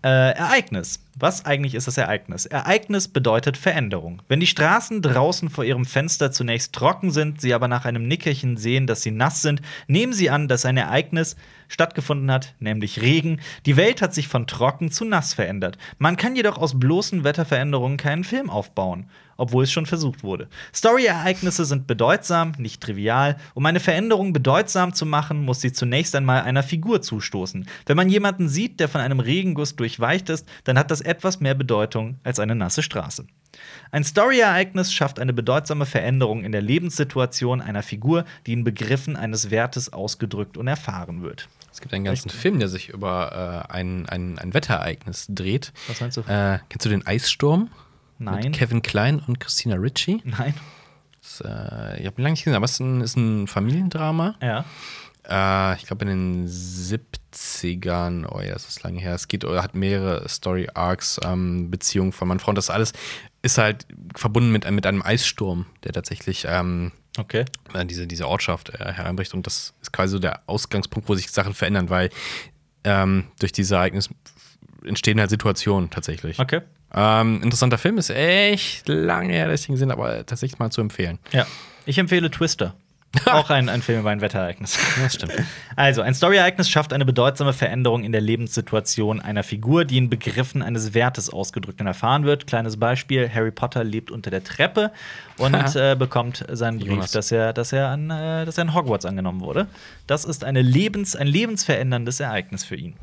Äh, 0.06 0.36
Ereignis. 0.36 1.00
Was 1.18 1.46
eigentlich 1.46 1.74
ist 1.74 1.88
das 1.88 1.98
Ereignis? 1.98 2.46
Ereignis 2.46 3.08
bedeutet 3.08 3.56
Veränderung. 3.56 4.22
Wenn 4.28 4.38
die 4.38 4.46
Straßen 4.46 5.02
draußen 5.02 5.50
vor 5.50 5.64
ihrem 5.64 5.84
Fenster 5.84 6.30
zunächst 6.30 6.72
trocken 6.72 7.10
sind, 7.10 7.40
sie 7.40 7.52
aber 7.52 7.66
nach 7.66 7.86
einem 7.86 8.06
Nickerchen 8.06 8.56
sehen, 8.56 8.86
dass 8.86 9.02
sie 9.02 9.10
nass 9.10 9.42
sind, 9.42 9.62
nehmen 9.88 10.12
sie 10.12 10.30
an, 10.30 10.46
dass 10.46 10.64
ein 10.64 10.76
Ereignis 10.76 11.34
stattgefunden 11.66 12.30
hat, 12.30 12.54
nämlich 12.60 13.02
Regen. 13.02 13.40
Die 13.64 13.76
Welt 13.76 14.00
hat 14.00 14.14
sich 14.14 14.28
von 14.28 14.46
trocken 14.46 14.92
zu 14.92 15.04
nass 15.04 15.34
verändert. 15.34 15.76
Man 15.98 16.16
kann 16.16 16.36
jedoch 16.36 16.58
aus 16.58 16.78
bloßen 16.78 17.24
Wetterveränderungen 17.24 17.96
keinen 17.96 18.22
Film 18.22 18.48
aufbauen, 18.48 19.10
obwohl 19.36 19.64
es 19.64 19.72
schon 19.72 19.86
versucht 19.86 20.22
wurde. 20.22 20.48
Story-Ereignisse 20.74 21.64
sind 21.64 21.86
bedeutsam, 21.86 22.52
nicht 22.58 22.82
trivial. 22.82 23.36
Um 23.54 23.66
eine 23.66 23.80
Veränderung 23.80 24.32
bedeutsam 24.32 24.94
zu 24.94 25.06
machen, 25.06 25.44
muss 25.44 25.60
sie 25.60 25.72
zunächst 25.72 26.14
einmal 26.14 26.42
einer 26.42 26.62
Figur 26.62 27.02
zustoßen. 27.02 27.66
Wenn 27.86 27.96
man 27.96 28.08
jemanden 28.08 28.48
sieht, 28.48 28.80
der 28.80 28.88
von 28.88 29.00
einem 29.00 29.20
Regenguss 29.20 29.76
durchweicht 29.76 30.28
ist, 30.28 30.46
dann 30.64 30.78
hat 30.78 30.90
das 30.90 31.00
etwas 31.00 31.40
mehr 31.40 31.54
Bedeutung 31.54 32.18
als 32.22 32.40
eine 32.40 32.54
nasse 32.54 32.82
Straße. 32.82 33.26
Ein 33.90 34.04
Story-Ereignis 34.04 34.92
schafft 34.92 35.18
eine 35.18 35.32
bedeutsame 35.32 35.86
Veränderung 35.86 36.44
in 36.44 36.52
der 36.52 36.62
Lebenssituation 36.62 37.60
einer 37.60 37.82
Figur, 37.82 38.24
die 38.46 38.52
in 38.52 38.64
Begriffen 38.64 39.16
eines 39.16 39.50
Wertes 39.50 39.92
ausgedrückt 39.92 40.56
und 40.56 40.66
erfahren 40.66 41.22
wird. 41.22 41.48
Es 41.72 41.80
gibt 41.80 41.92
einen 41.92 42.04
ganzen 42.04 42.30
Film, 42.30 42.58
der 42.58 42.68
sich 42.68 42.88
über 42.88 43.66
äh, 43.68 43.72
ein, 43.72 44.08
ein, 44.08 44.38
ein 44.38 44.54
Wetterereignis 44.54 45.26
dreht. 45.28 45.72
Was 45.88 46.00
meinst 46.00 46.16
du? 46.16 46.22
Äh, 46.22 46.58
kennst 46.70 46.86
du 46.86 46.88
den 46.88 47.06
Eissturm? 47.06 47.70
Nein. 48.18 48.44
Mit 48.44 48.52
Kevin 48.54 48.82
Klein 48.82 49.20
und 49.26 49.40
Christina 49.40 49.76
Ritchie. 49.76 50.20
Nein. 50.24 50.54
Das, 51.20 51.40
äh, 51.40 52.00
ich 52.00 52.06
habe 52.06 52.20
ihn 52.20 52.22
lange 52.22 52.30
nicht 52.32 52.44
gesehen, 52.44 52.56
aber 52.56 52.64
es 52.64 52.72
ist 52.72 52.80
ein, 52.80 53.00
ist 53.00 53.16
ein 53.16 53.46
Familiendrama. 53.46 54.36
Ja. 54.40 54.64
Äh, 55.28 55.76
ich 55.76 55.86
glaube 55.86 56.04
in 56.04 56.44
den 56.44 56.48
70ern, 56.48 58.26
oh 58.30 58.40
ja, 58.40 58.52
das 58.52 58.68
ist 58.68 58.82
lange 58.82 59.00
her. 59.00 59.14
Es 59.14 59.28
geht 59.28 59.44
oder 59.44 59.62
hat 59.62 59.74
mehrere 59.74 60.28
Story 60.28 60.68
Arcs, 60.74 61.20
ähm, 61.24 61.70
Beziehungen 61.70 62.12
von 62.12 62.28
Mann, 62.28 62.38
Frau. 62.38 62.50
Und 62.50 62.58
das 62.58 62.70
alles 62.70 62.92
ist 63.42 63.58
halt 63.58 63.86
verbunden 64.14 64.50
mit, 64.52 64.70
mit 64.70 64.86
einem 64.86 65.02
Eissturm, 65.02 65.66
der 65.84 65.92
tatsächlich 65.92 66.46
ähm, 66.48 66.92
Okay. 67.18 67.44
äh, 67.74 67.84
diese, 67.86 68.06
diese 68.06 68.28
Ortschaft 68.28 68.70
äh, 68.70 68.92
hereinbricht. 68.92 69.34
Und 69.34 69.46
das 69.46 69.74
ist 69.80 69.92
quasi 69.92 70.12
so 70.12 70.18
der 70.18 70.42
Ausgangspunkt, 70.46 71.08
wo 71.08 71.14
sich 71.14 71.30
Sachen 71.30 71.54
verändern, 71.54 71.90
weil 71.90 72.10
ähm, 72.84 73.24
durch 73.40 73.52
dieses 73.52 73.72
Ereignis 73.72 74.10
entstehen 74.86 75.20
halt 75.20 75.30
Situationen 75.30 75.90
tatsächlich. 75.90 76.38
Okay. 76.38 76.60
Ähm, 76.94 77.42
interessanter 77.42 77.78
Film, 77.78 77.98
ist 77.98 78.10
echt 78.10 78.88
lange 78.88 79.32
her, 79.32 79.48
dass 79.48 79.62
ich 79.62 79.68
ihn 79.68 79.74
gesehen 79.74 79.90
habe, 79.90 80.02
aber 80.02 80.26
tatsächlich 80.26 80.58
mal 80.58 80.70
zu 80.70 80.80
empfehlen. 80.80 81.18
Ja. 81.32 81.46
Ich 81.84 81.98
empfehle 81.98 82.30
Twister. 82.30 82.74
Auch 83.26 83.50
ein, 83.50 83.68
ein 83.68 83.82
Film 83.82 84.00
über 84.00 84.10
ein 84.10 84.20
Wetterereignis. 84.20 84.78
Das 85.00 85.14
stimmt. 85.14 85.32
Also, 85.74 86.02
ein 86.02 86.14
Story-Ereignis 86.14 86.68
schafft 86.68 86.92
eine 86.92 87.04
bedeutsame 87.04 87.52
Veränderung 87.52 88.04
in 88.04 88.12
der 88.12 88.20
Lebenssituation 88.20 89.20
einer 89.20 89.42
Figur, 89.42 89.84
die 89.84 89.98
in 89.98 90.10
Begriffen 90.10 90.62
eines 90.62 90.92
Wertes 90.92 91.30
ausgedrückt 91.30 91.80
und 91.80 91.86
erfahren 91.86 92.24
wird. 92.24 92.46
Kleines 92.46 92.78
Beispiel: 92.78 93.30
Harry 93.32 93.50
Potter 93.52 93.84
lebt 93.84 94.10
unter 94.10 94.30
der 94.30 94.44
Treppe 94.44 94.92
und 95.38 95.54
äh, 95.76 95.96
bekommt 95.98 96.44
seinen 96.50 96.78
Brief, 96.78 97.10
dass 97.10 97.32
er, 97.32 97.52
dass, 97.52 97.72
er 97.72 97.88
an, 97.88 98.10
äh, 98.10 98.44
dass 98.44 98.58
er 98.58 98.62
in 98.62 98.74
Hogwarts 98.74 99.06
angenommen 99.06 99.40
wurde. 99.40 99.66
Das 100.06 100.24
ist 100.24 100.44
eine 100.44 100.62
Lebens-, 100.62 101.16
ein 101.16 101.26
lebensveränderndes 101.26 102.20
Ereignis 102.20 102.64
für 102.64 102.76
ihn. 102.76 102.94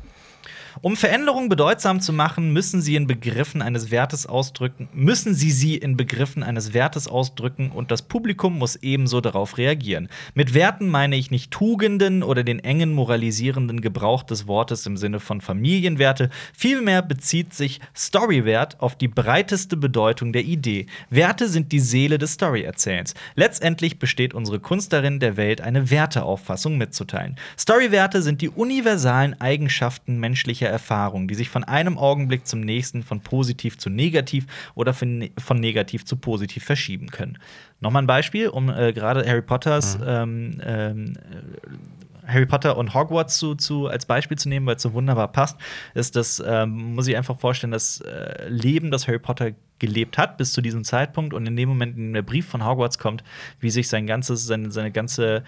Um 0.80 0.96
Veränderungen 0.96 1.48
bedeutsam 1.48 2.00
zu 2.00 2.12
machen, 2.12 2.52
müssen 2.52 2.80
sie 2.80 2.96
in 2.96 3.06
Begriffen 3.06 3.62
eines 3.62 3.90
Wertes 3.90 4.26
ausdrücken, 4.26 4.88
müssen 4.92 5.34
sie 5.34 5.52
sie 5.52 5.76
in 5.76 5.96
Begriffen 5.96 6.42
eines 6.42 6.74
Wertes 6.74 7.06
ausdrücken 7.06 7.70
und 7.70 7.90
das 7.90 8.02
Publikum 8.02 8.58
muss 8.58 8.76
ebenso 8.76 9.20
darauf 9.20 9.56
reagieren. 9.56 10.08
Mit 10.34 10.52
Werten 10.52 10.88
meine 10.88 11.16
ich 11.16 11.30
nicht 11.30 11.52
Tugenden 11.52 12.22
oder 12.22 12.42
den 12.42 12.58
engen 12.58 12.92
moralisierenden 12.92 13.80
Gebrauch 13.80 14.24
des 14.24 14.48
Wortes 14.48 14.84
im 14.86 14.96
Sinne 14.96 15.20
von 15.20 15.40
Familienwerte, 15.40 16.30
vielmehr 16.52 17.02
bezieht 17.02 17.54
sich 17.54 17.80
Storywert 17.96 18.80
auf 18.80 18.96
die 18.96 19.08
breiteste 19.08 19.76
Bedeutung 19.76 20.32
der 20.32 20.44
Idee. 20.44 20.86
Werte 21.08 21.48
sind 21.48 21.70
die 21.70 21.80
Seele 21.80 22.18
des 22.18 22.34
Storyerzählens. 22.34 23.14
Letztendlich 23.36 23.98
besteht 23.98 24.34
unsere 24.34 24.58
Kunst 24.58 24.92
darin, 24.92 25.20
der 25.20 25.36
Welt 25.36 25.60
eine 25.60 25.90
Werteauffassung 25.90 26.78
mitzuteilen. 26.78 27.36
Storywerte 27.56 28.22
sind 28.22 28.40
die 28.40 28.48
universalen 28.48 29.40
Eigenschaften 29.40 30.18
menschlicher 30.18 30.63
Erfahrung, 30.68 31.28
die 31.28 31.34
sich 31.34 31.48
von 31.48 31.64
einem 31.64 31.98
Augenblick 31.98 32.46
zum 32.46 32.60
nächsten 32.60 33.02
von 33.02 33.20
positiv 33.20 33.78
zu 33.78 33.90
negativ 33.90 34.46
oder 34.74 34.94
von, 34.94 35.18
ne- 35.18 35.32
von 35.38 35.58
negativ 35.58 36.04
zu 36.04 36.16
positiv 36.16 36.64
verschieben 36.64 37.08
können. 37.10 37.38
Nochmal 37.80 38.02
ein 38.02 38.06
Beispiel, 38.06 38.48
um 38.48 38.70
äh, 38.70 38.92
gerade 38.92 39.26
Harry 39.26 39.42
Potters 39.42 39.98
ähm, 40.04 40.60
ähm, 40.64 41.14
Harry 42.26 42.46
Potter 42.46 42.78
und 42.78 42.94
Hogwarts 42.94 43.36
zu, 43.36 43.54
zu, 43.54 43.86
als 43.86 44.06
Beispiel 44.06 44.38
zu 44.38 44.48
nehmen, 44.48 44.64
weil 44.66 44.76
es 44.76 44.82
so 44.82 44.94
wunderbar 44.94 45.28
passt, 45.28 45.58
ist 45.92 46.16
das, 46.16 46.42
ähm, 46.46 46.94
muss 46.94 47.06
ich 47.06 47.16
einfach 47.16 47.38
vorstellen, 47.38 47.70
das 47.70 48.00
äh, 48.00 48.48
Leben, 48.48 48.90
das 48.90 49.06
Harry 49.06 49.18
Potter 49.18 49.50
gelebt 49.78 50.16
hat 50.16 50.38
bis 50.38 50.52
zu 50.52 50.62
diesem 50.62 50.84
Zeitpunkt 50.84 51.34
und 51.34 51.46
in 51.46 51.56
dem 51.56 51.68
Moment, 51.68 51.96
in 51.96 52.04
dem 52.04 52.12
der 52.14 52.22
Brief 52.22 52.46
von 52.46 52.64
Hogwarts 52.64 52.98
kommt, 52.98 53.22
wie 53.60 53.70
sich 53.70 53.88
sein 53.88 54.06
ganzes, 54.06 54.46
seine, 54.46 54.70
seine 54.70 54.90
ganze 54.90 55.44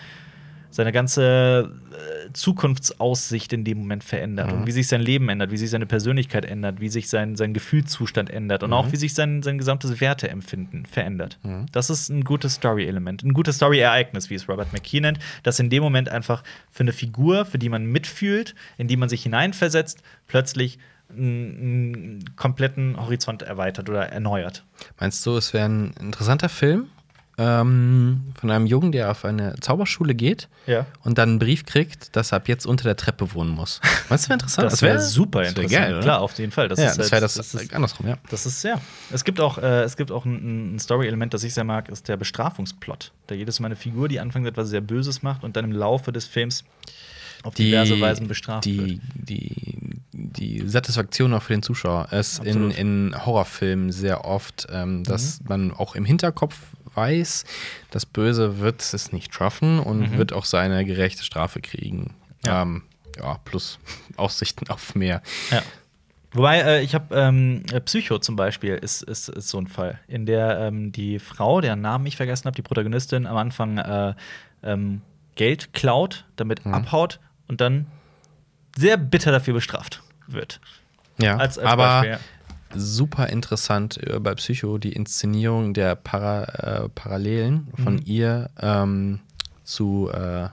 seine 0.77 0.93
ganze 0.93 1.72
äh, 1.91 2.33
Zukunftsaussicht 2.35 3.51
in 3.55 3.64
dem 3.64 3.79
Moment 3.79 4.05
verändert 4.05 4.53
und 4.53 4.66
wie 4.66 4.72
sich 4.72 4.89
sein 4.89 5.01
Leben 5.01 5.31
ändert, 5.31 5.51
wie 5.51 5.57
sich 5.57 5.70
seine 5.70 5.87
Persönlichkeit 5.87 6.45
ändert, 6.45 6.81
wie 6.81 6.91
sich 6.91 7.09
sein, 7.09 7.35
sein 7.35 7.55
Gefühlszustand 7.55 8.29
ändert 8.29 8.62
und 8.62 8.74
auch 8.74 8.93
wie 8.93 8.97
sich 8.97 9.14
sein, 9.14 9.43
sein 9.43 9.57
gesamtes 9.57 10.03
Werteempfinden 10.03 10.85
verändert. 10.85 11.39
Das 11.72 11.89
ist 11.89 12.11
ein 12.11 12.24
gutes 12.24 12.57
Story-Element, 12.57 13.22
ein 13.22 13.33
gutes 13.33 13.57
Story-Ereignis, 13.57 14.29
wie 14.29 14.35
es 14.35 14.51
Robert 14.51 14.74
McKee 14.74 15.01
nennt, 15.01 15.18
das 15.45 15.59
in 15.59 15.70
dem 15.70 15.83
Moment 15.83 16.11
einfach 16.11 16.43
für 16.70 16.83
eine 16.83 16.93
Figur, 16.93 17.47
für 17.47 17.59
die 17.59 17.70
man 17.70 17.87
mitfühlt, 17.87 18.55
in 18.77 18.87
die 18.87 18.99
man 18.99 19.09
sich 19.09 19.22
hineinversetzt, 19.22 20.03
plötzlich 20.27 20.79
einen, 21.09 21.59
einen 21.59 22.37
kompletten 22.37 22.99
Horizont 22.99 23.41
erweitert 23.41 23.89
oder 23.89 24.11
erneuert. 24.11 24.64
Meinst 25.01 25.24
du, 25.24 25.39
es 25.39 25.55
wäre 25.55 25.70
ein 25.70 25.95
interessanter 25.99 26.51
Film 26.51 26.89
ähm, 27.39 28.32
von 28.41 28.51
einem 28.51 28.66
Jungen, 28.66 28.93
der 28.93 29.11
auf 29.11 29.24
eine 29.24 29.55
Zauberschule 29.61 30.14
geht 30.14 30.49
Ja. 30.66 30.87
und 31.03 31.18
dann 31.18 31.30
einen 31.30 31.39
Brief 31.39 31.66
kriegt, 31.66 32.16
dass 32.16 32.32
er 32.32 32.37
ab 32.37 32.49
jetzt 32.49 32.66
unter 32.66 32.84
der 32.84 32.97
Treppe 32.97 33.34
wohnen 33.34 33.51
muss? 33.51 33.80
Meinst 34.09 34.24
du, 34.24 34.28
wäre 34.30 34.34
interessant? 34.37 34.72
Das 34.72 34.80
wäre 34.82 34.95
wär- 34.95 35.03
super 35.03 35.43
das 35.43 35.55
wär 35.57 35.62
interessant. 35.64 35.84
geil, 35.84 35.93
oder? 35.95 36.03
Klar, 36.03 36.20
auf 36.22 36.39
jeden 36.39 36.53
Fall. 36.53 36.68
Das 36.68 36.78
ja, 36.78 36.87
ist 36.91 36.97
das 36.99 37.05
halt- 37.07 37.12
wäre 37.12 37.20
das, 37.22 37.34
das 37.34 37.55
ist- 37.55 37.74
andersrum, 37.74 38.09
ja. 38.09 38.16
Das 38.30 38.47
ist 38.47 38.62
ja. 38.62 38.80
Es 39.12 39.24
gibt 39.24 39.41
auch, 39.41 39.59
äh, 39.59 39.82
es 39.82 39.97
gibt 39.97 40.11
auch 40.11 40.24
ein, 40.24 40.76
ein 40.76 40.78
Story-Element, 40.78 41.34
das 41.34 41.45
ich 41.45 41.53
sehr 41.55 41.64
mag, 41.64 41.89
ist 41.89 42.09
der 42.09 42.16
Bestrafungsplot. 42.16 43.12
Da 43.26 43.34
jedes 43.34 43.61
Mal 43.61 43.66
eine 43.66 43.76
Figur, 43.76 44.09
die 44.09 44.18
anfangs 44.20 44.49
etwas 44.49 44.68
sehr 44.70 44.80
Böses 44.80 45.22
macht 45.22 45.45
und 45.45 45.57
dann 45.57 45.64
im 45.66 45.72
Laufe 45.72 46.12
des 46.12 46.26
Films 46.26 46.64
auf 47.43 47.55
diverse 47.55 48.01
Weisen 48.01 48.26
bestraft 48.28 48.66
wird. 48.66 48.89
die, 48.89 49.01
die, 49.14 50.01
die 50.12 50.62
Satisfaktion 50.68 51.32
auch 51.34 51.43
für 51.43 51.53
den 51.53 51.62
Zuschauer 51.62 52.09
ist 52.12 52.39
in, 52.39 52.47
Absolut. 52.49 52.78
in 52.78 53.14
Horrorfilmen 53.26 53.93
sehr 53.93 54.24
oft, 54.24 54.66
ähm, 54.72 55.05
dass 55.05 55.41
man 55.47 55.70
auch 55.72 55.95
im 55.95 56.05
Hinterkopf 56.05 56.57
weiß, 56.97 57.44
das 57.90 58.07
Böse 58.07 58.59
wird 58.61 58.80
es 58.80 59.12
nicht 59.12 59.34
schaffen 59.34 59.78
und 59.78 60.16
wird 60.18 60.32
auch 60.32 60.44
seine 60.44 60.84
gerechte 60.84 61.22
Strafe 61.24 61.61
kriegen. 61.61 62.14
Ja. 62.44 62.62
Ähm, 62.62 62.82
Ja, 63.18 63.38
plus 63.44 63.78
Aussichten 64.16 64.68
auf 64.68 64.94
mehr. 64.94 65.22
Ja. 65.51 65.62
Wobei, 66.32 66.59
äh, 66.61 66.82
ich 66.82 66.94
habe 66.94 67.14
ähm, 67.16 67.62
Psycho 67.86 68.18
zum 68.18 68.36
Beispiel 68.36 68.74
ist, 68.74 69.03
ist, 69.03 69.30
ist 69.30 69.49
so 69.49 69.59
ein 69.59 69.68
Fall, 69.68 69.99
in 70.07 70.26
der 70.26 70.59
ähm, 70.59 70.92
die 70.92 71.18
Frau, 71.18 71.62
deren 71.62 71.80
Namen 71.80 72.05
ich 72.07 72.16
vergessen 72.16 72.44
habe, 72.44 72.55
die 72.57 72.62
Protagonistin, 72.62 73.26
am 73.26 73.36
Anfang 73.38 73.78
äh, 73.78 74.14
ähm, 74.62 75.01
Geld 75.34 75.72
klaut, 75.72 76.24
damit 76.36 76.66
Mhm. 76.66 76.74
abhaut 76.74 77.20
und 77.49 77.61
dann 77.62 77.86
sehr 78.76 78.99
bitter 78.99 79.32
dafür 79.32 79.55
bestraft 79.55 80.03
wird. 80.26 80.61
Ja, 81.18 81.36
Als- 81.38 81.59
als 81.59 81.66
aber 81.66 81.86
Beispiel, 82.03 82.11
ja. 82.11 82.18
Super 82.74 83.28
interessant 83.28 83.98
äh, 84.06 84.18
bei 84.20 84.34
Psycho 84.34 84.78
die 84.78 84.92
Inszenierung 84.92 85.74
der 85.74 85.94
Para, 85.94 86.44
äh, 86.84 86.88
Parallelen 86.90 87.68
von 87.82 87.94
Mhm. 87.96 88.02
ihr 88.04 88.50
ähm, 88.60 89.20
zu 89.64 90.10
äh, 90.12 90.48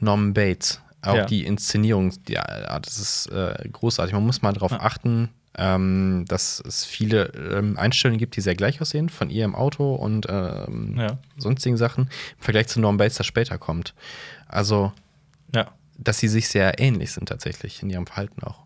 Norman 0.00 0.34
Bates. 0.34 0.80
Auch 1.02 1.14
Ja. 1.16 1.24
die 1.24 1.44
Inszenierung, 1.46 2.12
ja, 2.28 2.78
das 2.80 2.98
ist 2.98 3.26
äh, 3.32 3.68
großartig. 3.72 4.12
Man 4.12 4.26
muss 4.26 4.42
mal 4.42 4.52
darauf 4.52 4.72
Ja. 4.72 4.80
achten, 4.80 5.30
ähm, 5.56 6.24
dass 6.28 6.60
es 6.66 6.84
viele 6.84 7.24
ähm, 7.52 7.78
Einstellungen 7.78 8.18
gibt, 8.18 8.36
die 8.36 8.40
sehr 8.42 8.54
gleich 8.54 8.80
aussehen, 8.82 9.08
von 9.08 9.30
ihr 9.30 9.44
im 9.46 9.54
Auto 9.54 9.94
und 9.94 10.26
ähm, 10.28 10.94
Ja. 10.98 11.18
sonstigen 11.38 11.76
Sachen, 11.78 12.04
im 12.36 12.42
Vergleich 12.42 12.68
zu 12.68 12.80
Norman 12.80 12.98
Bates, 12.98 13.16
das 13.16 13.26
später 13.26 13.56
kommt. 13.58 13.94
Also, 14.46 14.92
dass 16.02 16.18
sie 16.18 16.28
sich 16.28 16.48
sehr 16.48 16.78
ähnlich 16.80 17.12
sind 17.12 17.28
tatsächlich 17.28 17.82
in 17.82 17.90
ihrem 17.90 18.06
Verhalten 18.06 18.42
auch. 18.42 18.60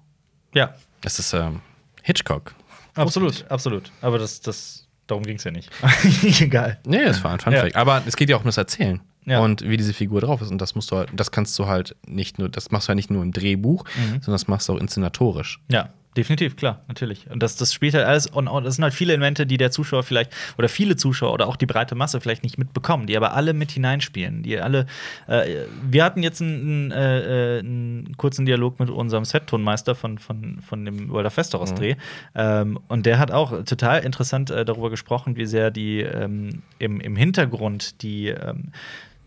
Ja, 0.55 0.75
Das 1.01 1.19
ist 1.19 1.33
ähm, 1.35 1.61
Hitchcock. 2.05 2.55
absolut, 2.95 3.45
absolut. 3.51 3.91
Aber 4.03 4.19
das, 4.19 4.41
das, 4.41 4.87
darum 5.07 5.25
ging 5.25 5.37
es 5.37 5.45
ja 5.45 5.51
nicht. 5.51 5.71
Egal. 6.41 6.79
Nee, 6.87 7.05
das 7.05 7.25
war 7.25 7.33
ein 7.33 7.41
Fun 7.41 7.53
Ja. 7.53 7.63
Fact. 7.63 7.77
Aber 7.77 8.03
es 8.07 8.15
geht 8.17 8.29
ja 8.31 8.37
auch 8.37 8.41
um 8.41 8.47
das 8.47 8.59
Erzählen. 8.59 9.01
Ja. 9.27 9.41
Und 9.41 9.63
wie 9.67 9.79
diese 9.79 9.95
Figur 9.95 10.21
drauf 10.21 10.43
ist. 10.43 10.51
Und 10.51 10.59
das 10.61 10.75
musst 10.75 10.91
du 10.91 10.97
halt, 10.97 11.09
das 11.15 11.31
kannst 11.31 11.59
du 11.59 11.67
halt 11.67 11.97
nicht 12.07 12.39
nur, 12.39 12.51
das 12.51 12.71
machst 12.71 12.89
du 12.89 12.93
ja 12.93 12.95
nicht 12.95 13.11
nur 13.11 13.23
im 13.23 13.33
Drehbuch, 13.33 13.85
Mhm. 13.97 14.11
sondern 14.21 14.33
das 14.33 14.49
machst 14.49 14.69
du 14.69 14.75
auch 14.75 14.79
inszenatorisch. 14.79 15.61
Ja, 15.71 15.89
definitiv, 16.17 16.57
klar, 16.57 16.83
natürlich. 16.89 17.31
Und 17.31 17.43
das, 17.43 17.57
das 17.57 17.73
spielt 17.73 17.95
halt 17.95 18.07
alles, 18.07 18.27
und, 18.27 18.49
und 18.49 18.65
das 18.65 18.77
sind 18.77 18.85
halt 18.85 18.95
viele 18.95 19.13
Elemente, 19.13 19.47
die 19.47 19.57
der 19.57 19.71
Zuschauer 19.71 20.03
vielleicht, 20.03 20.33
oder 20.59 20.69
viele 20.69 20.97
Zuschauer 20.97 21.33
oder 21.33 21.47
auch 21.47 21.57
die 21.57 21.67
breite 21.67 21.95
Masse 21.95 22.21
vielleicht 22.21 22.43
nicht 22.43 22.59
mitbekommen, 22.59 23.07
die 23.07 23.17
aber 23.17 23.35
alle 23.35 23.53
mit 23.53 23.71
hineinspielen. 23.73 24.43
Die 24.43 24.59
alle, 24.59 24.87
äh, 25.27 25.65
wir 25.83 26.05
hatten 26.05 26.23
jetzt 26.23 26.41
einen, 26.41 26.91
äh, 26.91 27.57
äh, 27.57 27.59
einen 27.61 28.17
kurzen 28.17 28.47
Dialog 28.47 28.79
mit 28.81 28.91
unserem 28.91 29.25
Set-Tonmeister 29.25 29.95
von, 29.95 30.19
von, 30.19 30.61
von 30.63 30.85
dem 30.85 31.11
World 31.11 31.27
of 31.27 31.37
Westeros-Dreh. 31.37 31.97
Ähm, 32.35 32.79
und 32.89 33.07
der 33.07 33.19
hat 33.19 33.31
auch 33.31 33.65
total 33.65 34.05
interessant 34.05 34.51
äh, 34.51 34.65
darüber 34.65 34.91
gesprochen, 34.91 35.37
wie 35.37 35.47
sehr 35.47 35.71
die 35.71 36.01
ähm, 36.01 36.63
im, 36.79 37.01
im 37.01 37.17
Hintergrund 37.17 38.03
die 38.03 38.29
ähm, 38.29 38.73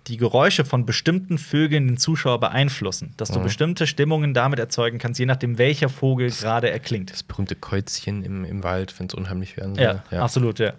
die 0.07 0.17
Geräusche 0.17 0.63
von 0.63 0.85
bestimmten 0.85 1.37
Vögeln 1.37 1.87
den 1.87 1.97
Zuschauer 1.97 2.39
beeinflussen, 2.39 3.13
dass 3.17 3.29
du 3.29 3.41
bestimmte 3.41 3.87
Stimmungen 3.87 4.33
damit 4.33 4.59
erzeugen 4.59 4.99
kannst, 4.99 5.19
je 5.19 5.25
nachdem 5.25 5.57
welcher 5.57 5.89
Vogel 5.89 6.29
gerade 6.29 6.69
erklingt. 6.69 7.11
Das 7.11 7.23
berühmte 7.23 7.55
Käuzchen 7.55 8.23
im, 8.23 8.45
im 8.45 8.63
Wald, 8.63 8.97
wenn 8.99 9.07
es 9.07 9.13
unheimlich 9.13 9.57
werden 9.57 9.75
soll. 9.75 10.01
Ja, 10.11 10.21
absolut, 10.21 10.59
ja. 10.59 10.73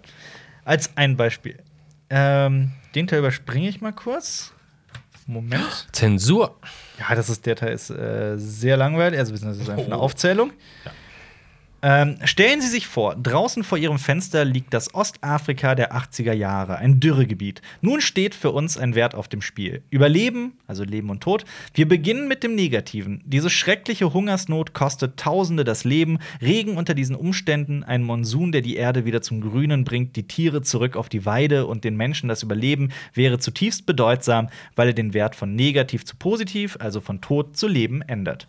Als 0.65 0.97
ein 0.97 1.15
Beispiel. 1.15 1.59
Ähm, 2.09 2.71
den 2.95 3.07
Teil 3.07 3.19
überspringe 3.19 3.69
ich 3.69 3.81
mal 3.81 3.93
kurz. 3.93 4.53
Moment. 5.27 5.87
Zensur. 5.91 6.57
Ja, 6.99 7.15
das 7.15 7.29
ist, 7.29 7.45
der 7.45 7.55
Teil 7.55 7.73
ist 7.73 7.91
äh, 7.91 8.35
sehr 8.37 8.77
langweilig, 8.77 9.19
also 9.19 9.31
das 9.33 9.57
ist 9.57 9.69
einfach 9.69 9.85
eine 9.85 9.97
Aufzählung. 9.97 10.51
Ähm, 11.81 12.17
stellen 12.25 12.59
Sie 12.59 12.67
sich 12.67 12.87
vor, 12.87 13.15
draußen 13.15 13.63
vor 13.63 13.77
Ihrem 13.77 13.99
Fenster 13.99 14.43
liegt 14.43 14.73
das 14.73 14.93
Ostafrika 14.93 15.75
der 15.75 15.95
80er 15.95 16.33
Jahre, 16.33 16.77
ein 16.77 16.99
Dürregebiet. 16.99 17.61
Nun 17.79 18.01
steht 18.01 18.35
für 18.35 18.51
uns 18.51 18.77
ein 18.77 18.95
Wert 18.95 19.15
auf 19.15 19.29
dem 19.29 19.41
Spiel. 19.41 19.81
Überleben, 19.89 20.57
also 20.67 20.83
Leben 20.83 21.09
und 21.09 21.21
Tod. 21.21 21.45
Wir 21.73 21.87
beginnen 21.87 22.27
mit 22.27 22.43
dem 22.43 22.53
Negativen. 22.53 23.21
Diese 23.25 23.49
schreckliche 23.49 24.13
Hungersnot 24.13 24.73
kostet 24.73 25.15
Tausende 25.17 25.63
das 25.63 25.85
Leben. 25.85 26.19
Regen 26.41 26.75
unter 26.75 26.93
diesen 26.93 27.15
Umständen, 27.15 27.85
ein 27.85 28.03
Monsun, 28.03 28.51
der 28.51 28.61
die 28.61 28.75
Erde 28.75 29.05
wieder 29.05 29.21
zum 29.21 29.39
Grünen 29.39 29.85
bringt, 29.85 30.17
die 30.17 30.27
Tiere 30.27 30.61
zurück 30.61 30.97
auf 30.97 31.07
die 31.07 31.25
Weide 31.25 31.65
und 31.65 31.85
den 31.85 31.95
Menschen 31.95 32.27
das 32.27 32.43
Überleben 32.43 32.91
wäre 33.13 33.39
zutiefst 33.39 33.85
bedeutsam, 33.85 34.49
weil 34.75 34.89
er 34.89 34.93
den 34.93 35.13
Wert 35.13 35.35
von 35.35 35.55
negativ 35.55 36.03
zu 36.03 36.17
positiv, 36.17 36.77
also 36.81 36.99
von 36.99 37.21
Tod 37.21 37.55
zu 37.55 37.67
Leben 37.67 38.01
ändert. 38.01 38.47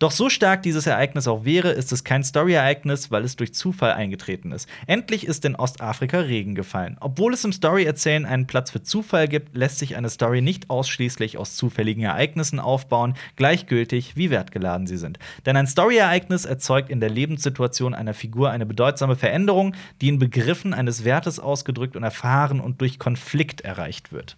Doch 0.00 0.10
so 0.10 0.28
stark 0.28 0.62
dieses 0.62 0.86
Ereignis 0.86 1.28
auch 1.28 1.44
wäre, 1.44 1.70
ist 1.70 1.92
es 1.92 2.02
kein 2.02 2.24
Story-Ereignis, 2.24 3.12
weil 3.12 3.24
es 3.24 3.36
durch 3.36 3.54
Zufall 3.54 3.92
eingetreten 3.92 4.50
ist. 4.50 4.68
Endlich 4.86 5.24
ist 5.24 5.44
in 5.44 5.54
Ostafrika 5.54 6.18
Regen 6.18 6.56
gefallen. 6.56 6.96
Obwohl 7.00 7.32
es 7.32 7.44
im 7.44 7.52
Story-Erzählen 7.52 8.26
einen 8.26 8.48
Platz 8.48 8.72
für 8.72 8.82
Zufall 8.82 9.28
gibt, 9.28 9.56
lässt 9.56 9.78
sich 9.78 9.96
eine 9.96 10.10
Story 10.10 10.42
nicht 10.42 10.68
ausschließlich 10.68 11.38
aus 11.38 11.54
zufälligen 11.54 12.02
Ereignissen 12.02 12.58
aufbauen, 12.58 13.14
gleichgültig 13.36 14.16
wie 14.16 14.30
wertgeladen 14.30 14.88
sie 14.88 14.96
sind. 14.96 15.20
Denn 15.46 15.56
ein 15.56 15.68
Story-Ereignis 15.68 16.44
erzeugt 16.44 16.90
in 16.90 16.98
der 16.98 17.10
Lebenssituation 17.10 17.94
einer 17.94 18.14
Figur 18.14 18.50
eine 18.50 18.66
bedeutsame 18.66 19.14
Veränderung, 19.14 19.76
die 20.00 20.08
in 20.08 20.18
Begriffen 20.18 20.74
eines 20.74 21.04
Wertes 21.04 21.38
ausgedrückt 21.38 21.94
und 21.94 22.02
erfahren 22.02 22.60
und 22.60 22.80
durch 22.80 22.98
Konflikt 22.98 23.60
erreicht 23.60 24.12
wird. 24.12 24.36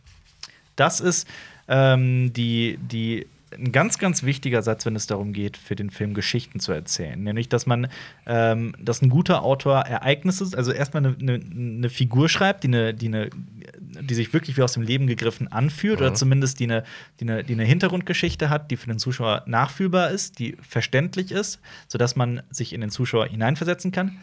Das 0.77 1.01
ist 1.01 1.27
ähm, 1.69 2.33
die, 2.35 2.79
die, 2.79 3.27
ein 3.59 3.73
ganz, 3.73 3.99
ganz 3.99 4.23
wichtiger 4.23 4.63
Satz, 4.63 4.87
wenn 4.87 4.97
es 4.97 5.07
darum 5.07 5.33
geht, 5.33 5.57
für 5.57 5.77
den 5.77 5.91
Film 5.91 6.15
Geschichten 6.15 6.61
zu 6.61 6.73
erzählen. 6.73 7.23
Nämlich, 7.23 7.49
dass 7.49 7.67
man, 7.67 7.89
ähm, 8.27 8.75
dass 8.81 9.03
ein 9.03 9.11
guter 9.11 9.43
Autor 9.43 9.81
Ereignisse, 9.81 10.57
also 10.57 10.73
erstmal 10.73 11.07
eine, 11.07 11.17
eine, 11.21 11.35
eine 11.35 11.91
Figur 11.91 12.29
schreibt, 12.29 12.65
die, 12.65 12.69
eine, 12.69 12.95
die, 12.95 13.09
eine, 13.09 13.31
die 13.79 14.15
sich 14.15 14.33
wirklich 14.33 14.57
wie 14.57 14.63
aus 14.63 14.75
dem 14.75 14.83
Leben 14.83 15.07
gegriffen 15.07 15.49
anfühlt, 15.49 16.01
oder 16.01 16.15
zumindest 16.15 16.61
die 16.61 16.65
eine, 16.65 16.85
die, 17.21 17.25
eine, 17.25 17.45
die 17.45 17.55
eine 17.55 17.65
Hintergrundgeschichte 17.65 18.51
hat, 18.51 18.71
die 18.71 18.77
für 18.77 18.87
den 18.87 18.99
Zuschauer 18.99 19.43
nachfühlbar 19.47 20.11
ist, 20.11 20.39
die 20.39 20.57
verständlich 20.61 21.33
ist, 21.33 21.61
sodass 21.89 22.17
man 22.17 22.43
sich 22.51 22.73
in 22.73 22.81
den 22.81 22.91
Zuschauer 22.91 23.27
hineinversetzen 23.27 23.93
kann. 23.93 24.19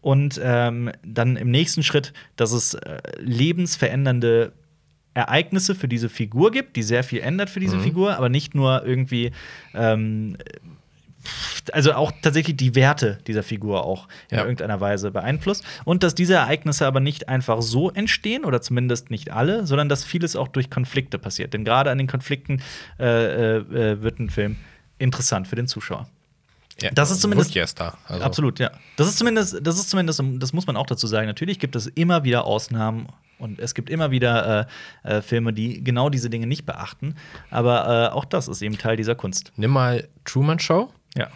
Und 0.00 0.40
ähm, 0.42 0.92
dann 1.04 1.36
im 1.36 1.50
nächsten 1.50 1.82
Schritt, 1.82 2.12
dass 2.36 2.52
es 2.52 2.74
äh, 2.74 3.00
lebensverändernde 3.18 4.52
Ereignisse 5.16 5.74
für 5.74 5.88
diese 5.88 6.08
Figur 6.08 6.50
gibt, 6.50 6.76
die 6.76 6.82
sehr 6.82 7.02
viel 7.02 7.20
ändert 7.20 7.50
für 7.50 7.58
Mhm. 7.58 7.64
diese 7.64 7.80
Figur, 7.80 8.16
aber 8.16 8.28
nicht 8.28 8.54
nur 8.54 8.84
irgendwie, 8.84 9.32
ähm, 9.74 10.36
also 11.72 11.94
auch 11.94 12.12
tatsächlich 12.22 12.56
die 12.56 12.74
Werte 12.76 13.18
dieser 13.26 13.42
Figur 13.42 13.84
auch 13.84 14.06
in 14.30 14.36
Ja. 14.36 14.44
irgendeiner 14.44 14.80
Weise 14.80 15.10
beeinflusst. 15.10 15.64
Und 15.84 16.02
dass 16.04 16.14
diese 16.14 16.34
Ereignisse 16.34 16.86
aber 16.86 17.00
nicht 17.00 17.28
einfach 17.28 17.62
so 17.62 17.90
entstehen, 17.90 18.44
oder 18.44 18.60
zumindest 18.62 19.10
nicht 19.10 19.32
alle, 19.32 19.66
sondern 19.66 19.88
dass 19.88 20.04
vieles 20.04 20.36
auch 20.36 20.48
durch 20.48 20.70
Konflikte 20.70 21.18
passiert. 21.18 21.52
Denn 21.54 21.64
gerade 21.64 21.90
an 21.90 21.98
den 21.98 22.06
Konflikten 22.06 22.62
äh, 23.00 23.56
äh, 23.56 24.02
wird 24.02 24.20
ein 24.20 24.30
Film 24.30 24.56
interessant 24.98 25.48
für 25.48 25.56
den 25.56 25.66
Zuschauer. 25.66 26.08
Ja, 26.80 26.90
Das 26.92 27.10
ist 27.10 27.22
zumindest- 27.22 27.56
da. 27.80 27.96
Also, 28.06 28.22
Absolut, 28.22 28.58
ja. 28.58 28.70
Das 28.96 29.08
ist 29.08 29.16
zumindest, 29.18 29.58
das 29.62 29.76
ist 29.78 29.88
zumindest, 29.88 30.22
das 30.38 30.52
muss 30.52 30.66
man 30.66 30.76
auch 30.76 30.86
dazu 30.86 31.06
sagen. 31.06 31.26
Natürlich 31.26 31.58
gibt 31.58 31.74
es 31.74 31.86
immer 31.86 32.22
wieder 32.22 32.44
Ausnahmen 32.44 33.06
und 33.38 33.58
es 33.58 33.74
gibt 33.74 33.90
immer 33.90 34.10
wieder 34.10 34.66
äh, 35.04 35.16
äh, 35.18 35.22
Filme, 35.22 35.52
die 35.52 35.82
genau 35.84 36.08
diese 36.10 36.30
Dinge 36.30 36.46
nicht 36.46 36.64
beachten. 36.66 37.14
Aber 37.50 38.08
äh, 38.10 38.14
auch 38.14 38.24
das 38.24 38.48
ist 38.48 38.62
eben 38.62 38.78
Teil 38.78 38.96
dieser 38.96 39.14
Kunst. 39.14 39.52
Nimm 39.56 39.70
mal 39.72 40.08
Truman 40.24 40.58
Show. 40.58 40.90
Ja. 41.16 41.26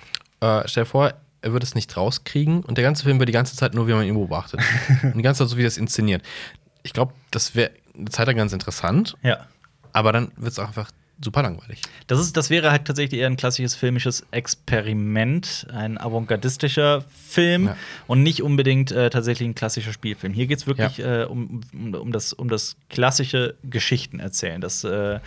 Äh, 0.41 0.67
stell 0.69 0.85
dir 0.85 0.89
vor, 0.91 1.13
er 1.43 1.53
würde 1.53 1.65
es 1.65 1.75
nicht 1.75 1.97
rauskriegen 1.97 2.63
und 2.65 2.77
der 2.79 2.85
ganze 2.85 3.05
Film 3.05 3.19
wird 3.19 3.29
die 3.29 3.33
ganze 3.35 3.57
Zeit 3.57 3.75
nur, 3.75 3.89
wie 3.89 3.93
man 3.93 4.05
ihn 4.05 4.15
beobachtet. 4.15 4.61
und 5.03 5.17
die 5.17 5.23
ganze 5.23 5.39
Zeit 5.45 5.49
so, 5.49 5.57
wie 5.57 5.63
das 5.63 5.77
inszeniert. 5.79 6.23
Ich 6.83 6.93
glaube, 6.93 7.13
das 7.31 7.55
wäre 7.55 7.71
eine 7.97 8.11
Zeit 8.11 8.27
lang 8.27 8.37
ganz 8.37 8.53
interessant, 8.53 9.17
Ja. 9.23 9.47
aber 9.93 10.13
dann 10.13 10.33
wird 10.37 10.53
es 10.53 10.59
auch 10.59 10.69
einfach 10.69 10.91
super 11.23 11.43
langweilig. 11.43 11.81
Das, 12.07 12.19
ist, 12.19 12.37
das 12.37 12.51
wäre 12.51 12.71
halt 12.71 12.87
tatsächlich 12.87 13.21
eher 13.21 13.27
ein 13.27 13.37
klassisches 13.37 13.75
filmisches 13.75 14.25
Experiment, 14.31 15.67
ein 15.73 15.99
avantgardistischer 15.99 17.05
Film 17.29 17.67
Ja. 17.67 17.77
und 18.07 18.23
nicht 18.23 18.43
unbedingt 18.43 18.91
äh, 18.93 19.11
tatsächlich 19.11 19.49
ein 19.49 19.55
klassischer 19.55 19.93
Spielfilm. 19.93 20.33
Hier 20.33 20.47
geht 20.47 20.59
es 20.59 20.67
wirklich 20.67 20.99
äh, 20.99 21.25
um, 21.25 21.61
um, 21.73 21.95
um, 21.95 22.13
das, 22.13 22.33
um 22.33 22.49
das 22.49 22.77
klassische 22.89 23.55
Geschichtenerzählen. 23.65 24.61
Das 24.61 24.85
äh, 24.85 25.21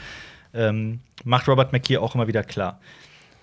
ähm, 0.53 0.99
macht 1.23 1.47
Robert 1.47 1.71
McKee 1.73 1.97
auch 1.97 2.15
immer 2.15 2.27
wieder 2.27 2.43
klar. 2.43 2.79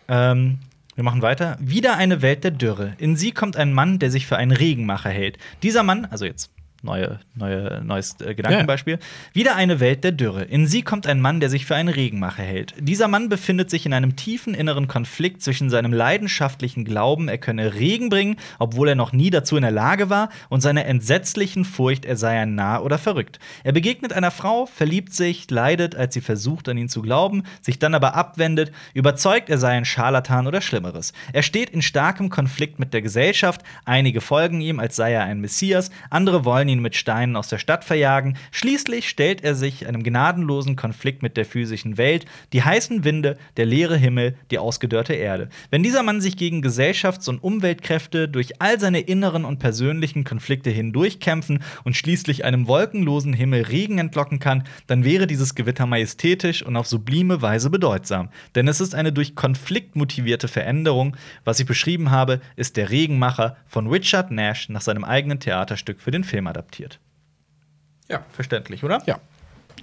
Ähm, 0.08 0.58
wir 0.96 1.04
machen 1.04 1.22
weiter. 1.22 1.56
Wieder 1.60 1.96
eine 1.96 2.20
Welt 2.20 2.44
der 2.44 2.50
Dürre. 2.50 2.94
In 2.98 3.16
sie 3.16 3.32
kommt 3.32 3.56
ein 3.56 3.72
Mann, 3.72 3.98
der 3.98 4.10
sich 4.10 4.26
für 4.26 4.36
einen 4.36 4.50
Regenmacher 4.52 5.08
hält. 5.10 5.38
Dieser 5.62 5.82
Mann, 5.82 6.04
also 6.06 6.24
jetzt 6.24 6.50
neue, 6.82 7.20
neue, 7.34 7.82
neues 7.84 8.16
äh, 8.20 8.34
Gedankenbeispiel. 8.34 8.98
Wieder 9.32 9.56
eine 9.56 9.80
Welt 9.80 10.04
der 10.04 10.12
Dürre. 10.12 10.44
In 10.44 10.66
sie 10.66 10.82
kommt 10.82 11.06
ein 11.06 11.20
Mann, 11.20 11.40
der 11.40 11.50
sich 11.50 11.66
für 11.66 11.74
einen 11.74 11.88
Regenmacher 11.88 12.42
hält. 12.42 12.74
Dieser 12.78 13.08
Mann 13.08 13.28
befindet 13.28 13.70
sich 13.70 13.86
in 13.86 13.92
einem 13.92 14.16
tiefen 14.16 14.54
inneren 14.54 14.88
Konflikt 14.88 15.42
zwischen 15.42 15.68
seinem 15.70 15.92
leidenschaftlichen 15.92 16.84
Glauben, 16.84 17.28
er 17.28 17.38
könne 17.38 17.74
Regen 17.74 18.08
bringen, 18.08 18.36
obwohl 18.58 18.88
er 18.88 18.94
noch 18.94 19.12
nie 19.12 19.30
dazu 19.30 19.56
in 19.56 19.62
der 19.62 19.70
Lage 19.70 20.10
war, 20.10 20.30
und 20.48 20.60
seiner 20.60 20.86
entsetzlichen 20.86 21.64
Furcht, 21.64 22.04
er 22.04 22.16
sei 22.16 22.40
ein 22.40 22.54
Narr 22.54 22.84
oder 22.84 22.98
verrückt. 22.98 23.38
Er 23.62 23.72
begegnet 23.72 24.12
einer 24.12 24.30
Frau, 24.30 24.66
verliebt 24.66 25.12
sich, 25.12 25.50
leidet, 25.50 25.94
als 25.94 26.14
sie 26.14 26.20
versucht, 26.20 26.68
an 26.68 26.78
ihn 26.78 26.88
zu 26.88 27.02
glauben, 27.02 27.42
sich 27.60 27.78
dann 27.78 27.94
aber 27.94 28.14
abwendet, 28.14 28.72
überzeugt, 28.94 29.50
er 29.50 29.58
sei 29.58 29.72
ein 29.72 29.84
Scharlatan 29.84 30.46
oder 30.46 30.60
Schlimmeres. 30.60 31.12
Er 31.32 31.42
steht 31.42 31.70
in 31.70 31.82
starkem 31.82 32.30
Konflikt 32.30 32.78
mit 32.78 32.94
der 32.94 33.02
Gesellschaft, 33.02 33.62
einige 33.84 34.20
folgen 34.20 34.60
ihm, 34.60 34.80
als 34.80 34.96
sei 34.96 35.12
er 35.12 35.24
ein 35.24 35.40
Messias, 35.40 35.90
andere 36.08 36.44
wollen 36.44 36.69
ihn 36.70 36.80
mit 36.80 36.96
Steinen 36.96 37.36
aus 37.36 37.48
der 37.48 37.58
Stadt 37.58 37.84
verjagen. 37.84 38.36
Schließlich 38.50 39.08
stellt 39.08 39.42
er 39.44 39.54
sich 39.54 39.86
einem 39.86 40.02
gnadenlosen 40.02 40.76
Konflikt 40.76 41.22
mit 41.22 41.36
der 41.36 41.44
physischen 41.44 41.98
Welt, 41.98 42.24
die 42.52 42.62
heißen 42.62 43.04
Winde, 43.04 43.36
der 43.56 43.66
leere 43.66 43.96
Himmel, 43.96 44.36
die 44.50 44.58
ausgedörrte 44.58 45.14
Erde. 45.14 45.48
Wenn 45.70 45.82
dieser 45.82 46.02
Mann 46.02 46.20
sich 46.20 46.36
gegen 46.36 46.62
Gesellschafts- 46.62 47.28
und 47.28 47.42
Umweltkräfte 47.42 48.28
durch 48.28 48.60
all 48.60 48.80
seine 48.80 49.00
inneren 49.00 49.44
und 49.44 49.58
persönlichen 49.58 50.24
Konflikte 50.24 50.70
hindurchkämpfen 50.70 51.62
und 51.84 51.96
schließlich 51.96 52.44
einem 52.44 52.66
wolkenlosen 52.66 53.32
Himmel 53.32 53.62
Regen 53.62 53.98
entlocken 53.98 54.38
kann, 54.38 54.64
dann 54.86 55.04
wäre 55.04 55.26
dieses 55.26 55.54
Gewitter 55.54 55.86
majestätisch 55.86 56.62
und 56.62 56.76
auf 56.76 56.86
sublime 56.86 57.42
Weise 57.42 57.70
bedeutsam. 57.70 58.30
Denn 58.54 58.68
es 58.68 58.80
ist 58.80 58.94
eine 58.94 59.12
durch 59.12 59.34
Konflikt 59.34 59.96
motivierte 59.96 60.48
Veränderung. 60.48 61.16
Was 61.44 61.60
ich 61.60 61.66
beschrieben 61.66 62.10
habe, 62.10 62.40
ist 62.56 62.76
der 62.76 62.90
Regenmacher 62.90 63.56
von 63.66 63.86
Richard 63.88 64.30
Nash 64.30 64.68
nach 64.68 64.80
seinem 64.80 65.04
eigenen 65.04 65.40
Theaterstück 65.40 66.00
für 66.00 66.10
den 66.10 66.24
Film 66.24 66.46
adaptiert. 66.60 67.00
Ja. 68.08 68.24
Verständlich, 68.32 68.84
oder? 68.84 69.02
Ja. 69.06 69.18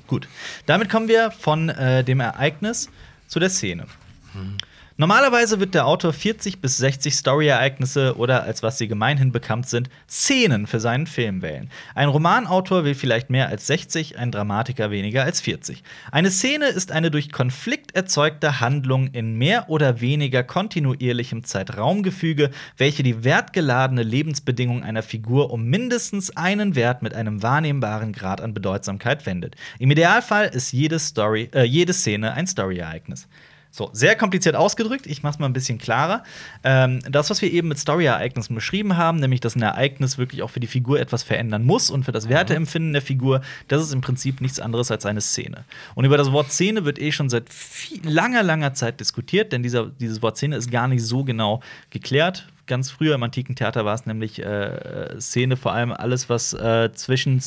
Gut. 0.06 0.28
Damit 0.66 0.90
kommen 0.90 1.08
wir 1.08 1.32
von 1.32 1.70
äh, 1.70 2.04
dem 2.04 2.20
Ereignis 2.20 2.90
zu 3.28 3.40
der 3.40 3.50
Szene. 3.50 3.88
Normalerweise 5.00 5.60
wird 5.60 5.76
der 5.76 5.86
Autor 5.86 6.12
40 6.12 6.60
bis 6.60 6.78
60 6.78 7.16
Story-Ereignisse 7.16 8.18
oder 8.18 8.42
als 8.42 8.64
was 8.64 8.80
sie 8.80 8.88
gemeinhin 8.88 9.32
bekannt 9.32 9.70
sind, 9.70 9.92
Szenen 10.10 10.66
für 10.66 10.80
seinen 10.80 11.06
Film 11.06 11.44
wählen. 11.44 11.70
Ein 11.94 12.10
Romanautor 12.10 12.84
will 12.84 12.96
vielleicht 12.96 13.30
mehr 13.30 13.48
als 13.48 13.68
60, 13.68 14.18
ein 14.18 14.32
Dramatiker 14.32 14.90
weniger 14.90 15.24
als 15.24 15.40
40. 15.40 15.84
Eine 16.12 16.32
Szene 16.32 16.66
ist 16.70 16.92
eine 16.92 17.12
durch 17.12 17.32
Konflikt 17.32 17.96
erzeugte 17.96 18.60
Handlung 18.60 19.10
in 19.10 19.36
mehr 19.36 19.70
oder 19.70 20.02
weniger 20.02 20.42
kontinuierlichem 20.42 21.44
Zeitraumgefüge, 21.44 22.50
welche 22.78 23.04
die 23.04 23.24
wertgeladene 23.24 24.02
Lebensbedingung 24.02 24.82
einer 24.82 25.04
Figur 25.04 25.52
um 25.52 25.66
mindestens 25.66 26.36
einen 26.36 26.74
Wert 26.74 27.04
mit 27.04 27.14
einem 27.14 27.44
wahrnehmbaren 27.44 28.14
Grad 28.14 28.42
an 28.42 28.56
Bedeutsamkeit 28.56 29.28
wendet. 29.28 29.58
Im 29.78 29.92
Idealfall 29.92 30.48
ist 30.48 30.72
jede, 30.72 30.98
Story, 30.98 31.52
äh, 31.54 31.66
jede 31.66 31.94
Szene 31.94 32.34
ein 32.34 32.48
Story-Ereignis. 32.48 33.28
So, 33.78 33.92
sehr 33.94 34.16
kompliziert 34.16 34.56
ausgedrückt. 34.56 35.06
Ich 35.06 35.22
mach's 35.22 35.38
mal 35.38 35.46
ein 35.46 35.54
bisschen 35.54 35.78
klarer. 35.78 36.24
Ähm, 36.64 37.00
das, 37.08 37.30
was 37.30 37.44
wir 37.44 37.54
eben 37.54 37.68
mit 37.68 37.78
Story-Ereignissen 37.78 38.56
beschrieben 38.56 38.98
haben, 38.98 39.20
nämlich, 39.20 39.40
dass 39.40 39.56
ein 39.56 39.62
Ereignis 39.62 40.18
wirklich 40.18 40.42
auch 40.42 40.50
für 40.50 40.60
die 40.60 40.66
Figur 40.66 41.00
etwas 41.00 41.22
verändern 41.22 41.64
muss 41.64 41.92
und 41.92 42.04
für 42.04 42.12
das 42.12 42.28
Werteempfinden 42.28 42.94
der 42.94 43.04
Figur, 43.04 43.42
das 43.68 43.84
ist 43.84 43.94
im 43.94 44.02
Prinzip 44.02 44.42
nichts 44.42 44.60
anderes 44.60 44.90
als 44.90 45.06
eine 45.06 45.22
Szene. 45.22 45.64
Und 45.94 46.06
über 46.06 46.18
das 46.18 46.32
Wort 46.32 46.52
Szene 46.52 46.86
wird 46.86 46.98
eh 46.98 47.12
schon 47.12 47.30
seit 47.30 47.54
viel, 47.54 48.00
langer, 48.04 48.42
langer 48.42 48.74
Zeit 48.74 49.00
diskutiert, 49.00 49.52
denn 49.52 49.62
dieser, 49.62 49.86
dieses 49.86 50.24
Wort 50.24 50.38
Szene 50.38 50.56
ist 50.56 50.72
gar 50.72 50.88
nicht 50.88 51.04
so 51.04 51.24
genau 51.24 51.62
geklärt. 51.92 52.48
Ganz 52.66 52.90
früher 52.90 53.14
im 53.14 53.22
antiken 53.22 53.56
Theater 53.56 53.86
war 53.86 53.94
es 53.94 54.08
nämlich 54.08 54.44
äh, 54.44 55.20
Szene 55.20 55.56
vor 55.56 55.74
allem 55.74 55.92
alles, 55.92 56.30
was 56.30 56.52
äh, 56.54 56.92
zwischen. 56.94 57.44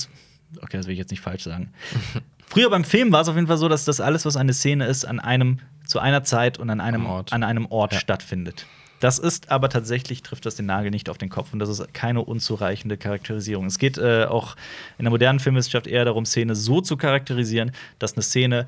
Okay, 0.62 0.76
das 0.76 0.87
will 0.87 0.93
ich 0.93 0.99
jetzt 1.01 1.11
nicht 1.11 1.22
falsch 1.22 1.43
sagen. 1.43 1.72
Früher 2.47 2.68
beim 2.68 2.83
Film 2.83 3.12
war 3.12 3.20
es 3.20 3.28
auf 3.28 3.37
jeden 3.37 3.47
Fall 3.47 3.59
so, 3.59 3.68
dass 3.68 3.85
das 3.85 4.01
alles, 4.01 4.24
was 4.24 4.37
eine 4.37 4.53
Szene 4.53 4.87
ist, 4.87 5.05
an 5.05 5.20
einem 5.20 5.61
zu 5.91 5.99
einer 5.99 6.22
Zeit 6.24 6.59
und 6.59 6.70
an 6.70 6.80
einem 6.80 7.05
Ort. 7.07 7.32
an 7.32 7.43
einem 7.43 7.66
Ort 7.66 7.93
Ja. 7.95 7.99
stattfindet. 8.01 8.64
Das 9.01 9.18
ist 9.18 9.51
aber 9.51 9.70
tatsächlich, 9.70 10.22
trifft 10.22 10.45
das 10.45 10.57
den 10.57 10.66
Nagel 10.66 10.91
nicht 10.91 11.09
auf 11.09 11.16
den 11.16 11.30
Kopf 11.30 11.55
und 11.55 11.59
das 11.59 11.70
ist 11.70 11.95
keine 11.95 12.20
unzureichende 12.20 12.99
Charakterisierung. 12.99 13.64
Es 13.64 13.78
geht 13.78 13.97
äh, 13.97 14.26
auch 14.26 14.57
in 14.99 15.05
der 15.07 15.11
modernen 15.11 15.41
Filmwissenschaft 15.41 15.86
eher 15.86 16.05
darum, 16.05 16.26
Szene 16.26 16.55
so 16.55 16.82
zu 16.82 16.99
charakterisieren, 16.99 17.72
dass 17.99 18.12
eine 18.12 18.22
Szene 18.22 18.66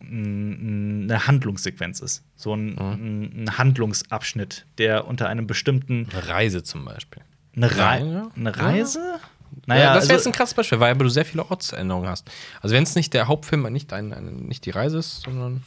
eine 0.00 1.26
Handlungssequenz 1.26 2.00
ist. 2.00 2.22
So 2.36 2.54
ein, 2.54 2.74
Mhm. 2.74 3.44
ein 3.44 3.58
Handlungsabschnitt, 3.58 4.64
der 4.78 5.06
unter 5.06 5.28
einem 5.28 5.46
bestimmten. 5.46 6.08
Eine 6.12 6.28
Reise 6.28 6.62
zum 6.62 6.84
Beispiel. 6.84 7.22
Eine, 7.54 7.76
Rei 7.76 8.00
Ja. 8.04 8.30
eine 8.34 8.56
Reise? 8.56 9.18
Naja, 9.66 9.94
das 9.94 10.04
wäre 10.04 10.14
jetzt 10.14 10.20
also- 10.26 10.30
ein 10.30 10.32
krasses 10.32 10.54
Beispiel, 10.54 10.80
weil 10.80 10.94
du 10.96 11.08
sehr 11.08 11.24
viele 11.24 11.44
Ortsänderungen 11.48 12.08
hast. 12.08 12.30
Also 12.60 12.74
wenn 12.74 12.82
es 12.82 12.94
nicht 12.94 13.14
der 13.14 13.28
Hauptfilm, 13.28 13.70
nicht, 13.72 13.92
ein, 13.92 14.12
ein, 14.12 14.46
nicht 14.46 14.64
die 14.66 14.70
Reise 14.70 14.98
ist, 14.98 15.22
sondern 15.22 15.62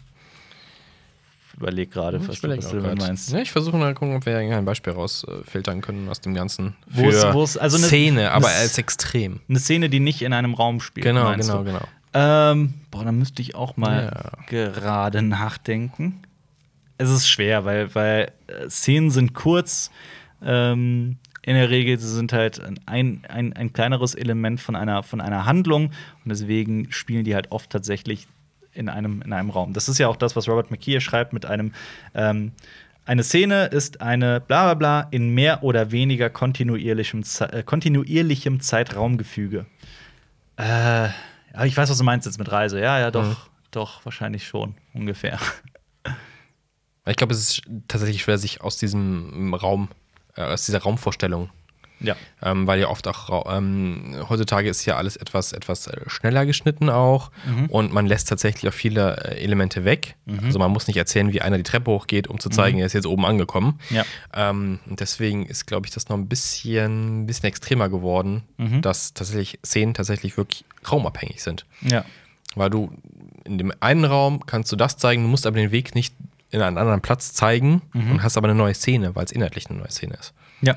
überleg 1.59 1.91
gerade, 1.91 2.19
was, 2.19 2.35
ich 2.35 2.41
du- 2.41 2.47
überlege 2.47 2.63
was 2.65 2.71
auch 2.71 2.75
du 2.77 2.81
damit 2.83 2.99
meinst. 2.99 3.31
Ja, 3.31 3.39
ich 3.39 3.51
versuche 3.51 3.77
mal 3.77 3.93
gucken, 3.93 4.15
ob 4.15 4.25
wir 4.25 4.37
ein 4.37 4.65
Beispiel 4.65 4.93
rausfiltern 4.93 5.81
können 5.81 6.07
aus 6.09 6.21
dem 6.21 6.33
Ganzen. 6.33 6.75
Wo 6.87 7.09
es- 7.09 7.21
Für 7.23 7.33
wo 7.33 7.43
es- 7.43 7.57
also 7.57 7.77
eine- 7.77 7.87
Szene, 7.87 8.31
aber 8.31 8.47
als 8.47 8.77
extrem. 8.77 9.41
Eine 9.49 9.59
Szene, 9.59 9.89
die 9.89 9.99
nicht 9.99 10.21
in 10.21 10.33
einem 10.33 10.53
Raum 10.53 10.79
spielt. 10.81 11.05
Genau, 11.05 11.33
genau, 11.35 11.57
du? 11.59 11.63
genau. 11.65 11.81
Ähm, 12.13 12.73
boah, 12.89 13.03
da 13.03 13.11
müsste 13.11 13.41
ich 13.41 13.53
auch 13.55 13.77
mal 13.77 14.11
Ja. 14.13 14.31
gerade 14.47 15.21
nachdenken. 15.21 16.21
Es 16.97 17.09
ist 17.09 17.29
schwer, 17.29 17.65
weil, 17.65 17.93
weil 17.95 18.31
äh, 18.47 18.69
Szenen 18.69 19.11
sind 19.11 19.33
kurz. 19.33 19.91
Ähm, 20.43 21.17
in 21.43 21.55
der 21.55 21.69
Regel 21.69 21.97
sie 21.99 22.07
sind 22.13 22.33
halt 22.33 22.61
ein, 22.85 23.21
ein, 23.27 23.53
ein 23.53 23.71
kleineres 23.73 24.13
Element 24.15 24.59
von 24.59 24.75
einer, 24.75 25.03
von 25.03 25.21
einer 25.21 25.45
Handlung 25.45 25.85
und 26.23 26.29
deswegen 26.29 26.91
spielen 26.91 27.23
die 27.23 27.33
halt 27.35 27.51
oft 27.51 27.69
tatsächlich 27.69 28.27
in 28.73 28.89
einem, 28.89 29.21
in 29.21 29.33
einem 29.33 29.49
Raum. 29.49 29.73
Das 29.73 29.89
ist 29.89 29.97
ja 29.97 30.07
auch 30.07 30.15
das, 30.15 30.35
was 30.35 30.47
Robert 30.47 30.71
McKee 30.71 30.99
schreibt 30.99 31.33
mit 31.33 31.45
einem 31.45 31.73
ähm, 32.13 32.51
eine 33.05 33.23
Szene 33.23 33.65
ist 33.65 34.01
eine 34.01 34.39
bla 34.39 34.65
bla 34.65 34.73
bla 34.75 35.07
in 35.09 35.33
mehr 35.33 35.63
oder 35.63 35.91
weniger 35.91 36.29
kontinuierlichem, 36.29 37.23
äh, 37.39 37.63
kontinuierlichem 37.63 38.59
Zeitraumgefüge. 38.59 39.65
Äh, 40.57 41.07
ich 41.65 41.75
weiß, 41.75 41.89
was 41.89 41.97
du 41.97 42.03
meinst 42.03 42.27
jetzt 42.27 42.37
mit 42.37 42.51
Reise. 42.51 42.79
Ja, 42.79 42.99
ja, 42.99 43.09
doch, 43.09 43.25
Mhm. 43.27 43.35
doch, 43.71 44.05
wahrscheinlich 44.05 44.45
schon, 44.47 44.75
ungefähr. 44.93 45.39
Ich 47.07 47.15
glaube, 47.15 47.33
es 47.33 47.39
ist 47.39 47.61
tatsächlich 47.87 48.21
schwer, 48.21 48.37
sich 48.37 48.61
aus 48.61 48.77
diesem 48.77 49.55
Raum, 49.55 49.89
äh, 50.35 50.43
aus 50.43 50.67
dieser 50.67 50.79
Raumvorstellung 50.83 51.49
Ja. 52.01 52.15
Ähm, 52.41 52.65
weil 52.67 52.79
ja 52.79 52.87
oft 52.87 53.07
auch 53.07 53.45
ähm, 53.55 54.15
heutzutage 54.29 54.69
ist 54.69 54.85
ja 54.85 54.95
alles 54.95 55.17
etwas, 55.17 55.51
etwas 55.51 55.87
äh, 55.87 55.97
schneller 56.07 56.45
geschnitten 56.45 56.89
auch 56.89 57.31
und 57.67 57.91
man 57.93 58.05
lässt 58.07 58.29
tatsächlich 58.29 58.71
auch 58.71 58.75
viele 58.75 59.17
äh, 59.17 59.43
Elemente 59.43 59.83
weg. 59.85 60.15
Also 60.43 60.59
man 60.59 60.71
muss 60.71 60.87
nicht 60.87 60.97
erzählen, 60.97 61.33
wie 61.33 61.41
einer 61.41 61.57
die 61.57 61.63
Treppe 61.63 61.91
hochgeht, 61.91 62.27
um 62.27 62.39
zu 62.39 62.49
zeigen, 62.49 62.79
er 62.79 62.85
ist 62.85 62.93
jetzt 62.93 63.07
oben 63.07 63.25
angekommen. 63.25 63.79
Ja. 63.89 64.05
Ähm, 64.33 64.79
und 64.89 64.99
deswegen 64.99 65.45
ist, 65.45 65.65
glaube 65.65 65.87
ich, 65.87 65.93
das 65.93 66.07
noch 66.09 66.17
ein 66.17 66.27
bisschen, 66.27 67.25
bisschen 67.25 67.47
extremer 67.47 67.89
geworden, 67.89 68.43
dass 68.81 69.13
tatsächlich 69.13 69.59
Szenen 69.65 69.93
tatsächlich 69.93 70.37
wirklich 70.37 70.65
raumabhängig 70.89 71.43
sind. 71.43 71.65
Ja. 71.81 72.05
Weil 72.55 72.69
du 72.69 72.91
in 73.43 73.57
dem 73.57 73.73
einen 73.79 74.05
Raum 74.05 74.45
kannst 74.45 74.71
du 74.71 74.75
das 74.75 74.97
zeigen, 74.97 75.23
du 75.23 75.29
musst 75.29 75.45
aber 75.45 75.57
den 75.57 75.71
Weg 75.71 75.95
nicht 75.95 76.13
in 76.51 76.61
einen 76.61 76.77
anderen 76.77 77.01
Platz 77.01 77.33
zeigen 77.33 77.81
und 77.93 78.23
hast 78.23 78.37
aber 78.37 78.47
eine 78.47 78.55
neue 78.55 78.73
Szene, 78.73 79.15
weil 79.15 79.25
es 79.25 79.31
inhaltlich 79.31 79.69
eine 79.69 79.79
neue 79.79 79.91
Szene 79.91 80.15
ist. 80.19 80.33
Ja. 80.61 80.75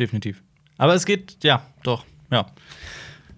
Definitiv. 0.00 0.42
Aber 0.78 0.94
es 0.94 1.04
geht, 1.04 1.44
ja, 1.44 1.62
doch, 1.82 2.04
ja. 2.30 2.46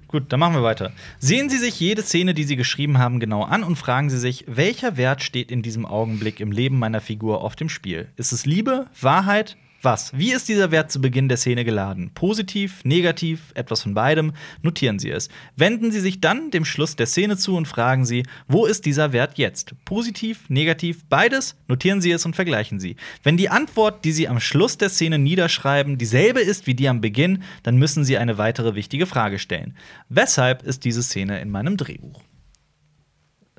Gut, 0.07 0.31
dann 0.31 0.41
machen 0.41 0.55
wir 0.55 0.63
weiter. 0.63 0.93
Sehen 1.19 1.51
Sie 1.51 1.57
sich 1.57 1.81
jede 1.81 2.03
Szene, 2.03 2.35
die 2.35 2.45
Sie 2.45 2.55
geschrieben 2.55 2.99
haben, 2.99 3.19
genau 3.19 3.43
an 3.43 3.65
und 3.65 3.77
fragen 3.77 4.11
Sie 4.11 4.19
sich, 4.19 4.45
welcher 4.47 4.97
Wert 4.97 5.23
steht 5.23 5.51
in 5.51 5.63
diesem 5.63 5.87
Augenblick 5.87 6.39
im 6.39 6.53
Leben 6.53 6.79
meiner 6.79 7.01
Figur 7.01 7.43
auf 7.43 7.57
dem 7.57 7.69
Spiel? 7.69 8.09
Ist 8.17 8.31
es 8.31 8.47
Liebe, 8.47 8.87
Wahrheit, 9.01 9.57
was? 9.85 10.17
Wie 10.17 10.33
ist 10.33 10.49
dieser 10.49 10.71
Wert 10.71 10.91
zu 10.91 11.01
Beginn 11.01 11.29
der 11.29 11.37
Szene 11.37 11.65
geladen? 11.65 12.11
Positiv, 12.15 12.85
negativ, 12.85 13.53
etwas 13.55 13.83
von 13.83 13.95
beidem? 13.95 14.33
Notieren 14.63 14.99
Sie 14.99 15.11
es. 15.11 15.29
Wenden 15.57 15.91
Sie 15.91 16.01
sich 16.01 16.21
dann 16.21 16.51
dem 16.51 16.65
Schluss 16.65 16.97
der 16.97 17.07
Szene 17.07 17.37
zu 17.37 17.57
und 17.57 17.67
fragen 17.67 18.05
Sie, 18.05 18.25
wo 18.49 18.67
ist 18.67 18.87
dieser 18.87 19.13
Wert 19.13 19.39
jetzt? 19.39 19.75
Positiv, 19.85 20.49
negativ, 20.49 21.05
beides? 21.09 21.57
Notieren 21.69 22.01
Sie 22.01 22.11
es 22.11 22.25
und 22.27 22.37
vergleichen 22.37 22.81
Sie. 22.81 22.97
Wenn 23.23 23.37
die 23.37 23.49
Antwort, 23.49 24.05
die 24.05 24.13
Sie 24.13 24.29
am 24.29 24.41
Schluss 24.41 24.79
der 24.79 24.89
Szene 24.89 25.19
niederschreiben, 25.19 25.99
dieselbe 25.99 26.41
ist 26.41 26.67
wie 26.67 26.75
die 26.75 26.89
am 26.89 27.01
Beginn, 27.01 27.43
dann 27.63 27.77
müssen 27.77 28.05
Sie 28.05 28.19
eine 28.19 28.39
weitere 28.39 28.75
wichtige 28.75 29.07
Frage 29.07 29.39
stellen. 29.39 29.77
Weshalb 30.09 30.63
ist 30.63 30.85
diese 30.85 31.03
Szene 31.03 31.41
in 31.41 31.51
meinem 31.51 31.77
Drehbuch? 31.77 32.23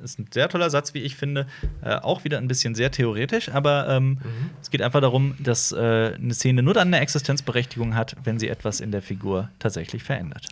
Ist 0.03 0.19
ein 0.19 0.27
sehr 0.33 0.49
toller 0.49 0.69
Satz, 0.69 0.93
wie 0.93 0.99
ich 0.99 1.15
finde. 1.15 1.47
Äh, 1.83 1.95
auch 1.95 2.23
wieder 2.23 2.37
ein 2.37 2.47
bisschen 2.47 2.75
sehr 2.75 2.91
theoretisch, 2.91 3.49
aber 3.49 3.87
ähm, 3.89 4.19
es 4.61 4.69
geht 4.69 4.81
einfach 4.81 5.01
darum, 5.01 5.35
dass 5.39 5.71
äh, 5.71 6.13
eine 6.15 6.33
Szene 6.33 6.61
nur 6.63 6.73
dann 6.73 6.87
eine 6.89 6.99
Existenzberechtigung 6.99 7.95
hat, 7.95 8.15
wenn 8.23 8.37
sie 8.39 8.49
etwas 8.49 8.79
in 8.81 8.91
der 8.91 9.01
Figur 9.01 9.49
tatsächlich 9.59 10.03
verändert. 10.03 10.45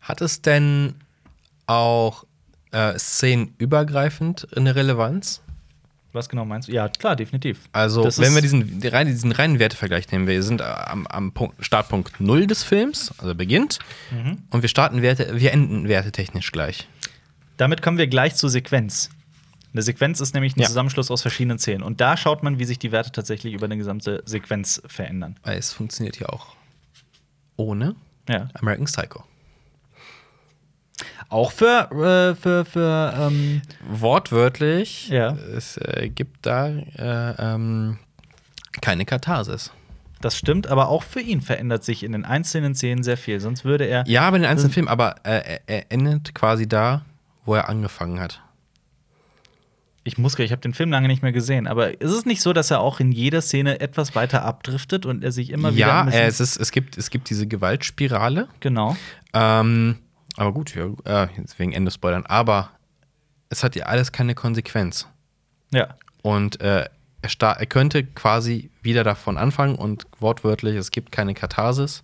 Hat 0.00 0.20
es 0.20 0.42
denn 0.42 0.94
auch 1.66 2.24
äh, 2.72 2.98
szenenübergreifend 2.98 4.46
eine 4.56 4.74
Relevanz? 4.74 5.40
Was 6.12 6.28
genau 6.30 6.44
meinst 6.46 6.68
du? 6.68 6.72
Ja, 6.72 6.88
klar, 6.88 7.16
definitiv. 7.16 7.60
Also, 7.72 8.02
Das 8.02 8.18
wenn 8.18 8.34
wir 8.34 8.40
diesen, 8.40 8.80
die 8.80 8.88
rein, 8.88 9.06
diesen 9.06 9.30
reinen 9.30 9.58
Wertevergleich 9.58 10.10
nehmen, 10.10 10.26
wir 10.26 10.42
sind 10.42 10.62
am, 10.62 11.06
am 11.06 11.32
Punkt, 11.32 11.62
Startpunkt 11.64 12.18
0 12.20 12.46
des 12.46 12.62
Films, 12.64 13.12
also 13.18 13.34
beginnt, 13.34 13.78
Mhm. 14.10 14.38
und 14.50 14.62
wir 14.62 14.68
starten 14.70 15.02
Werte, 15.02 15.38
wir 15.38 15.52
enden 15.52 15.86
wertetechnisch 15.86 16.50
gleich. 16.50 16.88
Damit 17.58 17.82
kommen 17.82 17.98
wir 17.98 18.06
gleich 18.06 18.34
zur 18.36 18.48
Sequenz. 18.48 19.10
Eine 19.74 19.82
Sequenz 19.82 20.20
ist 20.20 20.32
nämlich 20.32 20.56
ein 20.56 20.60
Ja. 20.60 20.66
Zusammenschluss 20.68 21.10
aus 21.10 21.20
verschiedenen 21.22 21.58
Szenen. 21.58 21.82
Und 21.82 22.00
da 22.00 22.16
schaut 22.16 22.42
man, 22.42 22.58
wie 22.58 22.64
sich 22.64 22.78
die 22.78 22.90
Werte 22.90 23.12
tatsächlich 23.12 23.52
über 23.52 23.66
eine 23.66 23.76
gesamte 23.76 24.22
Sequenz 24.24 24.80
verändern. 24.86 25.36
Weil 25.42 25.58
es 25.58 25.72
funktioniert 25.74 26.18
ja 26.18 26.30
auch 26.30 26.46
ohne 27.56 27.94
Ja. 28.28 28.48
American 28.54 28.86
Psycho. 28.86 29.24
Auch 31.28 31.52
für, 31.52 31.90
äh, 31.92 32.34
für, 32.40 32.64
für 32.64 33.14
ähm, 33.18 33.60
Wortwörtlich, 33.88 35.08
Ja. 35.10 35.32
es 35.32 35.76
äh, 35.76 36.08
gibt 36.08 36.46
da 36.46 36.68
äh, 36.68 37.34
ähm, 37.38 37.98
keine 38.80 39.04
Katharsis. 39.04 39.70
Das 40.20 40.36
stimmt, 40.36 40.66
aber 40.66 40.88
auch 40.88 41.02
für 41.04 41.20
ihn 41.20 41.40
verändert 41.42 41.84
sich 41.84 42.02
in 42.02 42.12
den 42.12 42.24
einzelnen 42.24 42.74
Szenen 42.74 43.02
sehr 43.04 43.16
viel. 43.16 43.38
Sonst 43.38 43.64
würde 43.64 43.84
er. 43.84 44.04
Ja, 44.08 44.22
aber 44.22 44.36
in 44.36 44.42
den 44.42 44.50
einzelnen 44.50 44.72
Filmen, 44.72 44.88
aber 44.88 45.16
er 45.22 45.92
endet 45.92 46.34
quasi 46.34 46.66
da, 46.66 47.04
wo 47.48 47.54
er 47.54 47.68
angefangen 47.68 48.20
hat. 48.20 48.42
Ich 50.04 50.16
muss, 50.16 50.38
ich 50.38 50.52
habe 50.52 50.62
den 50.62 50.72
Film 50.74 50.90
lange 50.90 51.08
nicht 51.08 51.22
mehr 51.22 51.32
gesehen, 51.32 51.66
aber 51.66 52.00
ist 52.00 52.12
es 52.12 52.24
nicht 52.24 52.40
so, 52.40 52.52
dass 52.52 52.70
er 52.70 52.80
auch 52.80 53.00
in 53.00 53.12
jeder 53.12 53.42
Szene 53.42 53.80
etwas 53.80 54.14
weiter 54.14 54.42
abdriftet 54.42 55.04
und 55.04 55.22
er 55.24 55.32
sich 55.32 55.50
immer 55.50 55.74
wieder. 55.74 55.86
Ja, 55.86 56.02
bisschen- 56.04 56.20
äh, 56.20 56.26
es, 56.26 56.40
ist, 56.40 56.56
es, 56.56 56.70
gibt, 56.70 56.96
es 56.96 57.10
gibt 57.10 57.28
diese 57.28 57.46
Gewaltspirale. 57.46 58.48
genau. 58.60 58.96
Ähm, 59.34 59.96
aber 60.36 60.52
gut, 60.52 60.74
ja, 60.74 61.24
äh, 61.24 61.28
wegen 61.56 61.72
Ende 61.72 61.90
Spoilern. 61.90 62.24
Aber 62.26 62.70
es 63.50 63.64
hat 63.64 63.76
ja 63.76 63.86
alles 63.86 64.12
keine 64.12 64.34
Konsequenz. 64.34 65.08
Ja. 65.72 65.94
Und 66.22 66.60
äh, 66.60 66.86
er, 67.22 67.30
er 67.58 67.66
könnte 67.66 68.04
quasi 68.04 68.70
wieder 68.82 69.04
davon 69.04 69.36
anfangen 69.36 69.74
und 69.74 70.06
wortwörtlich, 70.20 70.76
es 70.76 70.90
gibt 70.90 71.12
keine 71.12 71.34
Katharsis. 71.34 72.02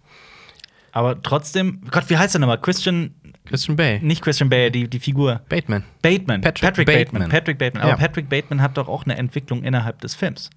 Aber 0.93 1.23
trotzdem, 1.23 1.81
Gott, 1.91 2.09
wie 2.11 2.19
heißt 2.19 2.37
er 2.37 2.39
nochmal? 2.41 2.61
Christian, 2.61 3.15
Christian 3.47 3.77
Bay, 3.77 4.01
nicht 4.01 4.23
Christian 4.23 4.49
Bale, 4.49 4.71
die, 4.71 4.89
die 4.89 4.99
Figur. 5.01 5.43
Bateman. 5.49 5.85
Bateman. 6.01 6.41
Patrick 6.41 6.75
Bateman. 6.77 6.87
Bateman. 6.87 7.29
Patrick 7.29 7.59
Bateman. 7.59 7.83
Aber 7.83 7.91
Ja. 7.93 7.97
Patrick 7.97 8.29
Bateman 8.29 8.63
hat 8.63 8.77
doch 8.77 8.89
auch 8.89 9.05
eine 9.05 9.17
Entwicklung 9.17 9.63
innerhalb 9.63 10.01
des 10.01 10.15
Films. 10.15 10.51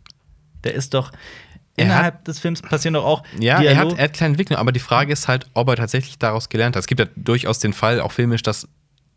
Der 0.63 0.73
ist 0.73 0.93
doch. 0.93 1.11
Er 1.75 1.85
Innerhalb 1.85 2.25
des 2.25 2.39
Films 2.39 2.61
passieren 2.63 2.95
doch 2.95 3.05
auch 3.05 3.23
Ja, 3.39 3.61
er 3.61 3.77
hat, 3.77 3.93
er 3.97 4.05
hat 4.05 4.13
kleine 4.13 4.31
Entwicklung, 4.31 4.57
aber 4.57 4.71
die 4.71 4.79
Frage 4.79 5.13
ist 5.13 5.27
halt, 5.27 5.45
ob 5.53 5.69
er 5.69 5.75
tatsächlich 5.75 6.17
daraus 6.17 6.49
gelernt 6.49 6.75
hat. 6.75 6.81
Es 6.81 6.87
gibt 6.87 6.99
ja 6.99 7.05
durchaus 7.15 7.59
den 7.59 7.71
Fall, 7.73 7.99
auch 7.99 8.11
filmisch, 8.11 8.41
dass 8.41 8.67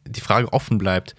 die 0.07 0.21
Frage 0.21 0.53
offen 0.53 0.77
bleibt: 0.77 1.14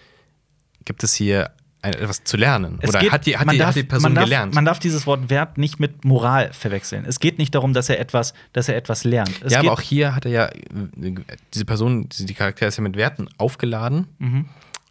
Gibt 0.86 1.04
es 1.04 1.16
hier 1.16 1.50
etwas 1.82 2.24
zu 2.24 2.38
lernen? 2.38 2.78
Es 2.82 2.90
Oder 2.90 3.00
geht- 3.00 3.12
hat, 3.12 3.26
die, 3.26 3.38
hat, 3.38 3.46
man 3.48 3.54
die, 3.54 3.60
darf- 3.60 3.70
hat 3.70 3.76
die 3.76 3.84
Person 3.84 4.04
man 4.04 4.16
darf, 4.16 4.24
gelernt? 4.26 4.54
Man 4.54 4.66
darf 4.66 4.80
dieses 4.80 5.08
Wort 5.08 5.30
Wert 5.30 5.58
nicht 5.58 5.80
mit 5.80 6.06
Moral 6.06 6.54
verwechseln. 6.54 7.06
Es 7.06 7.20
geht 7.20 7.38
nicht 7.40 7.56
darum, 7.56 7.74
dass 7.74 7.90
er 7.90 8.00
etwas, 8.00 8.34
dass 8.54 8.70
er 8.70 8.76
etwas 8.76 9.04
lernt. 9.04 9.42
Es 9.44 9.54
ja, 9.54 9.60
aber 9.60 9.72
auch 9.74 9.82
hier 9.82 10.14
hat 10.16 10.26
er 10.26 10.32
ja, 10.32 10.50
diese 11.54 11.66
Person, 11.66 12.08
die 12.18 12.34
Charaktere 12.34 12.68
ist 12.70 12.78
ja 12.78 12.84
mit 12.84 12.96
Werten 12.96 13.28
aufgeladen, 13.38 14.08
Mhm. 14.20 14.46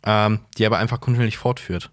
ähm, 0.04 0.40
die 0.58 0.66
aber 0.66 0.78
einfach 0.78 1.00
kontinuierlich 1.00 1.38
fortführt. 1.38 1.90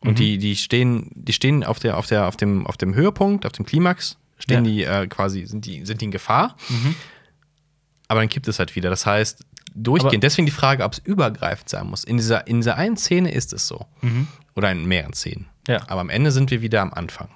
Und 0.00 0.10
Mhm. 0.10 0.14
die, 0.16 0.38
die 0.38 0.56
stehen, 0.56 1.10
die 1.14 1.32
stehen 1.32 1.64
auf, 1.64 1.78
der, 1.78 1.96
auf, 1.96 2.06
der, 2.06 2.28
auf, 2.28 2.36
dem, 2.36 2.66
auf 2.66 2.76
dem 2.76 2.94
Höhepunkt, 2.94 3.46
auf 3.46 3.52
dem 3.52 3.64
Klimax, 3.64 4.18
stehen 4.38 4.64
Ja. 4.66 4.70
die 4.70 4.84
äh, 4.84 5.06
quasi, 5.06 5.46
sind 5.46 5.64
die, 5.64 5.86
sind 5.86 6.00
die 6.02 6.04
in 6.04 6.10
Gefahr. 6.10 6.56
Mhm. 6.68 6.94
Aber 8.08 8.20
dann 8.20 8.28
kippt 8.28 8.46
es 8.48 8.58
halt 8.58 8.76
wieder. 8.76 8.90
Das 8.90 9.06
heißt, 9.06 9.44
durchgehend. 9.74 10.14
Aber- 10.14 10.20
Deswegen 10.20 10.46
die 10.46 10.52
Frage, 10.52 10.84
ob 10.84 10.92
es 10.92 10.98
übergreifend 10.98 11.68
sein 11.68 11.86
muss. 11.86 12.04
In 12.04 12.16
dieser, 12.16 12.46
in 12.46 12.56
dieser 12.56 12.76
einen 12.76 12.96
Szene 12.96 13.32
ist 13.32 13.52
es 13.52 13.66
so. 13.66 13.86
Oder 14.54 14.70
in 14.72 14.86
mehreren 14.86 15.12
Szenen. 15.12 15.46
Mhm. 15.66 15.72
Ja. 15.74 15.80
Aber 15.88 16.00
am 16.00 16.10
Ende 16.10 16.30
sind 16.30 16.50
wir 16.50 16.62
wieder 16.62 16.80
am 16.82 16.92
Anfang. 16.94 17.28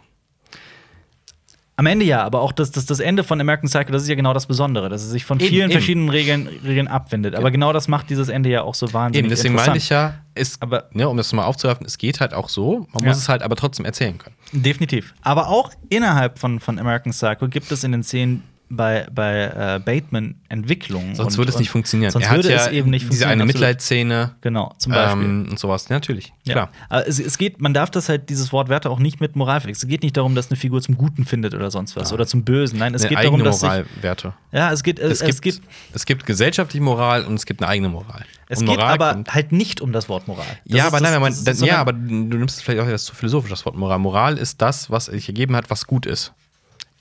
Am 1.77 1.87
Ende 1.87 2.05
ja, 2.05 2.23
aber 2.23 2.43
auch 2.43 2.53
das, 2.53 2.71
das, 2.73 2.85
das 2.85 3.01
Ende 3.01 3.25
von 3.25 3.41
American 3.41 3.67
Psycho, 3.71 3.91
das 3.91 4.03
ist 4.03 4.09
ja 4.09 4.15
genau 4.15 4.35
das 4.35 4.45
Besondere, 4.45 4.91
dass 4.91 5.03
es 5.03 5.09
sich 5.11 5.25
von 5.25 5.41
Eben, 5.41 5.49
vielen 5.49 5.63
eben. 5.71 5.73
verschiedenen 5.73 6.09
Regeln, 6.11 6.47
Regeln 6.63 6.89
abwendet. 6.89 7.35
Aber 7.35 7.51
genau 7.51 7.73
das 7.73 7.89
macht 7.89 8.11
dieses 8.11 8.29
Ende 8.29 8.51
ja 8.51 8.61
auch 8.63 8.75
so 8.75 8.93
wahnsinnig 8.93 9.21
Eben, 9.21 9.31
deswegen 9.31 9.55
meine 9.55 9.79
ich 9.79 9.89
ja, 9.89 10.17
ist, 10.35 10.61
Aber- 10.63 10.91
ne, 10.93 11.09
um 11.09 11.17
das 11.17 11.33
mal 11.33 11.45
aufzugreifen, 11.47 11.87
es 11.87 11.97
geht 11.97 12.21
halt 12.21 12.35
auch 12.35 12.51
so. 12.51 12.87
Man 12.93 13.05
Ja. 13.05 13.09
muss 13.09 13.17
es 13.17 13.31
halt 13.31 13.41
aber 13.43 13.57
trotzdem 13.57 13.87
erzählen 13.87 14.19
können. 14.19 14.37
Definitiv. 14.53 15.15
Aber 15.23 15.49
auch 15.49 15.71
innerhalb 15.89 16.39
von, 16.39 16.61
von 16.61 16.79
American 16.79 17.13
Psycho 17.13 17.49
gibt 17.49 17.73
es 17.73 17.83
in 17.83 17.93
den 17.93 18.03
Szenen 18.03 18.43
bei, 18.73 19.07
bei 19.13 19.45
äh, 19.47 19.81
Bateman 19.85 20.37
Entwicklungen. 20.49 21.15
Sonst 21.17 21.33
und- 21.35 21.39
würde 21.39 21.51
es 21.51 21.59
nicht 21.59 21.71
funktionieren. 21.71 22.13
Sonst 22.13 22.27
er 22.27 22.37
würde 22.37 22.51
ja 22.51 22.57
es 22.67 22.69
eben 22.69 22.89
nicht 22.91 23.03
diese 23.03 23.09
funktionieren. 23.25 23.33
eine 23.33 23.43
absolut. 23.43 23.55
Mitleidsszene 23.61 24.31
Genau, 24.41 24.73
zum 24.79 24.93
Beispiel. 24.93 25.25
ähm, 25.25 25.49
und 25.51 25.59
sowas. 25.59 25.89
Ja, 25.89 25.97
natürlich, 25.97 26.33
Ja. 26.45 26.53
klar. 26.55 26.71
Aber 26.89 27.07
es, 27.09 27.19
es 27.19 27.37
geht, 27.37 27.61
man 27.61 27.75
darf 27.75 27.91
das 27.91 28.09
halt, 28.09 28.31
dieses 28.31 28.53
Wort 28.53 28.69
Werte 28.69 28.89
auch 28.89 29.01
nicht 29.01 29.21
mit 29.21 29.35
Moral 29.37 29.61
verwechseln. 29.61 29.89
Es 29.89 29.91
geht 29.91 30.03
nicht 30.05 30.17
darum, 30.17 30.35
dass 30.35 30.51
eine 30.51 30.57
Figur 30.57 30.81
zum 30.81 30.97
Guten 30.97 31.25
findet 31.25 31.55
oder 31.55 31.71
sonst 31.71 31.97
was 31.97 32.13
oder 32.13 32.27
zum 32.27 32.45
Bösen. 32.45 32.79
Nein, 32.79 32.95
es 32.95 33.03
Eine 33.03 33.09
geht 33.09 33.19
eigene 33.19 33.39
darum, 33.39 33.45
dass 33.45 33.61
sich, 33.61 33.69
Moralwerte. 33.69 34.35
ja, 34.53 34.71
es 34.73 34.83
geht, 34.83 34.99
es, 35.01 35.21
Es, 35.21 35.41
gibt, 35.41 35.43
gibt, 35.43 35.61
es 35.93 36.07
gibt 36.07 36.27
gesellschaftliche 36.27 36.83
Moral 36.85 37.25
und 37.25 37.35
es 37.35 37.47
gibt 37.47 37.61
eine 37.63 37.69
eigene 37.69 37.89
Moral. 37.89 38.25
es 38.49 38.61
und 38.61 38.67
geht 38.67 38.77
Moral 38.77 38.95
aber 38.95 39.25
halt 39.33 39.51
nicht 39.53 39.81
um 39.81 39.91
das 39.93 40.09
Wort 40.09 40.29
Moral. 40.29 40.47
Das 40.65 40.77
ja, 40.79 40.87
aber 40.87 40.99
das, 40.99 41.03
nein, 41.03 41.15
aber, 41.15 41.27
das 41.29 41.43
das, 41.45 41.61
ja, 41.61 41.67
eine- 41.75 41.79
aber 41.79 41.93
du 41.93 42.07
nimmst 42.39 42.59
es 42.59 42.63
vielleicht 42.63 42.81
auch 42.83 42.89
jetzt 42.89 43.07
zu 43.07 43.15
philosophisch, 43.17 43.51
das 43.51 43.65
Wort 43.67 43.77
Moral. 43.77 43.99
Moral 43.99 44.39
ist 44.39 44.63
das, 44.63 44.91
was 44.91 45.07
sich 45.07 45.29
ergeben 45.29 45.57
hat, 45.57 45.71
was 45.71 45.87
gut 45.87 46.07
ist. 46.07 46.33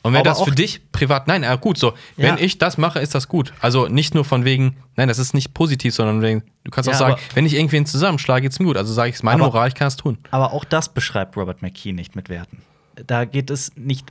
Und 0.01 0.13
wenn 0.13 0.23
das 0.23 0.41
für 0.41 0.51
dich 0.51 0.91
privat, 0.93 1.27
nein, 1.27 1.43
ja, 1.43 1.55
gut, 1.55 1.77
so, 1.77 1.89
Ja. 2.15 2.29
wenn 2.29 2.37
ich 2.37 2.57
das 2.57 2.77
mache, 2.77 2.99
ist 2.99 3.13
das 3.15 3.27
gut. 3.27 3.53
Also 3.59 3.87
nicht 3.87 4.15
nur 4.15 4.23
von 4.23 4.45
wegen, 4.45 4.77
nein, 4.95 5.09
das 5.09 5.19
ist 5.19 5.33
nicht 5.33 5.53
positiv, 5.53 5.93
sondern 5.93 6.21
wegen, 6.21 6.43
du 6.63 6.71
kannst 6.71 6.87
Ja, 6.87 6.93
auch 6.93 6.97
sagen, 6.99 7.21
wenn 7.33 7.45
ich 7.45 7.53
irgendwen 7.53 7.85
zusammenschlage, 7.85 8.43
geht's 8.43 8.59
mir 8.59 8.65
gut. 8.65 8.77
Also 8.77 8.93
sage 8.93 9.09
ich, 9.09 9.15
es 9.15 9.23
meine 9.23 9.41
Aber- 9.43 9.51
Moral, 9.51 9.67
ich 9.67 9.75
kann 9.75 9.87
es 9.89 9.97
tun. 9.97 10.17
Aber 10.31 10.53
auch 10.53 10.63
das 10.63 10.89
beschreibt 10.93 11.35
Robert 11.35 11.61
McKee 11.61 11.91
nicht 11.91 12.15
mit 12.15 12.29
Werten. 12.29 12.61
Da 13.07 13.25
geht 13.25 13.49
es 13.49 13.71
nicht. 13.75 14.05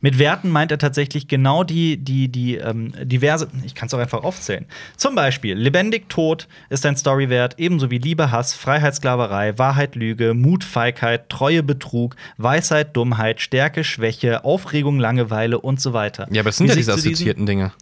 Mit 0.00 0.18
Werten 0.18 0.50
meint 0.50 0.70
er 0.70 0.78
tatsächlich 0.78 1.28
genau 1.28 1.64
die, 1.64 1.96
die, 1.96 2.28
die 2.28 2.56
ähm, 2.56 2.92
diverse. 3.02 3.48
Ich 3.64 3.74
kann 3.74 3.86
es 3.86 3.94
auch 3.94 3.98
einfach 3.98 4.22
aufzählen. 4.22 4.66
Zum 4.96 5.14
Beispiel: 5.14 5.56
Lebendig 5.56 6.08
tot 6.08 6.48
ist 6.70 6.84
ein 6.86 6.96
Storywert, 6.96 7.58
ebenso 7.58 7.90
wie 7.90 7.98
Liebe, 7.98 8.30
Hass, 8.30 8.54
Freiheit, 8.54 8.94
Sklaverei, 8.94 9.58
Wahrheit, 9.58 9.96
Lüge, 9.96 10.34
Mut, 10.34 10.64
Feigheit, 10.64 11.28
Treue, 11.28 11.62
Betrug, 11.62 12.16
Weisheit, 12.36 12.96
Dummheit, 12.96 13.40
Stärke, 13.40 13.84
Schwäche, 13.84 14.44
Aufregung, 14.44 14.98
Langeweile 14.98 15.60
und 15.60 15.80
so 15.80 15.92
weiter. 15.92 16.26
Ja, 16.30 16.42
aber 16.42 16.50
das 16.50 16.58
sind 16.58 16.68
ja 16.68 16.74
diese 16.74 16.92
assoziierten 16.92 17.46
Dinge. 17.46 17.72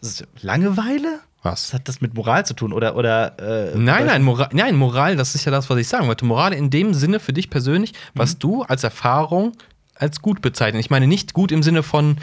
Es 0.00 0.24
Langeweile? 0.40 1.20
Was? 1.42 1.68
Was 1.68 1.74
hat 1.74 1.88
das 1.88 2.00
mit 2.02 2.14
Moral 2.14 2.44
zu 2.44 2.52
tun? 2.54 2.72
Oder. 2.72 2.96
oder 2.96 3.72
äh, 3.72 3.76
Nein, 3.76 4.06
nein, 4.06 4.22
Moral, 4.22 4.50
nein, 4.52 4.76
Moral, 4.76 5.16
das 5.16 5.34
ist 5.34 5.46
ja 5.46 5.52
das, 5.52 5.70
was 5.70 5.78
ich 5.78 5.88
sagen 5.88 6.06
wollte. 6.06 6.24
Moral 6.26 6.52
in 6.52 6.68
dem 6.68 6.92
Sinne 6.92 7.18
für 7.18 7.32
dich 7.32 7.48
persönlich, 7.48 7.94
was 8.14 8.38
du 8.38 8.62
als 8.62 8.84
Erfahrung 8.84 9.52
als 10.00 10.20
gut 10.22 10.42
bezeichnest. 10.42 10.84
Ich 10.86 10.90
meine 10.90 11.06
nicht 11.06 11.32
gut 11.34 11.52
im 11.52 11.62
Sinne 11.62 11.82
von 11.82 12.16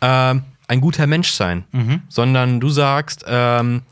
ähm, 0.00 0.42
ein 0.68 0.80
guter 0.80 1.06
Mensch 1.06 1.32
sein, 1.32 1.64
sondern 2.08 2.60
du 2.60 2.70
sagst, 2.70 3.24
ähm, 3.28 3.82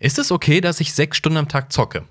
ist 0.00 0.18
es 0.18 0.32
okay, 0.32 0.60
dass 0.60 0.80
ich 0.80 0.92
sechs 0.92 1.16
Stunden 1.18 1.38
am 1.38 1.46
Tag 1.48 1.72
zocke? 1.72 2.02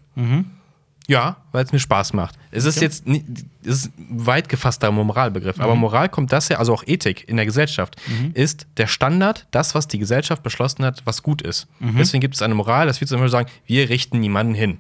Ja, 1.08 1.38
weil 1.52 1.66
es 1.66 1.72
mir 1.72 1.80
Spaß 1.80 2.14
macht. 2.14 2.36
Es 2.52 2.66
ist 2.66 2.80
jetzt 2.82 3.08
nicht, 3.08 3.26
es 3.64 3.86
ist 3.86 3.92
ein 3.98 4.28
weit 4.28 4.48
gefasster 4.48 4.92
Moralbegriff, 4.92 5.60
aber 5.60 5.74
Moral 5.74 6.08
kommt 6.08 6.32
das 6.32 6.50
ja, 6.50 6.58
also 6.60 6.72
auch 6.74 6.84
Ethik 6.86 7.28
in 7.28 7.36
der 7.38 7.46
Gesellschaft, 7.48 7.96
ist 8.36 8.68
der 8.78 8.86
Standard, 8.86 9.48
das, 9.50 9.74
was 9.74 9.88
die 9.88 9.98
Gesellschaft 9.98 10.44
beschlossen 10.44 10.86
hat, 10.86 11.02
was 11.06 11.24
gut 11.24 11.42
ist. 11.42 11.68
Deswegen 11.80 12.22
gibt 12.22 12.36
es 12.36 12.42
eine 12.44 12.54
Moral, 12.54 12.86
das 12.86 13.02
wir 13.02 13.08
zum 13.08 13.18
Beispiel 13.18 13.32
sagen, 13.32 13.50
wir 13.66 13.90
richten 13.90 14.20
niemanden 14.20 14.54
hin. 14.54 14.78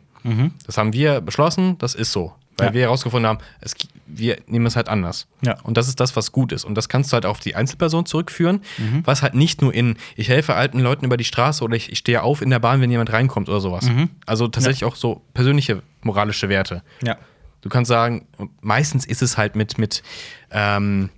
Das 0.68 0.78
haben 0.78 0.94
wir 0.94 1.20
beschlossen, 1.22 1.78
das 1.80 1.96
ist 1.96 2.12
so. 2.12 2.34
Weil 2.58 2.68
Ja. 2.68 2.74
wir 2.74 2.82
herausgefunden 2.84 3.28
haben, 3.28 3.40
es, 3.62 3.74
wir 4.12 4.40
nehmen 4.48 4.66
es 4.66 4.76
halt 4.76 4.90
anders. 4.90 5.28
Ja. 5.42 5.60
Und 5.62 5.78
das 5.78 5.88
ist 5.88 6.00
das, 6.00 6.16
was 6.16 6.32
gut 6.32 6.52
ist. 6.52 6.66
Und 6.66 6.76
das 6.76 6.90
kannst 6.90 7.12
du 7.12 7.14
halt 7.14 7.26
auf 7.26 7.40
die 7.40 7.56
Einzelperson 7.56 8.06
zurückführen, 8.06 8.62
was 9.04 9.22
halt 9.22 9.36
nicht 9.36 9.62
nur 9.62 9.74
in, 9.74 9.98
ich 10.16 10.30
helfe 10.30 10.56
alten 10.56 10.80
Leuten 10.80 11.06
über 11.06 11.16
die 11.18 11.24
Straße 11.24 11.64
oder 11.64 11.76
ich, 11.76 11.92
ich 11.92 12.00
stehe 12.00 12.24
auf 12.24 12.42
in 12.42 12.50
der 12.50 12.60
Bahn, 12.60 12.82
wenn 12.82 12.90
jemand 12.92 13.12
reinkommt 13.14 13.48
oder 13.50 13.60
sowas. 13.62 13.90
Also 14.26 14.48
tatsächlich 14.48 14.84
auch 14.86 14.96
so 14.96 15.22
persönliche 15.34 15.82
moralische 16.02 16.50
Werte. 16.50 16.82
Ja. 17.04 17.18
Du 17.62 17.70
kannst 17.70 17.90
sagen, 17.90 18.26
meistens 18.62 19.06
ist 19.06 19.22
es 19.22 19.38
halt 19.38 19.56
mit, 19.56 19.78
mit, 19.78 20.02
ähm, 20.52 21.10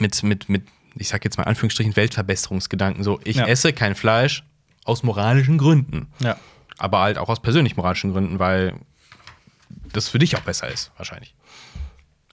mit, 0.00 0.22
mit, 0.22 0.48
mit, 0.48 0.62
ich 0.96 1.08
sag 1.08 1.24
jetzt 1.24 1.36
mal 1.36 1.44
in 1.44 1.48
Anführungsstrichen, 1.50 1.94
Weltverbesserungsgedanken. 1.94 3.04
So, 3.04 3.20
ich 3.24 3.36
Ja. 3.36 3.46
esse 3.46 3.72
kein 3.72 3.94
Fleisch 3.94 4.44
aus 4.84 5.02
moralischen 5.02 5.58
Gründen. 5.58 6.08
Ja. 6.20 6.36
Aber 6.78 7.00
halt 7.00 7.18
auch 7.18 7.28
aus 7.28 7.40
persönlich 7.40 7.76
moralischen 7.76 8.12
Gründen, 8.12 8.38
weil 8.38 8.74
das 9.92 10.08
für 10.08 10.18
dich 10.18 10.36
auch 10.36 10.40
besser 10.40 10.68
ist, 10.68 10.90
wahrscheinlich. 10.96 11.34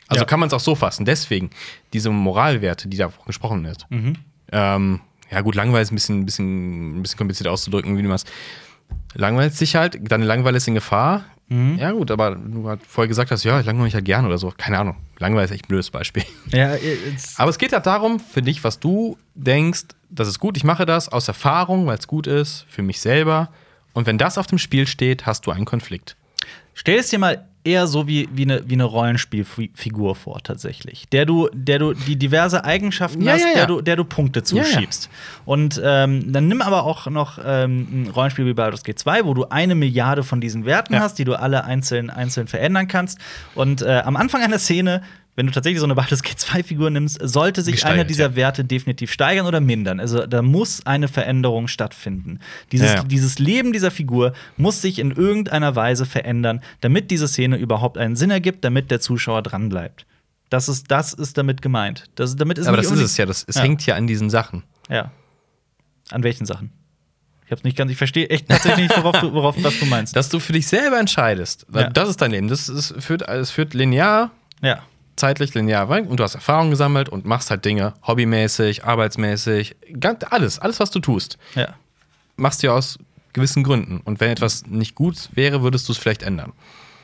Also 0.08 0.22
Ja. 0.22 0.26
kann 0.26 0.40
man 0.40 0.48
es 0.48 0.54
auch 0.54 0.60
so 0.60 0.76
fassen. 0.76 1.06
Deswegen, 1.06 1.50
diese 1.94 2.10
Moralwerte, 2.10 2.88
die 2.88 2.98
da 2.98 3.12
gesprochen 3.26 3.64
wird. 3.64 3.86
Mhm. 3.90 4.16
Ähm, 4.52 5.02
ja, 5.32 5.42
gut, 5.42 5.56
Langeweile 5.56 5.82
ist 5.82 5.92
ein 5.92 5.96
bisschen, 5.96 6.20
ein 6.22 6.26
bisschen, 6.26 6.98
ein 7.00 7.02
bisschen 7.02 7.18
kompliziert 7.18 7.48
auszudrücken, 7.48 7.98
wie 7.98 8.04
du 8.04 8.10
machst. 8.10 8.30
Langweilst 9.14 9.60
dich 9.62 9.76
halt, 9.76 9.98
deine 10.12 10.26
Langeweile 10.26 10.58
ist 10.58 10.68
in 10.68 10.76
Gefahr. 10.76 11.24
Mhm. 11.48 11.78
Ja, 11.80 11.92
gut, 11.92 12.12
aber 12.12 12.36
du 12.36 12.68
halt 12.68 12.82
vorher 12.88 13.08
gesagt 13.08 13.32
hast, 13.32 13.44
ja, 13.44 13.60
ich 13.60 13.66
langweile 13.66 13.86
mich 13.86 13.94
ja 13.94 14.00
gern 14.02 14.26
oder 14.26 14.38
so. 14.38 14.52
Keine 14.56 14.80
Ahnung. 14.80 14.98
Langeweile 15.20 15.46
ist 15.46 15.52
echt 15.52 15.66
ein 15.66 15.70
blödes 15.70 15.90
Beispiel. 15.92 16.24
Ja, 16.52 16.76
Aber 17.38 17.50
es 17.50 17.58
geht 17.58 17.72
halt 17.74 17.86
darum, 17.86 18.20
für 18.20 18.42
dich, 18.42 18.64
was 18.64 18.80
du 18.80 19.18
denkst, 19.36 19.84
das 20.10 20.28
ist 20.28 20.40
gut, 20.40 20.58
ich 20.58 20.64
mache 20.64 20.86
das 20.86 21.10
aus 21.10 21.28
Erfahrung, 21.28 21.86
weil 21.88 21.98
es 21.98 22.08
gut 22.08 22.28
ist, 22.28 22.66
für 22.70 22.82
mich 22.84 23.00
selber. 23.00 23.50
Und 23.94 24.08
wenn 24.08 24.18
das 24.18 24.38
auf 24.38 24.48
dem 24.48 24.58
Spiel 24.58 24.88
steht, 24.88 25.26
hast 25.26 25.46
du 25.46 25.52
einen 25.52 25.66
Konflikt. 25.66 26.16
Stell 26.74 27.00
es 27.00 27.10
dir 27.10 27.20
mal 27.20 27.48
eher 27.66 27.88
so 27.88 28.08
wie, 28.08 28.30
wie, 28.32 28.44
eine, 28.44 28.70
wie 28.70 28.74
eine 28.74 28.84
Rollenspielfigur 28.84 30.16
vor, 30.16 30.42
tatsächlich. 30.44 31.10
Der 31.10 31.26
du, 31.26 31.50
der 31.54 31.80
du 31.80 31.94
die 31.94 32.16
diverse 32.16 32.64
Eigenschaften 32.64 33.22
Ja, 33.22 33.34
hast, 33.34 33.42
ja, 33.42 33.48
ja. 33.48 33.54
Der, 33.56 33.66
du, 33.68 33.82
der 33.82 33.96
du 33.96 34.06
Punkte 34.06 34.44
zuschiebst. 34.44 35.10
Und 35.46 35.82
ähm, 35.84 36.32
dann 36.32 36.48
nimm 36.48 36.62
aber 36.62 36.84
auch 36.84 37.08
noch 37.08 37.40
ähm, 37.44 37.88
ein 37.92 38.12
Rollenspiel 38.16 38.46
wie 38.46 38.54
Baldur's 38.54 38.84
Gate 38.84 39.00
2, 39.00 39.26
wo 39.26 39.34
du 39.34 39.46
eine 39.50 39.76
Milliarde 39.76 40.24
von 40.24 40.40
diesen 40.40 40.66
Werten 40.66 41.00
hast, 41.00 41.20
die 41.20 41.26
du 41.26 41.34
alle 41.38 41.66
einzeln, 41.66 42.10
einzeln 42.10 42.48
verändern 42.48 42.88
kannst. 42.88 43.20
Und 43.56 43.82
äh, 43.82 44.02
am 44.06 44.16
Anfang 44.16 44.42
einer 44.42 44.60
Szene. 44.60 45.02
Wenn 45.36 45.48
du 45.48 45.52
tatsächlich 45.52 45.80
so 45.80 45.86
eine 45.86 45.96
Baldur's 45.96 46.24
Gate 46.24 46.40
2 46.40 46.64
Figur 46.64 46.90
nimmst, 46.90 47.20
sollte 47.22 47.62
sich 47.62 47.74
Gesteigert, 47.74 47.96
einer 47.96 48.04
dieser 48.06 48.30
ja. 48.30 48.36
Werte 48.36 48.64
definitiv 48.64 49.12
steigern 49.12 49.46
oder 49.46 49.60
mindern. 49.60 50.00
Also 50.00 50.26
da 50.26 50.42
muss 50.42 50.86
eine 50.86 51.10
Veränderung 51.10 51.68
stattfinden. 51.68 52.40
Dieses, 52.72 52.92
Ja, 52.92 52.96
ja. 52.98 53.04
dieses 53.04 53.38
Leben 53.38 53.74
dieser 53.74 53.92
Figur 53.92 54.34
muss 54.56 54.82
sich 54.82 54.98
in 54.98 55.12
irgendeiner 55.12 55.76
Weise 55.76 56.06
verändern, 56.06 56.62
damit 56.80 57.12
diese 57.12 57.28
Szene 57.28 57.58
überhaupt 57.58 57.98
einen 57.98 58.16
Sinn 58.16 58.32
ergibt, 58.32 58.64
damit 58.64 58.92
der 58.92 59.02
Zuschauer 59.02 59.42
dranbleibt. 59.42 60.06
Das 60.50 60.70
ist, 60.70 60.90
das 60.90 61.12
ist 61.12 61.38
damit 61.38 61.62
gemeint. 61.62 62.06
Das, 62.16 62.38
damit 62.38 62.58
ist 62.58 62.68
Aber 62.68 62.78
das 62.78 62.92
ist 62.92 63.02
es 63.02 63.18
ja. 63.18 63.26
Das, 63.26 63.44
es 63.46 63.62
hängt 63.62 63.86
ja 63.86 63.96
an 63.96 64.08
diesen 64.08 64.30
Sachen. 64.30 64.64
Ja. 64.90 65.12
An 66.12 66.24
welchen 66.24 66.46
Sachen? 66.46 66.72
Ich 67.46 67.52
hab's 67.52 67.64
nicht 67.64 67.78
ganz, 67.78 67.92
ich 67.92 67.98
verstehe 67.98 68.30
echt 68.30 68.48
tatsächlich 68.48 68.90
nicht, 68.90 68.98
worauf 68.98 69.20
du, 69.20 69.34
worauf, 69.34 69.56
was 69.62 69.78
du 69.80 69.86
meinst. 69.86 70.16
Dass 70.16 70.30
du 70.30 70.40
für 70.40 70.54
dich 70.54 70.66
selber 70.68 71.00
entscheidest. 71.00 71.68
Das 71.94 72.10
ist 72.10 72.22
dein 72.22 72.32
Leben. 72.32 72.48
Das 72.48 72.70
ist, 72.70 72.96
führt, 73.00 73.28
es 73.28 73.52
führt 73.52 73.74
linear, 73.74 74.32
ja. 74.62 74.82
Zeitlich 75.16 75.54
linear 75.54 75.90
und 75.90 76.18
du 76.20 76.24
hast 76.24 76.36
Erfahrung 76.36 76.70
gesammelt 76.70 77.10
und 77.10 77.26
machst 77.26 77.50
halt 77.50 77.64
Dinge 77.66 77.94
hobbymäßig, 78.06 78.84
arbeitsmäßig, 78.86 79.76
alles, 80.30 80.60
alles, 80.60 80.80
was 80.80 80.92
du 80.92 81.00
tust, 81.00 81.38
Ja. 81.56 81.76
machst 82.36 82.64
du 82.64 82.72
aus 82.72 82.98
gewissen 83.34 83.64
Gründen. 83.64 84.00
Und 84.04 84.20
wenn 84.20 84.32
etwas 84.32 84.66
nicht 84.66 84.96
gut 84.96 85.30
wäre, 85.34 85.62
würdest 85.62 85.88
du 85.88 85.92
es 85.94 85.98
vielleicht 85.98 86.24
ändern. 86.24 86.54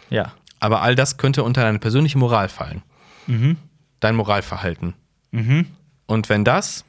Ja. 0.09 0.33
Aber 0.59 0.81
all 0.81 0.95
das 0.95 1.17
könnte 1.17 1.43
unter 1.43 1.61
deine 1.63 1.79
persönliche 1.79 2.17
Moral 2.17 2.47
fallen. 2.49 2.81
Dein 3.99 4.15
Moralverhalten. 4.15 4.93
Und 6.05 6.29
wenn 6.29 6.43
das 6.45 6.83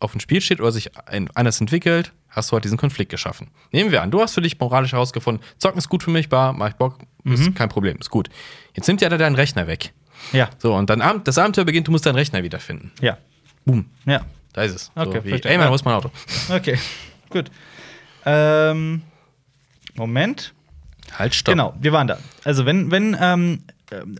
auf 0.00 0.10
dem 0.12 0.20
Spiel 0.20 0.40
steht 0.40 0.60
oder 0.60 0.72
sich 0.72 0.90
anders 1.34 1.60
entwickelt, 1.60 2.12
hast 2.28 2.50
du 2.50 2.54
halt 2.54 2.64
diesen 2.64 2.76
Konflikt 2.78 3.10
geschaffen. 3.12 3.48
Nehmen 3.70 3.92
wir 3.92 4.02
an, 4.02 4.10
du 4.10 4.20
hast 4.20 4.34
für 4.34 4.42
dich 4.42 4.58
moralisch 4.58 4.92
herausgefunden, 4.92 5.42
Zocken 5.58 5.78
ist 5.78 5.88
gut 5.88 6.02
für 6.02 6.10
mich, 6.10 6.28
bar, 6.28 6.52
mach 6.52 6.68
ich 6.68 6.74
Bock, 6.74 6.98
ist 7.24 7.54
kein 7.54 7.68
Problem, 7.68 7.96
ist 7.98 8.10
gut. 8.10 8.28
Jetzt 8.74 8.88
nimmt 8.88 9.00
ja 9.00 9.08
da 9.08 9.16
deinen 9.16 9.36
Rechner 9.36 9.66
weg. 9.68 9.92
Ja. 10.32 10.50
So, 10.58 10.74
und 10.74 10.90
dann 10.90 11.02
das 11.24 11.38
Abenteuer 11.38 11.64
beginnt, 11.64 11.86
du 11.88 11.92
musst 11.92 12.06
deinen 12.06 12.16
Rechner 12.16 12.42
wiederfinden. 12.42 12.92
Ja. 13.00 13.18
Boom, 13.64 13.86
Ja. 14.04 14.22
da 14.52 14.62
ist 14.62 14.74
es. 14.74 14.92
Okay, 14.94 15.18
so, 15.18 15.24
wie, 15.24 15.28
verstehe. 15.30 15.52
ey 15.52 15.58
Mann, 15.58 15.66
Ja. 15.66 15.70
wo 15.70 15.74
ist 15.74 15.84
mein 15.84 15.94
Auto? 15.94 16.10
Okay. 16.50 16.78
Gut. 17.30 17.50
Ähm, 18.24 19.02
Moment. 19.96 20.52
Halt, 21.18 21.34
stopp. 21.34 21.52
Genau, 21.52 21.74
wir 21.80 21.92
waren 21.92 22.06
da. 22.06 22.18
Also 22.44 22.66
wenn, 22.66 22.90
wenn 22.90 23.16
ähm, 23.20 23.60
ähm, 23.92 24.16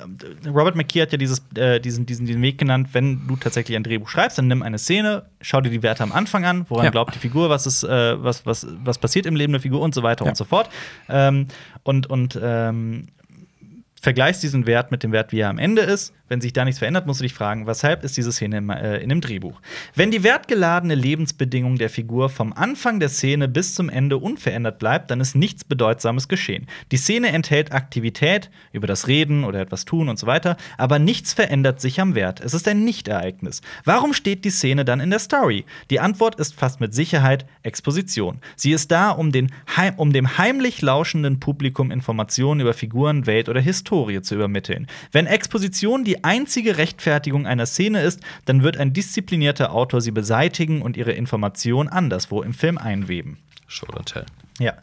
Robert 0.46 0.76
McKee 0.76 1.02
hat 1.02 1.12
ja 1.12 1.18
dieses, 1.18 1.42
äh, 1.56 1.80
diesen, 1.80 2.06
diesen, 2.06 2.26
diesen 2.26 2.42
Weg 2.42 2.58
genannt, 2.58 2.90
wenn 2.92 3.26
du 3.26 3.36
tatsächlich 3.36 3.76
ein 3.76 3.82
Drehbuch 3.82 4.08
schreibst, 4.08 4.38
dann 4.38 4.46
nimm 4.48 4.62
eine 4.62 4.78
Szene, 4.78 5.24
schau 5.40 5.60
dir 5.60 5.70
die 5.70 5.82
Werte 5.82 6.02
am 6.02 6.12
Anfang 6.12 6.44
an, 6.44 6.66
woran 6.68 6.84
Ja. 6.84 6.90
glaubt 6.90 7.14
die 7.14 7.18
Figur, 7.18 7.48
was 7.50 7.66
ist, 7.66 7.82
äh, 7.82 8.22
was, 8.22 8.44
was, 8.46 8.66
was 8.84 8.98
passiert 8.98 9.26
im 9.26 9.34
Leben 9.34 9.52
der 9.52 9.60
Figur 9.62 9.80
und 9.80 9.94
so 9.94 10.02
weiter 10.02 10.24
Ja. 10.24 10.30
und 10.30 10.36
so 10.36 10.44
fort. 10.44 10.68
Ähm, 11.08 11.48
und 11.82 12.06
und 12.08 12.38
ähm, 12.40 13.08
vergleichst 14.04 14.42
diesen 14.42 14.66
Wert 14.66 14.90
mit 14.90 15.02
dem 15.02 15.12
Wert, 15.12 15.32
wie 15.32 15.40
er 15.40 15.48
am 15.48 15.58
Ende 15.58 15.80
ist. 15.80 16.12
Wenn 16.28 16.40
sich 16.40 16.54
da 16.54 16.64
nichts 16.64 16.78
verändert, 16.78 17.06
musst 17.06 17.20
du 17.20 17.24
dich 17.24 17.34
fragen, 17.34 17.66
weshalb 17.66 18.02
ist 18.02 18.16
diese 18.16 18.32
Szene 18.32 18.58
im, 18.58 18.70
äh, 18.70 18.96
in 18.98 19.10
dem 19.10 19.20
Drehbuch? 19.20 19.60
Wenn 19.94 20.10
die 20.10 20.22
wertgeladene 20.22 20.94
Lebensbedingung 20.94 21.76
der 21.76 21.90
Figur 21.90 22.30
vom 22.30 22.52
Anfang 22.54 22.98
der 22.98 23.10
Szene 23.10 23.46
bis 23.46 23.74
zum 23.74 23.90
Ende 23.90 24.16
unverändert 24.16 24.78
bleibt, 24.78 25.10
dann 25.10 25.20
ist 25.20 25.34
nichts 25.34 25.64
Bedeutsames 25.64 26.28
geschehen. 26.28 26.66
Die 26.92 26.96
Szene 26.96 27.28
enthält 27.28 27.72
Aktivität 27.72 28.50
über 28.72 28.86
das 28.86 29.06
Reden 29.06 29.44
oder 29.44 29.60
etwas 29.60 29.84
tun 29.84 30.08
und 30.08 30.18
so 30.18 30.26
weiter, 30.26 30.56
aber 30.78 30.98
nichts 30.98 31.34
verändert 31.34 31.80
sich 31.80 32.00
am 32.00 32.14
Wert. 32.14 32.40
Es 32.40 32.54
ist 32.54 32.68
ein 32.68 32.84
Nichtereignis. 32.84 33.60
Warum 33.84 34.14
steht 34.14 34.44
die 34.44 34.50
Szene 34.50 34.84
dann 34.84 35.00
in 35.00 35.10
der 35.10 35.18
Story? 35.18 35.64
Die 35.90 36.00
Antwort 36.00 36.36
ist 36.36 36.54
fast 36.54 36.80
mit 36.80 36.94
Sicherheit 36.94 37.46
Exposition. 37.62 38.40
Sie 38.56 38.72
ist 38.72 38.90
da, 38.90 39.10
um, 39.10 39.30
den 39.30 39.50
um 39.96 40.12
dem 40.12 40.38
heimlich 40.38 40.82
lauschenden 40.82 41.38
Publikum 41.38 41.90
Informationen 41.90 42.60
über 42.60 42.74
Figuren, 42.74 43.26
Welt 43.26 43.48
oder 43.48 43.60
Historie 43.60 43.93
zu 44.22 44.34
übermitteln. 44.34 44.86
Wenn 45.12 45.26
Exposition 45.26 46.04
die 46.04 46.24
einzige 46.24 46.76
Rechtfertigung 46.76 47.46
einer 47.46 47.66
Szene 47.66 48.02
ist, 48.02 48.20
dann 48.44 48.62
wird 48.62 48.76
ein 48.76 48.92
disziplinierter 48.92 49.72
Autor 49.72 50.00
sie 50.00 50.10
beseitigen 50.10 50.82
und 50.82 50.96
ihre 50.96 51.12
Information 51.12 51.88
anderswo 51.88 52.42
im 52.42 52.54
Film 52.54 52.78
einweben. 52.78 53.38
Show 53.66 53.86
don't 53.86 54.04
tell. 54.04 54.26
Ja. 54.60 54.74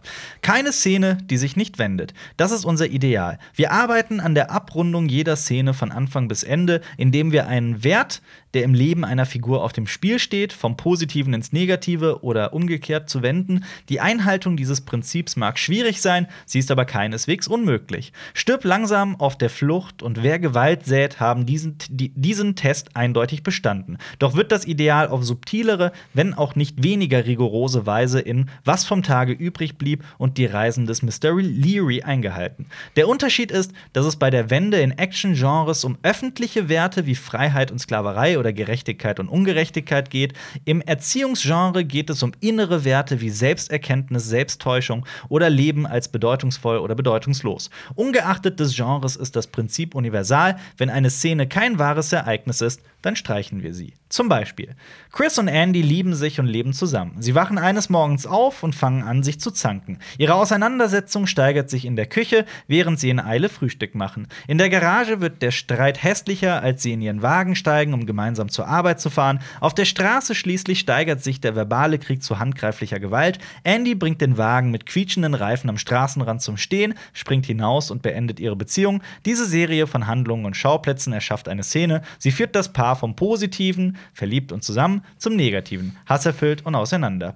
Keine 0.41 0.73
Szene, 0.73 1.17
die 1.23 1.37
sich 1.37 1.55
nicht 1.55 1.79
wendet. 1.79 2.13
Das 2.35 2.51
ist 2.51 2.65
unser 2.65 2.87
Ideal. 2.87 3.39
Wir 3.55 3.71
arbeiten 3.71 4.19
an 4.19 4.35
der 4.35 4.51
Abrundung 4.51 5.07
jeder 5.07 5.37
Szene 5.37 5.73
von 5.73 5.93
Anfang 5.93 6.27
bis 6.27 6.43
Ende, 6.43 6.81
indem 6.97 7.31
wir 7.31 7.47
einen 7.47 7.81
Wert, 7.81 8.21
der 8.53 8.63
im 8.63 8.73
Leben 8.73 9.05
einer 9.05 9.25
Figur 9.25 9.63
auf 9.63 9.71
dem 9.71 9.87
Spiel 9.87 10.19
steht, 10.19 10.51
vom 10.51 10.75
Positiven 10.75 11.33
ins 11.33 11.53
Negative 11.53 12.21
oder 12.21 12.53
umgekehrt 12.53 13.09
zu 13.09 13.21
wenden. 13.21 13.63
Die 13.87 14.01
Einhaltung 14.01 14.57
dieses 14.57 14.81
Prinzips 14.81 15.37
mag 15.37 15.57
schwierig 15.57 16.01
sein, 16.01 16.27
sie 16.45 16.59
ist 16.59 16.69
aber 16.69 16.83
keineswegs 16.83 17.47
unmöglich. 17.47 18.11
Stirb 18.33 18.65
langsam 18.65 19.15
auf 19.21 19.37
der 19.37 19.49
Flucht 19.49 20.03
und 20.03 20.21
wer 20.21 20.37
Gewalt 20.37 20.85
sät, 20.85 21.21
haben 21.21 21.45
diesen, 21.45 21.77
die, 21.89 22.09
diesen 22.09 22.57
Test 22.57 22.97
eindeutig 22.97 23.43
bestanden. 23.43 23.97
Doch 24.19 24.35
wird 24.35 24.51
das 24.51 24.65
Ideal 24.65 25.07
auf 25.07 25.23
subtilere, 25.23 25.93
wenn 26.13 26.33
auch 26.33 26.55
nicht 26.55 26.83
weniger 26.83 27.25
rigorose 27.25 27.85
Weise 27.85 28.19
in 28.19 28.49
Was 28.65 28.83
vom 28.83 29.01
Tage 29.01 29.31
übrig 29.31 29.60
blieb 29.69 30.03
und 30.17 30.37
die 30.37 30.45
Reisen 30.45 30.85
des 30.85 31.01
Mr. 31.01 31.39
Leary 31.39 32.01
eingehalten. 32.01 32.65
Der 32.95 33.07
Unterschied 33.07 33.51
ist, 33.51 33.71
dass 33.93 34.05
es 34.05 34.15
bei 34.15 34.29
der 34.29 34.49
Wende 34.49 34.79
in 34.81 34.91
Action-Genres 34.91 35.83
um 35.83 35.97
öffentliche 36.03 36.69
Werte 36.69 37.05
wie 37.05 37.15
Freiheit 37.15 37.71
und 37.71 37.79
Sklaverei 37.79 38.39
oder 38.39 38.53
Gerechtigkeit 38.53 39.19
und 39.19 39.29
Ungerechtigkeit 39.29 40.09
geht. 40.09 40.33
Im 40.65 40.81
Erziehungsgenre 40.81 41.85
geht 41.85 42.09
es 42.09 42.23
um 42.23 42.33
innere 42.39 42.83
Werte 42.83 43.21
wie 43.21 43.29
Selbsterkenntnis, 43.29 44.27
Selbsttäuschung 44.27 45.05
oder 45.29 45.49
Leben 45.49 45.85
als 45.85 46.09
bedeutungsvoll 46.09 46.77
oder 46.77 46.95
bedeutungslos. 46.95 47.69
Ungeachtet 47.95 48.59
des 48.59 48.75
Genres 48.75 49.15
ist 49.15 49.35
das 49.35 49.47
Prinzip 49.47 49.95
universal. 49.95 50.57
Wenn 50.77 50.89
eine 50.89 51.09
Szene 51.09 51.47
kein 51.47 51.79
wahres 51.79 52.11
Ereignis 52.11 52.61
ist, 52.61 52.81
dann 53.01 53.15
streichen 53.15 53.63
wir 53.63 53.73
sie. 53.73 53.93
Zum 54.09 54.29
Beispiel: 54.29 54.75
Chris 55.11 55.37
und 55.37 55.47
Andy 55.47 55.81
lieben 55.81 56.13
sich 56.13 56.39
und 56.39 56.47
leben 56.47 56.73
zusammen. 56.73 57.15
Sie 57.19 57.35
wachen 57.35 57.57
eines 57.57 57.89
Morgens 57.89 58.25
auf 58.25 58.63
und 58.63 58.75
fangen 58.75 59.03
an, 59.03 59.23
sich 59.23 59.39
zu 59.39 59.50
zanken. 59.51 59.99
Ihre 60.17 60.35
Auseinandersetzung 60.35 61.27
steigert 61.27 61.69
sich 61.69 61.85
in 61.85 61.95
der 61.95 62.05
Küche, 62.05 62.45
während 62.67 62.99
sie 62.99 63.09
in 63.09 63.19
Eile 63.19 63.49
Frühstück 63.49 63.95
machen. 63.95 64.27
In 64.47 64.57
der 64.57 64.69
Garage 64.69 65.21
wird 65.21 65.41
der 65.41 65.51
Streit 65.51 66.03
hässlicher, 66.03 66.61
als 66.61 66.83
sie 66.83 66.93
in 66.93 67.01
ihren 67.01 67.21
Wagen 67.21 67.55
steigen, 67.55 67.93
um 67.93 68.05
gemeinsam 68.05 68.49
zur 68.49 68.67
Arbeit 68.67 68.99
zu 68.99 69.09
fahren. 69.09 69.39
Auf 69.59 69.73
der 69.73 69.85
Straße 69.85 70.35
schließlich 70.35 70.79
steigert 70.79 71.23
sich 71.23 71.41
der 71.41 71.55
verbale 71.55 71.99
Krieg 71.99 72.23
zu 72.23 72.39
handgreiflicher 72.39 72.99
Gewalt. 72.99 73.39
Andy 73.63 73.95
bringt 73.95 74.21
den 74.21 74.37
Wagen 74.37 74.71
mit 74.71 74.85
quietschenden 74.85 75.33
Reifen 75.33 75.69
am 75.69 75.77
Straßenrand 75.77 76.41
zum 76.41 76.57
Stehen, 76.57 76.93
springt 77.13 77.45
hinaus 77.45 77.91
und 77.91 78.01
beendet 78.01 78.39
ihre 78.39 78.55
Beziehung. 78.55 79.01
Diese 79.25 79.45
Serie 79.45 79.87
von 79.87 80.07
Handlungen 80.07 80.45
und 80.45 80.57
Schauplätzen 80.57 81.13
erschafft 81.13 81.47
eine 81.47 81.63
Szene. 81.63 82.01
Sie 82.19 82.31
führt 82.31 82.55
das 82.55 82.73
Paar 82.73 82.95
vom 82.95 83.15
Positiven, 83.15 83.97
verliebt 84.13 84.51
und 84.51 84.63
zusammen, 84.63 85.03
zum 85.17 85.35
Negativen, 85.35 85.97
hasserfüllt 86.05 86.65
und 86.65 86.75
auseinander. 86.75 87.35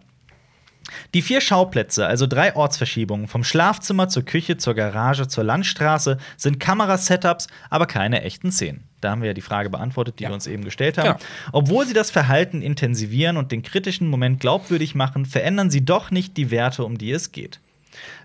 Die 1.14 1.22
vier 1.22 1.42
Schauplätze, 1.42 2.06
also 2.06 2.28
drei 2.28 2.56
Ortsverschiebungen, 2.56 3.28
vom 3.28 3.44
Schlafzimmer 3.44 4.10
zur 4.10 4.24
Küche, 4.24 4.58
zur 4.58 4.74
Garage, 4.76 5.28
zur 5.28 5.44
Landstraße, 5.44 6.18
sind 6.38 6.60
Kamerasetups, 6.60 7.48
aber 7.70 7.86
keine 7.86 8.22
echten 8.22 8.52
Szenen. 8.52 8.84
Da 9.02 9.12
haben 9.12 9.22
wir 9.22 9.28
ja 9.28 9.34
die 9.34 9.42
Frage 9.42 9.70
beantwortet, 9.70 10.20
die 10.20 10.24
Ja. 10.24 10.30
wir 10.30 10.34
uns 10.36 10.48
eben 10.48 10.64
gestellt 10.64 10.98
haben. 10.98 11.18
Genau. 11.18 11.20
Obwohl 11.52 11.86
sie 11.86 11.94
das 11.94 12.12
Verhalten 12.12 12.62
intensivieren 12.62 13.38
und 13.38 13.52
den 13.52 13.62
kritischen 13.62 14.08
Moment 14.08 14.40
glaubwürdig 14.40 14.96
machen, 14.96 15.26
verändern 15.26 15.70
sie 15.70 15.86
doch 15.86 16.12
nicht 16.12 16.38
die 16.38 16.52
Werte, 16.52 16.84
um 16.84 16.98
die 16.98 17.12
es 17.12 17.32
geht. 17.32 17.60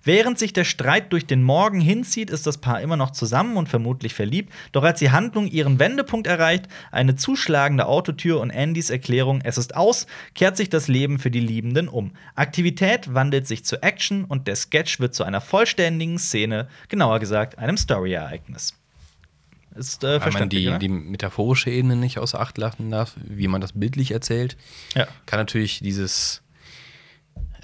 Während 0.02 0.38
sich 0.38 0.52
der 0.52 0.64
Streit 0.64 1.12
durch 1.12 1.26
den 1.26 1.42
Morgen 1.42 1.80
hinzieht, 1.80 2.30
ist 2.30 2.46
das 2.46 2.58
Paar 2.58 2.80
immer 2.80 2.96
noch 2.96 3.10
zusammen 3.10 3.56
und 3.56 3.68
vermutlich 3.68 4.14
verliebt. 4.14 4.52
Doch 4.72 4.82
als 4.82 4.98
die 4.98 5.10
Handlung 5.10 5.46
ihren 5.46 5.78
Wendepunkt 5.78 6.26
erreicht, 6.26 6.66
eine 6.90 7.16
zuschlagende 7.16 7.86
Autotür 7.86 8.40
und 8.40 8.50
Andys 8.50 8.90
Erklärung, 8.90 9.40
es 9.44 9.58
ist 9.58 9.76
aus, 9.76 10.06
kehrt 10.34 10.56
sich 10.56 10.68
das 10.70 10.88
Leben 10.88 11.18
für 11.18 11.30
die 11.30 11.40
Liebenden 11.40 11.88
um. 11.88 12.12
Aktivität 12.34 13.12
wandelt 13.14 13.46
sich 13.46 13.64
zu 13.64 13.82
Action 13.82 14.24
und 14.24 14.46
der 14.48 14.56
Sketch 14.56 15.00
wird 15.00 15.14
zu 15.14 15.24
einer 15.24 15.40
vollständigen 15.40 16.18
Szene, 16.18 16.68
genauer 16.88 17.18
gesagt 17.20 17.58
einem 17.58 17.76
Story-Ereignis. 17.76 18.74
Ist 19.76 20.02
äh, 20.02 20.20
Weil 20.20 20.32
man 20.32 20.48
die, 20.48 20.68
oder? 20.68 20.78
die 20.80 20.88
metaphorische 20.88 21.70
Ebene 21.70 21.94
nicht 21.94 22.18
außer 22.18 22.40
Acht 22.40 22.58
lassen 22.58 22.90
darf, 22.90 23.14
wie 23.22 23.46
man 23.46 23.60
das 23.60 23.72
bildlich 23.72 24.10
erzählt, 24.10 24.56
Ja. 24.96 25.06
kann 25.26 25.38
natürlich 25.38 25.78
dieses 25.78 26.42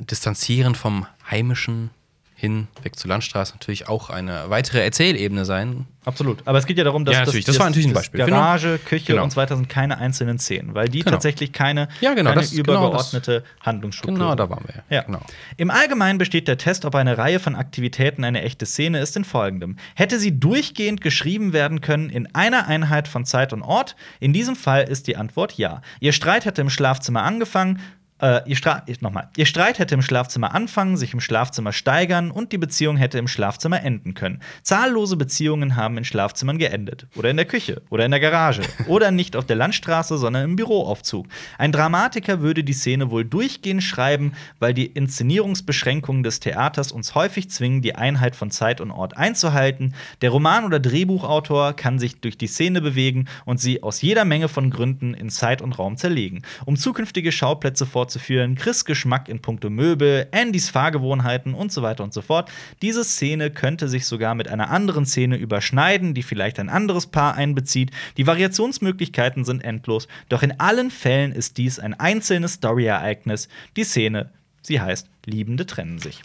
Distanzieren 0.01 0.75
vom 0.75 1.07
Heimischen 1.31 1.91
hin, 2.39 2.69
weg 2.83 2.97
zur 2.97 3.09
Landstraße, 3.09 3.55
natürlich 3.55 3.89
auch 3.89 4.11
eine 4.11 4.51
weitere 4.51 4.85
Erzählebene 4.85 5.47
sein. 5.47 5.87
Absolut. 6.05 6.47
Aber 6.47 6.59
es 6.59 6.67
geht 6.67 6.77
ja 6.77 6.85
darum, 6.85 7.07
dass 7.07 7.15
Ja, 7.15 7.21
natürlich. 7.25 7.47
Das 7.47 7.59
war 7.59 7.65
natürlich 7.65 7.87
ein 7.89 7.95
Beispiel. 7.95 8.27
Garage, 8.27 8.79
Küche 8.85 9.07
Genau. 9.13 9.25
und 9.25 9.31
so 9.31 9.37
weiter 9.37 9.57
sind 9.57 9.71
keine 9.71 9.97
einzelnen 9.97 10.39
Szenen, 10.39 10.75
weil 10.75 10.91
die 10.91 10.99
Genau. 10.99 11.13
tatsächlich 11.13 11.55
keine, 11.55 11.89
Ja, 12.03 12.13
genau, 12.13 12.29
keine 12.33 12.43
das- 12.43 12.51
genau 12.51 12.61
übergeordnete 12.61 13.43
Handlungsstruktur 13.63 14.19
Genau, 14.19 14.35
da 14.35 14.51
waren 14.51 14.65
wir. 14.67 14.83
Ja. 14.95 15.05
Genau. 15.05 15.23
Im 15.57 15.71
Allgemeinen 15.71 16.19
besteht 16.19 16.47
der 16.47 16.59
Test, 16.59 16.85
ob 16.85 16.95
eine 16.95 17.17
Reihe 17.17 17.41
von 17.41 17.55
Aktivitäten 17.57 18.23
eine 18.23 18.43
echte 18.43 18.67
Szene 18.67 19.01
ist, 19.01 19.17
in 19.17 19.25
folgendem. 19.25 19.79
Hätte 19.95 20.19
sie 20.21 20.39
durchgehend 20.39 21.01
geschrieben 21.01 21.55
werden 21.55 21.81
können 21.81 22.11
in 22.11 22.35
einer 22.35 22.67
Einheit 22.67 23.09
von 23.09 23.25
Zeit 23.25 23.55
und 23.55 23.63
Ort? 23.63 23.97
In 24.21 24.35
diesem 24.35 24.57
Fall 24.57 24.83
ist 24.83 25.07
die 25.07 25.17
Antwort 25.17 25.55
ja. 25.55 25.81
Ihr 26.01 26.13
Streit 26.13 26.45
hätte 26.45 26.61
im 26.61 26.69
Schlafzimmer 26.69 27.23
angefangen, 27.23 27.81
Äh, 28.19 28.49
ihr, 28.49 28.57
Stra 28.57 28.83
nochmal. 29.01 29.29
ihr 29.37 29.45
Streit 29.45 29.79
hätte 29.79 29.95
im 29.95 30.01
Schlafzimmer 30.01 30.55
anfangen, 30.55 30.97
sich 30.97 31.13
im 31.13 31.21
Schlafzimmer 31.21 31.75
steigern 31.75 32.31
und 32.31 32.51
die 32.51 32.57
Beziehung 32.57 32.97
hätte 32.97 33.19
im 33.19 33.29
Schlafzimmer 33.29 33.83
enden 33.83 34.15
können. 34.15 34.41
Zahllose 34.63 35.19
Beziehungen 35.19 35.77
haben 35.77 35.99
in 35.99 36.05
Schlafzimmern 36.05 36.57
geendet. 36.57 37.09
Oder 37.15 37.29
in 37.29 37.37
der 37.37 37.45
Küche. 37.45 37.83
Oder 37.91 38.07
in 38.07 38.13
der 38.13 38.21
Garage. 38.21 38.63
oder 38.87 39.11
nicht 39.11 39.37
auf 39.37 39.45
der 39.45 39.57
Landstraße, 39.57 40.17
sondern 40.17 40.45
im 40.45 40.57
Büroaufzug. 40.57 41.27
Ein 41.59 41.73
Dramatiker 41.73 42.41
würde 42.41 42.65
die 42.65 42.73
Szene 42.73 43.11
wohl 43.11 43.27
durchgehend 43.27 43.83
schreiben, 43.83 44.33
weil 44.61 44.73
die 44.73 44.87
Inszenierungsbeschränkungen 44.87 46.23
des 46.23 46.41
Theaters 46.41 46.93
uns 46.93 47.15
häufig 47.15 47.51
zwingen, 47.51 47.83
die 47.83 47.97
Einheit 47.97 48.35
von 48.35 48.51
Zeit 48.51 48.81
und 48.81 48.93
Ort 48.93 49.15
einzuhalten. 49.19 49.95
Der 50.23 50.31
Roman- 50.31 50.65
oder 50.65 50.81
Drehbuchautor 50.81 51.75
kann 51.75 51.99
sich 51.99 52.19
durch 52.23 52.39
die 52.39 52.47
Szene 52.47 52.81
bewegen 52.81 53.27
und 53.45 53.61
sie 53.61 53.83
aus 53.83 54.01
jeder 54.01 54.25
Menge 54.25 54.49
von 54.49 54.71
Gründen 54.71 55.13
in 55.13 55.29
Zeit 55.29 55.61
und 55.61 55.79
Raum 55.79 55.99
zerlegen, 55.99 56.41
um 56.65 56.77
zukünftige 56.77 57.31
Schauplätze 57.31 57.85
vorzunehmen 57.85 58.06
fortzuführen, 58.07 58.55
Chris 58.55 58.85
Geschmack 58.85 59.29
in 59.29 59.43
puncto 59.43 59.69
Möbel, 59.69 60.29
Andys 60.31 60.71
Fahrgewohnheiten 60.71 61.55
und 61.55 61.73
so 61.73 61.83
weiter 61.83 62.05
und 62.05 62.15
so 62.15 62.23
fort. 62.23 62.49
Diese 62.81 63.03
Szene 63.03 63.51
könnte 63.51 63.89
sich 63.89 64.07
sogar 64.07 64.37
mit 64.37 64.47
einer 64.47 64.71
anderen 64.71 65.07
Szene 65.07 65.37
überschneiden, 65.37 66.15
die 66.15 66.23
vielleicht 66.23 66.61
ein 66.61 66.69
anderes 66.69 67.09
Paar 67.09 67.35
einbezieht. 67.35 67.91
Die 68.17 68.29
Variationsmöglichkeiten 68.29 69.45
sind 69.45 69.65
endlos, 69.65 70.07
doch 70.29 70.45
in 70.45 70.61
allen 70.61 70.93
Fällen 70.93 71.33
ist 71.33 71.59
dies 71.59 71.81
ein 71.81 71.95
einzelnes 71.95 72.55
Story-Ereignis. 72.55 73.49
Die 73.77 73.83
Szene, 73.83 74.31
sie 74.63 74.81
heißt 74.81 75.09
Liebende 75.25 75.67
trennen 75.67 75.99
sich. 75.99 76.23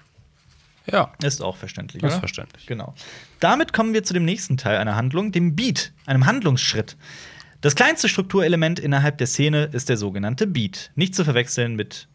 Ja. 0.85 1.11
Ist 1.23 1.41
auch 1.41 1.57
verständlich. 1.57 2.03
Ist 2.03 2.11
oder? 2.11 2.19
verständlich. 2.19 2.67
Genau. 2.67 2.93
Damit 3.39 3.73
kommen 3.73 3.95
wir 3.95 4.03
zu 4.03 4.13
dem 4.13 4.25
nächsten 4.25 4.57
Teil 4.57 4.77
einer 4.77 4.95
Handlung, 4.95 5.31
dem 5.31 5.55
Beat, 5.55 5.93
einem 6.05 6.27
Handlungsschritt. 6.27 6.95
Das 7.61 7.75
kleinste 7.75 8.09
Strukturelement 8.09 8.79
innerhalb 8.79 9.19
der 9.19 9.27
Szene 9.27 9.69
ist 9.71 9.87
der 9.87 9.97
sogenannte 9.97 10.47
Beat. 10.47 10.91
Nicht 10.95 11.13
zu 11.13 11.23
verwechseln 11.23 11.75
mit 11.75 12.07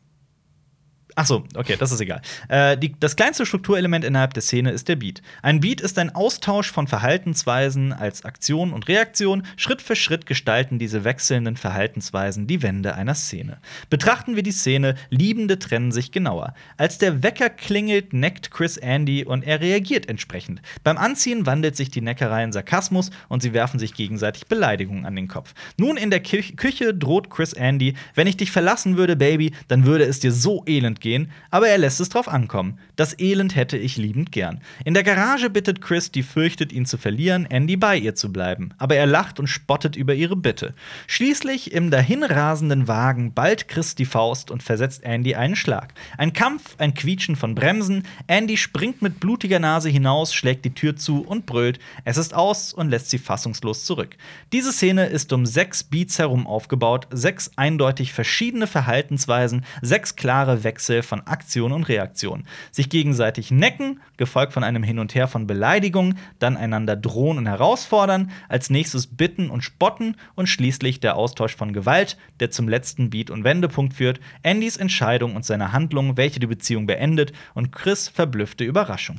Ach 1.18 1.24
so, 1.24 1.44
okay, 1.54 1.76
das 1.78 1.92
ist 1.92 2.00
egal. 2.02 2.20
Äh, 2.50 2.76
die, 2.76 2.94
das 3.00 3.16
kleinste 3.16 3.46
Strukturelement 3.46 4.04
innerhalb 4.04 4.34
der 4.34 4.42
Szene 4.42 4.70
ist 4.70 4.86
der 4.86 4.96
Beat. 4.96 5.22
Ein 5.40 5.60
Beat 5.60 5.80
ist 5.80 5.98
ein 5.98 6.14
Austausch 6.14 6.70
von 6.70 6.88
Verhaltensweisen 6.88 7.94
als 7.94 8.26
Aktion 8.26 8.74
und 8.74 8.86
Reaktion. 8.86 9.42
Schritt 9.56 9.80
für 9.80 9.96
Schritt 9.96 10.26
gestalten 10.26 10.78
diese 10.78 11.04
wechselnden 11.04 11.56
Verhaltensweisen 11.56 12.46
die 12.46 12.60
Wände 12.60 12.94
einer 12.96 13.14
Szene. 13.14 13.56
Betrachten 13.88 14.36
wir 14.36 14.42
die 14.42 14.52
Szene, 14.52 14.94
Liebende 15.08 15.58
trennen 15.58 15.90
sich 15.90 16.12
genauer. 16.12 16.52
Als 16.76 16.98
der 16.98 17.22
Wecker 17.22 17.48
klingelt, 17.48 18.12
neckt 18.12 18.50
Chris 18.50 18.76
Andy 18.76 19.24
und 19.24 19.42
er 19.42 19.62
reagiert 19.62 20.10
entsprechend. 20.10 20.60
Beim 20.84 20.98
Anziehen 20.98 21.46
wandelt 21.46 21.76
sich 21.76 21.90
die 21.90 22.02
Neckerei 22.02 22.44
in 22.44 22.52
Sarkasmus 22.52 23.10
und 23.30 23.42
sie 23.42 23.54
werfen 23.54 23.78
sich 23.78 23.94
gegenseitig 23.94 24.48
Beleidigungen 24.48 25.06
an 25.06 25.16
den 25.16 25.28
Kopf. 25.28 25.54
Nun 25.78 25.96
in 25.96 26.10
der 26.10 26.20
Kü 26.20 26.42
Küche 26.56 26.92
droht 26.92 27.30
Chris 27.30 27.54
Andy, 27.54 27.94
wenn 28.14 28.26
ich 28.26 28.36
dich 28.36 28.50
verlassen 28.50 28.98
würde, 28.98 29.16
Baby, 29.16 29.52
dann 29.68 29.86
würde 29.86 30.04
es 30.04 30.20
dir 30.20 30.30
so 30.30 30.62
elend 30.66 31.00
gehen 31.00 31.05
gehen, 31.06 31.30
aber 31.52 31.68
er 31.68 31.78
lässt 31.78 32.00
es 32.00 32.08
drauf 32.08 32.26
ankommen. 32.26 32.80
Das 32.96 33.16
Elend 33.20 33.54
hätte 33.54 33.78
ich 33.78 33.96
liebend 33.96 34.32
gern. 34.32 34.60
In 34.84 34.92
der 34.92 35.04
Garage 35.04 35.50
bittet 35.50 35.80
Chris, 35.80 36.10
die 36.10 36.24
fürchtet, 36.24 36.72
ihn 36.72 36.84
zu 36.84 36.98
verlieren, 36.98 37.46
Andy 37.46 37.76
bei 37.76 37.96
ihr 37.96 38.16
zu 38.16 38.32
bleiben. 38.32 38.70
Aber 38.76 38.96
er 38.96 39.06
lacht 39.06 39.38
und 39.38 39.46
spottet 39.46 39.94
über 39.94 40.14
ihre 40.14 40.34
Bitte. 40.34 40.74
Schließlich 41.06 41.70
im 41.70 41.92
dahinrasenden 41.92 42.88
Wagen 42.88 43.34
ballt 43.34 43.68
Chris 43.68 43.94
die 43.94 44.04
Faust 44.04 44.50
und 44.50 44.64
versetzt 44.64 45.04
Andy 45.04 45.36
einen 45.36 45.54
Schlag. 45.54 45.94
Ein 46.18 46.32
Kampf, 46.32 46.74
ein 46.78 46.94
Quietschen 46.94 47.36
von 47.36 47.54
Bremsen. 47.54 48.02
Andy 48.26 48.56
springt 48.56 49.00
mit 49.00 49.20
blutiger 49.20 49.60
Nase 49.60 49.88
hinaus, 49.88 50.34
schlägt 50.34 50.64
die 50.64 50.74
Tür 50.74 50.96
zu 50.96 51.20
und 51.20 51.46
brüllt. 51.46 51.78
Es 52.04 52.16
ist 52.16 52.34
aus 52.34 52.72
und 52.72 52.90
lässt 52.90 53.10
sie 53.10 53.18
fassungslos 53.18 53.84
zurück. 53.84 54.16
Diese 54.52 54.72
Szene 54.72 55.06
ist 55.06 55.32
um 55.32 55.46
sechs 55.46 55.84
Beats 55.84 56.18
herum 56.18 56.48
aufgebaut, 56.48 57.06
sechs 57.12 57.52
eindeutig 57.54 58.12
verschiedene 58.12 58.66
Verhaltensweisen, 58.66 59.64
sechs 59.82 60.16
klare 60.16 60.64
Wechsel 60.64 60.95
Wechsel 60.96 61.02
von 61.02 61.26
Aktion 61.26 61.72
und 61.72 61.84
Reaktion. 61.84 62.44
Sich 62.70 62.88
gegenseitig 62.88 63.50
necken, 63.50 64.00
gefolgt 64.16 64.52
von 64.52 64.64
einem 64.64 64.82
Hin 64.82 64.98
und 64.98 65.14
Her 65.14 65.28
von 65.28 65.46
Beleidigungen, 65.46 66.18
dann 66.38 66.56
einander 66.56 66.96
drohen 66.96 67.38
und 67.38 67.46
herausfordern, 67.46 68.30
als 68.48 68.70
nächstes 68.70 69.06
bitten 69.06 69.50
und 69.50 69.62
spotten 69.62 70.16
und 70.34 70.48
schließlich 70.48 71.00
der 71.00 71.16
Austausch 71.16 71.54
von 71.54 71.72
Gewalt, 71.72 72.16
der 72.40 72.50
zum 72.50 72.68
letzten 72.68 73.10
Beat 73.10 73.30
und 73.30 73.44
Wendepunkt 73.44 73.94
führt, 73.94 74.20
Andys 74.42 74.76
Entscheidung 74.76 75.36
und 75.36 75.44
seine 75.44 75.72
Handlung, 75.72 76.16
welche 76.16 76.40
die 76.40 76.46
Beziehung 76.46 76.86
beendet 76.86 77.32
und 77.54 77.72
Chris 77.72 78.08
verblüffte 78.08 78.64
Überraschung. 78.64 79.18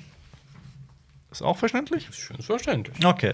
Ist 1.31 1.41
auch 1.41 1.57
verständlich? 1.57 2.07
Schön 2.11 2.41
verständlich. 2.41 3.05
Okay. 3.05 3.33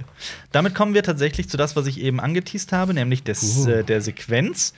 Damit 0.51 0.73
kommen 0.73 0.93
wir 0.93 1.03
tatsächlich 1.03 1.47
zu 1.47 1.57
das, 1.57 1.75
was 1.75 1.85
ich 1.85 2.01
eben 2.01 2.19
angeteased 2.19 2.73
habe, 2.73 2.93
nämlich 2.93 3.23
des, 3.23 3.65
Uh. 3.65 3.69
äh, 3.69 3.83
der 3.83 4.01
Sequenz. 4.01 4.73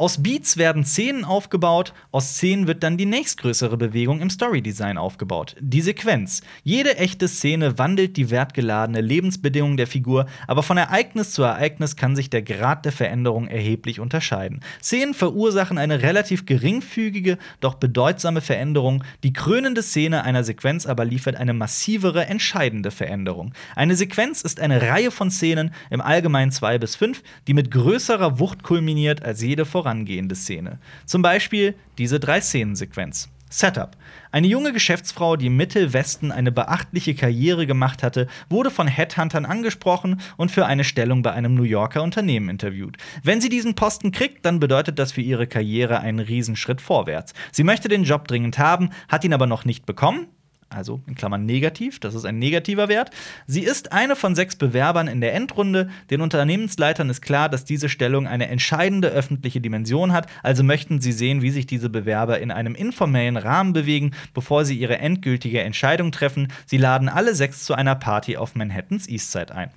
Aus 0.00 0.22
Beats 0.22 0.56
werden 0.56 0.84
Szenen 0.84 1.24
aufgebaut, 1.24 1.92
aus 2.12 2.34
Szenen 2.34 2.68
wird 2.68 2.84
dann 2.84 2.96
die 2.96 3.04
nächstgrößere 3.04 3.76
Bewegung 3.76 4.20
im 4.20 4.30
Storydesign 4.30 4.96
aufgebaut. 4.96 5.56
Die 5.58 5.80
Sequenz. 5.80 6.42
Jede 6.62 6.96
echte 6.98 7.26
Szene 7.26 7.78
wandelt 7.78 8.16
die 8.16 8.30
wertgeladene 8.30 9.00
Lebensbedingung 9.00 9.76
der 9.76 9.88
Figur, 9.88 10.26
aber 10.46 10.62
von 10.62 10.76
Ereignis 10.76 11.32
zu 11.32 11.42
Ereignis 11.42 11.96
kann 11.96 12.14
sich 12.14 12.30
der 12.30 12.42
Grad 12.42 12.84
der 12.84 12.92
Veränderung 12.92 13.48
erheblich 13.48 13.98
unterscheiden. 13.98 14.60
Szenen 14.80 15.14
verursachen 15.14 15.78
eine 15.78 16.00
relativ 16.00 16.46
geringfügige, 16.46 17.36
doch 17.58 17.74
bedeutsame 17.74 18.40
Veränderung. 18.40 19.02
Die 19.24 19.32
krönende 19.32 19.82
Szene 19.82 20.22
einer 20.22 20.44
Sequenz 20.44 20.86
aber 20.86 21.06
liefert 21.06 21.34
eine 21.34 21.54
massivere, 21.54 22.26
entscheidende 22.26 22.92
Veränderung. 22.92 23.52
Eine 23.74 23.96
Sequenz 23.96 24.42
ist 24.42 24.60
eine 24.60 24.80
Reihe 24.80 25.10
von 25.10 25.32
Szenen, 25.32 25.74
im 25.90 26.00
Allgemeinen 26.00 26.52
zwei 26.52 26.78
bis 26.78 26.94
fünf, 26.94 27.24
die 27.48 27.54
mit 27.54 27.72
größerer 27.72 28.38
Wucht 28.38 28.62
kulminiert 28.62 29.24
als 29.24 29.42
jede 29.42 29.64
vorangehende 29.88 30.34
Szene. 30.34 30.78
Zum 31.06 31.22
Beispiel 31.22 31.74
diese 31.96 32.20
Drei-Szenen-Sequenz. 32.20 33.30
Setup. 33.50 33.96
Eine 34.30 34.46
junge 34.46 34.74
Geschäftsfrau, 34.74 35.36
die 35.36 35.46
im 35.46 35.56
Mittelwesten 35.56 36.30
eine 36.30 36.52
beachtliche 36.52 37.14
Karriere 37.14 37.66
gemacht 37.66 38.02
hatte, 38.02 38.26
wurde 38.50 38.70
von 38.70 38.86
Headhuntern 38.86 39.46
angesprochen 39.46 40.20
und 40.36 40.50
für 40.50 40.66
eine 40.66 40.84
Stellung 40.84 41.22
bei 41.22 41.32
einem 41.32 41.54
New 41.54 41.62
Yorker 41.62 42.02
Unternehmen 42.02 42.50
interviewt. 42.50 42.98
Wenn 43.22 43.40
sie 43.40 43.48
diesen 43.48 43.74
Posten 43.74 44.12
kriegt, 44.12 44.44
dann 44.44 44.60
bedeutet 44.60 44.98
das 44.98 45.12
für 45.12 45.22
ihre 45.22 45.46
Karriere 45.46 46.00
einen 46.00 46.18
Riesenschritt 46.18 46.82
vorwärts. 46.82 47.32
Sie 47.50 47.64
möchte 47.64 47.88
den 47.88 48.04
Job 48.04 48.28
dringend 48.28 48.58
haben, 48.58 48.90
hat 49.08 49.24
ihn 49.24 49.32
aber 49.32 49.46
noch 49.46 49.64
nicht 49.64 49.86
bekommen. 49.86 50.26
Also 50.70 51.00
in 51.06 51.14
Klammern 51.14 51.46
negativ, 51.46 51.98
das 51.98 52.14
ist 52.14 52.26
ein 52.26 52.38
negativer 52.38 52.88
Wert. 52.88 53.10
Sie 53.46 53.62
ist 53.62 53.92
eine 53.92 54.16
von 54.16 54.34
sechs 54.34 54.54
Bewerbern 54.54 55.08
in 55.08 55.22
der 55.22 55.34
Endrunde. 55.34 55.88
Den 56.10 56.20
Unternehmensleitern 56.20 57.08
ist 57.08 57.22
klar, 57.22 57.48
dass 57.48 57.64
diese 57.64 57.88
Stellung 57.88 58.26
eine 58.26 58.48
entscheidende 58.48 59.08
öffentliche 59.08 59.62
Dimension 59.62 60.12
hat, 60.12 60.28
also 60.42 60.62
möchten 60.62 61.00
sie 61.00 61.12
sehen, 61.12 61.40
wie 61.40 61.50
sich 61.50 61.66
diese 61.66 61.88
Bewerber 61.88 62.40
in 62.40 62.50
einem 62.50 62.74
informellen 62.74 63.38
Rahmen 63.38 63.72
bewegen, 63.72 64.12
bevor 64.34 64.66
sie 64.66 64.78
ihre 64.78 64.98
endgültige 64.98 65.62
Entscheidung 65.62 66.12
treffen. 66.12 66.48
Sie 66.66 66.76
laden 66.76 67.08
alle 67.08 67.34
sechs 67.34 67.64
zu 67.64 67.72
einer 67.72 67.94
Party 67.94 68.36
auf 68.36 68.54
Manhattans 68.54 69.08
Eastside 69.08 69.54
ein. 69.54 69.70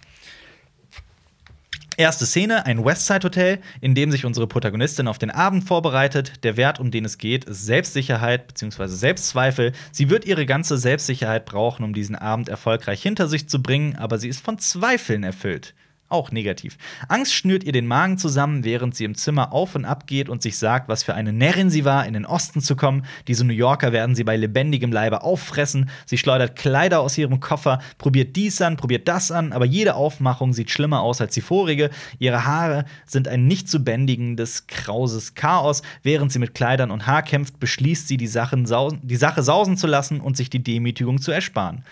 Erste 1.97 2.25
Szene, 2.25 2.65
ein 2.65 2.85
Westside-Hotel, 2.85 3.59
in 3.81 3.95
dem 3.95 4.11
sich 4.11 4.25
unsere 4.25 4.47
Protagonistin 4.47 5.09
auf 5.09 5.17
den 5.17 5.29
Abend 5.29 5.65
vorbereitet. 5.65 6.43
Der 6.43 6.55
Wert, 6.55 6.79
um 6.79 6.89
den 6.89 7.03
es 7.03 7.17
geht, 7.17 7.43
ist 7.43 7.65
Selbstsicherheit 7.65 8.47
bzw. 8.47 8.87
Selbstzweifel. 8.87 9.73
Sie 9.91 10.09
wird 10.09 10.25
ihre 10.25 10.45
ganze 10.45 10.77
Selbstsicherheit 10.77 11.45
brauchen, 11.45 11.83
um 11.83 11.93
diesen 11.93 12.15
Abend 12.15 12.47
erfolgreich 12.47 13.01
hinter 13.01 13.27
sich 13.27 13.49
zu 13.49 13.61
bringen, 13.61 13.97
aber 13.97 14.19
sie 14.19 14.29
ist 14.29 14.43
von 14.43 14.57
Zweifeln 14.57 15.23
erfüllt. 15.23 15.73
Auch 16.11 16.29
negativ. 16.29 16.77
Angst 17.07 17.33
schnürt 17.33 17.63
ihr 17.63 17.71
den 17.71 17.87
Magen 17.87 18.17
zusammen, 18.17 18.65
während 18.65 18.95
sie 18.95 19.05
im 19.05 19.15
Zimmer 19.15 19.53
auf 19.53 19.75
und 19.75 19.85
ab 19.85 20.07
geht 20.07 20.27
und 20.27 20.41
sich 20.41 20.57
sagt, 20.57 20.89
was 20.89 21.03
für 21.03 21.13
eine 21.13 21.31
Närrin 21.31 21.69
sie 21.69 21.85
war, 21.85 22.05
in 22.05 22.13
den 22.13 22.25
Osten 22.25 22.59
zu 22.59 22.75
kommen. 22.75 23.05
Diese 23.29 23.45
New 23.45 23.53
Yorker 23.53 23.93
werden 23.93 24.13
sie 24.13 24.25
bei 24.25 24.35
lebendigem 24.35 24.91
Leibe 24.91 25.23
auffressen. 25.23 25.89
Sie 26.05 26.17
schleudert 26.17 26.57
Kleider 26.57 26.99
aus 26.99 27.17
ihrem 27.17 27.39
Koffer, 27.39 27.79
probiert 27.97 28.35
dies 28.35 28.61
an, 28.61 28.75
probiert 28.75 29.07
das 29.07 29.31
an, 29.31 29.53
aber 29.53 29.63
jede 29.63 29.95
Aufmachung 29.95 30.51
sieht 30.51 30.69
schlimmer 30.69 31.01
aus 31.01 31.21
als 31.21 31.33
die 31.33 31.39
vorige. 31.39 31.89
Ihre 32.19 32.45
Haare 32.45 32.83
sind 33.05 33.29
ein 33.29 33.47
nicht 33.47 33.69
zu 33.69 33.81
bändigendes, 33.81 34.67
krauses 34.67 35.33
Chaos. 35.33 35.81
Während 36.03 36.33
sie 36.33 36.39
mit 36.39 36.53
Kleidern 36.53 36.91
und 36.91 37.07
Haar 37.07 37.23
kämpft, 37.23 37.57
beschließt 37.61 38.09
sie, 38.09 38.17
die, 38.17 38.27
Sachen 38.27 38.65
sausen, 38.65 38.99
die 39.01 39.15
Sache 39.15 39.43
sausen 39.43 39.77
zu 39.77 39.87
lassen 39.87 40.19
und 40.19 40.35
sich 40.35 40.49
die 40.49 40.61
Demütigung 40.61 41.21
zu 41.21 41.31
ersparen. 41.31 41.85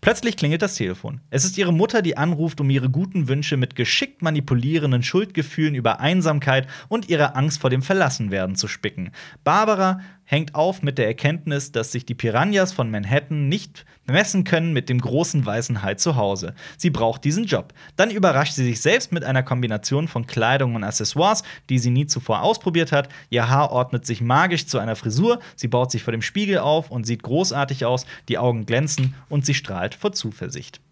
Plötzlich 0.00 0.36
klingelt 0.36 0.62
das 0.62 0.76
Telefon. 0.76 1.20
Es 1.30 1.44
ist 1.44 1.58
ihre 1.58 1.72
Mutter, 1.72 2.02
die 2.02 2.16
anruft, 2.16 2.60
um 2.60 2.70
ihre 2.70 2.88
guten 2.88 3.26
Wünsche 3.26 3.56
mit 3.56 3.74
geschickt 3.74 4.22
manipulierenden 4.22 5.02
Schuldgefühlen 5.02 5.74
über 5.74 5.98
Einsamkeit 5.98 6.68
und 6.88 7.08
ihre 7.08 7.34
Angst 7.34 7.60
vor 7.60 7.70
dem 7.70 7.82
Verlassenwerden 7.82 8.54
zu 8.54 8.68
spicken. 8.68 9.10
Barbara 9.42 10.00
hängt 10.30 10.54
auf 10.54 10.82
mit 10.82 10.98
der 10.98 11.06
Erkenntnis, 11.06 11.72
dass 11.72 11.90
sich 11.90 12.04
die 12.04 12.14
Piranhas 12.14 12.74
von 12.74 12.90
Manhattan 12.90 13.48
nicht 13.48 13.86
messen 14.06 14.44
können 14.44 14.74
mit 14.74 14.90
dem 14.90 15.00
großen 15.00 15.44
weißen 15.44 15.82
Hai 15.82 15.94
zu 15.94 16.16
Hause. 16.16 16.54
Sie 16.76 16.90
braucht 16.90 17.24
diesen 17.24 17.46
Job. 17.46 17.72
Dann 17.96 18.10
überrascht 18.10 18.52
sie 18.52 18.64
sich 18.64 18.82
selbst 18.82 19.10
mit 19.10 19.24
einer 19.24 19.42
Kombination 19.42 20.06
von 20.06 20.26
Kleidung 20.26 20.74
und 20.74 20.84
Accessoires, 20.84 21.44
die 21.70 21.78
sie 21.78 21.90
nie 21.90 22.06
zuvor 22.06 22.42
ausprobiert 22.42 22.92
hat. 22.92 23.08
Ihr 23.30 23.48
Haar 23.48 23.72
ordnet 23.72 24.04
sich 24.04 24.20
magisch 24.20 24.66
zu 24.66 24.78
einer 24.78 24.96
Frisur, 24.96 25.40
sie 25.56 25.68
baut 25.68 25.90
sich 25.90 26.02
vor 26.02 26.12
dem 26.12 26.22
Spiegel 26.22 26.58
auf 26.58 26.90
und 26.90 27.06
sieht 27.06 27.22
großartig 27.22 27.86
aus, 27.86 28.04
die 28.28 28.36
Augen 28.36 28.66
glänzen 28.66 29.14
und 29.30 29.46
sie 29.46 29.54
strahlt 29.54 29.94
vor 29.94 30.12
Zuversicht. 30.12 30.82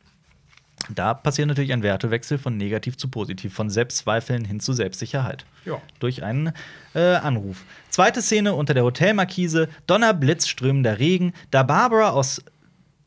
Da 0.88 1.14
passiert 1.14 1.48
natürlich 1.48 1.72
ein 1.72 1.82
Wertewechsel 1.82 2.38
von 2.38 2.56
negativ 2.56 2.96
zu 2.96 3.08
positiv, 3.08 3.54
von 3.54 3.70
Selbstzweifeln 3.70 4.44
hin 4.44 4.60
zu 4.60 4.72
Selbstsicherheit. 4.72 5.44
Ja. 5.64 5.80
Durch 5.98 6.22
einen 6.22 6.52
äh, 6.94 7.14
Anruf. 7.16 7.64
Zweite 7.88 8.22
Szene 8.22 8.54
unter 8.54 8.74
der 8.74 8.84
Hotelmarkise: 8.84 9.68
Donner, 9.86 10.14
Blitz, 10.14 10.46
strömender 10.46 10.98
Regen. 10.98 11.32
Da 11.50 11.62
Barbara 11.62 12.10
aus 12.10 12.42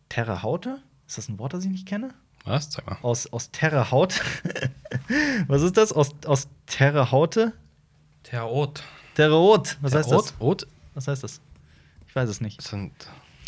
Terre 0.09 0.43
Haute, 0.43 0.79
ist 1.07 1.17
das 1.17 1.29
ein 1.29 1.39
Wort, 1.39 1.53
das 1.53 1.63
ich 1.63 1.71
nicht 1.71 1.87
kenne? 1.87 2.13
Was? 2.45 2.71
Sag 2.71 2.85
mal. 2.87 2.97
Aus, 3.01 3.31
aus 3.31 3.51
Terre 3.51 3.91
Haute. 3.91 4.19
Was 5.47 5.61
ist 5.61 5.77
das? 5.77 5.93
Aus, 5.93 6.15
aus 6.25 6.47
Terre 6.65 7.11
Haute? 7.11 7.53
Terrot. 8.23 8.83
Terre 9.15 9.35
Haute. 9.35 9.75
Was 9.81 9.93
heißt 9.93 10.11
das? 10.11 10.33
Rot? 10.39 10.67
Was 10.95 11.07
heißt 11.07 11.23
das? 11.23 11.41
Ich 12.07 12.15
weiß 12.15 12.29
es 12.29 12.41
nicht. 12.41 12.57
Das 12.57 12.71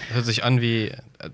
hört 0.10 0.26
sich 0.26 0.43
an 0.43 0.61
wie. 0.61 0.88
Äh, 0.88 1.30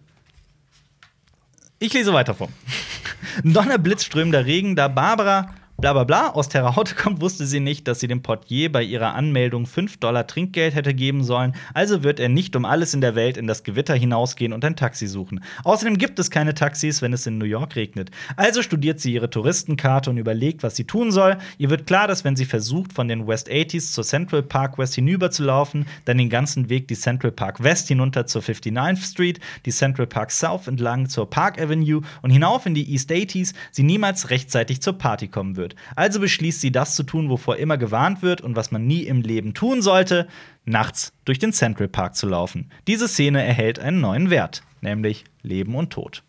Ich 1.79 1.93
lese 1.93 2.13
weiter 2.13 2.33
vor. 2.33 2.49
Donner, 3.43 3.77
Blitz, 3.77 4.03
strömender 4.03 4.45
Regen, 4.45 4.75
da 4.75 4.87
Barbara 4.87 5.53
bla 5.79 5.93
bla 5.93 6.05
bla 6.05 6.29
aus 6.29 6.49
Terre 6.49 6.75
Haute 6.75 6.95
kommt, 6.95 7.21
wusste 7.21 7.45
sie 7.45 7.59
nicht, 7.59 7.87
dass 7.87 7.99
sie 7.99 8.07
dem 8.07 8.23
Portier 8.23 8.71
bei 8.71 8.81
ihrer 8.81 9.13
Anmeldung 9.13 9.67
5 9.67 9.97
Dollar 9.97 10.25
Trinkgeld 10.25 10.73
hätte 10.73 10.95
geben 10.95 11.23
sollen. 11.23 11.53
Also 11.75 12.01
wird 12.01 12.19
er 12.19 12.29
nicht 12.29 12.55
um 12.55 12.65
alles 12.65 12.95
in 12.95 13.01
der 13.01 13.13
Welt 13.13 13.37
in 13.37 13.45
das 13.45 13.63
Gewitter 13.63 13.93
hinausgehen 13.93 14.53
und 14.53 14.65
ein 14.65 14.75
Taxi 14.75 15.05
suchen. 15.05 15.43
Außerdem 15.63 15.99
gibt 15.99 16.17
es 16.17 16.31
keine 16.31 16.55
Taxis, 16.55 17.03
wenn 17.03 17.13
es 17.13 17.27
in 17.27 17.37
New 17.37 17.45
York 17.45 17.75
regnet. 17.75 18.09
Also 18.37 18.63
studiert 18.63 18.99
sie 18.99 19.13
ihre 19.13 19.29
Touristenkarte 19.29 20.09
und 20.09 20.17
überlegt, 20.17 20.63
was 20.63 20.75
sie 20.75 20.85
tun 20.85 21.11
soll. 21.11 21.37
Ihr 21.59 21.69
wird 21.69 21.85
klar, 21.85 22.07
dass 22.07 22.23
wenn 22.23 22.35
sie 22.35 22.45
versucht, 22.45 22.91
von 22.91 23.07
den 23.07 23.27
West 23.27 23.47
80s 23.47 23.93
zur 23.93 24.03
Central 24.03 24.41
Park 24.41 24.79
West 24.79 24.95
hinüber 24.95 25.29
zu 25.29 25.43
laufen, 25.43 25.85
dann 26.05 26.17
den 26.17 26.29
ganzen 26.31 26.69
Weg 26.69 26.87
die 26.87 26.95
Central 26.95 27.31
Park 27.31 27.61
West 27.61 27.87
hinunter 27.87 28.25
zur 28.25 28.41
59th 28.41 29.11
Street, 29.11 29.39
die 29.67 29.71
Central 29.71 30.07
Park 30.07 30.31
South 30.31 30.65
entlang 30.65 31.07
zur 31.07 31.29
Park 31.29 31.61
Avenue 31.61 32.01
und 32.23 32.31
hinauf 32.31 32.65
in 32.65 32.73
die 32.73 32.91
East 32.91 33.11
80s, 33.11 33.53
sie 33.69 33.83
niemals 33.83 34.31
rechtzeitig 34.31 34.81
zur 34.81 34.93
Party 34.93 35.27
kommen 35.27 35.55
wird. 35.55 35.66
Also 35.95 36.19
beschließt 36.19 36.61
sie, 36.61 36.71
das 36.71 36.95
zu 36.95 37.03
tun, 37.03 37.29
wovor 37.29 37.57
immer 37.57 37.77
gewarnt 37.77 38.21
wird 38.21 38.41
und 38.41 38.55
was 38.55 38.71
man 38.71 38.85
nie 38.85 39.03
im 39.03 39.21
Leben 39.21 39.53
tun 39.53 39.81
sollte: 39.81 40.27
nachts 40.65 41.13
durch 41.25 41.39
den 41.39 41.53
Central 41.53 41.87
Park 41.87 42.15
zu 42.15 42.27
laufen. 42.27 42.71
Diese 42.87 43.07
Szene 43.07 43.43
erhält 43.43 43.79
einen 43.79 44.01
neuen 44.01 44.29
Wert, 44.29 44.63
nämlich 44.81 45.25
Leben 45.41 45.75
und 45.75 45.91
Tod. 45.91 46.23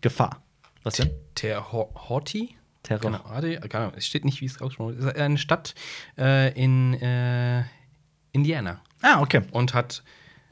Gefahr. 0.00 0.42
Was 0.82 0.96
denn? 0.96 1.10
Terhorti? 1.34 2.56
Terror. 2.82 3.10
Genau, 3.10 3.58
keine 3.68 3.84
Ahnung, 3.84 3.92
es 3.96 4.06
steht 4.06 4.24
nicht, 4.24 4.40
wie 4.40 4.46
es 4.46 4.60
ausgesprochen 4.60 4.96
wird. 4.96 5.00
Es 5.00 5.06
ist 5.14 5.20
eine 5.20 5.38
Stadt 5.38 5.74
äh, 6.16 6.52
in 6.52 6.94
äh, 6.94 7.64
Indiana 8.32 8.80
Ah, 9.02 9.20
okay. 9.20 9.42
und 9.50 9.74
hat 9.74 10.04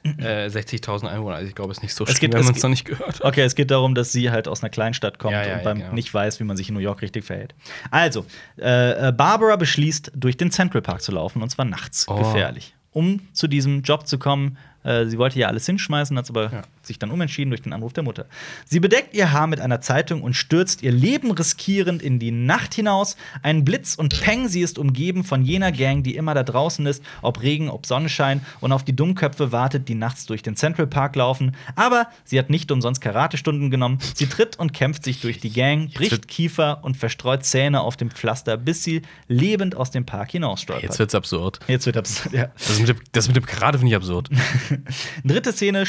äh, 0.04 0.46
60.000 0.48 1.06
Einwohner. 1.08 1.36
Also 1.36 1.48
ich 1.48 1.54
glaube, 1.54 1.72
es 1.72 1.78
ist 1.78 1.82
nicht 1.82 1.94
so 1.94 2.04
Es 2.04 2.10
schlimm, 2.10 2.20
geht- 2.30 2.34
wenn 2.34 2.40
es 2.40 2.46
man 2.46 2.54
es 2.56 2.62
noch 2.62 2.70
nicht 2.70 2.84
gehört 2.84 3.20
hat. 3.20 3.24
Okay, 3.24 3.42
es 3.42 3.54
geht 3.54 3.70
darum, 3.70 3.94
dass 3.94 4.12
sie 4.12 4.30
halt 4.30 4.46
aus 4.48 4.62
einer 4.62 4.70
Kleinstadt 4.70 5.18
kommt 5.18 5.32
Ja, 5.32 5.46
ja, 5.46 5.56
und 5.56 5.64
beim 5.64 5.78
genau. 5.78 5.92
nicht 5.94 6.12
weiß, 6.12 6.40
wie 6.40 6.44
man 6.44 6.56
sich 6.56 6.68
in 6.68 6.74
New 6.74 6.80
York 6.80 7.00
richtig 7.02 7.24
verhält. 7.24 7.54
Also, 7.90 8.26
äh, 8.58 9.08
äh, 9.08 9.12
Barbara 9.12 9.56
beschließt, 9.56 10.12
durch 10.14 10.36
den 10.36 10.50
Central 10.50 10.82
Park 10.82 11.00
zu 11.02 11.12
laufen, 11.12 11.42
und 11.42 11.48
zwar 11.50 11.64
nachts. 11.64 12.06
Oh. 12.08 12.16
Gefährlich. 12.16 12.74
Um 12.92 13.20
zu 13.32 13.48
diesem 13.48 13.82
Job 13.82 14.06
zu 14.06 14.18
kommen, 14.18 14.56
äh, 14.84 15.06
sie 15.06 15.18
wollte 15.18 15.38
ja 15.38 15.48
alles 15.48 15.66
hinschmeißen, 15.66 16.16
hat 16.18 16.28
aber 16.30 16.52
Ja. 16.52 16.62
Sich 16.86 16.98
dann 16.98 17.10
umentschieden 17.10 17.50
durch 17.50 17.62
den 17.62 17.72
Anruf 17.72 17.92
der 17.92 18.02
Mutter. 18.04 18.26
Sie 18.64 18.80
bedeckt 18.80 19.14
ihr 19.14 19.32
Haar 19.32 19.46
mit 19.46 19.60
einer 19.60 19.80
Zeitung 19.80 20.22
und 20.22 20.34
stürzt 20.34 20.82
ihr 20.82 20.92
Leben 20.92 21.30
riskierend 21.30 22.02
in 22.02 22.18
die 22.18 22.30
Nacht 22.30 22.74
hinaus. 22.74 23.16
Ein 23.42 23.64
Blitz 23.64 23.94
und 23.94 24.20
Peng, 24.20 24.48
sie 24.48 24.60
ist 24.60 24.78
umgeben 24.78 25.24
von 25.24 25.44
jener 25.44 25.72
Gang, 25.72 26.02
die 26.04 26.16
immer 26.16 26.34
da 26.34 26.42
draußen 26.42 26.84
ist, 26.86 27.02
ob 27.22 27.42
Regen, 27.42 27.68
ob 27.70 27.86
Sonnenschein 27.86 28.44
und 28.60 28.72
auf 28.72 28.84
die 28.84 28.94
Dummköpfe 28.96 29.52
wartet, 29.52 29.88
die 29.88 29.94
nachts 29.94 30.26
durch 30.26 30.42
den 30.42 30.56
Central 30.56 30.86
Park 30.86 31.16
laufen. 31.16 31.56
Aber 31.76 32.08
sie 32.24 32.38
hat 32.38 32.50
nicht 32.50 32.70
umsonst 32.70 33.00
Karatestunden 33.00 33.70
genommen. 33.70 33.98
Sie 34.14 34.26
tritt 34.26 34.58
und 34.58 34.72
kämpft 34.72 35.04
sich 35.04 35.20
durch 35.20 35.38
die 35.38 35.50
Gang, 35.50 35.92
bricht 35.92 36.28
Kiefer 36.28 36.82
und 36.84 36.96
verstreut 36.96 37.44
Zähne 37.44 37.80
auf 37.80 37.96
dem 37.96 38.10
Pflaster, 38.10 38.56
bis 38.56 38.82
sie 38.84 39.02
lebend 39.28 39.74
aus 39.76 39.90
dem 39.90 40.04
Park 40.06 40.30
hinausstolpert. 40.32 40.84
Jetzt 40.84 40.98
wird's 40.98 41.14
absurd. 41.14 41.60
Jetzt 41.68 41.86
wird 41.86 41.96
abs- 41.96 42.28
ja. 42.32 42.48
Das 42.56 42.78
mit 42.78 42.88
dem, 42.88 42.96
das 43.12 43.26
mit 43.28 43.36
dem 43.36 43.46
Karate 43.46 43.78
finde 43.78 43.90
ich 43.90 43.96
absurd. 43.96 44.28
Dritte 45.24 45.52
Szene: 45.52 45.86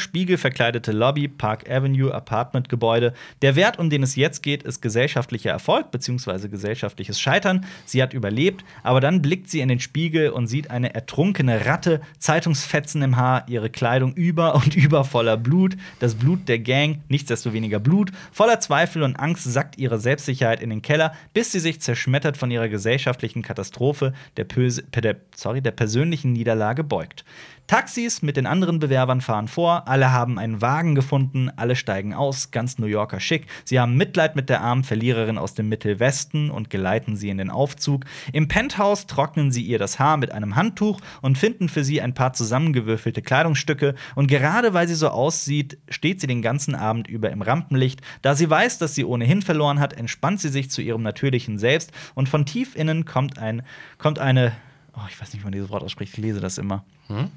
spiegelverkleidete 0.86 0.91
Lobby, 0.91 1.28
Park 1.28 1.70
Avenue, 1.70 2.14
Apartmentgebäude. 2.14 3.14
Der 3.41 3.56
Wert, 3.56 3.80
um 3.80 3.90
den 3.90 4.03
es 4.03 4.16
jetzt 4.16 4.44
geht, 4.44 4.64
ist 4.64 4.82
gesellschaftlicher 4.82 5.52
Erfolg 5.52 5.91
bzw. 5.91 6.48
gesellschaftliches 6.48 7.20
Scheitern. 7.20 7.66
Sie 7.86 8.02
hat 8.02 8.14
überlebt, 8.14 8.64
aber 8.84 8.99
dann 9.02 9.22
blickt 9.22 9.49
sie 9.49 9.62
in 9.62 9.70
den 9.70 9.80
Spiegel 9.80 10.30
und 10.30 10.48
sieht 10.48 10.72
eine 10.72 10.94
ertrunkene 10.94 11.66
Ratte, 11.66 12.02
Zeitungsfetzen 12.20 13.02
im 13.02 13.18
Haar, 13.18 13.45
ihre 13.48 13.70
Kleidung 13.70 14.14
über 14.14 14.56
und 14.56 14.76
über 14.86 15.03
voller 15.03 15.38
Blut, 15.38 15.76
das 15.99 16.16
Blut 16.16 16.48
der 16.48 16.60
Gang, 16.60 17.02
nichtsdestoweniger 17.10 17.80
Blut. 17.80 18.12
Voller 18.32 18.60
Zweifel 18.60 19.03
und 19.03 19.16
Angst 19.16 19.44
sackt 19.44 19.78
ihre 19.78 19.99
Selbstsicherheit 19.99 20.62
in 20.62 20.70
den 20.70 20.82
Keller, 20.82 21.14
bis 21.34 21.52
sie 21.52 21.60
sich 21.60 21.82
zerschmettert 21.82 22.38
von 22.38 22.52
ihrer 22.52 22.70
gesellschaftlichen 22.70 23.41
Katastrophe, 23.41 24.14
der, 24.38 24.48
Pöse- 24.48 24.84
der, 24.91 25.18
sorry, 25.36 25.62
der 25.62 25.72
persönlichen 25.72 26.34
Niederlage 26.34 26.84
beugt. 26.84 27.26
Taxis 27.68 28.22
mit 28.22 28.38
den 28.38 28.46
anderen 28.46 28.78
Bewerbern 28.78 29.22
fahren 29.22 29.48
vor, 29.48 29.88
alle 29.88 30.12
haben 30.12 30.38
einen 30.38 30.62
Wagen 30.62 30.94
gefunden, 30.94 31.50
alle 31.56 31.76
steigen 31.76 32.14
aus, 32.14 32.52
ganz 32.52 32.78
New 32.78 32.86
Yorker 32.86 33.20
schick. 33.20 33.48
Sie 33.64 33.80
haben 33.80 33.98
Mitleid 33.98 34.36
mit 34.36 34.50
der 34.50 34.62
armen 34.62 34.84
Verliererin 34.84 35.40
aus 35.40 35.56
dem 35.56 35.68
Mittelwesten 35.68 36.52
und 36.52 36.70
geleiten 36.70 37.16
sie 37.16 37.30
in 37.30 37.40
den 37.40 37.50
Aufzug. 37.50 38.06
Im 38.34 38.48
Penthouse 38.48 39.08
trocknen 39.08 39.52
sie 39.52 39.64
ihr 39.64 39.80
das 39.80 39.98
Haar 39.98 40.18
mit 40.18 40.32
einem 40.32 40.56
Handtuch 40.56 41.02
und 41.24 41.40
finden 41.40 41.68
für 41.68 41.84
sie 41.84 42.02
ein 42.02 42.14
paar 42.14 42.34
zusammengewürfelte 42.34 43.24
Kleidungsstücke. 43.24 43.96
Und 44.14 44.28
gerade 44.28 44.76
weil 44.76 44.88
sie 44.88 44.94
so 44.94 45.10
aussieht, 45.10 45.80
steht 45.90 46.22
sie 46.22 46.28
den 46.28 46.44
ganzen 46.44 46.76
Abend 46.76 47.08
über 47.08 47.32
im 47.32 47.42
Rampenlicht. 47.42 48.02
Da 48.22 48.36
sie 48.36 48.50
weiß, 48.50 48.78
dass 48.78 48.94
sie 48.94 49.06
ohnehin 49.06 49.42
verloren 49.42 49.80
hat, 49.80 49.94
entspannt 49.94 50.40
sie 50.40 50.50
sich 50.50 50.70
zu 50.70 50.84
ihrem 50.84 51.02
natürlichen 51.02 51.58
Selbst 51.58 51.92
und 52.14 52.30
von 52.30 52.46
tief 52.46 52.76
innen 52.76 53.06
kommt 53.06 53.40
ein 53.40 53.64
kommt 53.98 54.20
eine 54.20 54.52
Oh, 54.95 55.01
ich 55.09 55.19
weiß 55.19 55.34
nicht, 55.34 55.41
wie 55.41 55.45
man 55.45 55.51
dieses 55.51 55.69
Wort 55.69 55.84
ausspricht. 55.84 56.13
Ich 56.13 56.17
lese 56.17 56.39
das 56.39 56.57
immer. 56.57 56.85
Hm? 57.07 57.30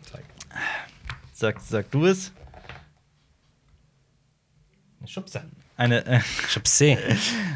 Sag, 1.32 1.60
sag 1.60 1.90
du 1.90 2.06
es. 2.06 2.32
Schubse. 5.04 5.44
Eine, 5.78 6.04
äh, 6.06 6.18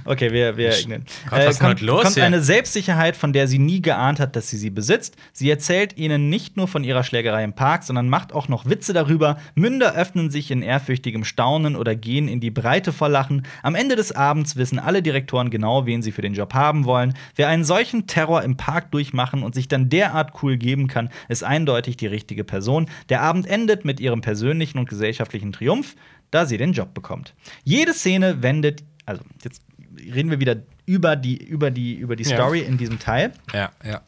okay, 0.05 0.31
wir, 0.33 0.57
wir 0.57 0.71
Gott, 0.71 0.79
ignorieren. 0.79 1.07
was 1.29 1.45
ist 1.45 1.61
denn 1.61 1.67
kommt, 1.67 1.81
los 1.81 2.03
kommt 2.05 2.15
hier? 2.15 2.25
eine 2.25 2.41
Selbstsicherheit, 2.41 3.17
von 3.17 3.33
der 3.33 3.49
sie 3.49 3.59
nie 3.59 3.83
geahnt 3.83 4.21
hat, 4.21 4.37
dass 4.37 4.49
sie 4.49 4.59
sie 4.59 4.71
besitzt. 4.71 5.17
Sie 5.33 5.51
erzählt 5.51 5.99
ihnen 5.99 6.29
nicht 6.29 6.57
nur 6.57 6.69
von 6.69 6.85
ihrer 6.85 7.03
Schlägerei 7.03 7.43
im 7.43 7.55
Park, 7.55 7.83
sondern 7.83 8.09
macht 8.09 8.33
auch 8.33 8.47
noch 8.47 8.65
Witze 8.65 8.93
darüber. 8.93 9.39
Münder 9.57 9.97
öffnen 9.97 10.31
sich 10.31 10.53
in 10.53 10.63
ehrfürchtigem 10.63 11.25
Staunen 11.25 11.75
oder 11.75 11.97
gehen 11.97 12.29
in 12.29 12.39
die 12.39 12.53
Breite 12.53 12.93
vor 12.93 13.09
Lachen. 13.09 13.45
Am 13.65 13.75
Ende 13.75 13.97
des 13.97 14.13
Abends 14.13 14.55
wissen 14.55 14.79
alle 14.79 15.03
Direktoren 15.03 15.51
genau, 15.51 15.87
wen 15.87 16.01
sie 16.01 16.13
für 16.13 16.23
den 16.23 16.35
Job 16.35 16.55
haben 16.55 16.85
wollen. 16.85 17.15
Wer 17.35 17.49
einen 17.49 17.65
solchen 17.65 18.07
Terror 18.07 18.45
im 18.45 18.57
Park 18.57 18.93
durchmachen 18.93 19.43
und 19.43 19.57
sich 19.57 19.67
dann 19.67 19.89
derart 19.89 20.31
cool 20.45 20.59
geben 20.59 20.87
kann, 20.87 21.11
ist 21.29 21.43
eindeutig 21.43 21.97
die 21.97 22.07
richtige 22.07 22.45
Person. 22.45 22.89
Der 23.09 23.21
Abend 23.21 23.49
endet 23.49 23.85
mit 23.85 23.99
ihrem 23.99 24.21
persönlichen 24.21 24.79
und 24.79 24.89
gesellschaftlichen 24.89 25.51
Triumph, 25.51 25.97
da 26.33 26.47
sie 26.47 26.57
den 26.57 26.73
Job 26.73 26.93
bekommt. 26.95 27.35
Jede 27.63 27.95
Szene 27.95 28.43
wendet, 28.43 28.83
also 29.07 29.23
jetzt 29.45 29.63
reden 29.97 30.31
wir 30.31 30.41
wieder 30.41 30.57
über 30.85 31.15
die, 31.15 31.37
über 31.37 31.71
die, 31.71 31.95
über 31.95 32.17
die 32.17 32.25
Ja. 32.25 32.37
Story 32.37 32.61
in 32.61 32.77
diesem 32.77 32.99
Teil. 32.99 33.33
Ja, 33.53 33.71
ja. 33.85 34.01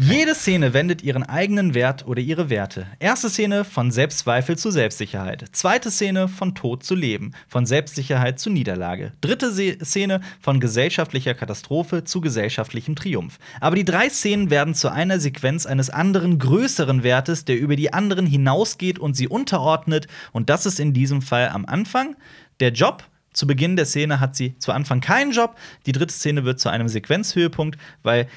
Jede 0.00 0.34
Szene 0.34 0.72
wendet 0.72 1.02
ihren 1.02 1.22
eigenen 1.22 1.74
Wert 1.74 2.06
oder 2.06 2.20
ihre 2.20 2.48
Werte. 2.48 2.86
Erste 2.98 3.28
Szene 3.28 3.62
von 3.62 3.90
Selbstzweifel 3.90 4.56
zu 4.56 4.70
Selbstsicherheit. 4.70 5.44
Zweite 5.52 5.90
Szene 5.90 6.28
von 6.28 6.54
Tod 6.54 6.82
zu 6.82 6.94
Leben, 6.94 7.32
von 7.46 7.66
Selbstsicherheit 7.66 8.40
zu 8.40 8.48
Niederlage. 8.48 9.12
Dritte 9.20 9.52
Szene 9.84 10.22
von 10.40 10.60
gesellschaftlicher 10.60 11.34
Katastrophe 11.34 12.04
zu 12.04 12.22
gesellschaftlichem 12.22 12.96
Triumph. 12.96 13.38
Aber 13.60 13.76
die 13.76 13.84
drei 13.84 14.08
Szenen 14.08 14.48
werden 14.48 14.74
zu 14.74 14.90
einer 14.90 15.20
Sequenz 15.20 15.66
eines 15.66 15.90
anderen, 15.90 16.38
größeren 16.38 17.02
Wertes, 17.02 17.44
der 17.44 17.58
über 17.58 17.76
die 17.76 17.92
anderen 17.92 18.26
hinausgeht 18.26 18.98
und 18.98 19.14
sie 19.14 19.28
unterordnet. 19.28 20.08
Und 20.32 20.48
das 20.48 20.64
ist 20.64 20.80
in 20.80 20.94
diesem 20.94 21.20
Fall 21.20 21.50
am 21.50 21.66
Anfang 21.66 22.16
der 22.60 22.72
Job, 22.72 23.04
zu 23.34 23.46
Beginn 23.46 23.76
der 23.76 23.86
Szene 23.86 24.20
hat 24.20 24.36
sie 24.36 24.58
zu 24.58 24.72
Anfang 24.72 25.00
keinen 25.00 25.32
Job. 25.32 25.56
Die 25.86 25.92
dritte 25.92 26.12
Szene 26.12 26.44
wird 26.44 26.60
zu 26.60 26.68
einem 26.68 26.88
Sequenzhöhepunkt, 26.88 27.78
weil 28.02 28.28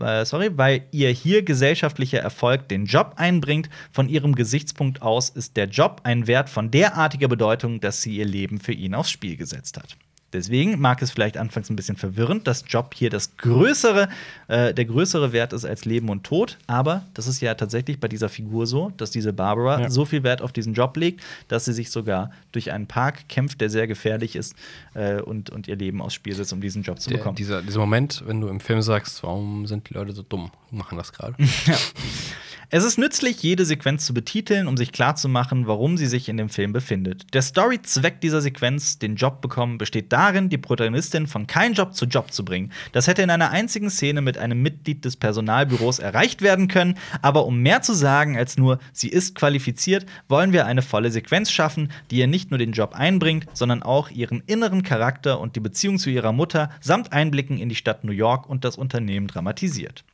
äh, 0.00 0.24
sorry, 0.24 0.50
weil 0.56 0.84
ihr 0.90 1.10
hier 1.10 1.42
gesellschaftlicher 1.42 2.20
Erfolg 2.20 2.68
den 2.68 2.86
Job 2.86 3.14
einbringt. 3.16 3.68
Von 3.90 4.08
ihrem 4.08 4.34
Gesichtspunkt 4.34 5.02
aus 5.02 5.30
ist 5.30 5.56
der 5.56 5.66
Job 5.66 6.00
ein 6.04 6.26
Wert 6.26 6.50
von 6.50 6.70
derartiger 6.70 7.28
Bedeutung, 7.28 7.80
dass 7.80 8.02
sie 8.02 8.16
ihr 8.16 8.26
Leben 8.26 8.60
für 8.60 8.72
ihn 8.72 8.94
aufs 8.94 9.10
Spiel 9.10 9.36
gesetzt 9.36 9.78
hat. 9.78 9.96
Deswegen 10.32 10.78
mag 10.78 11.00
es 11.00 11.10
vielleicht 11.10 11.38
anfangs 11.38 11.70
ein 11.70 11.76
bisschen 11.76 11.96
verwirrend, 11.96 12.46
dass 12.46 12.64
Job 12.68 12.92
hier 12.94 13.08
das 13.08 13.36
größere, 13.38 14.08
äh, 14.48 14.74
der 14.74 14.84
größere 14.84 15.32
Wert 15.32 15.54
ist 15.54 15.64
als 15.64 15.84
Leben 15.86 16.10
und 16.10 16.24
Tod. 16.24 16.58
Aber 16.66 17.06
das 17.14 17.26
ist 17.26 17.40
ja 17.40 17.54
tatsächlich 17.54 17.98
bei 17.98 18.08
dieser 18.08 18.28
Figur 18.28 18.66
so, 18.66 18.90
dass 18.98 19.10
diese 19.10 19.32
Barbara 19.32 19.80
Ja. 19.80 19.90
so 19.90 20.04
viel 20.04 20.22
Wert 20.24 20.42
auf 20.42 20.52
diesen 20.52 20.74
Job 20.74 20.96
legt, 20.98 21.22
dass 21.48 21.64
sie 21.64 21.72
sich 21.72 21.90
sogar 21.90 22.30
durch 22.52 22.72
einen 22.72 22.86
Park 22.86 23.28
kämpft, 23.28 23.60
der 23.62 23.70
sehr 23.70 23.86
gefährlich 23.86 24.36
ist 24.36 24.54
äh, 24.94 25.20
und, 25.22 25.48
und 25.50 25.66
ihr 25.66 25.76
Leben 25.76 26.02
aufs 26.02 26.14
Spiel 26.14 26.34
setzt, 26.34 26.52
um 26.52 26.60
diesen 26.60 26.82
Job 26.82 27.00
zu 27.00 27.08
Der, 27.08 27.18
bekommen. 27.18 27.36
dieser, 27.36 27.62
dieser 27.62 27.80
Moment, 27.80 28.22
wenn 28.26 28.40
du 28.42 28.48
im 28.48 28.60
Film 28.60 28.82
sagst, 28.82 29.22
warum 29.22 29.66
sind 29.66 29.88
die 29.88 29.94
Leute 29.94 30.12
so 30.12 30.22
dumm, 30.22 30.50
machen 30.70 30.98
das 30.98 31.12
gerade. 31.12 31.34
Es 32.70 32.84
ist 32.84 32.98
nützlich, 32.98 33.42
jede 33.42 33.64
Sequenz 33.64 34.04
zu 34.04 34.12
betiteln, 34.12 34.68
um 34.68 34.76
sich 34.76 34.92
klarzumachen, 34.92 35.66
warum 35.66 35.96
sie 35.96 36.06
sich 36.06 36.28
in 36.28 36.36
dem 36.36 36.50
Film 36.50 36.74
befindet. 36.74 37.32
Der 37.32 37.40
Story-Zweck 37.40 38.20
dieser 38.20 38.42
Sequenz, 38.42 38.98
den 38.98 39.16
Job 39.16 39.40
bekommen, 39.40 39.78
besteht 39.78 40.12
darin, 40.12 40.50
die 40.50 40.58
Protagonistin 40.58 41.26
von 41.26 41.46
kein 41.46 41.72
Job 41.72 41.94
zu 41.94 42.04
Job 42.04 42.30
zu 42.30 42.44
bringen. 42.44 42.70
Das 42.92 43.06
hätte 43.06 43.22
in 43.22 43.30
einer 43.30 43.52
einzigen 43.52 43.88
Szene 43.88 44.20
mit 44.20 44.36
einem 44.36 44.60
Mitglied 44.60 45.06
des 45.06 45.16
Personalbüros 45.16 45.98
erreicht 45.98 46.42
werden 46.42 46.68
können, 46.68 46.98
aber 47.22 47.46
um 47.46 47.62
mehr 47.62 47.80
zu 47.80 47.94
sagen 47.94 48.36
als 48.36 48.58
nur, 48.58 48.80
sie 48.92 49.08
ist 49.08 49.34
qualifiziert, 49.34 50.04
wollen 50.28 50.52
wir 50.52 50.66
eine 50.66 50.82
volle 50.82 51.10
Sequenz 51.10 51.50
schaffen, 51.50 51.90
die 52.10 52.18
ihr 52.18 52.26
nicht 52.26 52.50
nur 52.50 52.58
den 52.58 52.72
Job 52.72 52.92
einbringt, 52.92 53.46
sondern 53.54 53.82
auch 53.82 54.10
ihren 54.10 54.42
inneren 54.46 54.82
Charakter 54.82 55.40
und 55.40 55.56
die 55.56 55.60
Beziehung 55.60 55.98
zu 55.98 56.10
ihrer 56.10 56.32
Mutter 56.32 56.68
samt 56.82 57.14
Einblicken 57.14 57.56
in 57.56 57.70
die 57.70 57.76
Stadt 57.76 58.04
New 58.04 58.12
York 58.12 58.46
und 58.46 58.66
das 58.66 58.76
Unternehmen 58.76 59.26
dramatisiert. 59.26 60.04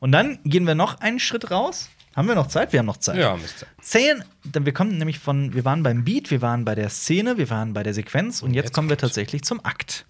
Und 0.00 0.12
dann 0.12 0.38
gehen 0.44 0.66
wir 0.66 0.74
noch 0.74 1.00
einen 1.00 1.18
Schritt 1.18 1.50
raus. 1.50 1.88
Haben 2.16 2.28
wir 2.28 2.34
noch 2.34 2.48
Zeit? 2.48 2.72
Wir 2.72 2.80
haben 2.80 2.86
noch 2.86 2.96
Zeit. 2.96 3.16
Ja. 3.16 3.32
Szenen, 3.82 4.24
dann- 4.44 4.64
wir 4.66 4.72
kommen 4.72 4.98
nämlich 4.98 5.18
von, 5.18 5.54
wir 5.54 5.64
waren 5.64 5.82
beim 5.82 6.04
Beat, 6.04 6.30
wir 6.30 6.42
waren 6.42 6.64
bei 6.64 6.74
der 6.74 6.88
Szene, 6.88 7.38
wir 7.38 7.48
waren 7.50 7.72
bei 7.74 7.82
der 7.82 7.94
Sequenz 7.94 8.42
und 8.42 8.54
jetzt, 8.54 8.66
jetzt 8.66 8.74
kommen 8.74 8.88
wir 8.88 8.96
tatsächlich 8.96 9.42
zum 9.44 9.64
Akt. 9.64 10.04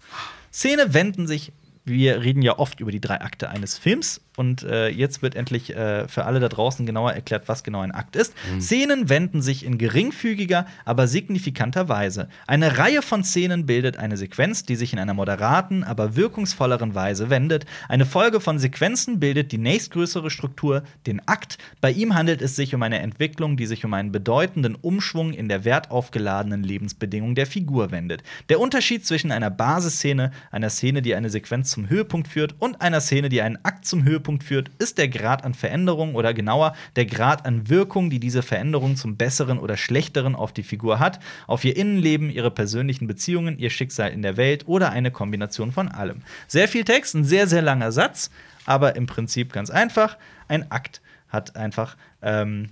Szene 0.53 0.95
wenden 0.95 1.27
sich, 1.27 1.53
wir 1.85 2.23
reden 2.23 2.41
ja 2.43 2.59
oft 2.59 2.81
über 2.81 2.91
die 2.93 3.01
drei 3.01 3.21
Akte 3.21 3.51
eines 3.51 3.77
Films 3.77 4.21
und 4.39 4.63
äh, 4.63 4.89
jetzt 4.89 5.23
wird 5.23 5.35
endlich 5.35 5.75
äh, 5.75 6.07
für 6.09 6.25
alle 6.25 6.41
da 6.41 6.49
draußen 6.49 6.87
genauer 6.87 7.13
erklärt, 7.13 7.49
was 7.49 7.65
genau 7.65 7.81
ein 7.81 7.91
Akt 7.91 8.17
ist. 8.17 8.35
Szenen 8.61 9.09
wenden 9.09 9.43
sich 9.43 9.65
in 9.65 9.79
geringfügiger, 9.79 10.67
aber 10.85 11.09
signifikanter 11.09 11.89
Weise. 11.89 12.29
Eine 12.47 12.79
Reihe 12.79 13.03
von 13.03 13.25
Szenen 13.25 13.67
bildet 13.67 13.97
eine 13.99 14.17
Sequenz, 14.17 14.63
die 14.63 14.77
sich 14.77 14.93
in 14.93 14.99
einer 14.99 15.15
moderaten, 15.15 15.83
aber 15.83 16.17
wirkungsvolleren 16.17 16.95
Weise 16.95 17.31
wendet. 17.31 17.67
Eine 17.89 18.07
Folge 18.07 18.41
von 18.41 18.59
Sequenzen 18.59 19.19
bildet 19.19 19.53
die 19.53 19.59
nächstgrößere 19.59 20.31
Struktur, 20.31 20.83
den 21.07 21.27
Akt. 21.27 21.59
Bei 21.81 21.91
ihm 21.91 22.15
handelt 22.15 22.41
es 22.41 22.57
sich 22.57 22.75
um 22.75 22.83
eine 22.83 23.01
Entwicklung, 23.01 23.57
die 23.57 23.67
sich 23.67 23.85
um 23.85 23.93
einen 23.95 24.13
bedeutenden 24.13 24.77
Umschwung 24.77 25.33
in 25.33 25.49
der 25.49 25.65
wertaufgeladenen 25.65 26.63
Lebensbedingung 26.63 27.35
der 27.35 27.47
Figur 27.47 27.91
wendet. 27.91 28.23
Der 28.49 28.61
Unterschied 28.61 29.05
zwischen 29.05 29.33
einer 29.33 29.51
Basisszene, 29.51 30.31
einer 30.51 30.71
Szene, 30.71 31.03
die 31.03 31.15
eine 31.15 31.31
Sequenz 31.31 31.71
zum 31.71 31.89
Höhepunkt 31.89 32.29
führt, 32.29 32.55
und 32.59 32.81
einer 32.81 33.01
Szene, 33.01 33.29
die 33.29 33.43
einen 33.43 33.59
Akt 33.65 33.85
zum 33.85 34.05
Höhepunkt 34.05 34.28
führt, 34.39 34.71
ist 34.79 34.99
der 34.99 35.09
Grad 35.09 35.45
an 35.45 35.55
Veränderung 35.55 36.15
oder 36.15 36.35
genauer 36.35 36.75
der 36.97 37.07
Grad 37.07 37.47
an 37.47 37.69
Wirkung, 37.69 38.11
die 38.11 38.21
diese 38.21 38.43
Veränderung 38.43 38.97
zum 38.97 39.17
Besseren 39.17 39.59
oder 39.59 39.77
Schlechteren 39.77 40.35
auf 40.35 40.53
die 40.53 40.63
Figur 40.63 40.99
hat, 40.99 41.21
auf 41.47 41.65
ihr 41.65 41.77
Innenleben, 41.77 42.31
ihre 42.31 42.51
persönlichen 42.51 43.07
Beziehungen, 43.07 43.59
ihr 43.59 43.71
Schicksal 43.71 44.13
in 44.13 44.23
der 44.23 44.37
Welt 44.37 44.69
oder 44.69 44.91
eine 44.91 45.11
Kombination 45.11 45.73
von 45.73 45.89
allem. 45.89 46.21
Sehr 46.47 46.69
viel 46.69 46.85
Text, 46.85 47.15
ein 47.15 47.25
sehr, 47.25 47.47
sehr 47.47 47.63
langer 47.63 47.91
Satz, 47.91 48.31
aber 48.67 48.97
im 48.97 49.07
Prinzip 49.07 49.53
ganz 49.53 49.71
einfach. 49.71 50.19
Ein 50.47 50.71
Akt 50.71 51.01
hat 51.29 51.57
einfach, 51.57 51.97
ähm, 52.23 52.69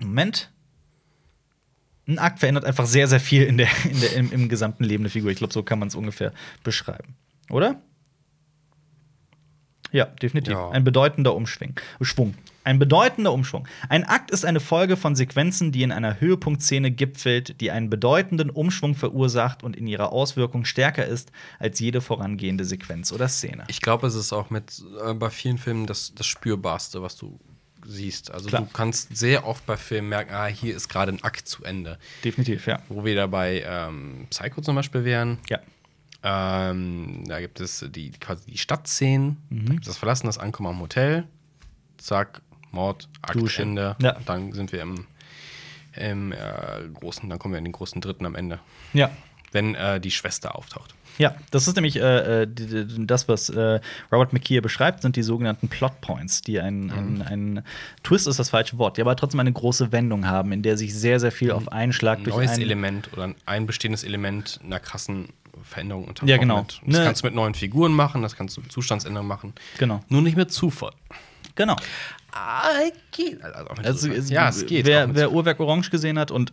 Moment. 0.00 0.50
Ein 2.08 2.18
Akt 2.18 2.38
verändert 2.38 2.64
einfach 2.64 2.86
sehr, 2.86 3.08
sehr 3.08 3.20
viel 3.20 3.42
in 3.42 3.56
der, 3.58 3.68
in 3.84 4.00
der, 4.00 4.12
im, 4.14 4.32
im 4.32 4.48
gesamten 4.48 4.84
Leben 4.84 5.04
der 5.04 5.10
Figur. 5.10 5.30
Ich 5.30 5.38
glaube, 5.38 5.52
so 5.52 5.62
kann 5.62 5.78
man 5.78 5.88
es 5.88 5.94
ungefähr 5.94 6.32
beschreiben. 6.62 7.16
Oder? 7.50 7.80
Ja, 9.92 10.06
definitiv. 10.06 10.54
Ja. 10.54 10.70
Ein 10.70 10.84
bedeutender 10.84 11.34
Umschwung. 11.34 11.74
Schwung. 12.00 12.34
Ein 12.64 12.80
bedeutender 12.80 13.32
Umschwung. 13.32 13.68
Ein 13.88 14.04
Akt 14.04 14.32
ist 14.32 14.44
eine 14.44 14.58
Folge 14.58 14.96
von 14.96 15.14
Sequenzen, 15.14 15.70
die 15.70 15.84
in 15.84 15.92
einer 15.92 16.20
Höhepunktszene 16.20 16.90
gipfelt, 16.90 17.60
die 17.60 17.70
einen 17.70 17.90
bedeutenden 17.90 18.50
Umschwung 18.50 18.96
verursacht 18.96 19.62
und 19.62 19.76
in 19.76 19.86
ihrer 19.86 20.12
Auswirkung 20.12 20.64
stärker 20.64 21.06
ist 21.06 21.30
als 21.60 21.78
jede 21.78 22.00
vorangehende 22.00 22.64
Sequenz 22.64 23.12
oder 23.12 23.28
Szene. 23.28 23.64
Ich 23.68 23.80
glaube, 23.80 24.08
es 24.08 24.16
ist 24.16 24.32
auch 24.32 24.50
mit 24.50 24.82
äh, 25.04 25.14
bei 25.14 25.30
vielen 25.30 25.58
Filmen 25.58 25.86
das, 25.86 26.12
das 26.14 26.26
Spürbarste, 26.26 27.02
was 27.02 27.16
du 27.16 27.38
siehst. 27.84 28.30
Also 28.30 28.48
Klar. 28.48 28.62
du 28.62 28.68
kannst 28.72 29.16
sehr 29.16 29.46
oft 29.46 29.64
bei 29.66 29.76
Filmen 29.76 30.08
merken, 30.08 30.34
ah, 30.34 30.46
hier 30.46 30.74
ist 30.74 30.88
gerade 30.88 31.12
ein 31.12 31.22
Akt 31.22 31.48
zu 31.48 31.64
Ende. 31.64 31.98
Definitiv, 32.24 32.66
ja. 32.66 32.80
Wo 32.88 33.04
wir 33.04 33.14
da 33.14 33.26
bei 33.26 33.62
ähm, 33.66 34.26
Psycho 34.30 34.60
zum 34.60 34.74
Beispiel 34.74 35.04
wären. 35.04 35.38
Ja. 35.48 35.60
Ähm, 36.22 37.24
da 37.26 37.40
gibt 37.40 37.60
es 37.60 37.84
die 37.90 38.10
quasi 38.12 38.50
die 38.50 38.58
Stadtszenen, 38.58 39.36
Mhm. 39.50 39.66
da 39.66 39.72
gibt 39.72 39.82
es 39.84 39.88
das 39.88 39.96
Verlassen, 39.98 40.26
das 40.26 40.38
Ankommen 40.38 40.68
am 40.70 40.80
Hotel, 40.80 41.24
zack, 41.98 42.40
Mord, 42.72 43.08
Akt, 43.22 43.36
Dusche. 43.36 43.62
Ende. 43.62 43.96
Ja. 44.00 44.16
Dann 44.26 44.52
sind 44.52 44.72
wir 44.72 44.82
im, 44.82 45.06
im 45.96 46.32
äh, 46.32 46.36
großen, 46.94 47.28
dann 47.28 47.38
kommen 47.38 47.54
wir 47.54 47.58
in 47.58 47.64
den 47.64 47.72
großen 47.72 48.00
Dritten 48.00 48.26
am 48.26 48.34
Ende, 48.34 48.58
Ja. 48.92 49.10
wenn 49.52 49.74
äh, 49.74 50.00
die 50.00 50.10
Schwester 50.10 50.56
auftaucht. 50.56 50.94
Ja, 51.18 51.34
das 51.50 51.66
ist 51.66 51.76
nämlich 51.76 51.96
äh, 51.96 52.42
äh, 52.42 52.46
das, 52.98 53.26
was 53.26 53.48
äh, 53.48 53.80
Robert 54.12 54.34
McKeer 54.34 54.60
beschreibt, 54.60 55.00
sind 55.00 55.16
die 55.16 55.22
sogenannten 55.22 55.68
Plot 55.68 56.02
Points, 56.02 56.42
die 56.42 56.60
ein, 56.60 56.90
ein, 56.90 57.22
ein 57.22 57.64
Twist 58.02 58.26
ist 58.26 58.38
das 58.38 58.50
falsche 58.50 58.76
Wort, 58.76 58.98
die 58.98 59.00
aber 59.00 59.16
trotzdem 59.16 59.40
eine 59.40 59.50
große 59.52 59.92
Wendung 59.92 60.26
haben, 60.26 60.52
in 60.52 60.60
der 60.62 60.76
sich 60.76 60.94
sehr, 60.94 61.18
sehr 61.18 61.32
viel 61.32 61.52
auf 61.52 61.72
einen 61.72 61.94
Schlag 61.94 62.18
Ein 62.18 62.24
durch 62.24 62.36
neues 62.36 62.50
einen 62.50 62.62
Element 62.62 63.10
oder 63.14 63.32
ein 63.46 63.66
bestehendes 63.66 64.04
Element 64.04 64.60
einer 64.62 64.78
krassen 64.78 65.30
Veränderung 65.66 66.04
unterbrochen 66.04 66.28
Ja, 66.28 66.36
genau. 66.38 66.60
Und 66.60 66.80
Das 66.86 66.98
Ne- 66.98 67.04
kannst 67.04 67.22
du 67.22 67.26
mit 67.26 67.34
neuen 67.34 67.54
Figuren 67.54 67.92
machen, 67.92 68.22
das 68.22 68.36
kannst 68.36 68.56
du 68.56 68.60
mit 68.60 68.72
Zustandsänderungen 68.72 69.28
machen. 69.28 69.52
Genau. 69.78 70.00
Nur 70.08 70.22
nicht 70.22 70.36
mit 70.36 70.52
Zufall. 70.52 70.92
Genau. 71.54 71.76
Ah, 72.32 72.68
geht. 73.12 73.42
Also 73.42 73.70
auch 73.70 73.76
mit 73.76 73.86
Also, 73.86 74.10
es- 74.10 74.30
ja, 74.30 74.48
es 74.48 74.66
geht. 74.66 74.86
Wer, 74.86 75.06
mit 75.06 75.16
wer. 75.16 75.32
Uhrwerk 75.32 75.58
Orange 75.60 75.90
gesehen 75.90 76.18
hat 76.18 76.30
und 76.30 76.52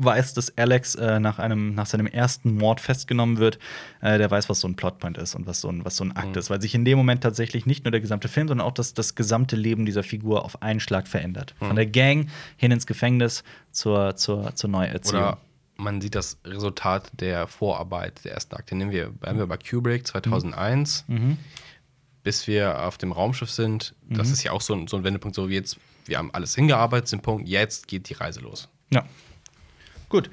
weiß, 0.00 0.32
dass 0.34 0.56
Alex 0.56 0.94
äh, 0.94 1.18
nach, 1.18 1.40
einem, 1.40 1.74
nach 1.74 1.86
seinem 1.86 2.06
ersten 2.06 2.54
Mord 2.54 2.80
festgenommen 2.80 3.38
wird, 3.38 3.58
äh, 4.00 4.16
der 4.16 4.30
weiß, 4.30 4.48
was 4.48 4.60
so 4.60 4.68
ein 4.68 4.76
Plotpoint 4.76 5.18
ist 5.18 5.34
und 5.34 5.48
was 5.48 5.60
so 5.60 5.68
ein, 5.68 5.84
was 5.84 5.96
so 5.96 6.04
ein 6.04 6.10
Mhm. 6.10 6.16
Akt 6.16 6.36
ist. 6.36 6.50
Weil 6.50 6.60
sich 6.60 6.72
in 6.76 6.84
dem 6.84 6.96
Moment 6.98 7.20
tatsächlich 7.24 7.66
nicht 7.66 7.84
nur 7.84 7.90
der 7.90 8.00
gesamte 8.00 8.28
Film, 8.28 8.46
sondern 8.46 8.64
auch 8.64 8.72
das, 8.74 8.94
das 8.94 9.16
gesamte 9.16 9.56
Leben 9.56 9.86
dieser 9.86 10.04
Figur 10.04 10.44
auf 10.44 10.62
einen 10.62 10.78
Schlag 10.78 11.08
verändert. 11.08 11.56
Mhm. 11.58 11.66
Von 11.66 11.74
der 11.76 11.86
Gang 11.86 12.28
hin 12.56 12.70
ins 12.70 12.86
Gefängnis 12.86 13.42
zur, 13.72 14.14
zur, 14.14 14.54
zur 14.54 14.70
Neuerziehung. 14.70 15.20
Oder 15.20 15.38
man 15.78 16.00
sieht 16.00 16.14
das 16.14 16.38
Resultat 16.44 17.10
der 17.12 17.46
Vorarbeit 17.46 18.24
der 18.24 18.32
ersten 18.34 18.54
Akte. 18.56 18.74
Nehmen 18.74 18.90
wir, 18.90 19.08
bleiben 19.10 19.38
wir 19.38 19.46
bei 19.46 19.56
Kubrick 19.56 20.06
2001, 20.06 21.04
Mhm. 21.08 21.38
bis 22.22 22.46
wir 22.46 22.82
auf 22.84 22.98
dem 22.98 23.12
Raumschiff 23.12 23.50
sind. 23.50 23.94
Mhm. 24.08 24.16
Das 24.16 24.30
ist 24.30 24.42
ja 24.42 24.52
auch 24.52 24.60
so 24.60 24.74
ein, 24.74 24.86
so 24.88 24.96
ein 24.96 25.04
Wendepunkt, 25.04 25.34
so 25.36 25.48
wie 25.48 25.54
jetzt, 25.54 25.78
wir 26.04 26.18
haben 26.18 26.34
alles 26.34 26.54
hingearbeitet, 26.54 27.08
sind 27.08 27.22
Punkt, 27.22 27.48
jetzt 27.48 27.86
geht 27.88 28.08
die 28.08 28.14
Reise 28.14 28.40
los. 28.40 28.68
Ja. 28.90 29.04
Gut. 30.08 30.30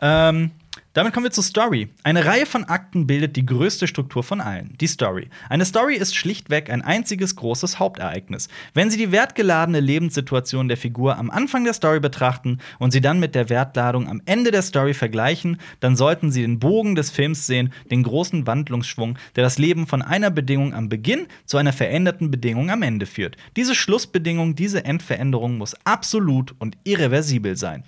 Ähm, 0.00 0.50
damit 0.92 1.12
kommen 1.12 1.24
wir 1.24 1.30
zur 1.30 1.44
Story. 1.44 1.88
Eine 2.02 2.24
Reihe 2.24 2.46
von 2.46 2.64
Akten 2.64 3.06
bildet 3.06 3.36
die 3.36 3.46
größte 3.46 3.86
Struktur 3.86 4.24
von 4.24 4.40
allen, 4.40 4.76
die 4.80 4.88
Story. 4.88 5.28
Eine 5.48 5.64
Story 5.64 5.94
ist 5.94 6.16
schlichtweg 6.16 6.68
ein 6.68 6.82
einziges 6.82 7.36
großes 7.36 7.78
Hauptereignis. 7.78 8.48
Wenn 8.74 8.90
Sie 8.90 8.98
die 8.98 9.12
wertgeladene 9.12 9.78
Lebenssituation 9.78 10.66
der 10.66 10.76
Figur 10.76 11.16
am 11.16 11.30
Anfang 11.30 11.62
der 11.62 11.74
Story 11.74 12.00
betrachten 12.00 12.58
und 12.80 12.90
sie 12.90 13.00
dann 13.00 13.20
mit 13.20 13.36
der 13.36 13.48
Wertladung 13.48 14.08
am 14.08 14.20
Ende 14.24 14.50
der 14.50 14.62
Story 14.62 14.94
vergleichen, 14.94 15.58
dann 15.78 15.94
sollten 15.94 16.32
Sie 16.32 16.42
den 16.42 16.58
Bogen 16.58 16.96
des 16.96 17.10
Films 17.10 17.46
sehen, 17.46 17.72
den 17.90 18.02
großen 18.02 18.48
Wandlungsschwung, 18.48 19.16
der 19.36 19.44
das 19.44 19.58
Leben 19.58 19.86
von 19.86 20.02
einer 20.02 20.30
Bedingung 20.30 20.74
am 20.74 20.88
Beginn 20.88 21.28
zu 21.44 21.56
einer 21.56 21.72
veränderten 21.72 22.32
Bedingung 22.32 22.68
am 22.70 22.82
Ende 22.82 23.06
führt. 23.06 23.36
Diese 23.56 23.76
Schlussbedingung, 23.76 24.56
diese 24.56 24.84
Endveränderung 24.84 25.56
muss 25.56 25.76
absolut 25.84 26.54
und 26.58 26.76
irreversibel 26.82 27.56
sein. 27.56 27.84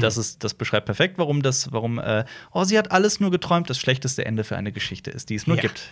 Das, 0.00 0.16
ist, 0.16 0.44
das 0.44 0.54
beschreibt 0.54 0.86
perfekt, 0.86 1.18
warum 1.18 1.42
das, 1.42 1.72
warum, 1.72 1.98
äh, 1.98 2.24
oh, 2.52 2.64
sie 2.64 2.78
hat 2.78 2.92
alles 2.92 3.20
nur 3.20 3.30
geträumt, 3.30 3.68
das 3.68 3.78
schlechteste 3.78 4.24
Ende 4.24 4.44
für 4.44 4.56
eine 4.56 4.72
Geschichte 4.72 5.10
ist, 5.10 5.28
die 5.30 5.34
es 5.34 5.46
nur 5.46 5.56
Ja. 5.56 5.62
gibt. 5.62 5.90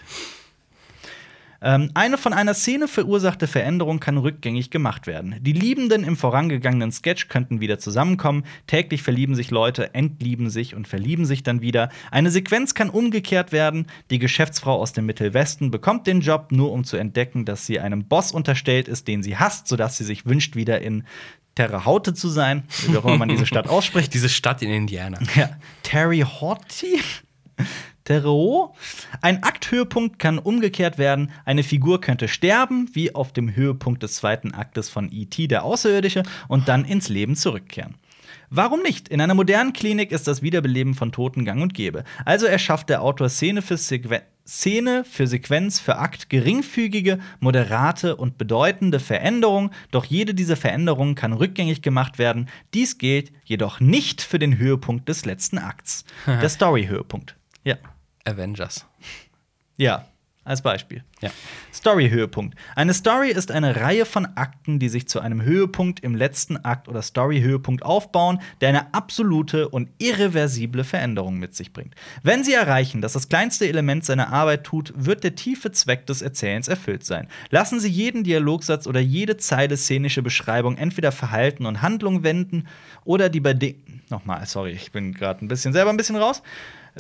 Ähm, 1.63 1.91
eine 1.93 2.17
von 2.17 2.33
einer 2.33 2.55
Szene 2.55 2.89
verursachte 2.89 3.47
Veränderung 3.47 4.01
kann 4.01 4.17
rückgängig 4.17 4.71
gemacht 4.71 5.07
werden. 5.07 5.37
Die 5.41 5.53
Liebenden 5.53 6.05
im 6.05 6.17
vorangegangenen 6.17 6.91
Sketch 6.91 7.29
könnten 7.29 7.61
wieder 7.61 7.79
zusammenkommen. 7.79 8.45
Täglich 8.67 9.03
verlieben 9.03 9.35
sich 9.35 9.51
Leute, 9.51 9.95
entlieben 9.95 10.49
sich 10.49 10.75
und 10.75 10.89
verlieben 10.89 11.27
sich 11.27 11.43
dann 11.43 11.61
wieder. 11.61 11.91
Eine 12.11 12.31
Sequenz 12.31 12.73
kann 12.75 12.89
umgekehrt 12.89 13.53
werden. 13.53 13.89
Die 14.11 14.19
Geschäftsfrau 14.19 14.81
aus 14.81 14.95
dem 14.95 15.05
Mittelwesten 15.05 15.71
bekommt 15.71 16.07
den 16.07 16.23
Job, 16.23 16.51
nur 16.51 16.73
um 16.73 16.85
zu 16.85 16.97
entdecken, 16.97 17.45
dass 17.45 17.67
sie 17.67 17.79
einem 17.79 18.05
Boss 18.07 18.33
unterstellt 18.33 18.89
ist, 18.89 19.07
den 19.07 19.23
sie 19.23 19.37
hasst, 19.37 19.69
sodass 19.69 19.99
sie 19.99 20.05
sich 20.05 20.25
wünscht, 20.25 20.57
wieder 20.57 20.81
in 20.81 21.05
Terre 21.55 21.85
Haute 21.85 22.15
zu 22.15 22.29
sein, 22.29 22.65
wie 22.87 22.97
auch 22.97 23.05
immer 23.05 23.19
man 23.19 23.29
diese 23.29 23.47
Stadt 23.47 23.69
ausspricht. 23.69 24.15
Diese 24.15 24.29
Stadt 24.29 24.63
in 24.63 24.71
Indiana. 24.71 25.19
Ja. 25.35 25.51
Terry 25.83 26.21
Horty? 26.21 27.01
Terreo? 28.05 28.75
Ein 29.21 29.43
Akthöhepunkt 29.43 30.19
kann 30.19 30.39
umgekehrt 30.39 30.99
werden. 30.99 31.31
Eine 31.45 31.63
Figur 31.63 32.01
könnte 32.01 32.29
sterben, 32.29 32.89
wie 32.93 33.15
auf 33.15 33.33
dem 33.33 33.55
Höhepunkt 33.55 34.03
des 34.03 34.17
zweiten 34.17 34.53
Aktes 34.53 34.89
von 34.89 35.13
E.T., 35.13 35.47
der 35.47 35.65
Außerirdische, 35.65 36.23
und 36.49 36.69
dann 36.69 36.85
ins 36.85 37.09
Leben 37.09 37.37
zurückkehren. 37.37 37.95
Warum 38.49 38.83
nicht? 38.83 39.09
In 39.09 39.21
einer 39.21 39.35
modernen 39.35 39.73
Klinik 39.73 40.11
ist 40.11 40.27
das 40.27 40.43
Wiederbeleben 40.43 40.95
von 40.95 41.13
Toten 41.13 41.45
gang 41.45 41.63
und 41.63 41.73
gäbe. 41.73 42.03
Also 42.25 42.47
erschafft 42.47 42.89
der 42.89 43.03
Autor 43.03 43.29
Szene 43.29 43.63
für, 43.63 43.77
Sequen 43.77 44.23
Szene 44.51 45.05
für 45.05 45.29
Sequenz 45.29 45.79
für 45.79 45.99
Akt 45.99 46.29
geringfügige, 46.29 47.21
moderate 47.39 48.17
und 48.17 48.37
bedeutende 48.37 48.99
Veränderungen, 48.99 49.71
doch 49.93 50.05
jede 50.05 50.35
dieser 50.35 50.57
Veränderungen 50.57 51.15
kann 51.15 51.33
rückgängig 51.33 51.83
gemacht 51.83 52.19
werden. 52.19 52.49
Dies 52.75 52.99
gilt 52.99 53.31
jedoch 53.45 53.79
nicht 53.79 54.23
für 54.23 54.41
den 54.41 54.59
Höhepunkt 54.59 55.09
des 55.09 55.25
letzten 55.25 55.59
Akts. 55.59 56.05
Der 56.27 56.49
Story-Höhepunkt. 56.49 57.37
Ja. 57.63 57.77
Avengers. 58.25 58.87
Ja. 59.77 60.10
Als 60.51 60.63
Beispiel. 60.63 61.05
Ja. 61.21 61.31
Story-Höhepunkt. 61.73 62.59
Eine 62.75 62.93
Story 62.93 63.31
ist 63.31 63.53
eine 63.53 63.77
Reihe 63.77 64.05
von 64.05 64.27
Akten, 64.35 64.81
die 64.81 64.89
sich 64.89 65.07
zu 65.07 65.21
einem 65.21 65.43
Höhepunkt 65.43 66.01
im 66.01 66.17
letzten 66.17 66.57
Akt 66.57 66.89
oder 66.89 67.03
Story-Höhepunkt 67.03 67.85
aufbauen, 67.85 68.41
der 68.61 68.71
eine 68.71 68.93
absolute 68.93 69.69
und 69.69 69.91
irreversible 69.99 70.83
Veränderung 70.83 71.39
mit 71.39 71.55
sich 71.55 71.73
bringt. 71.73 71.95
Wenn 72.25 72.43
sie 72.43 72.53
erreichen, 72.53 73.01
dass 73.01 73.13
das 73.13 73.29
kleinste 73.29 73.69
Element 73.69 74.05
seine 74.05 74.33
Arbeit 74.33 74.65
tut, 74.65 74.93
wird 74.97 75.23
der 75.23 75.37
tiefe 75.37 75.71
Zweck 75.71 76.07
des 76.07 76.21
Erzählens 76.21 76.67
erfüllt 76.67 77.05
sein. 77.05 77.29
Lassen 77.51 77.79
Sie 77.79 77.89
jeden 77.89 78.25
Dialogsatz 78.25 78.89
oder 78.89 78.99
jede 78.99 79.37
Zeile 79.37 79.77
szenische 79.77 80.21
Beschreibung 80.21 80.77
entweder 80.77 81.13
Verhalten 81.13 81.65
und 81.65 81.81
Handlung 81.81 82.25
wenden 82.25 82.67
oder 83.05 83.29
die 83.29 83.39
Bedingungen. 83.39 84.03
Nochmal, 84.11 84.45
sorry, 84.47 84.73
ich 84.73 84.91
bin 84.91 85.15
gerade 85.15 85.45
ein 85.45 85.49
bisschen 85.49 85.73
selber 85.73 85.91
ein 85.91 85.97
bisschen 85.97 86.17
raus. 86.17 86.43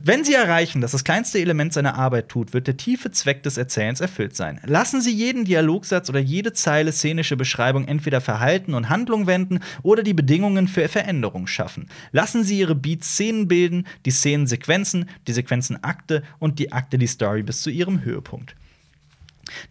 Wenn 0.02 0.24
Sie 0.24 0.34
erreichen, 0.34 0.80
dass 0.80 0.92
das 0.92 1.04
kleinste 1.04 1.38
Element 1.40 1.72
seine 1.72 1.94
Arbeit 1.94 2.28
tut, 2.28 2.54
wird 2.54 2.66
der 2.66 2.76
tiefe 2.76 3.10
Zweck 3.10 3.42
des 3.42 3.58
Erzählens 3.58 4.00
erfüllt 4.00 4.34
sein. 4.34 4.60
Lassen 4.64 5.02
Sie 5.02 5.12
jeden 5.12 5.44
Dialogsatz 5.44 6.08
oder 6.08 6.20
jede 6.20 6.52
Zeile 6.52 6.92
szenische 6.92 7.36
Beschreibung 7.36 7.86
entweder 7.86 8.20
Verhalten 8.20 8.72
und 8.74 8.88
Handlung 8.88 9.26
wenden 9.26 9.60
oder 9.82 10.02
die 10.02 10.14
Bedingungen 10.14 10.68
für 10.68 10.88
Veränderung 10.88 11.46
schaffen. 11.46 11.88
Lassen 12.12 12.44
Sie 12.44 12.58
Ihre 12.58 12.74
Beats 12.74 13.08
Szenen 13.12 13.48
bilden, 13.48 13.86
die 14.06 14.10
Szenen 14.10 14.46
Sequenzen, 14.46 15.08
die 15.26 15.32
Sequenzen 15.32 15.82
Akte 15.84 16.22
und 16.38 16.58
die 16.58 16.72
Akte 16.72 16.96
die 16.96 17.06
Story 17.06 17.42
bis 17.42 17.60
zu 17.62 17.70
ihrem 17.70 18.02
Höhepunkt. 18.02 18.56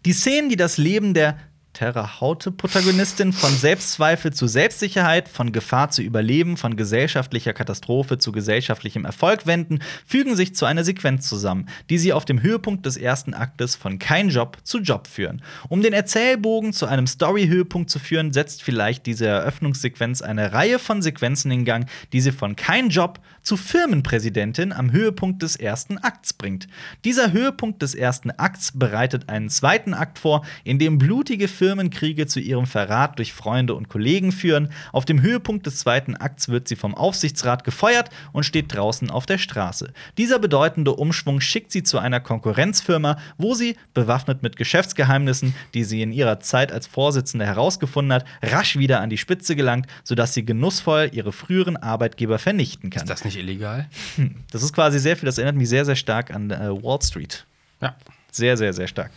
Die 0.04 0.12
Szenen, 0.12 0.48
die 0.48 0.56
das 0.56 0.78
Leben 0.78 1.14
der 1.14 1.38
Terrahaute-Protagonistin 1.72 3.32
von 3.32 3.50
Selbstzweifel 3.50 4.32
zu 4.32 4.46
Selbstsicherheit, 4.46 5.28
von 5.28 5.52
Gefahr 5.52 5.90
zu 5.90 6.02
Überleben, 6.02 6.56
von 6.56 6.76
gesellschaftlicher 6.76 7.52
Katastrophe 7.52 8.18
zu 8.18 8.32
gesellschaftlichem 8.32 9.04
Erfolg 9.04 9.46
wenden, 9.46 9.78
fügen 10.04 10.36
sich 10.36 10.54
zu 10.54 10.66
einer 10.66 10.84
Sequenz 10.84 11.28
zusammen, 11.28 11.68
die 11.88 11.98
sie 11.98 12.12
auf 12.12 12.24
dem 12.24 12.42
Höhepunkt 12.42 12.84
des 12.86 12.96
ersten 12.96 13.34
Aktes 13.34 13.76
von 13.76 13.98
kein 13.98 14.30
Job 14.30 14.58
zu 14.64 14.78
Job 14.78 15.06
führen. 15.06 15.42
Um 15.68 15.82
den 15.82 15.92
Erzählbogen 15.92 16.72
zu 16.72 16.86
einem 16.86 17.06
Story-Höhepunkt 17.06 17.88
zu 17.88 17.98
führen, 17.98 18.32
setzt 18.32 18.62
vielleicht 18.62 19.06
diese 19.06 19.26
Eröffnungssequenz 19.26 20.22
eine 20.22 20.52
Reihe 20.52 20.78
von 20.78 21.02
Sequenzen 21.02 21.50
in 21.50 21.64
Gang, 21.64 21.88
die 22.12 22.20
sie 22.20 22.32
von 22.32 22.56
kein 22.56 22.88
Job 22.88 23.20
zu 23.42 23.56
Firmenpräsidentin 23.56 24.72
am 24.72 24.92
Höhepunkt 24.92 25.42
des 25.42 25.56
ersten 25.56 25.98
Akts 25.98 26.32
bringt. 26.32 26.68
Dieser 27.04 27.32
Höhepunkt 27.32 27.82
des 27.82 27.94
ersten 27.94 28.30
Akts 28.30 28.72
bereitet 28.72 29.28
einen 29.28 29.48
zweiten 29.48 29.94
Akt 29.94 30.18
vor, 30.18 30.44
in 30.64 30.78
dem 30.78 30.98
blutige 30.98 31.48
Firmenkriege 31.48 32.26
zu 32.26 32.40
ihrem 32.40 32.66
Verrat 32.66 33.18
durch 33.18 33.32
Freunde 33.32 33.74
und 33.74 33.88
Kollegen 33.88 34.32
führen. 34.32 34.70
Auf 34.92 35.04
dem 35.04 35.22
Höhepunkt 35.22 35.66
des 35.66 35.78
zweiten 35.78 36.16
Akts 36.16 36.48
wird 36.48 36.68
sie 36.68 36.76
vom 36.76 36.94
Aufsichtsrat 36.94 37.64
gefeuert 37.64 38.10
und 38.32 38.44
steht 38.44 38.74
draußen 38.74 39.10
auf 39.10 39.26
der 39.26 39.38
Straße. 39.38 39.92
Dieser 40.18 40.38
bedeutende 40.38 40.92
Umschwung 40.94 41.40
schickt 41.40 41.72
sie 41.72 41.82
zu 41.82 41.98
einer 41.98 42.20
Konkurrenzfirma, 42.20 43.18
wo 43.38 43.54
sie, 43.54 43.76
bewaffnet 43.94 44.42
mit 44.42 44.56
Geschäftsgeheimnissen, 44.56 45.54
die 45.74 45.84
sie 45.84 46.02
in 46.02 46.12
ihrer 46.12 46.40
Zeit 46.40 46.72
als 46.72 46.86
Vorsitzende 46.86 47.46
herausgefunden 47.46 48.12
hat, 48.12 48.24
rasch 48.42 48.76
wieder 48.76 49.00
an 49.00 49.10
die 49.10 49.18
Spitze 49.18 49.56
gelangt, 49.56 49.86
sodass 50.04 50.34
sie 50.34 50.44
genussvoll 50.44 51.10
ihre 51.12 51.32
früheren 51.32 51.76
Arbeitgeber 51.76 52.38
vernichten 52.38 52.90
kann. 52.90 53.02
Ist 53.02 53.10
das 53.10 53.24
nicht 53.24 53.39
illegal? 53.40 53.88
Das 54.52 54.62
ist 54.62 54.72
quasi 54.72 54.98
sehr 54.98 55.16
viel, 55.16 55.26
das 55.26 55.38
erinnert 55.38 55.56
mich 55.56 55.68
sehr, 55.68 55.84
sehr 55.84 55.96
stark 55.96 56.30
an 56.32 56.50
äh, 56.50 56.70
Wall 56.82 57.00
Street. 57.02 57.44
Ja. 57.80 57.96
Sehr, 58.30 58.56
sehr, 58.56 58.72
sehr 58.72 58.86
stark. 58.86 59.10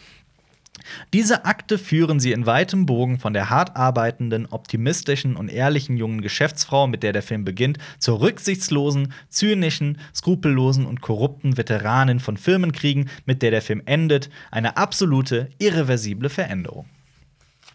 Diese 1.13 1.45
Akte 1.45 1.77
führen 1.77 2.19
sie 2.19 2.31
in 2.31 2.45
weitem 2.45 2.85
Bogen 2.85 3.19
von 3.19 3.33
der 3.33 3.49
hart 3.49 3.75
arbeitenden, 3.75 4.47
optimistischen 4.47 5.35
und 5.35 5.49
ehrlichen 5.49 5.97
jungen 5.97 6.21
Geschäftsfrau, 6.21 6.87
mit 6.87 7.03
der 7.03 7.13
der 7.13 7.21
Film 7.21 7.45
beginnt, 7.45 7.77
zur 7.99 8.21
rücksichtslosen, 8.21 9.13
zynischen, 9.29 9.99
skrupellosen 10.13 10.85
und 10.85 11.01
korrupten 11.01 11.57
Veteranin 11.57 12.19
von 12.19 12.37
Firmenkriegen, 12.37 13.09
mit 13.25 13.41
der 13.41 13.51
der 13.51 13.61
Film 13.61 13.81
endet. 13.85 14.29
Eine 14.51 14.77
absolute, 14.77 15.49
irreversible 15.59 16.29
Veränderung. 16.29 16.85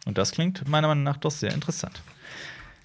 Und 0.04 0.18
das 0.18 0.32
klingt 0.32 0.68
meiner 0.68 0.88
Meinung 0.88 1.04
nach 1.04 1.18
doch 1.18 1.30
sehr 1.30 1.52
interessant. 1.52 2.02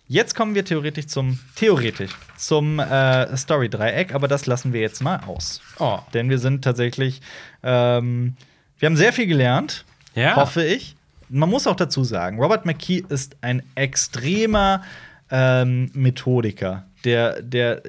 Jetzt 0.08 0.36
kommen 0.36 0.54
wir 0.54 0.66
theoretisch 0.66 1.08
zum 1.08 1.40
theoretisch 1.56 2.12
zum 2.38 2.80
äh, 2.80 3.36
Story-Dreieck, 3.38 4.14
aber 4.14 4.28
das 4.28 4.46
lassen 4.46 4.74
wir 4.74 4.82
jetzt 4.82 5.02
mal 5.02 5.22
aus. 5.26 5.62
Oh. 5.80 6.00
Denn 6.14 6.30
wir 6.30 6.40
sind 6.40 6.64
tatsächlich, 6.64 7.22
ähm, 7.64 8.36
wir 8.80 8.88
haben 8.88 8.98
sehr 8.98 9.14
viel 9.14 9.28
gelernt, 9.28 9.86
Ja. 10.14 10.36
hoffe 10.36 10.64
ich. 10.64 10.96
Man 11.30 11.50
muss 11.50 11.66
auch 11.68 11.76
dazu 11.78 12.04
sagen, 12.04 12.38
Robert 12.40 12.66
McKee 12.66 13.04
ist 13.10 13.38
ein 13.42 13.64
extremer 13.76 14.84
ähm, 15.32 15.90
Methodiker, 15.94 16.86
der, 17.06 17.42
der 17.42 17.82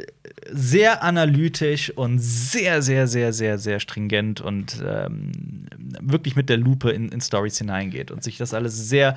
sehr 0.51 1.03
analytisch 1.03 1.91
und 1.91 2.20
sehr, 2.20 2.81
sehr, 2.81 3.07
sehr, 3.09 3.32
sehr, 3.32 3.59
sehr 3.59 3.81
stringent 3.81 4.41
und 4.41 4.82
ähm, 4.86 5.66
wirklich 6.01 6.36
mit 6.36 6.49
der 6.49 6.57
Lupe 6.59 6.91
in, 6.91 7.09
in 7.11 7.20
Stories 7.20 7.59
hineingeht 7.59 8.11
und 8.11 8.23
sich 8.23 8.39
das 8.39 8.55
alles 8.55 8.89
sehr 8.89 9.16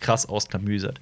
krass 0.00 0.26
ausklamüsert. 0.26 1.00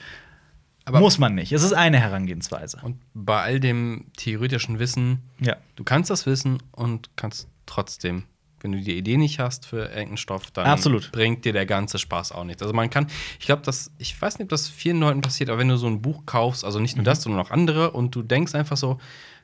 Aber- 0.84 1.00
Muss 1.00 1.18
man 1.18 1.34
nicht. 1.34 1.52
Es 1.52 1.62
ist 1.62 1.72
eine 1.72 1.98
Herangehensweise. 2.00 2.78
Und 2.82 2.96
bei 3.14 3.40
all 3.42 3.60
dem 3.60 4.06
theoretischen 4.16 4.78
Wissen, 4.78 5.20
Ja. 5.40 5.56
du 5.76 5.84
kannst 5.84 6.10
das 6.10 6.26
wissen 6.26 6.58
und 6.72 7.10
kannst 7.16 7.48
trotzdem, 7.66 8.24
wenn 8.60 8.72
du 8.72 8.80
die 8.80 8.96
Idee 8.98 9.16
nicht 9.16 9.38
hast 9.38 9.66
für 9.66 9.84
irgendeinen 9.86 10.16
Stoff, 10.16 10.50
dann 10.50 10.66
Absolut. 10.66 11.12
bringt 11.12 11.44
dir 11.44 11.52
der 11.52 11.64
ganze 11.66 11.98
Spaß 11.98 12.32
auch 12.32 12.44
nichts. 12.44 12.60
Also 12.62 12.74
man 12.74 12.90
kann, 12.90 13.06
ich 13.38 13.46
glaube, 13.46 13.62
dass, 13.62 13.90
ich 13.98 14.20
weiß 14.20 14.34
nicht, 14.38 14.44
ob 14.44 14.48
das 14.50 14.68
vielen 14.68 15.00
Leuten 15.00 15.20
passiert, 15.20 15.48
aber 15.50 15.58
wenn 15.60 15.68
du 15.68 15.76
so 15.76 15.86
ein 15.86 16.02
Buch 16.02 16.26
kaufst, 16.26 16.64
also 16.64 16.78
nicht 16.80 16.96
nur 16.96 17.04
das, 17.04 17.22
sondern 17.22 17.40
auch 17.40 17.50
andere, 17.50 17.92
und 17.92 18.14
du 18.14 18.22
denkst 18.22 18.54
einfach 18.54 18.76
so, 18.76 18.98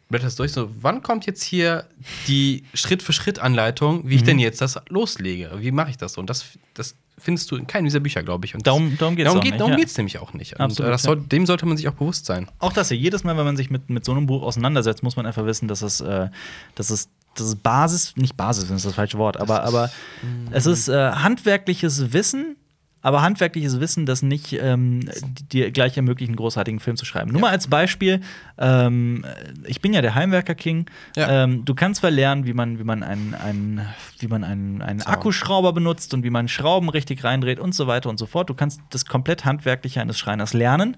blätterst 0.08 0.38
durch, 0.38 0.52
so, 0.52 0.70
wann 0.80 1.02
kommt 1.02 1.26
jetzt 1.26 1.42
hier 1.42 1.86
die 2.28 2.64
Schritt-für-Schritt-Anleitung, 2.74 4.08
wie 4.08 4.16
ich 4.16 4.22
denn 4.24 4.38
jetzt 4.38 4.60
das 4.60 4.78
loslege? 4.88 5.50
Wie 5.58 5.72
mache 5.72 5.90
ich 5.90 5.96
das 5.96 6.12
so? 6.14 6.20
Und 6.20 6.30
das, 6.30 6.44
das 6.74 6.94
findest 7.18 7.50
du 7.50 7.56
in 7.56 7.66
keinem 7.66 7.84
dieser 7.84 8.00
Bücher, 8.00 8.22
glaube 8.22 8.46
ich. 8.46 8.54
Und 8.54 8.66
Darum- 8.66 8.90
das, 8.90 8.98
darum 8.98 9.16
darum 9.16 9.38
auch 9.38 9.42
geht, 9.42 9.58
Darum 9.58 9.72
ja. 9.72 9.78
geht 9.78 9.88
es 9.88 9.96
nämlich 9.96 10.18
auch 10.18 10.32
nicht. 10.32 10.54
Und 10.54 10.60
Absolut, 10.60 10.88
äh, 10.88 10.92
das 10.92 11.02
ja. 11.02 11.06
soll, 11.08 11.20
dem 11.22 11.46
sollte 11.46 11.66
man 11.66 11.76
sich 11.76 11.88
auch 11.88 11.94
bewusst 11.94 12.26
sein. 12.26 12.48
Auch 12.58 12.72
das 12.72 12.90
ja, 12.90 12.96
jedes 12.96 13.24
Mal, 13.24 13.36
wenn 13.36 13.44
man 13.44 13.56
sich 13.56 13.70
mit, 13.70 13.90
mit 13.90 14.04
so 14.04 14.12
einem 14.12 14.26
Buch 14.26 14.42
auseinandersetzt, 14.42 15.02
muss 15.02 15.16
man 15.16 15.26
einfach 15.26 15.44
wissen, 15.44 15.66
dass 15.66 15.82
es, 15.82 16.00
äh, 16.00 16.28
dass 16.74 16.90
es, 16.90 17.08
dass 17.34 17.46
es 17.48 17.56
Basis, 17.56 18.14
nicht 18.16 18.36
Basis, 18.36 18.68
das 18.68 18.76
ist 18.76 18.86
das 18.86 18.94
falsche 18.94 19.18
Wort, 19.18 19.38
aber, 19.38 19.64
aber 19.64 19.90
es 20.52 20.66
ist 20.66 20.88
äh, 20.88 21.10
handwerkliches 21.12 22.12
Wissen, 22.12 22.56
aber 23.06 23.22
handwerkliches 23.22 23.78
Wissen, 23.78 24.04
das 24.04 24.22
nicht 24.22 24.52
ähm, 24.54 25.08
dir 25.52 25.70
gleich 25.70 25.96
ermöglicht, 25.96 26.28
einen 26.28 26.34
großartigen 26.34 26.80
Film 26.80 26.96
zu 26.96 27.04
schreiben. 27.04 27.30
Nur 27.30 27.40
mal 27.40 27.52
als 27.52 27.68
Beispiel, 27.68 28.20
ähm, 28.58 29.24
ich 29.64 29.80
bin 29.80 29.92
ja 29.92 30.02
der 30.02 30.16
Heimwerker-King. 30.16 30.86
Ja. 31.14 31.44
Ähm, 31.44 31.64
du 31.64 31.76
kannst 31.76 32.00
zwar 32.00 32.10
lernen, 32.10 32.46
wie 32.46 32.52
man, 32.52 32.80
wie 32.80 32.82
man 32.82 33.04
einen, 33.04 33.34
einen, 33.34 33.86
wie 34.18 34.26
man 34.26 34.42
einen, 34.42 34.82
einen 34.82 34.98
Zaun. 34.98 35.12
Akkuschrauber 35.12 35.72
benutzt 35.72 36.14
und 36.14 36.24
wie 36.24 36.30
man 36.30 36.48
Schrauben 36.48 36.88
richtig 36.88 37.22
reindreht 37.22 37.60
und 37.60 37.76
so 37.76 37.86
weiter 37.86 38.10
und 38.10 38.18
so 38.18 38.26
fort. 38.26 38.50
Du 38.50 38.54
kannst 38.54 38.80
das 38.90 39.04
komplett 39.04 39.44
Handwerkliche 39.44 40.00
eines 40.00 40.18
Schreiners 40.18 40.52
lernen. 40.52 40.96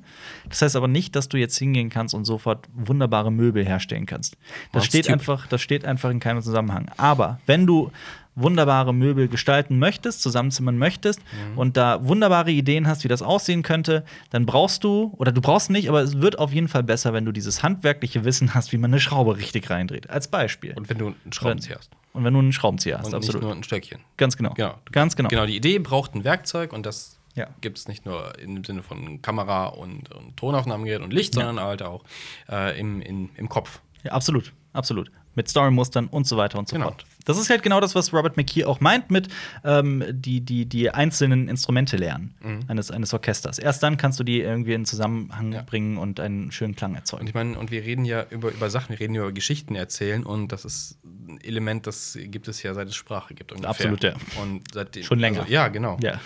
Das 0.48 0.62
heißt 0.62 0.76
aber 0.76 0.88
nicht, 0.88 1.14
dass 1.14 1.28
du 1.28 1.36
jetzt 1.36 1.58
hingehen 1.58 1.90
kannst 1.90 2.14
und 2.14 2.24
sofort 2.24 2.70
wunderbare 2.72 3.30
Möbel 3.30 3.66
herstellen 3.66 4.06
kannst. 4.06 4.38
Das 4.72 4.86
steht 4.86 5.04
Typ. 5.04 5.12
einfach, 5.12 5.46
das 5.46 5.60
steht 5.60 5.84
einfach 5.84 6.08
in 6.08 6.20
keinem 6.20 6.40
Zusammenhang. 6.40 6.90
Aber 6.96 7.38
wenn 7.44 7.66
du 7.66 7.92
wunderbare 8.40 8.92
Möbel 8.94 9.28
gestalten 9.28 9.78
möchtest, 9.78 10.22
zusammenzimmern 10.22 10.78
möchtest 10.78 11.20
Mhm. 11.20 11.58
und 11.58 11.76
da 11.76 12.06
wunderbare 12.06 12.50
Ideen 12.50 12.86
hast, 12.86 13.04
wie 13.04 13.08
das 13.08 13.22
aussehen 13.22 13.62
könnte, 13.62 14.04
dann 14.30 14.46
brauchst 14.46 14.84
du, 14.84 15.14
oder 15.18 15.32
du 15.32 15.40
brauchst 15.40 15.70
nicht, 15.70 15.88
aber 15.88 16.00
es 16.02 16.20
wird 16.20 16.38
auf 16.38 16.52
jeden 16.52 16.68
Fall 16.68 16.82
besser, 16.82 17.12
wenn 17.12 17.24
du 17.24 17.32
dieses 17.32 17.62
handwerkliche 17.62 18.24
Wissen 18.24 18.54
hast, 18.54 18.72
wie 18.72 18.78
man 18.78 18.90
eine 18.92 19.00
Schraube 19.00 19.36
richtig 19.36 19.70
reindreht. 19.70 20.10
Als 20.10 20.28
Beispiel. 20.28 20.74
Und 20.74 20.88
wenn 20.88 20.98
du 20.98 21.06
einen 21.08 21.32
Schraubenzieher 21.32 21.76
hast. 21.78 21.90
Und 22.12 22.24
wenn 22.24 22.32
du 22.32 22.40
einen 22.40 22.52
Schraubenzieher 22.52 22.98
hast, 22.98 23.06
Und 23.08 23.14
absolut. 23.14 23.42
nicht 23.42 23.48
nur 23.48 23.56
ein 23.56 23.62
Stöckchen. 23.64 24.00
Ganz 24.16 24.36
genau. 24.36 24.54
Genau. 24.54 24.74
Ganz 24.92 25.14
genau. 25.16 25.28
Genau, 25.28 25.46
die 25.46 25.56
Idee 25.56 25.78
braucht 25.78 26.14
ein 26.14 26.24
Werkzeug 26.24 26.72
und 26.72 26.84
das 26.86 27.18
Ja. 27.34 27.46
gibt 27.60 27.78
es 27.78 27.86
nicht 27.86 28.06
nur 28.06 28.36
im 28.38 28.64
Sinne 28.64 28.82
von 28.82 29.22
Kamera 29.22 29.66
und, 29.66 30.10
und 30.12 30.36
Tonaufnahmegerät 30.36 31.02
und 31.02 31.12
Licht, 31.12 31.36
Ja. 31.36 31.44
sondern 31.44 31.64
halt 31.64 31.82
auch 31.82 32.02
äh, 32.50 32.78
im, 32.80 33.00
in, 33.02 33.28
im 33.36 33.48
Kopf. 33.48 33.80
Ja, 34.02 34.12
absolut, 34.12 34.52
absolut. 34.72 35.10
Mit 35.38 35.48
Storymustern 35.48 36.08
und 36.08 36.26
so 36.26 36.36
weiter 36.36 36.58
und 36.58 36.68
so 36.68 36.74
Genau. 36.74 36.88
fort. 36.88 37.04
Das 37.24 37.38
ist 37.38 37.48
halt 37.48 37.62
genau 37.62 37.80
das, 37.80 37.94
was 37.94 38.12
Robert 38.12 38.36
McKee 38.36 38.64
auch 38.64 38.80
meint 38.80 39.10
mit 39.12 39.28
ähm, 39.62 40.02
die, 40.10 40.40
die, 40.40 40.66
die 40.66 40.90
einzelnen 40.90 41.46
Instrumente 41.48 41.96
lernen 41.96 42.34
eines, 42.66 42.90
eines 42.90 43.14
Orchesters. 43.14 43.58
Erst 43.60 43.82
dann 43.84 43.96
kannst 43.98 44.18
du 44.18 44.24
die 44.24 44.40
irgendwie 44.40 44.72
in 44.72 44.84
Zusammenhang 44.84 45.52
Ja. 45.52 45.62
bringen 45.62 45.96
und 45.98 46.18
einen 46.18 46.50
schönen 46.50 46.74
Klang 46.74 46.90
Und 46.92 46.96
erzeugen. 46.96 47.26
ich 47.28 47.34
meine, 47.34 47.56
und 47.56 47.70
wir 47.70 47.84
reden 47.84 48.04
ja 48.04 48.26
über, 48.30 48.50
über 48.50 48.68
Sachen, 48.68 48.90
wir 48.90 48.98
reden 48.98 49.14
ja 49.14 49.22
über 49.22 49.32
Geschichten 49.32 49.76
erzählen 49.76 50.24
und 50.24 50.50
das 50.50 50.64
ist 50.64 50.98
ein 51.04 51.40
Element, 51.42 51.86
das 51.86 52.18
gibt 52.20 52.48
es 52.48 52.62
ja 52.64 52.74
seit 52.74 52.88
es 52.88 52.96
Sprache 52.96 53.34
gibt. 53.34 53.52
Ungefähr. 53.52 53.70
Absolut, 53.70 54.02
ja. 54.02 54.14
Und 54.42 54.62
seitdem, 54.74 55.04
Schon 55.04 55.18
länger. 55.20 55.40
Also, 55.42 55.52
ja, 55.52 55.68
genau. 55.68 55.96
Ja. 56.02 56.20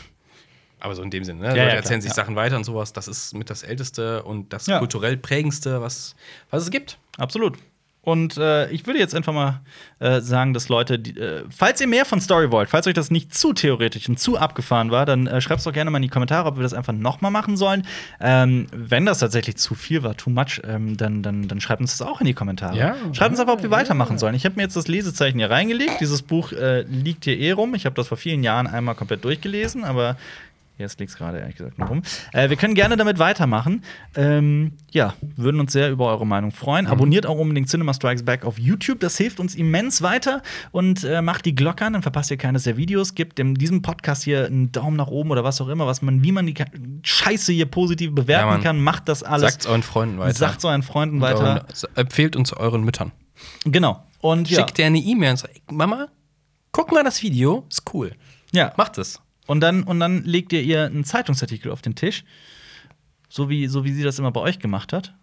Aber 0.81 0.95
so 0.95 1.03
in 1.03 1.11
dem 1.11 1.23
Sinne, 1.25 1.41
ne? 1.41 1.47
Ja, 1.49 1.51
Leute 1.55 1.69
ja, 1.69 1.75
erzählen 1.75 2.01
sich 2.01 2.09
ja. 2.11 2.15
Sachen 2.15 2.35
weiter 2.35 2.57
und 2.57 2.65
sowas. 2.65 2.93
Das 2.93 3.07
ist 3.07 3.35
mit 3.35 3.51
das 3.51 3.63
Älteste 3.63 4.23
und 4.25 4.53
das 4.53 4.67
kulturell 4.67 5.17
prägendste, 5.17 5.81
was, 5.81 6.17
was 6.51 6.63
es 6.65 6.71
gibt. 6.71 6.99
Absolut. 7.19 7.57
Und 8.05 8.37
äh, 8.37 8.69
ich 8.71 8.85
würde 8.85 8.99
jetzt 8.99 9.15
einfach 9.15 9.33
mal 9.33 9.61
äh, 10.01 10.21
sagen, 10.21 10.55
dass 10.55 10.69
Leute, 10.69 10.99
die, 10.99 11.17
äh, 11.17 11.45
falls 11.57 11.81
ihr 11.81 11.87
mehr 11.87 12.05
von 12.05 12.21
Story 12.21 12.51
wollt, 12.51 12.69
falls 12.69 12.89
euch 12.89 12.95
das 12.95 13.13
nicht 13.13 13.33
zu 13.33 13.53
theoretisch 13.53 14.09
und 14.09 14.19
zu 14.19 14.37
abgefahren 14.37 14.91
war, 14.91 15.07
dann 15.07 15.29
äh, 15.29 15.41
schreibt 15.41 15.61
es 15.61 15.65
doch 15.65 15.73
gerne 15.73 15.89
mal 15.93 15.99
in 15.99 16.03
die 16.03 16.09
Kommentare, 16.09 16.49
ob 16.49 16.57
wir 16.57 16.65
das 16.65 16.75
einfach 16.75 16.93
noch 16.93 17.21
mal 17.21 17.31
machen 17.31 17.57
sollen. 17.57 17.87
Ähm, 18.21 18.67
wenn 18.73 19.07
das 19.07 19.21
tatsächlich 19.21 19.57
zu 19.57 19.77
viel 19.77 20.03
war, 20.03 20.17
too 20.17 20.31
much, 20.31 20.61
ähm, 20.67 20.97
dann, 20.97 21.23
dann, 21.23 21.47
dann 21.47 21.61
schreibt 21.61 21.81
uns 21.81 21.97
das 21.97 22.05
auch 22.05 22.21
in 22.21 22.27
die 22.27 22.35
Kommentare. 22.35 22.77
Ja. 22.77 22.97
schreibt 23.13 23.31
uns 23.31 23.41
einfach, 23.41 23.55
ob 23.55 23.63
wir 23.63 23.71
weitermachen 23.71 24.19
sollen. 24.19 24.35
Ich 24.35 24.45
habe 24.45 24.57
mir 24.57 24.63
jetzt 24.63 24.75
das 24.75 24.89
Lesezeichen 24.89 25.39
hier 25.39 25.51
reingelegt. 25.51 26.01
Dieses 26.01 26.23
Buch 26.23 26.51
äh, 26.51 26.83
liegt 26.83 27.23
hier 27.25 27.39
eh 27.39 27.53
rum. 27.53 27.77
Ich 27.77 27.87
habe 27.87 27.95
das 27.95 28.09
vor 28.09 28.19
vielen 28.19 28.43
Jahren 28.43 28.67
einmal 28.67 28.97
komplett 28.97 29.25
durchgelesen, 29.25 29.85
aber 29.85 30.17
Jetzt 30.83 31.01
liegt 31.01 31.11
es 31.13 31.17
gerade 31.17 31.39
ehrlich 31.39 31.57
gesagt 31.57 31.79
nur 31.79 31.89
rum. 31.89 32.03
Äh, 32.33 32.51
wir 32.51 32.57
können 32.57 32.75
gerne 32.75 32.97
damit 32.97 33.19
weitermachen. 33.19 33.83
Ähm, 34.15 34.73
ja, 34.91 35.15
würden 35.37 35.61
uns 35.61 35.73
sehr 35.73 35.91
über 35.91 36.09
eure 36.09 36.27
Meinung 36.27 36.51
freuen. 36.51 36.87
Abonniert 36.87 37.25
auch 37.25 37.39
unbedingt 37.39 37.69
Cinema 37.69 37.95
Strikes 37.95 38.25
Back 38.25 38.45
auf 38.45 38.59
YouTube. 38.59 39.01
Das 39.01 39.17
hilft 39.17 39.41
uns 39.41 39.55
immens 39.55 40.03
weiter. 40.03 40.43
Und 40.73 41.05
äh, 41.05 41.23
macht 41.23 41.45
die 41.47 41.55
Glocke 41.55 41.85
an, 41.87 41.95
dann 41.95 42.03
verpasst 42.03 42.31
ihr 42.31 42.37
keines 42.37 42.65
der 42.65 42.77
Videos. 42.77 43.15
Gebt 43.15 43.39
in 43.39 43.55
diesem 43.55 43.81
Podcast 43.81 44.25
hier 44.25 44.45
einen 44.47 44.71
Daumen 44.73 44.97
nach 44.97 45.07
oben 45.09 45.31
oder 45.31 45.45
was 45.45 45.61
auch 45.61 45.69
immer, 45.69 45.87
was 45.87 46.03
man, 46.03 46.23
wie 46.23 46.33
man 46.33 46.47
die 46.47 46.55
Scheiße 47.03 47.53
hier 47.53 47.67
positiv 47.67 48.15
bewerten 48.15 48.49
Ja, 48.49 48.59
kann. 48.59 48.81
Macht 48.83 49.09
das 49.09 49.23
alles. 49.23 49.53
Sagt 49.53 49.67
euren 49.67 49.83
Freunden 49.83 50.19
weiter. 50.19 50.35
Sagt 50.35 50.59
es 50.59 50.65
euren 50.65 50.83
Freunden 50.83 51.17
Und 51.17 51.23
weiter. 51.23 51.39
euren- 51.41 51.97
empfehlt 51.97 52.37
uns 52.37 52.53
euren 52.53 52.83
Müttern. 52.85 53.13
Genau. 53.65 54.05
Und 54.21 54.51
ja. 54.51 54.59
Schickt 54.61 54.79
dir 54.79 54.87
eine 54.87 54.99
E-Mail 54.99 55.31
und 55.33 55.37
sagt, 55.39 55.73
Mama, 55.73 56.09
guck 56.71 56.93
mal 56.93 57.03
das 57.05 57.23
Video, 57.23 57.65
ist 57.71 57.83
cool. 57.95 58.13
ja. 58.53 58.73
Macht 58.77 58.99
es. 58.99 59.21
Und 59.47 59.61
dann, 59.61 59.83
und 59.83 60.01
dann 60.01 60.23
legt 60.25 60.53
ihr 60.53 60.63
ihr 60.63 60.85
einen 60.87 61.05
Zeitungsartikel 61.05 61.71
auf 61.73 61.83
den 61.83 61.95
Tisch. 61.95 62.25
So 63.29 63.49
wie, 63.49 63.67
so 63.67 63.85
wie 63.85 63.93
sie 63.93 64.03
das 64.03 64.19
immer 64.19 64.31
bei 64.31 64.41
euch 64.41 64.59
gemacht 64.59 64.93
hat. 64.93 65.15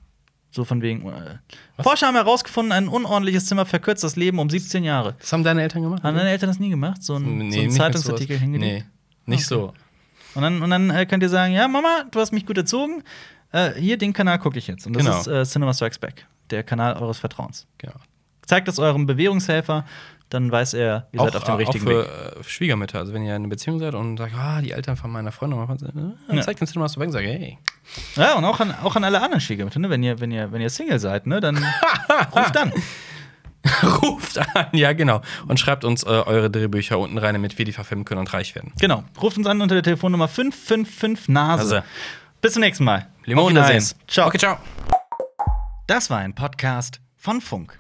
So 0.52 0.66
von 0.66 0.82
wegen. 0.82 1.08
Äh, 1.08 1.38
Forscher 1.82 2.08
haben 2.08 2.16
herausgefunden, 2.16 2.72
ein 2.72 2.88
unordentliches 2.88 3.46
Zimmer 3.46 3.66
verkürzt 3.66 4.04
das 4.04 4.16
Leben 4.16 4.40
um 4.40 4.50
17 4.50 4.84
Jahre. 4.84 5.16
Das 5.20 5.32
haben 5.32 5.44
deine 5.44 5.62
Eltern 5.62 5.84
gemacht? 5.84 6.02
Haben 6.04 6.18
deine 6.18 6.32
Eltern 6.32 6.50
das 6.50 6.60
nie 6.60 6.70
gemacht? 6.70 7.04
So 7.04 7.16
ein, 7.16 7.24
so 7.24 7.30
ein 7.30 7.38
nicht 7.50 7.62
mit 7.62 7.74
Zeitungsartikel 7.74 8.38
hingelegt? 8.40 8.88
Nee, 9.26 9.36
nicht 9.36 9.46
so. 9.46 9.74
Und 10.34 10.42
dann, 10.42 10.62
und 10.62 10.70
dann 10.72 10.90
äh, 10.90 11.06
könnt 11.06 11.22
ihr 11.22 11.30
sagen: 11.30 11.54
Ja, 11.54 11.68
Mama, 11.68 12.06
du 12.10 12.20
hast 12.20 12.32
mich 12.32 12.46
gut 12.48 12.58
erzogen. 12.58 13.04
Äh, 13.52 13.74
hier, 13.80 13.98
den 13.98 14.12
Kanal 14.14 14.40
gucke 14.40 14.58
ich 14.58 14.68
jetzt. 14.68 14.88
Und 14.88 14.94
das 14.96 15.04
Genau. 15.04 15.20
ist 15.20 15.28
äh, 15.28 15.44
Cinema 15.46 15.74
Strikes 15.74 16.00
Back, 16.00 16.26
der 16.50 16.64
Kanal 16.64 16.96
eures 16.98 17.20
Vertrauens. 17.20 17.68
Genau. 17.78 17.96
Zeigt 18.48 18.68
es 18.68 18.80
eurem 18.80 19.06
Bewährungshelfer, 19.06 19.86
dann 20.30 20.52
weiß 20.52 20.74
er, 20.76 21.08
ihr 21.12 21.20
seid 21.22 21.36
auf 21.36 21.44
dem 21.44 21.56
richtigen 21.56 21.86
auch 21.86 21.90
Weg. 21.90 22.06
für 22.06 22.40
äh, 22.40 22.44
Schwiegermütter. 22.44 23.00
Also, 23.00 23.14
wenn 23.14 23.24
ihr 23.24 23.36
in 23.36 23.42
einer 23.44 23.48
Beziehung 23.50 23.80
seid 23.80 23.96
und 23.96 24.18
sagt, 24.18 24.34
ah, 24.36 24.62
die 24.62 24.72
Eltern 24.72 24.96
von 24.96 25.12
meiner 25.12 25.32
Freundin, 25.32 25.60
äh, 25.60 25.92
dann 26.28 26.38
Ja. 26.38 26.42
zeigt 26.42 26.60
den 26.62 26.68
Cinema 26.68 26.88
Back 26.88 27.08
und 27.08 27.12
sagt, 27.14 27.26
hey. 27.26 27.58
Ja, 28.16 28.36
und 28.36 28.46
auch 28.46 28.60
an, 28.60 28.74
auch 28.84 28.96
an 28.96 29.04
alle 29.04 29.22
anderen 29.22 29.42
Schwiegermütter, 29.42 29.80
ne? 29.80 29.90
Wenn 29.90 30.04
ihr, 30.04 30.20
wenn 30.20 30.32
ihr, 30.32 30.52
wenn 30.52 30.62
ihr 30.62 30.70
Single 30.70 31.00
seid, 31.00 31.26
ne, 31.28 31.40
dann 31.40 31.58
ruft 32.36 32.56
an. 32.58 32.72
Ruft 34.02 34.38
an, 34.56 34.68
ja, 34.72 34.94
genau. 34.94 35.22
Und 35.48 35.60
schreibt 35.60 35.84
uns 35.84 36.04
äh, 36.04 36.08
eure 36.08 36.50
Drehbücher 36.50 36.98
unten 36.98 37.18
rein, 37.18 37.34
damit 37.34 37.58
wir 37.58 37.66
die 37.66 37.74
verfilmen 37.74 38.06
können 38.06 38.20
und 38.22 38.34
reich 38.34 38.56
werden. 38.56 38.72
Genau. 38.80 39.04
Ruft 39.22 39.38
uns 39.38 39.48
an 39.48 39.60
unter 39.62 39.76
der 39.76 39.84
Telefonnummer 39.84 40.30
555 40.30 41.28
Nase. 41.28 41.62
Also. 41.62 41.88
Bis 42.42 42.54
zum 42.54 42.62
nächsten 42.62 42.86
Mal. 42.86 43.08
Limon 43.26 43.44
Auf 43.44 43.50
Wiedersehen. 43.50 43.84
Ciao. 44.08 44.28
Okay, 44.30 44.38
ciao. 44.38 44.58
Das 45.88 46.10
war 46.10 46.20
ein 46.20 46.34
Podcast 46.34 47.02
von 47.18 47.42
Funk. 47.42 47.78